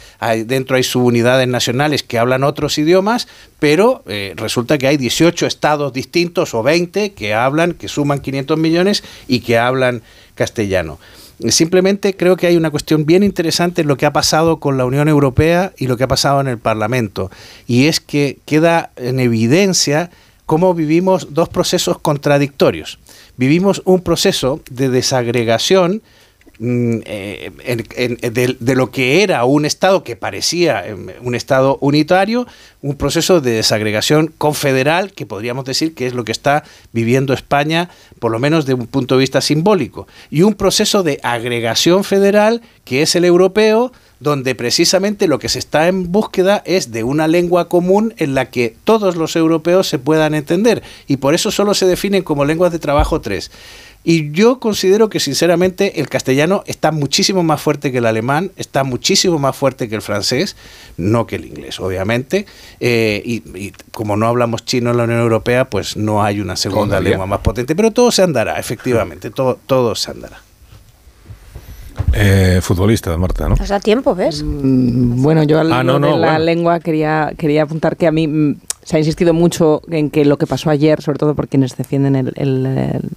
dentro 0.46 0.76
hay 0.76 0.84
subunidades 0.84 1.48
nacionales 1.48 2.04
que 2.04 2.18
hablan 2.18 2.44
otros 2.44 2.78
idiomas, 2.78 3.28
pero 3.60 4.04
eh, 4.08 4.34
resulta 4.36 4.78
que 4.78 4.88
hay 4.88 4.98
18 4.98 5.46
estados 5.46 5.94
distintos 5.94 6.54
o 6.54 6.64
20 6.64 7.14
que 7.14 7.34
hablan, 7.34 7.74
que 7.74 7.88
suman 7.88 8.20
500 8.20 8.58
millones 8.58 9.04
y 9.28 9.42
que 9.42 9.58
hablan 9.58 10.02
castellano. 10.36 11.00
Simplemente 11.52 12.16
creo 12.16 12.38
que 12.38 12.48
hay 12.48 12.56
una 12.56 12.72
cuestión 12.72 13.06
bien 13.06 13.24
interesante 13.24 13.82
en 13.82 13.88
lo 13.88 13.98
que 13.98 14.06
ha 14.06 14.14
pasado 14.14 14.60
con 14.60 14.78
la 14.78 14.86
Unión 14.86 15.08
Europea 15.08 15.74
y 15.78 15.88
lo 15.88 15.98
que 15.98 16.06
ha 16.06 16.08
pasado 16.08 16.40
en 16.42 16.48
el 16.48 16.58
Parlamento. 16.58 17.32
Y 17.68 17.88
es 17.88 18.00
que 18.00 18.40
queda 18.46 18.92
en 18.96 19.20
evidencia 19.20 20.10
cómo 20.46 20.74
vivimos 20.74 21.34
dos 21.34 21.50
procesos 21.50 22.00
contradictorios. 22.00 23.00
Vivimos 23.38 23.82
un 23.86 24.02
proceso 24.02 24.62
de 24.70 24.90
desagregación 24.90 26.02
Mm, 26.60 27.00
eh, 27.06 27.52
de, 28.60 28.76
lo 28.76 28.92
que 28.92 29.24
era 29.24 29.44
un 29.44 29.66
Estado 29.66 30.04
que 30.04 30.16
parecía 30.16 30.86
em, 30.86 31.08
un 31.24 31.34
Estado 31.34 31.80
unitario, 31.82 32.46
un 32.84 32.96
proceso 32.96 33.42
de 33.42 33.54
desagregación 33.54 34.32
confederal, 34.38 35.14
que 35.14 35.26
podríamos 35.26 35.66
decir 35.66 35.96
que 35.96 36.06
es 36.06 36.14
lo 36.14 36.24
que 36.24 36.32
está 36.32 36.64
viviendo 36.92 37.34
España, 37.34 37.90
por 38.20 38.32
lo 38.32 38.38
menos 38.38 38.68
de 38.68 38.76
un 38.76 38.86
punto 38.86 39.16
de 39.16 39.22
vista 39.22 39.42
simbólico, 39.42 40.08
y 40.30 40.44
un 40.44 40.54
proceso 40.54 41.02
de 41.02 41.20
agregación 41.24 42.04
federal, 42.04 42.62
que 42.86 43.02
es 43.02 43.16
el 43.16 43.26
europeo, 43.26 43.92
donde 44.20 44.54
precisamente 44.54 45.28
lo 45.28 45.40
que 45.40 45.50
se 45.50 45.60
está 45.60 45.88
en 45.88 46.12
búsqueda 46.12 46.62
es 46.66 46.92
de 46.92 47.04
una 47.04 47.28
lengua 47.28 47.68
común 47.68 48.14
en 48.18 48.36
la 48.36 48.52
que 48.52 48.76
todos 48.84 49.16
los 49.16 49.36
europeos 49.36 49.88
se 49.88 49.98
puedan 49.98 50.36
entender, 50.36 50.84
y 51.08 51.18
por 51.18 51.34
eso 51.34 51.50
solo 51.50 51.74
se 51.74 51.88
definen 51.88 52.22
como 52.22 52.46
lenguas 52.46 52.72
de 52.72 52.80
trabajo 52.80 53.22
tres. 53.22 53.50
Y 54.04 54.32
yo 54.32 54.60
considero 54.60 55.10
que 55.10 55.22
sinceramente 55.22 56.02
el 56.02 56.10
castellano 56.10 56.64
está 56.68 56.92
muchísimo 56.92 57.42
más 57.42 57.62
fuerte 57.62 57.92
que 57.92 58.00
el 58.00 58.06
alemán, 58.06 58.52
está 58.58 58.84
muchísimo 58.84 59.40
más 59.40 59.56
fuerte 59.56 59.88
que 59.88 59.96
el 59.96 60.02
francés, 60.02 60.58
no 60.98 61.26
que 61.26 61.38
el 61.38 61.46
inglés, 61.46 61.80
obviamente. 61.80 62.46
Eh, 62.82 63.22
y, 63.26 63.72
como 63.92 64.18
no 64.18 64.28
hablamos 64.28 64.66
chino 64.66 64.92
en 64.92 64.98
la 64.98 65.06
Unión 65.06 65.22
Europea, 65.22 65.70
pues 65.70 65.96
no 65.96 66.22
hay 66.22 66.42
una 66.42 66.58
segunda 66.58 67.00
lengua 67.00 67.26
más 67.26 67.40
potente. 67.40 67.76
Pero 67.76 67.92
todo 67.92 68.12
se 68.12 68.24
andará, 68.24 68.60
efectivamente, 68.60 69.30
todo, 69.30 69.58
todo 69.66 69.96
se 69.96 70.12
andará. 70.12 70.42
Eh, 72.12 72.60
futbolista, 72.62 73.16
Marta, 73.18 73.48
¿no? 73.48 73.56
Nos 73.56 73.70
da 73.70 73.80
tiempo, 73.80 74.14
¿ves? 74.16 74.44
Mm, 74.44 75.22
bueno, 75.22 75.44
yo 75.44 75.60
al 75.60 75.72
ah, 75.72 75.84
no, 75.84 76.00
de 76.00 76.18
la 76.18 76.40
lengua 76.40 76.80
quería, 76.82 77.32
quería 77.38 77.64
apuntar 77.64 77.96
que 77.96 78.08
a 78.08 78.12
mí 78.12 78.28
mm, 78.28 78.58
se 78.84 78.98
ha 78.98 79.00
insistido 79.00 79.34
mucho 79.34 79.82
en 79.90 80.10
que 80.10 80.26
lo 80.26 80.38
que 80.38 80.46
pasó 80.46 80.70
ayer, 80.70 81.02
sobre 81.02 81.20
todo 81.20 81.36
por 81.36 81.48
quienes 81.48 81.78
defienden 81.78 82.16
el 82.16 83.12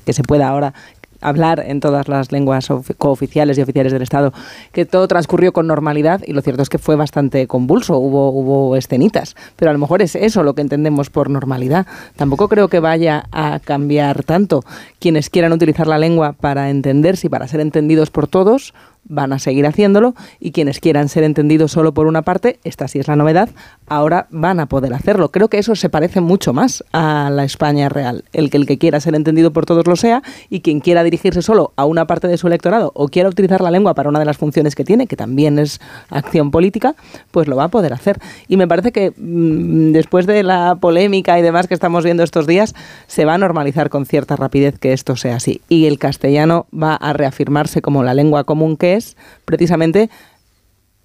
que, 0.00 0.12
se 0.12 0.22
pueda 0.22 0.48
ahora 0.48 0.74
hablar 1.20 1.64
en 1.66 1.80
todas 1.80 2.06
las 2.06 2.30
lenguas 2.30 2.68
cooficiales 2.96 3.58
y 3.58 3.62
oficiales 3.62 3.92
del 3.92 4.02
Estado, 4.02 4.32
que 4.72 4.84
todo 4.84 5.08
transcurrió 5.08 5.52
con 5.52 5.66
normalidad 5.66 6.22
y 6.24 6.32
lo 6.32 6.42
cierto 6.42 6.62
es 6.62 6.68
que 6.68 6.78
fue 6.78 6.94
bastante 6.94 7.46
convulso, 7.48 7.98
hubo, 7.98 8.30
hubo 8.30 8.76
escenitas, 8.76 9.34
pero 9.56 9.70
a 9.70 9.72
lo 9.72 9.80
mejor 9.80 10.00
es 10.00 10.14
eso 10.14 10.42
lo 10.42 10.54
que 10.54 10.62
entendemos 10.62 11.10
por 11.10 11.28
normalidad. 11.30 11.86
Tampoco 12.16 12.48
creo 12.48 12.68
que 12.68 12.78
vaya 12.78 13.24
a 13.32 13.58
cambiar 13.58 14.22
tanto. 14.22 14.64
Quienes 15.00 15.30
quieran 15.30 15.52
utilizar 15.52 15.86
la 15.86 15.98
lengua 15.98 16.34
para 16.34 16.70
entenderse 16.70 17.26
y 17.26 17.30
para 17.30 17.48
ser 17.48 17.60
entendidos 17.60 18.10
por 18.10 18.28
todos, 18.28 18.74
van 19.08 19.32
a 19.32 19.38
seguir 19.38 19.66
haciéndolo 19.66 20.14
y 20.40 20.52
quienes 20.52 20.80
quieran 20.80 21.08
ser 21.08 21.24
entendidos 21.24 21.72
solo 21.72 21.92
por 21.92 22.06
una 22.06 22.22
parte, 22.22 22.58
esta 22.64 22.88
sí 22.88 22.98
es 22.98 23.08
la 23.08 23.16
novedad, 23.16 23.50
ahora 23.86 24.26
van 24.30 24.60
a 24.60 24.66
poder 24.66 24.94
hacerlo. 24.94 25.30
Creo 25.30 25.48
que 25.48 25.58
eso 25.58 25.74
se 25.74 25.88
parece 25.88 26.20
mucho 26.20 26.52
más 26.52 26.84
a 26.92 27.30
la 27.30 27.44
España 27.44 27.88
real, 27.88 28.24
el 28.32 28.50
que 28.50 28.56
el 28.56 28.66
que 28.66 28.78
quiera 28.78 29.00
ser 29.00 29.14
entendido 29.14 29.52
por 29.52 29.66
todos 29.66 29.86
lo 29.86 29.96
sea 29.96 30.22
y 30.50 30.60
quien 30.60 30.80
quiera 30.80 31.02
dirigirse 31.02 31.42
solo 31.42 31.72
a 31.76 31.84
una 31.84 32.06
parte 32.06 32.28
de 32.28 32.38
su 32.38 32.46
electorado 32.46 32.92
o 32.94 33.08
quiera 33.08 33.28
utilizar 33.28 33.60
la 33.60 33.70
lengua 33.70 33.94
para 33.94 34.08
una 34.08 34.18
de 34.18 34.24
las 34.24 34.36
funciones 34.36 34.74
que 34.74 34.84
tiene, 34.84 35.06
que 35.06 35.16
también 35.16 35.58
es 35.58 35.80
acción 36.10 36.50
política, 36.50 36.94
pues 37.30 37.48
lo 37.48 37.56
va 37.56 37.64
a 37.64 37.68
poder 37.68 37.92
hacer. 37.92 38.18
Y 38.48 38.56
me 38.56 38.68
parece 38.68 38.92
que 38.92 39.12
mm, 39.16 39.92
después 39.92 40.26
de 40.26 40.42
la 40.42 40.76
polémica 40.80 41.38
y 41.38 41.42
demás 41.42 41.66
que 41.66 41.74
estamos 41.74 42.04
viendo 42.04 42.22
estos 42.22 42.46
días, 42.46 42.74
se 43.06 43.24
va 43.24 43.34
a 43.34 43.38
normalizar 43.38 43.90
con 43.90 44.06
cierta 44.06 44.36
rapidez 44.36 44.78
que 44.78 44.92
esto 44.92 45.16
sea 45.16 45.36
así. 45.36 45.60
Y 45.68 45.86
el 45.86 45.98
castellano 45.98 46.66
va 46.72 46.94
a 46.94 47.12
reafirmarse 47.12 47.82
como 47.82 48.02
la 48.02 48.14
lengua 48.14 48.44
común 48.44 48.76
que 48.76 48.94
es, 48.94 48.97
precisamente 49.44 50.10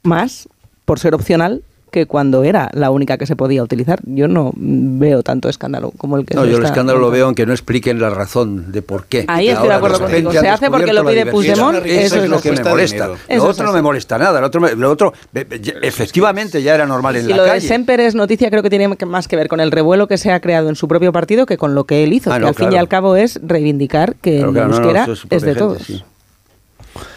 más 0.04 0.48
por 0.86 1.00
ser 1.00 1.16
opcional 1.16 1.64
que 1.94 2.08
cuando 2.08 2.44
era 2.44 2.70
la 2.74 2.89
única 2.89 3.20
que 3.20 3.28
se 3.28 3.36
podía 3.36 3.62
utilizar. 3.62 4.00
Yo 4.04 4.28
no 4.28 4.52
veo 4.56 5.22
tanto 5.22 5.48
escándalo 5.48 5.94
como 5.96 6.18
el 6.18 6.26
que 6.26 6.34
No, 6.34 6.44
yo 6.44 6.58
el 6.58 6.66
escándalo 6.66 6.98
lo 6.98 7.12
veo 7.12 7.26
aunque 7.26 7.46
no 7.46 7.54
expliquen 7.54 8.02
la 8.02 8.10
razón 8.10 8.72
de 8.72 8.82
por 8.82 9.06
qué. 9.06 9.26
Ahí 9.28 9.48
estoy 9.48 9.68
de 9.70 9.76
acuerdo 9.76 10.00
contigo. 10.00 10.32
Se 10.32 10.50
hace 10.50 10.72
porque 10.72 10.91
lo 10.91 11.06
pide 11.06 11.28
Puigdemont. 11.28 11.86
Eso, 11.86 12.22
es 12.22 12.30
lo 12.30 12.41
que 12.41 12.52
me 12.52 12.64
molesta. 12.64 13.12
Lo 13.30 13.46
otro 13.46 13.66
no 13.66 13.72
me 13.72 13.82
molesta 13.82 14.18
nada. 14.18 14.41
Lo 14.41 14.48
otro, 14.48 14.76
lo 14.76 14.91
otro 14.91 15.14
efectivamente 15.34 16.64
ya 16.64 16.74
era 16.74 16.88
normal 16.88 17.16
en 17.16 17.30
la 17.30 17.38
lo 17.38 17.46
calle. 17.46 17.62
de 17.62 17.68
Semper 17.68 18.00
es 18.00 18.16
noticia, 18.16 18.50
creo 18.50 18.64
que 18.64 18.72
tiene 18.72 18.88
más 19.06 19.28
que 19.28 19.36
ver 19.36 19.48
con 19.48 19.60
el 19.60 19.70
revuelo 19.70 20.08
que 20.08 20.18
se 20.18 20.32
ha 20.32 20.39
creado 20.39 20.70
en 20.70 20.76
su 20.76 20.88
propio 20.88 21.14
partido 21.14 21.46
que 21.46 21.58
con 21.58 21.76
lo 21.76 21.84
que 21.84 22.04
él 22.04 22.14
hizo. 22.14 22.34
Ah, 22.34 22.39
que 22.39 22.48
al 22.48 22.56
fin 22.56 22.74
y 22.74 22.76
al 22.76 22.88
cabo 22.88 23.16
es 23.16 23.39
reivindicar 23.44 24.16
que 24.16 24.39
el 24.39 24.58
euskera 24.58 25.08
es 25.30 25.44
de 25.44 25.54
todos. 25.54 26.04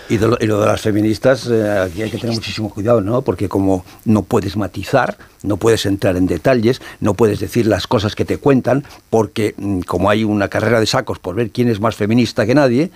Y, 0.08 0.18
lo, 0.18 0.36
de 0.36 0.66
las 0.66 0.80
feministas, 0.80 1.48
eh, 1.50 1.78
aquí 1.86 2.02
hay 2.02 2.10
que 2.10 2.18
tener 2.18 2.34
muchísimo 2.34 2.70
cuidado, 2.70 3.00
¿no? 3.00 3.22
Porque 3.22 3.48
como 3.48 3.84
no 4.04 4.22
puedes 4.22 4.56
matizar, 4.56 5.16
no 5.42 5.56
puedes 5.56 5.84
entrar 5.84 6.16
en 6.16 6.26
detalles, 6.26 6.80
no 7.00 7.14
puedes 7.14 7.40
decir 7.40 7.66
las 7.66 7.86
cosas 7.86 8.14
que 8.14 8.24
te 8.24 8.38
cuentan, 8.38 8.84
porque 9.10 9.54
mm, 9.56 9.80
como 9.80 10.08
hay 10.08 10.22
una 10.22 10.48
carrera 10.48 10.78
de 10.78 10.86
sacos 10.86 11.18
por 11.18 11.34
ver 11.34 11.50
quién 11.50 11.68
es 11.68 11.80
más 11.80 11.96
feminista 11.96 12.46
que 12.46 12.54
nadie, 12.54 12.90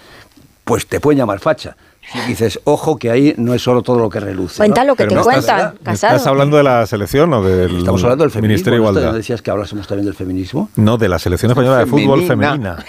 pues 0.64 0.86
te 0.86 1.00
pueden 1.00 1.18
llamar 1.18 1.40
facha. 1.40 1.76
Si 2.12 2.18
dices, 2.28 2.60
ojo, 2.64 2.96
que 2.96 3.10
ahí 3.10 3.34
no 3.36 3.54
es 3.54 3.62
solo 3.62 3.82
todo 3.82 3.98
lo 3.98 4.08
que 4.08 4.20
reluce. 4.20 4.56
Cuenta 4.56 4.84
lo 4.84 4.96
que 4.96 5.06
te 5.06 5.16
cuentan, 5.16 5.74
¿Estás 5.84 6.26
hablando 6.26 6.56
de 6.56 6.62
la 6.62 6.86
selección 6.86 7.32
o 7.34 7.42
del 7.42 7.78
Estamos 7.78 8.02
hablando 8.04 8.26
del 8.26 8.42
Ministerio 8.42 8.78
de 8.78 8.82
Igualdad? 8.82 9.10
¿No 9.10 9.16
decías 9.16 9.42
que 9.42 9.50
hablásemos 9.50 9.86
también 9.86 10.06
del 10.06 10.14
feminismo? 10.14 10.70
No, 10.76 10.96
de 10.96 11.08
la 11.08 11.18
selección 11.18 11.50
española 11.50 11.78
de 11.78 11.86
fútbol 11.86 12.26
femenina. 12.26 12.84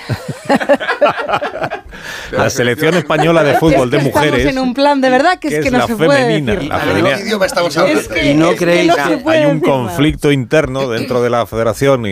la 2.31 2.49
selección 2.49 2.95
española 2.95 3.43
de 3.43 3.57
fútbol 3.57 3.89
de 3.89 3.99
mujeres. 3.99 4.39
Estamos 4.39 4.57
en 4.57 4.59
un 4.59 4.73
plan 4.73 5.01
de 5.01 5.09
verdad 5.09 5.39
que, 5.39 5.47
es 5.47 5.63
que 5.63 5.71
no 5.71 5.85
se 5.87 5.95
femenina, 5.95 6.55
puede. 6.55 6.67
La 6.67 7.45
estamos 7.45 7.77
hablando? 7.77 8.17
y 8.17 8.33
no 8.33 8.55
creéis 8.55 8.93
que 8.95 9.29
hay 9.29 9.45
un 9.45 9.59
conflicto 9.59 10.31
interno 10.31 10.89
dentro 10.89 11.21
de 11.21 11.29
la 11.29 11.45
federación 11.45 12.03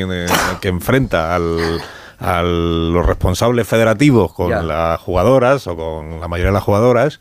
que 0.61 0.67
enfrenta 0.67 1.35
al 1.35 1.81
a 2.19 2.41
los 2.43 3.05
responsables 3.05 3.65
federativos 3.67 4.33
con 4.33 4.67
las 4.67 4.99
jugadoras 4.99 5.67
o 5.67 5.75
con 5.75 6.19
la 6.19 6.27
mayoría 6.27 6.49
de 6.49 6.53
las 6.53 6.63
jugadoras 6.63 7.19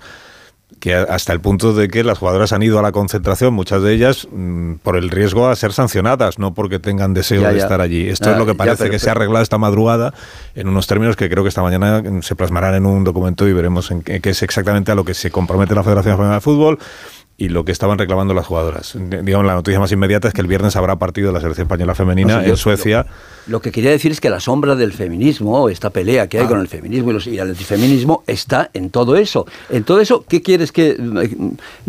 que 0.80 0.94
hasta 0.94 1.32
el 1.32 1.40
punto 1.40 1.72
de 1.72 1.88
que 1.88 2.04
las 2.04 2.18
jugadoras 2.18 2.52
han 2.52 2.62
ido 2.62 2.78
a 2.78 2.82
la 2.82 2.92
concentración, 2.92 3.54
muchas 3.54 3.82
de 3.82 3.92
ellas, 3.92 4.28
mm, 4.30 4.74
por 4.74 4.96
el 4.96 5.10
riesgo 5.10 5.48
a 5.48 5.56
ser 5.56 5.72
sancionadas, 5.72 6.38
no 6.38 6.54
porque 6.54 6.78
tengan 6.78 7.14
deseo 7.14 7.42
de 7.42 7.58
estar 7.58 7.80
allí. 7.80 8.08
Esto 8.08 8.30
es 8.30 8.38
lo 8.38 8.46
que 8.46 8.54
parece 8.54 8.90
que 8.90 8.98
se 8.98 9.08
ha 9.08 9.12
arreglado 9.12 9.42
esta 9.42 9.58
madrugada 9.58 10.12
en 10.54 10.68
unos 10.68 10.86
términos 10.86 11.16
que 11.16 11.28
creo 11.28 11.42
que 11.42 11.48
esta 11.48 11.62
mañana 11.62 12.02
se 12.22 12.36
plasmarán 12.36 12.74
en 12.74 12.86
un 12.86 13.02
documento 13.02 13.48
y 13.48 13.52
veremos 13.52 13.90
en 13.90 14.02
qué, 14.02 14.20
es 14.22 14.42
exactamente 14.42 14.92
a 14.92 14.94
lo 14.94 15.04
que 15.04 15.14
se 15.14 15.30
compromete 15.30 15.74
la 15.74 15.82
Federación 15.82 16.12
Española 16.12 16.36
de 16.36 16.40
Fútbol 16.40 16.78
y 17.40 17.50
lo 17.50 17.64
que 17.64 17.70
estaban 17.70 17.98
reclamando 17.98 18.34
las 18.34 18.46
jugadoras. 18.46 18.96
Digamos, 18.98 19.46
la 19.46 19.54
noticia 19.54 19.78
más 19.78 19.92
inmediata 19.92 20.26
es 20.26 20.34
que 20.34 20.40
el 20.40 20.48
viernes 20.48 20.74
habrá 20.74 20.96
partido 20.96 21.28
de 21.28 21.34
la 21.34 21.40
selección 21.40 21.66
española 21.66 21.94
femenina 21.94 22.44
en 22.44 22.56
Suecia. 22.56 23.06
Lo, 23.46 23.62
que 23.62 23.70
quería 23.70 23.92
decir 23.92 24.10
es 24.10 24.20
que 24.20 24.28
la 24.28 24.40
sombra 24.40 24.74
del 24.74 24.92
feminismo, 24.92 25.68
esta 25.68 25.90
pelea 25.90 26.26
que 26.26 26.38
hay 26.38 26.46
ah. 26.46 26.48
con 26.48 26.60
el 26.60 26.66
feminismo 26.66 27.10
y, 27.10 27.14
los, 27.14 27.26
y, 27.28 27.38
el 27.38 27.48
antifeminismo, 27.48 28.24
está 28.26 28.70
en 28.74 28.90
todo 28.90 29.16
eso. 29.16 29.46
En 29.70 29.84
todo 29.84 30.00
eso, 30.00 30.24
¿qué 30.28 30.42
quieres 30.42 30.72
que.? 30.72 30.96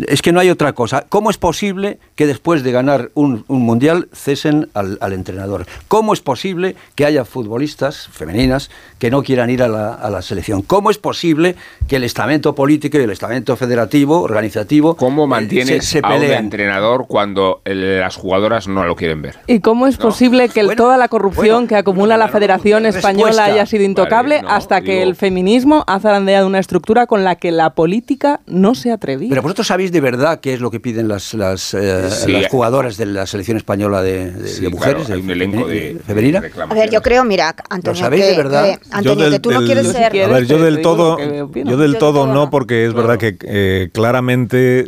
Es 0.06 0.22
que 0.22 0.30
no 0.30 0.38
hay 0.38 0.50
otra 0.50 0.72
cosa. 0.72 1.04
¿Cómo 1.08 1.30
es 1.30 1.36
posible 1.36 1.98
que 2.14 2.28
después 2.28 2.62
de 2.62 2.70
ganar 2.70 3.10
un, 3.14 3.44
mundial 3.48 4.08
cesen 4.14 4.68
al, 4.72 5.12
entrenador? 5.12 5.66
¿Cómo 5.88 6.12
es 6.12 6.20
posible 6.20 6.76
que 6.94 7.06
haya 7.06 7.24
futbolistas 7.24 8.08
femeninas 8.12 8.70
que 9.00 9.10
no 9.10 9.24
quieran 9.24 9.50
ir 9.50 9.64
a 9.64 9.68
la, 9.68 9.94
a 9.94 10.10
la 10.10 10.22
selección? 10.22 10.62
¿Cómo 10.62 10.92
es 10.92 10.98
posible 10.98 11.56
que 11.90 11.96
el 11.96 12.04
estamento 12.04 12.54
político 12.54 12.98
y 12.98 13.00
el 13.00 13.10
estamento 13.10 13.56
federativo, 13.56 14.20
organizativo. 14.20 14.94
¿Cómo 14.94 15.26
mantiene 15.40 15.80
se, 15.80 16.00
a 16.02 16.14
un 16.14 16.22
entrenador 16.22 17.06
cuando 17.06 17.62
las 17.64 18.16
jugadoras 18.16 18.68
no 18.68 18.84
lo 18.84 18.96
quieren 18.96 19.22
ver? 19.22 19.36
¿Y 19.46 19.60
cómo 19.60 19.86
es 19.86 19.96
posible 19.96 20.48
que 20.48 20.66
toda 20.76 20.96
la 20.96 21.08
corrupción 21.08 21.66
que 21.66 21.76
acumula 21.76 22.16
la 22.16 22.28
Federación 22.28 22.86
Española 22.86 23.44
haya 23.44 23.66
sido 23.66 23.84
intocable 23.84 24.42
hasta 24.46 24.80
que 24.80 25.02
el 25.02 25.16
feminismo 25.16 25.84
ha 25.86 26.00
zarandeado 26.00 26.46
una 26.46 26.58
estructura 26.58 27.06
con 27.06 27.24
la 27.24 27.36
que 27.36 27.50
la 27.50 27.74
política 27.74 28.40
no 28.46 28.74
se 28.74 28.92
atrevía? 28.92 29.30
Pero 29.30 29.42
vosotros 29.42 29.66
sabéis 29.66 29.92
de 29.92 30.00
verdad 30.00 30.40
qué 30.40 30.54
es 30.54 30.60
lo 30.60 30.70
que 30.70 30.80
piden 30.80 31.08
las, 31.08 31.34
las, 31.34 31.74
eh, 31.74 32.46
jugadoras 32.50 32.96
de 32.96 33.06
la 33.06 33.26
selección 33.26 33.56
española 33.56 34.02
de, 34.02 34.32
mujeres, 34.70 35.10
hay 35.10 35.20
un 35.20 35.30
elenco 35.30 35.66
de, 35.66 35.98
femenina. 36.06 36.42
a 36.68 36.74
ver, 36.74 36.90
yo 36.90 37.02
creo, 37.02 37.24
mira, 37.24 37.54
Antonio, 37.68 38.00
¿Lo 38.00 38.06
sabéis 38.06 38.26
de 38.26 38.36
verdad? 38.36 38.78
Antonio, 38.90 39.30
que 39.30 39.38
tú 39.38 39.50
no 39.50 39.60
quieres 39.64 39.88
ser... 39.88 40.22
A 40.22 40.28
ver, 40.28 40.46
yo 40.46 40.58
del 40.58 40.82
todo, 40.82 41.18
yo 41.18 41.76
del 41.76 41.98
todo 41.98 42.26
no, 42.26 42.50
porque 42.50 42.86
es 42.86 42.94
verdad 42.94 43.18
que 43.18 43.36
eh, 43.42 43.90
claramente 43.92 44.40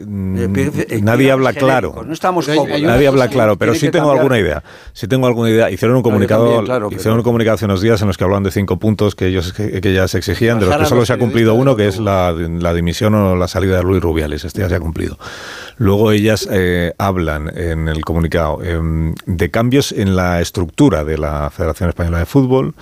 Mm, 0.07 0.42
nadie 0.49 1.31
habla 1.31 1.53
claro. 1.53 2.03
No 2.07 2.13
estamos 2.13 2.49
Nadie 2.49 3.07
habla 3.07 3.29
claro, 3.29 3.57
pero 3.57 3.75
sí 3.75 3.91
tengo 3.91 4.11
alguna 4.11 4.39
idea. 4.39 4.63
Sí 4.93 5.07
tengo 5.07 5.27
alguna 5.27 5.51
idea. 5.51 5.71
Hicieron 5.71 5.97
un 5.97 6.03
comunicado, 6.03 6.63
hicieron 6.91 7.19
un 7.19 7.23
comunicado 7.25 7.55
hace 7.55 7.65
unos 7.65 7.81
días 7.81 8.01
en 8.03 8.09
los 8.09 8.17
que 8.17 8.25
hablan 8.25 8.43
de 8.43 8.51
cinco 8.51 8.79
puntos 8.79 9.15
que 9.15 9.27
ellos 9.27 9.53
que, 9.53 9.93
ya 9.93 10.09
se 10.09 10.19
exigían, 10.19 10.59
de 10.59 10.67
los 10.67 10.77
que 10.77 10.87
solo 10.87 11.07
se 11.07 11.13
ha 11.13 11.19
cumplido 11.19 11.55
uno, 11.55 11.77
que 11.77 11.89
es 11.89 11.99
la, 11.99 12.33
dimisión 12.75 13.15
o 13.15 13.37
la 13.37 13.49
salida 13.49 13.77
de 13.77 13.83
Luis 13.83 14.03
Rubiales. 14.03 14.45
Este 14.45 14.61
ya 14.61 14.69
se 14.69 14.75
ha 14.75 14.81
cumplido. 14.81 15.19
Luego 15.79 16.13
ellas 16.13 16.49
eh, 16.51 16.93
hablan 16.99 17.51
en 17.57 17.89
el 17.89 18.05
comunicado 18.05 18.63
em, 18.63 19.15
de 19.27 19.51
cambios 19.51 19.93
en 19.93 20.17
la 20.17 20.41
estructura 20.41 21.05
de 21.05 21.19
la 21.19 21.51
Federación 21.51 21.89
Española 21.89 22.19
de 22.19 22.27
Fútbol 22.27 22.75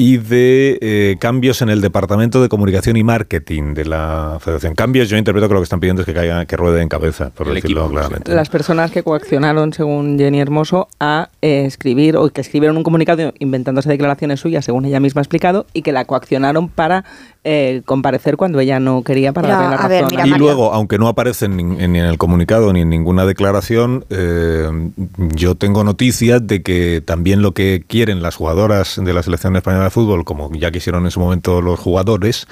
y 0.00 0.16
de 0.16 0.78
eh, 0.80 1.16
cambios 1.18 1.60
en 1.60 1.68
el 1.68 1.82
Departamento 1.82 2.40
de 2.40 2.48
Comunicación 2.48 2.96
y 2.96 3.04
Marketing 3.04 3.74
de 3.74 3.84
la 3.84 4.38
Federación. 4.40 4.74
Cambios, 4.74 5.10
yo 5.10 5.18
interpreto 5.18 5.46
que 5.46 5.52
lo 5.52 5.60
que 5.60 5.64
están 5.64 5.78
pidiendo 5.78 6.00
es 6.00 6.06
que 6.06 6.14
caiga, 6.14 6.46
que 6.46 6.56
ruede 6.56 6.80
en 6.80 6.88
cabeza, 6.88 7.28
por 7.28 7.52
decirlo 7.52 7.86
claramente. 7.90 8.34
Las 8.34 8.48
personas 8.48 8.90
que 8.92 9.02
coaccionaron, 9.02 9.74
según 9.74 10.18
Jenny 10.18 10.40
Hermoso, 10.40 10.88
a 11.00 11.28
eh, 11.42 11.66
escribir 11.66 12.16
o 12.16 12.30
que 12.30 12.40
escribieron 12.40 12.78
un 12.78 12.82
comunicado 12.82 13.34
inventándose 13.40 13.90
declaraciones 13.90 14.40
suyas, 14.40 14.64
según 14.64 14.86
ella 14.86 15.00
misma 15.00 15.20
ha 15.20 15.24
explicado, 15.24 15.66
y 15.74 15.82
que 15.82 15.92
la 15.92 16.06
coaccionaron 16.06 16.70
para 16.70 17.04
eh, 17.42 17.82
comparecer 17.86 18.36
cuando 18.36 18.60
ella 18.60 18.80
no 18.80 19.02
quería 19.02 19.32
para 19.32 19.48
darle 19.48 19.76
la 19.76 19.76
razón. 19.76 20.26
y 20.26 20.38
luego, 20.38 20.74
aunque 20.74 20.98
no 20.98 21.08
aparece 21.08 21.48
ni 21.48 21.82
en, 21.82 21.96
el 21.96 22.18
comunicado 22.18 22.72
ni 22.72 22.82
en 22.82 22.90
ninguna 22.90 23.24
declaración, 23.24 24.04
eh, 24.10 24.68
yo 25.34 25.54
tengo 25.54 25.82
noticias 25.82 26.46
de 26.46 26.62
que 26.62 27.02
también 27.04 27.40
lo 27.40 27.52
que 27.52 27.82
quieren 27.86 28.22
las 28.22 28.36
jugadoras 28.36 29.00
de 29.02 29.12
la 29.12 29.22
selección 29.22 29.56
española 29.56 29.84
de 29.84 29.90
fútbol, 29.90 30.24
como 30.24 30.50
ya 30.52 30.70
quisieron 30.70 31.04
en 31.04 31.10
su 31.10 31.20
momento 31.20 31.62
los 31.62 31.80
jugadores, 31.80 32.46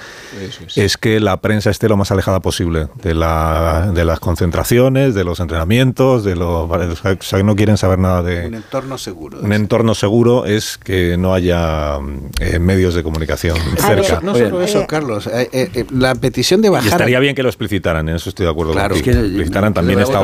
es. 0.75 0.97
que 0.97 1.19
la 1.19 1.37
prensa 1.37 1.69
esté 1.69 1.87
lo 1.87 1.95
más 1.95 2.11
alejada 2.11 2.39
posible 2.39 2.87
de, 3.03 3.13
la, 3.13 3.91
de 3.93 4.05
las 4.05 4.19
concentraciones, 4.19 5.13
de 5.13 5.23
los 5.23 5.39
entrenamientos, 5.39 6.23
de 6.23 6.35
los, 6.35 6.69
o 6.69 7.21
sea, 7.21 7.43
no 7.43 7.55
quieren 7.55 7.77
saber 7.77 7.99
nada 7.99 8.23
de 8.23 8.47
un 8.47 8.55
entorno 8.55 8.97
seguro. 8.97 9.39
Un 9.41 9.53
entorno 9.53 9.93
seguro 9.93 10.45
es 10.45 10.77
que 10.77 11.15
no 11.17 11.33
haya 11.33 11.99
eh, 12.39 12.59
medios 12.59 12.95
de 12.95 13.03
comunicación 13.03 13.57
cerca. 13.77 14.19
no 14.21 14.35
solo 14.35 14.61
eso, 14.61 14.78
Carlos. 14.87 15.27
Eh, 15.27 15.49
eh, 15.51 15.69
eh, 15.73 15.85
la 15.91 16.15
petición 16.15 16.61
de 16.61 16.69
bajar. 16.69 16.85
Y 16.85 16.89
estaría 16.89 17.19
bien 17.19 17.35
que 17.35 17.43
lo 17.43 17.49
explicitaran, 17.49 18.07
en 18.09 18.15
eso 18.15 18.29
estoy 18.29 18.45
de 18.45 18.51
acuerdo. 18.51 18.73
Claro, 18.73 18.95
que 18.95 19.11
explicitaran 19.11 19.73
también 19.73 19.99
esta, 19.99 20.21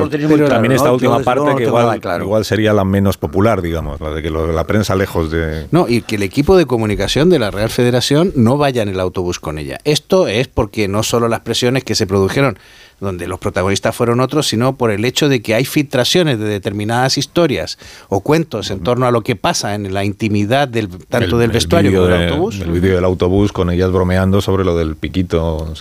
también 0.49 0.71
esta 0.71 0.91
última 0.91 1.19
parte 1.19 1.55
que 1.57 1.63
igual, 1.63 1.99
igual, 2.21 2.45
sería 2.45 2.73
la 2.73 2.83
menos 2.83 3.17
popular, 3.17 3.61
digamos, 3.61 3.99
la 4.01 4.11
de 4.11 4.21
que 4.21 4.29
lo, 4.29 4.51
la 4.51 4.65
prensa 4.65 4.95
lejos 4.95 5.31
de. 5.31 5.67
No, 5.71 5.87
y 5.87 6.01
que 6.01 6.15
el 6.15 6.23
equipo 6.23 6.57
de 6.57 6.65
comunicación 6.65 7.29
de 7.29 7.39
la 7.39 7.51
Real 7.51 7.69
Federación 7.69 8.31
no 8.35 8.57
vaya 8.57 8.81
en 8.81 8.89
el 8.89 8.99
autobús 8.99 9.39
con 9.39 9.57
ella. 9.57 9.79
Esto 9.83 10.27
es 10.27 10.47
porque 10.47 10.87
no 10.87 11.03
solo 11.03 11.27
las 11.27 11.41
presiones 11.41 11.83
que 11.83 11.95
se 11.95 12.07
produjeron 12.07 12.57
donde 12.99 13.27
los 13.27 13.39
protagonistas 13.39 13.95
fueron 13.95 14.19
otros, 14.19 14.47
sino 14.47 14.77
por 14.77 14.91
el 14.91 15.03
hecho 15.05 15.27
de 15.27 15.41
que 15.41 15.53
hay 15.53 15.65
filtraciones 15.65 16.39
de 16.39 16.45
determinadas 16.45 17.17
historias 17.17 17.77
o 18.09 18.21
cuentos 18.21 18.71
en 18.71 18.79
torno 18.81 19.05
a 19.05 19.11
lo 19.11 19.21
que 19.21 19.35
pasa 19.35 19.75
en 19.75 19.93
la 19.93 20.05
intimidad 20.05 20.67
del 20.67 20.89
tanto 21.05 21.37
del 21.37 21.51
vestuario 21.51 21.91
como 21.91 22.05
del 22.05 22.29
autobús. 22.29 22.59
El 22.59 22.71
vídeo 22.71 22.95
del 22.95 23.05
autobús 23.05 23.51
con 23.51 23.69
ellas 23.69 23.91
bromeando 23.91 24.41
sobre 24.45 24.63
lo 24.63 24.77
del 24.77 24.95
piquito. 24.95 25.73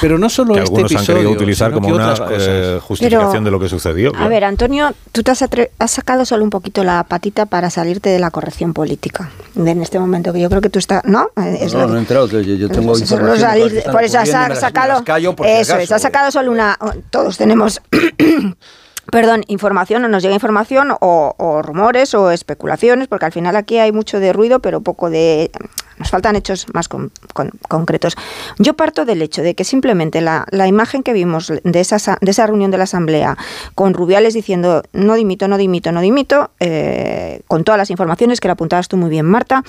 Pero 0.00 0.18
no 0.18 0.28
solo 0.28 0.54
que 0.54 0.60
este 0.60 0.72
algunos 0.72 0.92
episodio, 0.92 1.12
han 1.12 1.16
querido 1.16 1.32
utilizar 1.32 1.72
como 1.72 1.88
una 1.88 2.14
eh, 2.30 2.80
justificación 2.82 3.44
de 3.44 3.50
lo 3.50 3.60
que 3.60 3.68
sucedió. 3.68 4.12
A 4.16 4.28
ver, 4.28 4.44
Antonio, 4.44 4.94
tú 5.12 5.22
te 5.22 5.30
has, 5.32 5.44
has, 5.78 5.90
sacado 5.90 6.24
solo 6.24 6.44
un 6.44 6.50
poquito 6.50 6.84
la 6.84 7.04
patita 7.04 7.46
para 7.46 7.70
salirte 7.70 8.08
de 8.10 8.18
la 8.18 8.30
corrección 8.30 8.72
política 8.72 9.30
en 9.54 9.82
este 9.82 9.98
momento, 9.98 10.32
que 10.32 10.40
yo 10.40 10.48
creo 10.48 10.60
que 10.60 10.70
tú 10.70 10.78
estás, 10.78 11.04
¿no? 11.04 11.30
Es 11.36 11.74
no, 11.74 11.86
no 11.86 11.96
he 11.96 11.98
enterado, 11.98 12.26
yo, 12.26 12.68
tengo 12.68 12.92
pues 12.92 13.12
Por 13.12 14.04
eso 14.04 14.18
has 14.18 14.58
sacado, 14.58 15.04
eso, 15.44 15.94
has 15.94 16.02
sacado 16.02 16.30
solo 16.30 16.52
una, 16.52 16.78
todos 17.10 17.36
tenemos 17.36 17.80
perdón, 19.10 19.44
información 19.48 20.04
o 20.04 20.08
nos 20.08 20.22
llega 20.22 20.34
información 20.34 20.92
o, 21.00 21.62
rumores 21.62 22.14
o 22.14 22.30
especulaciones, 22.30 23.08
porque 23.08 23.26
al 23.26 23.32
final 23.32 23.56
aquí 23.56 23.78
hay 23.78 23.92
mucho 23.92 24.20
de 24.20 24.32
ruido, 24.32 24.60
pero 24.60 24.80
poco 24.80 25.10
de 25.10 25.50
nos 25.98 26.10
faltan 26.10 26.36
hechos 26.36 26.66
más 26.72 26.88
concretos. 26.88 28.16
Yo 28.58 28.74
parto 28.74 29.04
del 29.04 29.22
hecho 29.22 29.42
de 29.42 29.54
que 29.54 29.64
simplemente 29.64 30.20
la, 30.20 30.46
imagen 30.66 31.02
que 31.02 31.12
vimos 31.12 31.52
de 31.62 31.80
esa, 31.80 32.18
de 32.20 32.30
esa 32.30 32.46
reunión 32.46 32.70
de 32.70 32.78
la 32.78 32.84
Asamblea 32.84 33.36
con 33.74 33.94
Rubiales 33.94 34.34
diciendo 34.34 34.82
no 34.92 35.14
dimito, 35.14 35.48
no 35.48 35.58
dimito, 35.58 35.92
no 35.92 36.00
dimito, 36.00 36.50
eh, 36.60 37.40
con 37.46 37.64
todas 37.64 37.78
las 37.78 37.90
informaciones 37.90 38.40
que 38.40 38.48
la 38.48 38.52
apuntabas 38.52 38.88
tú 38.88 38.96
muy 38.96 39.10
bien, 39.10 39.26
Marta, 39.26 39.62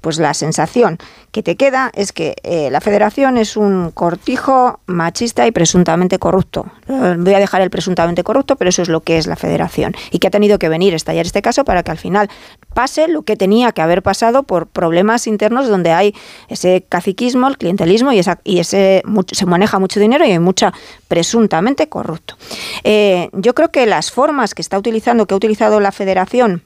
pues 0.00 0.18
la 0.18 0.34
sensación 0.34 0.98
que 1.32 1.42
te 1.42 1.56
queda 1.56 1.90
es 1.94 2.12
que 2.12 2.36
eh, 2.44 2.70
la 2.70 2.80
federación 2.80 3.36
es 3.36 3.56
un 3.56 3.90
cortijo 3.90 4.78
machista 4.86 5.46
y 5.46 5.50
presuntamente 5.50 6.18
corrupto. 6.18 6.66
Voy 6.86 7.34
a 7.34 7.38
dejar 7.40 7.60
el 7.60 7.70
presuntamente 7.70 8.22
corrupto, 8.22 8.56
pero 8.56 8.68
eso 8.68 8.82
es 8.82 8.88
lo 8.88 9.00
que 9.00 9.18
es 9.18 9.26
la 9.26 9.36
federación. 9.36 9.94
Y 10.10 10.20
que 10.20 10.28
ha 10.28 10.30
tenido 10.30 10.58
que 10.58 10.68
venir 10.68 10.92
a 10.92 10.96
estallar 10.96 11.26
este 11.26 11.42
caso 11.42 11.64
para 11.64 11.82
que 11.82 11.90
al 11.90 11.98
final 11.98 12.30
pase 12.72 13.08
lo 13.08 13.22
que 13.22 13.36
tenía 13.36 13.72
que 13.72 13.82
haber 13.82 14.02
pasado 14.02 14.44
por 14.44 14.66
problemas 14.68 15.26
internos 15.26 15.68
donde 15.74 15.92
hay 15.92 16.14
ese 16.48 16.84
caciquismo, 16.88 17.48
el 17.48 17.58
clientelismo 17.58 18.12
y, 18.12 18.20
ese 18.58 19.02
se 19.32 19.46
maneja 19.46 19.78
mucho 19.78 20.00
dinero 20.00 20.24
y 20.24 20.30
hay 20.30 20.38
mucha 20.38 20.72
presuntamente 21.08 21.88
corrupto. 21.88 22.36
Eh, 22.84 23.28
yo 23.32 23.54
creo 23.54 23.70
que 23.70 23.86
las 23.86 24.10
formas 24.10 24.54
que 24.54 24.62
está 24.62 24.78
utilizando, 24.78 25.26
que 25.26 25.34
ha 25.34 25.36
utilizado 25.36 25.80
la 25.80 25.92
federación, 25.92 26.62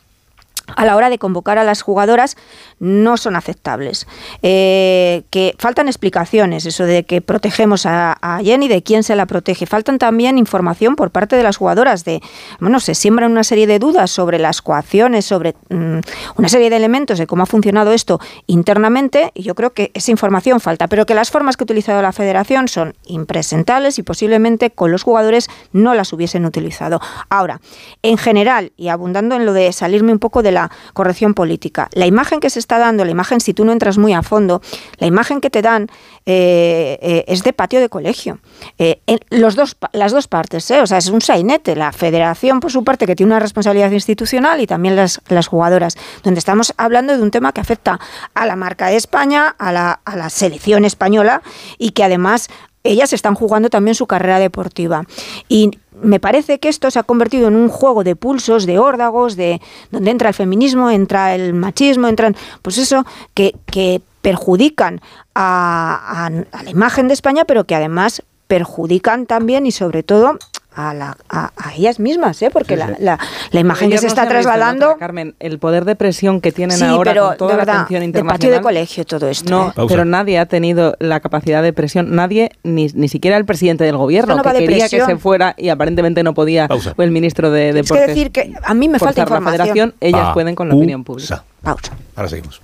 a 0.76 0.84
la 0.84 0.96
hora 0.96 1.10
de 1.10 1.18
convocar 1.18 1.58
a 1.58 1.64
las 1.64 1.82
jugadoras 1.82 2.36
no 2.78 3.16
son 3.16 3.36
aceptables. 3.36 4.06
Eh, 4.42 5.22
que 5.30 5.54
faltan 5.58 5.88
explicaciones, 5.88 6.66
eso 6.66 6.84
de 6.84 7.04
que 7.04 7.20
protegemos 7.20 7.86
a, 7.86 8.16
Jenny, 8.42 8.68
de 8.68 8.82
quién 8.82 9.02
se 9.02 9.16
la 9.16 9.26
protege. 9.26 9.66
Faltan 9.66 9.98
también 9.98 10.38
información 10.38 10.96
por 10.96 11.10
parte 11.10 11.36
de 11.36 11.42
las 11.42 11.56
jugadoras 11.56 12.04
de, 12.04 12.20
bueno, 12.60 12.80
se 12.80 12.94
siembran 12.94 13.32
una 13.32 13.44
serie 13.44 13.66
de 13.66 13.78
dudas 13.78 14.10
sobre 14.10 14.38
las 14.38 14.62
coacciones, 14.62 15.24
sobre 15.24 15.54
mm, 15.70 15.98
una 16.36 16.48
serie 16.48 16.70
de 16.70 16.76
elementos 16.76 17.18
de 17.18 17.26
cómo 17.26 17.42
ha 17.42 17.46
funcionado 17.46 17.92
esto 17.92 18.20
internamente 18.46 19.32
y 19.34 19.42
yo 19.42 19.54
creo 19.54 19.72
que 19.72 19.90
esa 19.94 20.10
información 20.10 20.60
falta, 20.60 20.88
pero 20.88 21.06
que 21.06 21.14
las 21.14 21.30
formas 21.30 21.56
que 21.56 21.62
ha 21.62 21.66
utilizado 21.66 22.02
la 22.02 22.12
federación 22.12 22.68
son 22.68 22.94
impresentables 23.06 23.98
y 23.98 24.02
posiblemente 24.02 24.70
con 24.70 24.92
los 24.92 25.02
jugadores 25.02 25.48
no 25.72 25.94
las 25.94 26.12
hubiesen 26.12 26.44
utilizado. 26.44 27.00
Ahora, 27.28 27.60
en 28.02 28.18
general, 28.18 28.72
y 28.76 28.88
abundando 28.88 29.34
en 29.34 29.46
lo 29.46 29.52
de 29.52 29.72
salirme 29.72 30.12
un 30.12 30.18
poco 30.18 30.42
de 30.42 30.52
la 30.52 30.57
corrección 30.92 31.34
política. 31.34 31.88
La 31.92 32.06
imagen 32.06 32.40
que 32.40 32.50
se 32.50 32.58
está 32.58 32.78
dando, 32.78 33.04
la 33.04 33.10
imagen, 33.10 33.40
si 33.40 33.54
tú 33.54 33.64
no 33.64 33.72
entras 33.72 33.98
muy 33.98 34.12
a 34.12 34.22
fondo, 34.22 34.60
la 34.98 35.06
imagen 35.06 35.40
que 35.40 35.50
te 35.50 35.62
dan 35.62 35.88
eh, 36.26 36.98
eh, 37.00 37.24
es 37.28 37.42
de 37.42 37.52
patio 37.52 37.80
de 37.80 37.88
colegio. 37.88 38.38
Eh, 38.78 39.00
los 39.30 39.54
dos, 39.54 39.76
las 39.92 40.12
dos 40.12 40.28
partes, 40.28 40.70
o 40.70 40.86
sea, 40.86 40.98
es 40.98 41.08
un 41.08 41.20
sainete. 41.20 41.76
La 41.76 41.92
federación, 41.92 42.60
por 42.60 42.70
su 42.70 42.84
parte, 42.84 43.06
que 43.06 43.14
tiene 43.14 43.32
una 43.32 43.40
responsabilidad 43.40 43.90
institucional 43.90 44.60
y 44.60 44.66
también 44.66 44.96
las, 44.96 45.20
las 45.28 45.46
jugadoras, 45.46 45.96
donde 46.22 46.38
estamos 46.38 46.74
hablando 46.76 47.16
de 47.16 47.22
un 47.22 47.30
tema 47.30 47.52
que 47.52 47.60
afecta 47.60 47.98
a 48.34 48.46
la 48.46 48.56
marca 48.56 48.88
de 48.88 48.96
España, 48.96 49.54
a 49.58 49.72
la, 49.72 50.00
a 50.04 50.16
la 50.16 50.30
selección 50.30 50.84
española 50.84 51.42
y 51.78 51.90
que 51.90 52.04
además 52.04 52.48
ellas 52.84 53.12
están 53.12 53.34
jugando 53.34 53.70
también 53.70 53.94
su 53.94 54.06
carrera 54.06 54.38
deportiva. 54.38 55.04
Y 55.48 55.70
me 56.00 56.20
parece 56.20 56.58
que 56.58 56.68
esto 56.68 56.90
se 56.90 56.98
ha 56.98 57.02
convertido 57.02 57.48
en 57.48 57.56
un 57.56 57.68
juego 57.68 58.04
de 58.04 58.16
pulsos, 58.16 58.66
de 58.66 58.78
órdagos, 58.78 59.36
de 59.36 59.60
donde 59.90 60.10
entra 60.10 60.28
el 60.28 60.34
feminismo, 60.34 60.90
entra 60.90 61.34
el 61.34 61.54
machismo, 61.54 62.08
entran, 62.08 62.36
pues 62.62 62.78
eso, 62.78 63.04
que, 63.34 63.54
que 63.66 64.00
perjudican 64.22 65.00
a, 65.34 66.30
a 66.52 66.62
la 66.62 66.70
imagen 66.70 67.08
de 67.08 67.14
España, 67.14 67.44
pero 67.44 67.64
que 67.64 67.74
además 67.74 68.22
perjudican 68.46 69.26
también 69.26 69.66
y 69.66 69.72
sobre 69.72 70.02
todo 70.02 70.38
a, 70.78 70.94
la, 70.94 71.16
a, 71.28 71.50
ellas 71.76 71.98
mismas, 71.98 72.40
¿eh? 72.40 72.50
porque 72.52 72.76
la, 72.76 72.94
la, 73.00 73.18
la, 73.50 73.60
imagen 73.60 73.90
que 73.90 73.98
se 73.98 74.06
está 74.06 74.28
trasladando... 74.28 74.96
Carmen, 74.96 75.34
el 75.40 75.58
poder 75.58 75.84
de 75.84 75.96
presión 75.96 76.40
que 76.40 76.52
tienen 76.52 76.80
ahora 76.84 77.20
con 77.20 77.36
toda 77.36 77.56
la 77.56 77.62
atención 77.64 78.04
internacional... 78.04 78.38
patio 78.38 78.50
de 78.52 78.60
colegio 78.60 79.04
todo 79.04 79.28
esto. 79.28 79.50
No, 79.50 79.70
¿eh? 79.70 79.86
pero 79.88 80.04
nadie 80.04 80.38
ha 80.38 80.46
tenido 80.46 80.94
la 81.00 81.18
capacidad 81.18 81.64
de 81.64 81.72
presión, 81.72 82.14
nadie, 82.14 82.52
ni, 82.62 82.86
ni 82.94 83.08
siquiera 83.08 83.36
el 83.36 83.44
presidente 83.44 83.82
del 83.82 83.96
gobierno, 83.96 84.40
que 84.40 84.52
quería 84.52 84.88
que 84.88 85.04
se 85.04 85.16
fuera 85.16 85.56
y 85.58 85.68
aparentemente 85.70 86.22
no 86.22 86.32
podía, 86.32 86.68
o 86.70 87.02
el 87.02 87.10
ministro 87.10 87.50
de 87.50 87.72
Deportes... 87.72 87.90
Es 87.90 88.06
que 88.06 88.06
decir 88.06 88.30
que 88.30 88.54
a 88.62 88.74
mí 88.74 88.88
me 88.88 89.00
falta 89.00 89.22
información. 89.22 89.58
La 89.58 89.64
federación, 89.64 89.94
ellas 90.00 90.32
pueden 90.32 90.54
con 90.54 90.68
la 90.68 90.76
opinión 90.76 91.02
pública. 91.02 91.42
Pausa. 91.60 91.92
Ahora 92.14 92.28
seguimos. 92.28 92.62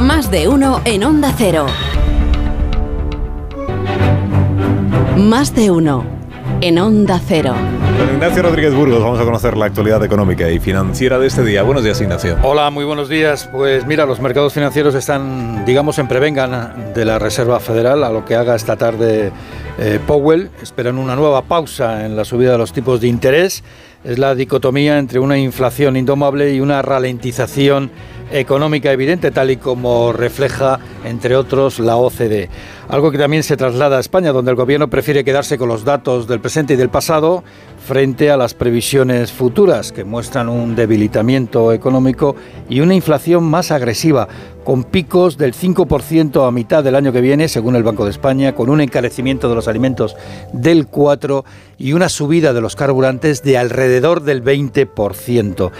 Más 0.00 0.30
de 0.30 0.48
uno 0.48 0.80
en 0.86 1.04
Onda 1.04 1.34
Cero. 1.36 1.66
Más 5.16 5.54
de 5.54 5.70
uno 5.70 6.23
en 6.60 6.78
Onda 6.78 7.20
Cero. 7.26 7.54
Con 7.98 8.14
Ignacio 8.14 8.42
Rodríguez 8.42 8.74
Burgos 8.74 9.02
vamos 9.02 9.20
a 9.20 9.24
conocer 9.24 9.56
la 9.56 9.66
actualidad 9.66 10.02
económica 10.04 10.50
y 10.50 10.58
financiera 10.58 11.18
de 11.18 11.26
este 11.26 11.44
día. 11.44 11.62
Buenos 11.62 11.84
días, 11.84 12.00
Ignacio. 12.00 12.36
Hola, 12.42 12.70
muy 12.70 12.84
buenos 12.84 13.08
días. 13.08 13.48
Pues 13.52 13.86
mira, 13.86 14.06
los 14.06 14.20
mercados 14.20 14.52
financieros 14.52 14.94
están, 14.94 15.64
digamos, 15.64 15.98
en 15.98 16.08
prevengan 16.08 16.92
de 16.94 17.04
la 17.04 17.18
Reserva 17.18 17.60
Federal 17.60 18.04
a 18.04 18.10
lo 18.10 18.24
que 18.24 18.34
haga 18.34 18.54
esta 18.54 18.76
tarde 18.76 19.32
eh, 19.78 19.98
Powell. 20.06 20.50
Esperan 20.62 20.98
una 20.98 21.16
nueva 21.16 21.42
pausa 21.42 22.04
en 22.04 22.16
la 22.16 22.24
subida 22.24 22.52
de 22.52 22.58
los 22.58 22.72
tipos 22.72 23.00
de 23.00 23.08
interés. 23.08 23.62
Es 24.04 24.18
la 24.18 24.34
dicotomía 24.34 24.98
entre 24.98 25.18
una 25.18 25.38
inflación 25.38 25.96
indomable 25.96 26.52
y 26.54 26.60
una 26.60 26.82
ralentización 26.82 27.90
económica 28.30 28.92
evidente, 28.92 29.30
tal 29.30 29.50
y 29.50 29.56
como 29.56 30.12
refleja, 30.12 30.78
entre 31.04 31.36
otros, 31.36 31.78
la 31.78 31.96
OCDE. 31.96 32.50
Algo 32.88 33.10
que 33.10 33.16
también 33.16 33.42
se 33.42 33.56
traslada 33.56 33.96
a 33.96 34.00
España, 34.00 34.32
donde 34.32 34.50
el 34.50 34.56
gobierno 34.56 34.88
prefiere 34.88 35.24
quedarse 35.24 35.56
con 35.56 35.68
los 35.68 35.84
datos 35.84 36.28
del 36.28 36.40
presente 36.40 36.74
y 36.74 36.76
del 36.76 36.90
pasado 36.90 37.44
frente 37.84 38.30
a 38.30 38.38
las 38.38 38.54
previsiones 38.54 39.30
futuras, 39.30 39.92
que 39.92 40.04
muestran 40.04 40.48
un 40.48 40.74
debilitamiento 40.74 41.70
económico 41.70 42.34
y 42.68 42.80
una 42.80 42.94
inflación 42.94 43.44
más 43.44 43.70
agresiva, 43.70 44.26
con 44.64 44.84
picos 44.84 45.36
del 45.36 45.52
5% 45.52 46.48
a 46.48 46.50
mitad 46.50 46.82
del 46.82 46.94
año 46.94 47.12
que 47.12 47.20
viene, 47.20 47.48
según 47.48 47.76
el 47.76 47.82
Banco 47.82 48.04
de 48.04 48.10
España, 48.10 48.54
con 48.54 48.70
un 48.70 48.80
encarecimiento 48.80 49.50
de 49.50 49.54
los 49.54 49.68
alimentos 49.68 50.16
del 50.54 50.90
4% 50.90 51.44
y 51.76 51.92
una 51.92 52.08
subida 52.08 52.54
de 52.54 52.62
los 52.62 52.74
carburantes 52.74 53.42
de 53.42 53.58
alrededor 53.58 54.22
del 54.22 54.42
20%. 54.42 55.70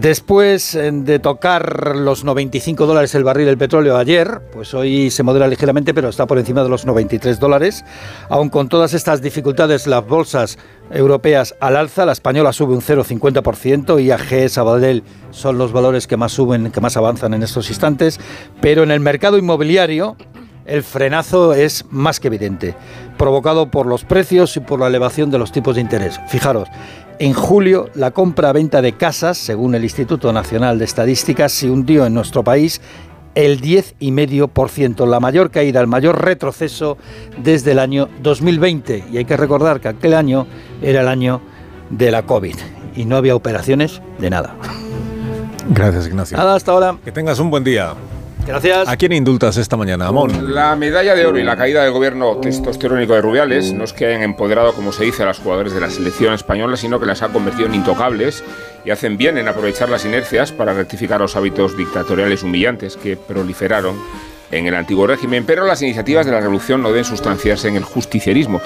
Después 0.00 0.74
eh, 0.74 0.90
de 0.92 1.18
tocar 1.18 1.96
los 1.96 2.22
95 2.22 2.84
dólares 2.84 3.14
el 3.14 3.24
barril 3.24 3.46
del 3.46 3.56
petróleo 3.56 3.96
ayer, 3.96 4.42
pues 4.52 4.74
hoy 4.74 5.10
se 5.10 5.22
modera 5.22 5.48
ligeramente, 5.48 5.94
pero 5.94 6.10
está 6.10 6.26
por 6.26 6.38
encima 6.38 6.62
de 6.62 6.68
los 6.68 6.84
93 6.84 7.40
dólares. 7.40 7.82
Aún 8.28 8.50
con 8.50 8.68
todas 8.68 8.92
estas 8.92 9.22
dificultades, 9.22 9.86
las 9.86 10.06
bolsas 10.06 10.58
europeas 10.90 11.54
al 11.60 11.76
alza, 11.76 12.04
la 12.04 12.12
española 12.12 12.52
sube 12.52 12.74
un 12.74 12.82
0,50%, 12.82 13.98
IAG, 14.04 14.50
Sabadell 14.50 15.02
son 15.30 15.56
los 15.56 15.72
valores 15.72 16.06
que 16.06 16.18
más 16.18 16.32
suben, 16.32 16.70
que 16.70 16.82
más 16.82 16.98
avanzan 16.98 17.32
en 17.32 17.42
estos 17.42 17.70
instantes, 17.70 18.20
pero 18.60 18.82
en 18.82 18.90
el 18.90 19.00
mercado 19.00 19.38
inmobiliario 19.38 20.18
el 20.66 20.82
frenazo 20.82 21.54
es 21.54 21.84
más 21.90 22.20
que 22.20 22.26
evidente, 22.26 22.74
provocado 23.16 23.70
por 23.70 23.86
los 23.86 24.04
precios 24.04 24.56
y 24.56 24.60
por 24.60 24.80
la 24.80 24.88
elevación 24.88 25.30
de 25.30 25.38
los 25.38 25.52
tipos 25.52 25.76
de 25.76 25.80
interés. 25.80 26.20
Fijaros, 26.28 26.68
en 27.18 27.32
julio, 27.32 27.88
la 27.94 28.10
compra-venta 28.10 28.82
de 28.82 28.92
casas, 28.92 29.38
según 29.38 29.74
el 29.74 29.84
Instituto 29.84 30.32
Nacional 30.32 30.78
de 30.78 30.84
Estadísticas, 30.84 31.52
se 31.52 31.70
hundió 31.70 32.06
en 32.06 32.14
nuestro 32.14 32.44
país 32.44 32.80
el 33.34 33.60
10,5%, 33.60 35.06
la 35.06 35.20
mayor 35.20 35.50
caída, 35.50 35.80
el 35.80 35.86
mayor 35.86 36.24
retroceso 36.24 36.96
desde 37.42 37.72
el 37.72 37.78
año 37.78 38.08
2020. 38.22 39.04
Y 39.12 39.18
hay 39.18 39.24
que 39.24 39.36
recordar 39.36 39.80
que 39.80 39.88
aquel 39.88 40.14
año 40.14 40.46
era 40.82 41.02
el 41.02 41.08
año 41.08 41.40
de 41.90 42.10
la 42.10 42.22
COVID 42.22 42.56
y 42.96 43.04
no 43.04 43.16
había 43.16 43.36
operaciones 43.36 44.00
de 44.18 44.30
nada. 44.30 44.56
Gracias, 45.68 46.06
Ignacio. 46.06 46.36
Nada, 46.36 46.54
hasta 46.54 46.72
ahora. 46.72 46.96
Que 47.04 47.12
tengas 47.12 47.38
un 47.38 47.50
buen 47.50 47.64
día. 47.64 47.94
Gracias. 48.46 48.88
¿A 48.88 48.96
quién 48.96 49.12
indultas 49.12 49.56
esta 49.56 49.76
mañana, 49.76 50.06
Amón? 50.06 50.54
La 50.54 50.76
medalla 50.76 51.14
de 51.14 51.26
oro 51.26 51.38
y 51.38 51.42
la 51.42 51.56
caída 51.56 51.82
del 51.82 51.92
gobierno 51.92 52.36
testosterónico 52.36 53.14
de 53.14 53.20
Rubiales 53.20 53.72
no 53.72 53.82
es 53.84 53.92
que 53.92 54.06
hayan 54.06 54.22
empoderado, 54.22 54.72
como 54.72 54.92
se 54.92 55.04
dice, 55.04 55.24
a 55.24 55.26
los 55.26 55.40
jugadores 55.40 55.74
de 55.74 55.80
la 55.80 55.90
selección 55.90 56.32
española, 56.32 56.76
sino 56.76 57.00
que 57.00 57.06
las 57.06 57.22
ha 57.22 57.28
convertido 57.28 57.66
en 57.66 57.74
intocables 57.74 58.44
y 58.84 58.90
hacen 58.90 59.16
bien 59.16 59.36
en 59.36 59.48
aprovechar 59.48 59.88
las 59.88 60.04
inercias 60.04 60.52
para 60.52 60.72
rectificar 60.72 61.20
los 61.20 61.34
hábitos 61.34 61.76
dictatoriales 61.76 62.44
humillantes 62.44 62.96
que 62.96 63.16
proliferaron 63.16 63.96
en 64.56 64.66
el 64.66 64.74
antiguo 64.74 65.06
régimen, 65.06 65.44
pero 65.44 65.64
las 65.64 65.82
iniciativas 65.82 66.26
de 66.26 66.32
la 66.32 66.40
revolución 66.40 66.82
no 66.82 66.88
deben 66.88 67.04
sustanciarse 67.04 67.68
en 67.68 67.76
el 67.76 67.84
justicierismo. 67.84 68.60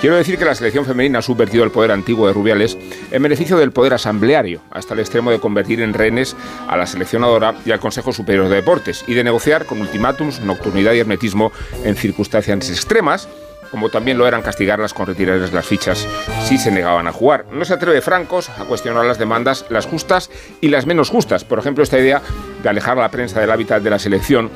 Quiero 0.00 0.16
decir 0.16 0.38
que 0.38 0.44
la 0.44 0.54
selección 0.54 0.84
femenina 0.84 1.20
ha 1.20 1.22
subvertido 1.22 1.64
el 1.64 1.70
poder 1.70 1.90
antiguo 1.90 2.26
de 2.26 2.32
Rubiales 2.32 2.76
en 3.10 3.22
beneficio 3.22 3.56
del 3.56 3.72
poder 3.72 3.94
asambleario, 3.94 4.60
hasta 4.70 4.94
el 4.94 5.00
extremo 5.00 5.30
de 5.30 5.40
convertir 5.40 5.80
en 5.80 5.94
rehenes 5.94 6.36
a 6.68 6.76
la 6.76 6.86
seleccionadora 6.86 7.54
y 7.64 7.70
al 7.70 7.80
Consejo 7.80 8.12
Superior 8.12 8.48
de 8.48 8.56
Deportes, 8.56 9.04
y 9.06 9.14
de 9.14 9.24
negociar 9.24 9.66
con 9.66 9.80
ultimátums, 9.80 10.40
nocturnidad 10.40 10.92
y 10.92 11.00
hermetismo 11.00 11.52
en 11.84 11.96
circunstancias 11.96 12.68
extremas, 12.68 13.28
como 13.70 13.88
también 13.88 14.18
lo 14.18 14.26
eran 14.26 14.42
castigarlas 14.42 14.94
con 14.94 15.06
retirarles 15.06 15.52
las 15.52 15.66
fichas 15.66 16.06
si 16.44 16.58
se 16.58 16.70
negaban 16.70 17.06
a 17.06 17.12
jugar. 17.12 17.46
No 17.52 17.64
se 17.64 17.74
atreve 17.74 18.00
Francos 18.00 18.48
a 18.48 18.64
cuestionar 18.64 19.04
las 19.04 19.18
demandas, 19.18 19.66
las 19.70 19.86
justas 19.86 20.30
y 20.60 20.68
las 20.68 20.86
menos 20.86 21.10
justas. 21.10 21.44
Por 21.44 21.58
ejemplo, 21.58 21.82
esta 21.82 21.98
idea 21.98 22.22
de 22.62 22.68
alejar 22.68 22.98
a 22.98 23.02
la 23.02 23.10
prensa 23.10 23.40
del 23.40 23.50
hábitat 23.50 23.82
de 23.82 23.90
la 23.90 23.98
selección 23.98 24.50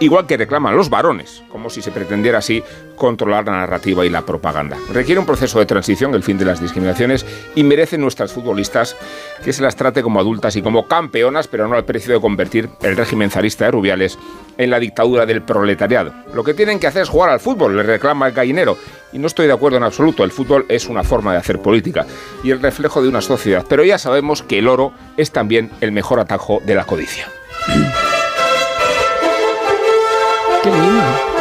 igual 0.00 0.26
que 0.26 0.36
reclaman 0.36 0.76
los 0.76 0.90
varones, 0.90 1.42
como 1.50 1.70
si 1.70 1.82
se 1.82 1.90
pretendiera 1.90 2.38
así 2.38 2.62
controlar 2.96 3.46
la 3.46 3.52
narrativa 3.52 4.04
y 4.04 4.10
la 4.10 4.22
propaganda. 4.22 4.76
Requiere 4.92 5.18
un 5.18 5.26
proceso 5.26 5.58
de 5.58 5.66
transición, 5.66 6.14
el 6.14 6.22
fin 6.22 6.38
de 6.38 6.44
las 6.44 6.60
discriminaciones, 6.60 7.26
y 7.54 7.64
merecen 7.64 8.00
nuestras 8.00 8.32
futbolistas 8.32 8.96
que 9.44 9.52
se 9.52 9.62
las 9.62 9.76
trate 9.76 10.02
como 10.02 10.20
adultas 10.20 10.56
y 10.56 10.62
como 10.62 10.86
campeonas, 10.86 11.48
pero 11.48 11.68
no 11.68 11.76
al 11.76 11.84
precio 11.84 12.14
de 12.14 12.20
convertir 12.20 12.68
el 12.82 12.96
régimen 12.96 13.30
zarista 13.30 13.64
de 13.64 13.70
Rubiales 13.72 14.18
en 14.58 14.70
la 14.70 14.78
dictadura 14.78 15.26
del 15.26 15.42
proletariado. 15.42 16.12
Lo 16.34 16.44
que 16.44 16.54
tienen 16.54 16.78
que 16.78 16.86
hacer 16.86 17.02
es 17.02 17.08
jugar 17.08 17.30
al 17.30 17.40
fútbol, 17.40 17.76
le 17.76 17.82
reclama 17.82 18.26
el 18.26 18.34
gallinero, 18.34 18.76
y 19.12 19.18
no 19.18 19.26
estoy 19.26 19.46
de 19.46 19.52
acuerdo 19.52 19.78
en 19.78 19.84
absoluto, 19.84 20.24
el 20.24 20.32
fútbol 20.32 20.66
es 20.68 20.88
una 20.88 21.04
forma 21.04 21.32
de 21.32 21.38
hacer 21.38 21.60
política 21.60 22.06
y 22.42 22.50
el 22.50 22.60
reflejo 22.60 23.00
de 23.00 23.08
una 23.08 23.20
sociedad, 23.20 23.64
pero 23.68 23.84
ya 23.84 23.98
sabemos 23.98 24.42
que 24.42 24.58
el 24.58 24.68
oro 24.68 24.92
es 25.16 25.30
también 25.30 25.70
el 25.80 25.92
mejor 25.92 26.18
atajo 26.20 26.60
de 26.64 26.74
la 26.74 26.84
codicia. 26.84 27.28
Qué 30.64 30.70
lindo. 30.70 31.33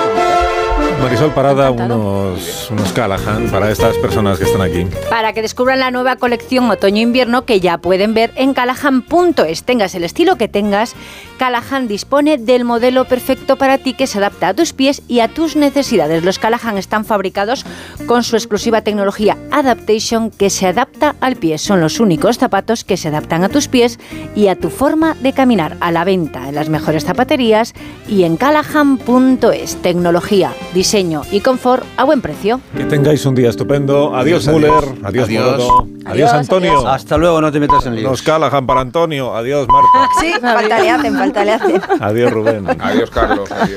Marisol 1.04 1.34
Parada, 1.34 1.70
unos, 1.70 2.72
unos 2.72 2.94
Callahan 2.94 3.50
para 3.52 3.70
estas 3.70 3.98
personas 3.98 4.40
que 4.40 4.46
están 4.46 4.62
aquí. 4.62 4.88
Para 5.10 5.34
que 5.34 5.42
descubran 5.42 5.80
la 5.80 5.92
nueva 5.92 6.16
colección 6.16 6.72
otoño-invierno 6.72 7.44
que 7.44 7.60
ya 7.60 7.78
pueden 7.78 8.14
ver 8.14 8.32
en 8.38 8.54
callahan.es. 8.54 9.64
Tengas 9.66 9.96
el 9.96 10.06
estilo 10.06 10.38
que 10.38 10.48
tengas, 10.48 10.96
Callahan 11.38 11.90
dispone 11.90 12.38
del 12.38 12.64
modelo 12.64 13.04
perfecto 13.04 13.58
para 13.58 13.80
ti 13.80 13.96
que 13.96 14.08
se 14.08 14.20
adapta 14.20 14.48
a 14.48 14.54
tus 14.54 14.72
pies 14.72 15.02
y 15.10 15.20
a 15.20 15.28
tus 15.28 15.58
necesidades. 15.58 16.24
Los 16.24 16.40
Callahan 16.40 16.78
están 16.78 17.04
fabricados 17.04 17.66
con 18.06 18.24
su 18.24 18.38
exclusiva 18.38 18.80
tecnología 18.80 19.38
Adaptation 19.52 20.32
que 20.32 20.50
se 20.50 20.68
adapta 20.68 21.18
al 21.20 21.36
pie. 21.36 21.58
Son 21.58 21.82
los 21.82 22.00
únicos 22.00 22.38
zapatos 22.38 22.86
que 22.86 22.96
se 22.96 23.10
adaptan 23.10 23.44
a 23.44 23.50
tus 23.50 23.68
pies 23.68 24.00
y 24.36 24.48
a 24.48 24.56
tu 24.56 24.70
forma 24.70 25.16
de 25.16 25.34
caminar. 25.34 25.76
A 25.82 25.92
la 25.92 26.06
venta 26.06 26.48
en 26.48 26.56
las 26.56 26.70
mejores 26.70 27.04
zapaterías 27.04 27.74
y 28.08 28.24
en 28.24 28.38
callahan.es. 28.38 29.82
Tecnología, 29.82 30.54
diseño 30.74 30.93
y 30.94 31.40
confort 31.40 31.84
a 31.98 32.04
buen 32.04 32.22
precio. 32.22 32.62
Que 32.78 32.86
tengáis 32.86 33.26
un 33.26 33.34
día 33.34 33.50
estupendo. 33.50 34.16
Adiós, 34.16 34.48
Müller. 34.48 34.72
Adiós, 35.04 35.28
adiós. 35.28 35.64
Adiós, 36.06 36.34
Antonio. 36.34 36.88
Hasta 36.88 37.18
luego, 37.18 37.42
no 37.42 37.52
te 37.52 37.60
metas 37.60 37.84
en 37.88 37.96
líos. 37.96 38.12
Nos 38.12 38.22
Callahan 38.22 38.68
para 38.68 38.82
Antonio. 38.82 39.36
Adiós, 39.36 39.66
Marta. 39.68 40.12
sí, 40.20 40.32
falta 40.40 40.80
le 40.80 40.90
hacen, 40.92 41.16
falta 41.16 41.46
le 41.46 41.52
hacen. 41.54 41.82
Adiós, 42.00 42.32
Rubén. 42.32 42.68
Adiós, 42.80 43.10
Carlos. 43.10 43.52
Adiós. 43.52 43.70